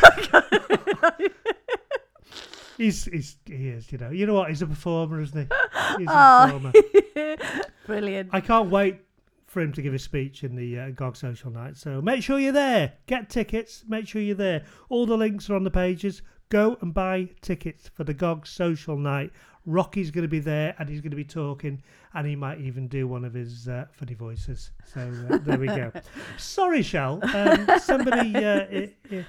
he's, 2.77 3.05
he's, 3.05 3.37
he 3.45 3.69
is, 3.69 3.91
you 3.91 3.97
know. 3.97 4.09
You 4.09 4.25
know 4.25 4.33
what? 4.33 4.49
He's 4.49 4.61
a 4.61 4.67
performer, 4.67 5.21
isn't 5.21 5.37
he? 5.49 5.55
He's 5.99 6.07
a 6.07 6.11
Oh. 6.11 6.71
performer. 7.15 7.37
Brilliant. 7.85 8.29
I 8.33 8.41
can't 8.41 8.69
wait 8.69 9.01
for 9.47 9.61
him 9.61 9.71
to 9.73 9.81
give 9.81 9.93
a 9.93 9.99
speech 9.99 10.43
in 10.43 10.55
the 10.55 10.79
uh, 10.79 10.89
GOG 10.89 11.15
social 11.15 11.51
night. 11.51 11.77
So, 11.77 12.01
make 12.01 12.23
sure 12.23 12.39
you're 12.39 12.51
there. 12.51 12.93
Get 13.07 13.29
tickets. 13.29 13.83
Make 13.87 14.07
sure 14.07 14.21
you're 14.21 14.35
there. 14.35 14.63
All 14.89 15.05
the 15.05 15.17
links 15.17 15.49
are 15.49 15.55
on 15.55 15.63
the 15.63 15.71
pages. 15.71 16.21
Go 16.49 16.77
and 16.81 16.93
buy 16.93 17.29
tickets 17.41 17.89
for 17.93 18.03
the 18.03 18.13
GOG 18.13 18.45
social 18.47 18.97
night. 18.97 19.31
Rocky's 19.65 20.11
going 20.11 20.23
to 20.23 20.27
be 20.29 20.39
there 20.39 20.75
and 20.77 20.87
he's 20.87 21.01
going 21.01 21.11
to 21.11 21.17
be 21.17 21.23
talking 21.23 21.81
and 22.13 22.27
he 22.27 22.35
might 22.35 22.59
even 22.59 22.87
do 22.87 23.07
one 23.07 23.25
of 23.25 23.33
his 23.33 23.67
uh, 23.67 23.85
funny 23.91 24.13
voices. 24.13 24.71
So 24.93 25.01
uh, 25.29 25.37
there 25.39 25.57
we 25.57 25.67
go. 25.67 25.91
Sorry, 26.37 26.81
Shell. 26.81 27.19
Um, 27.35 27.67
somebody 27.79 28.35
uh, 28.35 28.59
i- 28.71 28.93
i- 29.11 29.25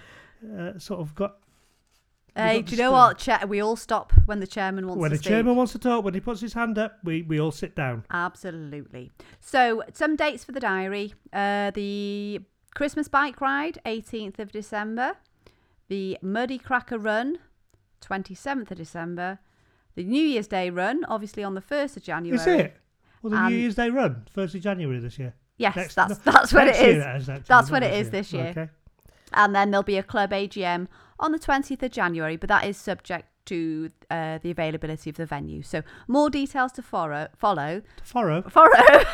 uh, 0.58 0.78
sort 0.78 1.00
of 1.00 1.14
got. 1.14 1.38
Hey, 2.34 2.60
do 2.60 2.76
you 2.76 2.82
know 2.82 2.92
what? 2.92 3.16
Cha- 3.16 3.46
we 3.48 3.60
all 3.62 3.76
stop 3.76 4.12
when 4.26 4.40
the 4.40 4.46
chairman 4.46 4.86
wants 4.86 5.00
When 5.00 5.10
to 5.10 5.16
the 5.16 5.22
speak. 5.22 5.30
chairman 5.30 5.56
wants 5.56 5.72
to 5.72 5.78
talk, 5.78 6.04
when 6.04 6.12
he 6.12 6.20
puts 6.20 6.42
his 6.42 6.52
hand 6.52 6.76
up, 6.76 6.98
we, 7.02 7.22
we 7.22 7.40
all 7.40 7.50
sit 7.50 7.74
down. 7.74 8.04
Absolutely. 8.10 9.10
So, 9.40 9.82
some 9.94 10.16
dates 10.16 10.44
for 10.44 10.52
the 10.52 10.60
diary. 10.60 11.14
Uh, 11.32 11.70
the 11.70 12.40
Christmas 12.74 13.08
bike 13.08 13.40
ride, 13.40 13.78
18th 13.86 14.38
of 14.38 14.52
December. 14.52 15.16
The 15.88 16.18
Muddy 16.20 16.58
Cracker 16.58 16.98
Run, 16.98 17.38
27th 18.02 18.70
of 18.70 18.76
December. 18.76 19.38
The 19.96 20.04
New 20.04 20.22
Year's 20.22 20.46
Day 20.46 20.70
run, 20.70 21.04
obviously 21.08 21.42
on 21.42 21.54
the 21.54 21.60
1st 21.62 21.96
of 21.96 22.02
January. 22.04 22.38
Is 22.38 22.46
it? 22.46 22.76
Well, 23.22 23.30
the 23.32 23.36
Um, 23.38 23.52
New 23.52 23.58
Year's 23.58 23.74
Day 23.74 23.90
run, 23.90 24.26
1st 24.34 24.54
of 24.54 24.60
January 24.60 25.00
this 25.00 25.18
year. 25.18 25.34
Yes, 25.56 25.74
Next- 25.74 25.94
that's 25.94 26.24
no, 26.26 26.32
that's 26.32 26.52
what 26.52 26.68
it 26.68 26.76
is. 26.76 27.02
that 27.02 27.16
is, 27.16 27.28
actually, 27.28 27.44
That's 27.48 27.70
what 27.70 27.82
it 27.82 27.92
is 27.94 28.10
this 28.10 28.32
year. 28.32 28.48
Okay. 28.48 28.68
And 29.32 29.54
then 29.54 29.70
there'll 29.70 29.82
be 29.82 29.96
a 29.96 30.02
club 30.02 30.30
AGM 30.32 30.86
on 31.18 31.32
the 31.32 31.38
20th 31.38 31.82
of 31.82 31.90
January, 31.90 32.36
but 32.36 32.48
that 32.48 32.64
is 32.66 32.76
subject 32.76 33.26
to 33.46 33.90
uh, 34.10 34.38
the 34.42 34.50
availability 34.50 35.10
of 35.10 35.16
the 35.16 35.26
venue. 35.26 35.62
So 35.62 35.82
more 36.06 36.30
details 36.30 36.72
to 36.72 36.82
follow. 36.82 37.28
Follow. 37.36 37.80
To 37.80 38.04
Furrow. 38.04 38.42
Follow. 38.42 38.70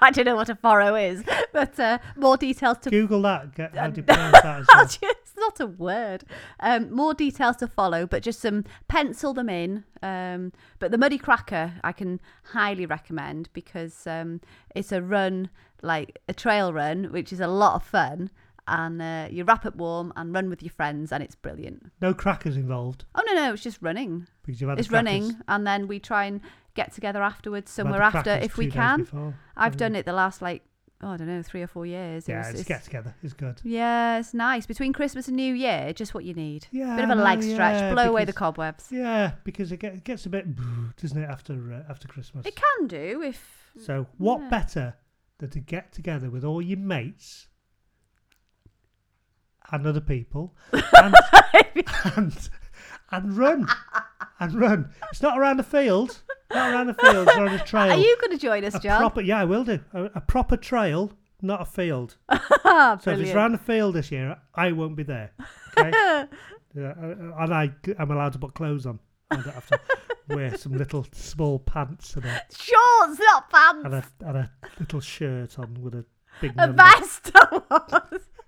I 0.00 0.10
don't 0.12 0.24
know 0.24 0.36
what 0.36 0.48
a 0.48 0.56
furrow 0.56 0.94
is, 0.94 1.22
but 1.52 1.78
uh, 1.78 1.98
more 2.16 2.36
details 2.36 2.78
to 2.78 2.90
Google 2.90 3.22
that. 3.22 3.54
Get, 3.54 3.76
how 3.76 3.86
do 3.90 4.00
you 4.00 4.02
pronounce 4.02 4.42
that 4.42 4.60
as 4.60 4.66
well? 4.68 4.84
it's 5.02 5.36
not 5.36 5.60
a 5.60 5.66
word. 5.66 6.24
Um, 6.60 6.92
more 6.92 7.14
details 7.14 7.56
to 7.56 7.66
follow, 7.68 8.06
but 8.06 8.22
just 8.22 8.40
some 8.40 8.64
pencil 8.88 9.32
them 9.32 9.48
in. 9.48 9.84
Um, 10.02 10.52
but 10.78 10.90
the 10.90 10.98
Muddy 10.98 11.18
Cracker, 11.18 11.74
I 11.84 11.92
can 11.92 12.20
highly 12.52 12.86
recommend 12.86 13.48
because 13.52 14.06
um, 14.06 14.40
it's 14.74 14.92
a 14.92 15.00
run, 15.00 15.50
like 15.82 16.18
a 16.28 16.34
trail 16.34 16.72
run, 16.72 17.12
which 17.12 17.32
is 17.32 17.40
a 17.40 17.46
lot 17.46 17.76
of 17.76 17.84
fun. 17.84 18.30
And 18.68 19.02
uh, 19.02 19.28
you 19.30 19.44
wrap 19.44 19.66
up 19.66 19.76
warm 19.76 20.12
and 20.16 20.32
run 20.34 20.48
with 20.48 20.62
your 20.62 20.70
friends, 20.70 21.12
and 21.12 21.22
it's 21.22 21.34
brilliant. 21.34 21.90
No 22.00 22.14
crackers 22.14 22.56
involved 22.56 23.04
Oh 23.14 23.22
no, 23.26 23.34
no, 23.34 23.52
it's 23.54 23.62
just 23.62 23.78
running. 23.82 24.26
because 24.44 24.60
you've 24.60 24.68
had 24.68 24.78
the 24.78 24.80
It's 24.80 24.90
running, 24.90 25.36
and 25.48 25.66
then 25.66 25.88
we 25.88 25.98
try 25.98 26.24
and 26.26 26.40
get 26.74 26.92
together 26.92 27.22
afterwards 27.22 27.70
somewhere 27.70 28.00
after 28.02 28.30
if 28.30 28.56
we 28.56 28.70
can. 28.70 29.00
before, 29.00 29.34
I've 29.56 29.76
done 29.76 29.94
it 29.94 30.06
the 30.06 30.12
last 30.12 30.40
like 30.42 30.62
oh, 31.04 31.08
I 31.10 31.16
don't 31.16 31.26
know 31.26 31.42
three 31.42 31.62
or 31.62 31.66
four 31.66 31.84
years. 31.84 32.28
It 32.28 32.32
Yeah, 32.32 32.38
was- 32.38 32.50
it's 32.50 32.60
it's- 32.60 32.68
get 32.68 32.84
together. 32.84 33.12
It's 33.24 33.32
good. 33.32 33.60
Yeah, 33.64 34.20
it's 34.20 34.32
nice 34.32 34.66
between 34.66 34.92
Christmas 34.92 35.26
and 35.26 35.36
New 35.36 35.52
Year. 35.52 35.92
Just 35.92 36.14
what 36.14 36.22
you 36.24 36.32
need. 36.32 36.68
Yeah, 36.70 36.94
Bit 36.94 37.06
of 37.06 37.10
a 37.10 37.20
leg 37.20 37.42
stretch, 37.42 37.80
yeah, 37.80 37.92
blow 37.92 38.08
away 38.08 38.24
the 38.24 38.32
cobwebs. 38.32 38.86
Yeah, 38.92 39.32
because 39.42 39.72
it 39.72 39.78
get, 39.78 39.94
it 39.94 40.04
gets 40.04 40.26
a 40.26 40.28
bit, 40.30 40.46
doesn't 41.02 41.18
it, 41.20 41.28
after 41.28 41.54
uh, 41.72 41.90
after 41.90 42.06
Christmas? 42.06 42.46
It 42.46 42.54
can 42.54 42.86
do 42.86 43.20
if 43.20 43.72
So 43.80 44.06
what 44.18 44.42
Yeah. 44.42 44.48
better 44.48 44.94
than 45.38 45.50
to 45.50 45.58
get 45.58 45.90
together 45.92 46.30
with 46.30 46.44
all 46.44 46.62
your 46.62 46.78
mates 46.78 47.48
and 49.72 49.86
other 49.86 50.00
people 50.00 50.54
and 50.72 51.14
and, 52.16 52.48
and 53.10 53.36
run 53.36 53.66
and 54.40 54.54
run. 54.54 54.90
It's 55.10 55.22
not 55.22 55.38
around 55.38 55.56
the 55.56 55.62
field, 55.64 56.22
not 56.52 56.72
around 56.72 56.86
the 56.88 56.94
field, 56.94 57.28
it's 57.28 57.36
around 57.36 57.54
a 57.54 57.58
trail. 57.64 57.92
Are 57.92 57.98
you 57.98 58.16
going 58.20 58.30
to 58.32 58.38
join 58.38 58.64
us, 58.64 58.74
a 58.74 58.80
John? 58.80 58.98
proper 59.00 59.20
yeah, 59.22 59.40
I 59.40 59.44
will 59.44 59.64
do 59.64 59.80
a, 59.92 60.04
a 60.14 60.20
proper 60.20 60.56
trail, 60.56 61.12
not 61.40 61.60
a 61.62 61.64
field. 61.64 62.16
Ah, 62.28 62.98
So 63.02 63.10
if 63.10 63.20
it's 63.20 63.30
around 63.32 63.52
the 63.52 63.58
field 63.58 63.94
this 63.94 64.10
year, 64.12 64.36
I 64.54 64.72
won't 64.72 64.96
be 64.96 65.02
there. 65.02 65.32
Okay? 65.76 65.90
yeah, 66.74 66.92
uh, 67.02 67.42
and 67.42 67.52
I 67.54 67.70
I'm 67.98 68.10
allowed 68.10 68.32
to 68.34 68.38
put 68.38 68.54
clothes 68.54 68.86
on. 68.86 68.98
I 69.30 69.36
don't 69.36 69.54
have 69.54 69.66
to 69.68 69.80
wear 70.28 70.56
some 70.58 70.72
little 70.76 71.06
small 71.12 71.58
pants 71.58 72.14
and 72.16 72.24
a 72.26 72.42
Shorts, 72.54 73.18
not 73.18 73.48
pants. 73.50 73.84
and 73.84 73.94
a, 73.94 74.04
and 74.28 74.36
a 74.36 74.50
little 74.78 75.00
shirt 75.00 75.58
on 75.58 75.74
with 75.82 75.94
a 75.94 76.04
big 76.42 76.52
A 76.58 76.66
number. 76.66 76.82
vest. 76.82 77.30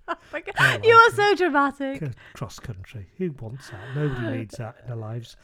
Oh 0.07 0.15
my 0.33 0.41
God. 0.41 0.55
Oh, 0.59 0.79
you 0.87 0.95
are 0.95 1.11
see. 1.11 1.17
so 1.17 1.35
dramatic. 1.35 2.13
Cross 2.35 2.59
country. 2.59 3.07
Who 3.19 3.33
wants 3.41 3.71
that? 3.71 3.81
Nobody 3.97 4.37
needs 4.39 4.57
that 4.59 4.77
in 4.83 4.89
their 4.89 4.97
lives. 4.97 5.37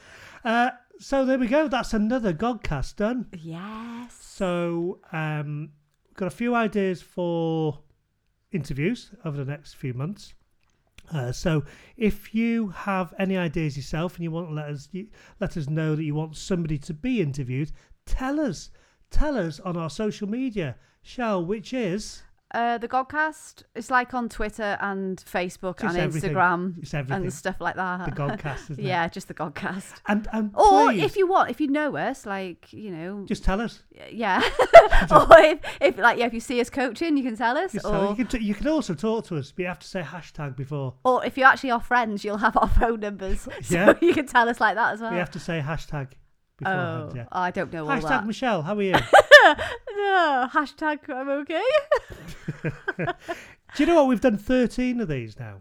Uh, 0.44 0.70
so 0.98 1.24
there 1.24 1.38
we 1.38 1.46
go. 1.46 1.68
That's 1.68 1.94
another 1.94 2.32
Gogcast 2.32 2.96
done. 2.96 3.26
Yes. 3.38 4.14
So 4.20 5.00
um, 5.12 5.70
we've 6.08 6.16
got 6.16 6.26
a 6.26 6.30
few 6.30 6.54
ideas 6.54 7.00
for 7.00 7.78
interviews 8.52 9.10
over 9.24 9.36
the 9.36 9.50
next 9.50 9.74
few 9.74 9.94
months. 9.94 10.34
Uh, 11.12 11.32
so 11.32 11.64
if 11.96 12.34
you 12.34 12.68
have 12.68 13.14
any 13.18 13.36
ideas 13.36 13.76
yourself 13.76 14.16
and 14.16 14.24
you 14.24 14.30
want 14.30 14.48
to 14.48 14.54
let 14.54 14.66
us 14.66 14.88
you, 14.92 15.08
let 15.40 15.56
us 15.56 15.68
know 15.68 15.96
that 15.96 16.04
you 16.04 16.14
want 16.14 16.36
somebody 16.36 16.78
to 16.78 16.94
be 16.94 17.20
interviewed, 17.20 17.72
tell 18.06 18.38
us. 18.38 18.70
Tell 19.10 19.36
us 19.36 19.58
on 19.60 19.76
our 19.76 19.90
social 19.90 20.28
media, 20.28 20.76
shall 21.02 21.44
which 21.44 21.72
is 21.72 22.22
Uh, 22.52 22.78
the 22.78 22.88
Gogcast 22.88 23.62
It's 23.76 23.90
like 23.92 24.12
on 24.12 24.28
Twitter 24.28 24.76
and 24.80 25.18
Facebook 25.24 25.82
and 25.84 25.96
everything. 25.96 26.32
Instagram 26.34 27.10
and 27.12 27.32
stuff 27.32 27.60
like 27.60 27.76
that. 27.76 28.04
the 28.06 28.10
Gogcast, 28.10 28.70
isn't 28.72 28.78
it? 28.84 28.84
yeah, 28.88 29.08
just 29.08 29.28
the 29.28 29.34
Gogcast. 29.34 30.00
And 30.06 30.26
and 30.32 30.50
Or 30.54 30.88
please, 30.90 31.02
if 31.04 31.16
you 31.16 31.28
want, 31.28 31.50
if 31.50 31.60
you 31.60 31.68
know 31.68 31.96
us, 31.96 32.26
like 32.26 32.72
you 32.72 32.90
know, 32.90 33.24
just 33.26 33.44
tell 33.44 33.60
us. 33.60 33.82
yeah. 34.10 34.40
or 35.12 35.26
if, 35.38 35.58
if 35.80 35.96
like 35.98 36.18
yeah, 36.18 36.26
if 36.26 36.34
you 36.34 36.40
see 36.40 36.60
us 36.60 36.70
coaching, 36.70 37.16
you 37.16 37.22
can 37.22 37.36
tell 37.36 37.56
us. 37.56 37.72
Just 37.72 37.84
tell 37.84 37.94
us. 37.94 38.02
or 38.08 38.10
You 38.10 38.16
can 38.16 38.26
t- 38.26 38.44
you 38.44 38.54
can 38.54 38.66
also 38.66 38.94
talk 38.94 39.26
to 39.26 39.36
us, 39.36 39.52
but 39.52 39.62
you 39.62 39.68
have 39.68 39.78
to 39.78 39.86
say 39.86 40.02
hashtag 40.02 40.56
before. 40.56 40.94
or 41.04 41.24
if 41.24 41.38
you're 41.38 41.46
actually 41.46 41.70
our 41.70 41.80
friends, 41.80 42.24
you'll 42.24 42.38
have 42.38 42.56
our 42.56 42.68
phone 42.68 42.98
numbers, 43.00 43.42
so 43.62 43.74
Yeah. 43.76 43.94
you 44.00 44.12
can 44.12 44.26
tell 44.26 44.48
us 44.48 44.60
like 44.60 44.74
that 44.74 44.94
as 44.94 45.00
well. 45.00 45.12
You 45.12 45.18
have 45.18 45.30
to 45.32 45.38
say 45.40 45.60
hashtag 45.64 46.08
oh, 46.66 47.10
yeah. 47.14 47.26
I 47.32 47.50
don't 47.52 47.72
know 47.72 47.84
all 47.88 47.96
Hashtag 47.96 48.08
that. 48.08 48.26
Michelle, 48.26 48.62
how 48.62 48.74
are 48.76 48.82
you? 48.82 48.94
No, 50.00 50.48
hashtag 50.54 51.08
I'm 51.08 51.28
okay. 51.28 51.62
Do 53.74 53.82
you 53.82 53.86
know 53.86 53.94
what? 53.96 54.08
We've 54.08 54.20
done 54.20 54.36
13 54.38 55.00
of 55.00 55.08
these 55.08 55.38
now. 55.38 55.60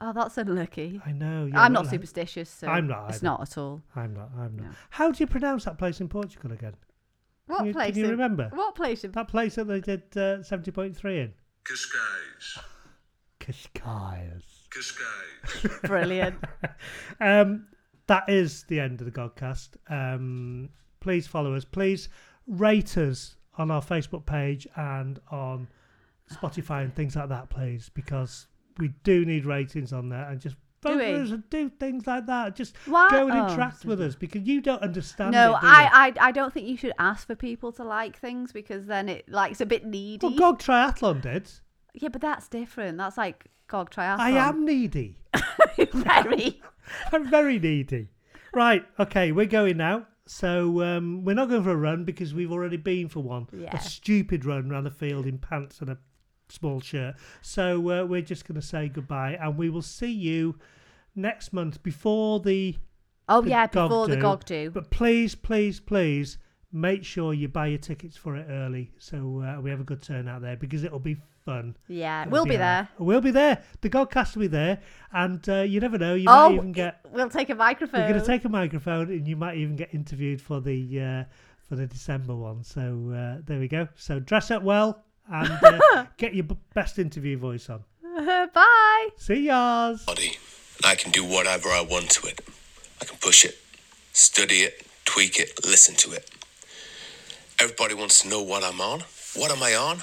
oh, 0.00 0.12
that's 0.12 0.38
unlucky. 0.38 1.00
I 1.04 1.12
know. 1.12 1.46
yeah, 1.46 1.60
I'm 1.62 1.72
not 1.72 1.86
I- 1.86 1.90
superstitious, 1.90 2.48
so 2.50 2.68
I'm 2.68 2.86
not 2.86 3.08
It's 3.08 3.18
either. 3.18 3.24
not 3.24 3.42
at 3.42 3.58
all. 3.58 3.82
I'm 3.96 4.14
not. 4.14 4.30
I'm 4.38 4.56
not. 4.56 4.66
No. 4.66 4.70
How 4.90 5.10
do 5.10 5.18
you 5.22 5.26
pronounce 5.26 5.64
that 5.64 5.78
place 5.78 6.00
in 6.00 6.08
Portugal 6.08 6.52
again? 6.52 6.74
What 7.46 7.58
Can 7.58 7.66
you, 7.68 7.72
place? 7.72 7.90
Can 7.92 7.98
you 7.98 8.04
in- 8.04 8.10
remember? 8.12 8.50
What 8.52 8.74
place? 8.74 9.04
in- 9.04 9.12
That 9.12 9.28
place 9.28 9.54
that 9.56 9.64
they 9.64 9.80
did 9.80 10.02
uh, 10.16 10.38
70.3 10.42 11.04
in? 11.16 11.32
Cascais. 11.64 12.62
Cascais. 13.40 14.42
Cascais. 14.70 15.82
Brilliant. 15.88 16.36
um, 17.20 17.66
that 18.06 18.28
is 18.28 18.64
the 18.64 18.80
end 18.80 19.00
of 19.00 19.06
the 19.06 19.12
Gogcast. 19.12 19.70
Um, 19.90 20.68
please 21.00 21.26
follow 21.26 21.54
us. 21.54 21.64
Please 21.64 22.08
rate 22.46 22.96
us 22.96 23.36
on 23.58 23.70
our 23.70 23.82
Facebook 23.82 24.24
page 24.24 24.66
and 24.76 25.20
on 25.30 25.68
Spotify 26.32 26.82
and 26.84 26.94
things 26.94 27.16
like 27.16 27.28
that, 27.28 27.50
please, 27.50 27.90
because 27.92 28.46
we 28.78 28.88
do 29.02 29.24
need 29.24 29.44
ratings 29.44 29.92
on 29.92 30.08
there 30.08 30.28
and 30.28 30.40
just 30.40 30.56
Do 30.82 30.90
vote 30.90 30.98
we? 30.98 31.12
for 31.12 31.22
us 31.22 31.30
and 31.30 31.50
do 31.50 31.68
things 31.68 32.06
like 32.06 32.26
that. 32.26 32.54
Just 32.54 32.76
Why- 32.86 33.08
go 33.10 33.28
and 33.28 33.38
oh, 33.38 33.46
interact 33.48 33.84
with 33.84 34.00
us 34.00 34.14
because 34.14 34.42
you 34.42 34.60
don't 34.60 34.82
understand. 34.82 35.32
No, 35.32 35.56
it, 35.56 35.60
do? 35.60 35.66
I, 35.66 35.90
I 35.92 36.28
I 36.28 36.32
don't 36.32 36.52
think 36.52 36.68
you 36.68 36.76
should 36.76 36.92
ask 36.98 37.26
for 37.26 37.34
people 37.34 37.72
to 37.72 37.84
like 37.84 38.18
things 38.18 38.52
because 38.52 38.86
then 38.86 39.08
it 39.08 39.28
likes 39.28 39.60
a 39.60 39.66
bit 39.66 39.84
needy. 39.84 40.26
Well, 40.26 40.36
Gog 40.36 40.60
Triathlon 40.60 41.20
did. 41.20 41.50
Yeah, 41.94 42.08
but 42.10 42.20
that's 42.20 42.48
different. 42.48 42.98
That's 42.98 43.16
like 43.16 43.46
Gog 43.66 43.90
Triathlon. 43.90 44.20
I 44.20 44.30
am 44.30 44.64
needy. 44.64 45.16
very. 45.92 46.62
I'm 47.12 47.28
very 47.28 47.58
needy. 47.58 48.08
Right, 48.54 48.84
okay, 48.98 49.32
we're 49.32 49.46
going 49.46 49.76
now. 49.76 50.06
So 50.28 50.82
um, 50.82 51.24
we're 51.24 51.34
not 51.34 51.48
going 51.48 51.64
for 51.64 51.72
a 51.72 51.76
run 51.76 52.04
because 52.04 52.34
we've 52.34 52.52
already 52.52 52.76
been 52.76 53.08
for 53.08 53.20
one. 53.20 53.48
Yeah. 53.52 53.76
A 53.76 53.80
stupid 53.80 54.44
run 54.44 54.70
around 54.70 54.84
the 54.84 54.90
field 54.90 55.26
in 55.26 55.38
pants 55.38 55.80
and 55.80 55.90
a 55.90 55.98
small 56.48 56.80
shirt. 56.80 57.16
So 57.40 57.90
uh, 57.90 58.04
we're 58.04 58.22
just 58.22 58.46
going 58.46 58.60
to 58.60 58.66
say 58.66 58.88
goodbye 58.88 59.38
and 59.40 59.56
we 59.56 59.70
will 59.70 59.82
see 59.82 60.12
you 60.12 60.58
next 61.14 61.52
month 61.52 61.82
before 61.82 62.40
the. 62.40 62.76
Oh 63.28 63.40
the 63.40 63.50
yeah, 63.50 63.66
Gog 63.66 63.88
before 63.88 64.06
the 64.08 64.16
do. 64.16 64.22
Gog 64.22 64.44
do. 64.44 64.70
But 64.70 64.90
please, 64.90 65.34
please, 65.34 65.80
please 65.80 66.38
make 66.72 67.04
sure 67.04 67.32
you 67.32 67.48
buy 67.48 67.66
your 67.68 67.78
tickets 67.78 68.16
for 68.16 68.36
it 68.36 68.46
early 68.50 68.92
so 68.98 69.42
uh, 69.42 69.58
we 69.60 69.70
have 69.70 69.80
a 69.80 69.84
good 69.84 70.02
turnout 70.02 70.42
there 70.42 70.56
because 70.56 70.84
it'll 70.84 70.98
be 70.98 71.16
fun. 71.48 71.76
Yeah, 71.88 72.22
It'll 72.22 72.32
we'll 72.32 72.44
be 72.44 72.56
a- 72.56 72.58
there. 72.58 72.88
We'll 72.98 73.20
be 73.22 73.30
there. 73.30 73.62
The 73.80 73.88
Gogcast 73.88 74.36
will 74.36 74.42
be 74.42 74.48
there. 74.48 74.80
And 75.12 75.46
uh, 75.48 75.62
you 75.62 75.80
never 75.80 75.96
know, 75.96 76.14
you 76.14 76.26
oh, 76.28 76.48
might 76.50 76.54
even 76.56 76.72
get. 76.72 77.00
we'll 77.10 77.30
take 77.30 77.48
a 77.48 77.54
microphone. 77.54 78.02
We're 78.02 78.08
going 78.08 78.20
to 78.20 78.26
take 78.26 78.44
a 78.44 78.48
microphone, 78.50 79.10
and 79.10 79.26
you 79.26 79.36
might 79.36 79.56
even 79.56 79.76
get 79.76 79.94
interviewed 79.94 80.40
for 80.42 80.60
the 80.60 81.00
uh, 81.00 81.24
for 81.66 81.76
the 81.76 81.86
December 81.86 82.34
one. 82.34 82.62
So 82.64 82.82
uh, 83.14 83.42
there 83.46 83.58
we 83.58 83.68
go. 83.68 83.88
So 83.96 84.20
dress 84.20 84.50
up 84.50 84.62
well 84.62 85.02
and 85.30 85.58
uh, 85.62 86.04
get 86.18 86.34
your 86.34 86.44
b- 86.44 86.56
best 86.74 86.98
interview 86.98 87.38
voice 87.38 87.70
on. 87.70 87.84
Bye. 88.52 89.08
See 89.16 89.46
yas. 89.46 90.04
body, 90.04 90.36
and 90.76 90.86
I 90.86 90.94
can 90.96 91.10
do 91.12 91.24
whatever 91.24 91.68
I 91.70 91.80
want 91.80 92.10
to 92.10 92.26
it. 92.26 92.40
I 93.00 93.04
can 93.06 93.16
push 93.18 93.44
it, 93.44 93.56
study 94.12 94.60
it, 94.68 94.86
tweak 95.06 95.38
it, 95.38 95.64
listen 95.64 95.94
to 95.96 96.12
it. 96.12 96.30
Everybody 97.58 97.94
wants 97.94 98.20
to 98.20 98.28
know 98.28 98.42
what 98.42 98.62
I'm 98.62 98.80
on. 98.80 99.00
What 99.34 99.50
am 99.50 99.62
I 99.62 99.74
on? 99.74 100.02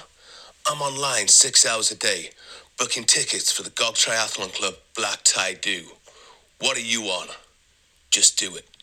I'm 0.68 0.82
online 0.82 1.28
six 1.28 1.64
hours 1.64 1.92
a 1.92 1.96
day, 1.96 2.32
booking 2.80 3.04
tickets 3.04 3.52
for 3.52 3.62
the 3.62 3.70
GOG 3.70 3.94
Triathlon 3.94 4.52
Club 4.52 4.74
Black 4.96 5.20
Tie 5.24 5.54
Do. 5.54 5.84
What 6.60 6.76
are 6.76 6.82
you 6.82 7.04
on? 7.04 7.28
Just 8.10 8.40
do 8.40 8.56
it. 8.56 8.75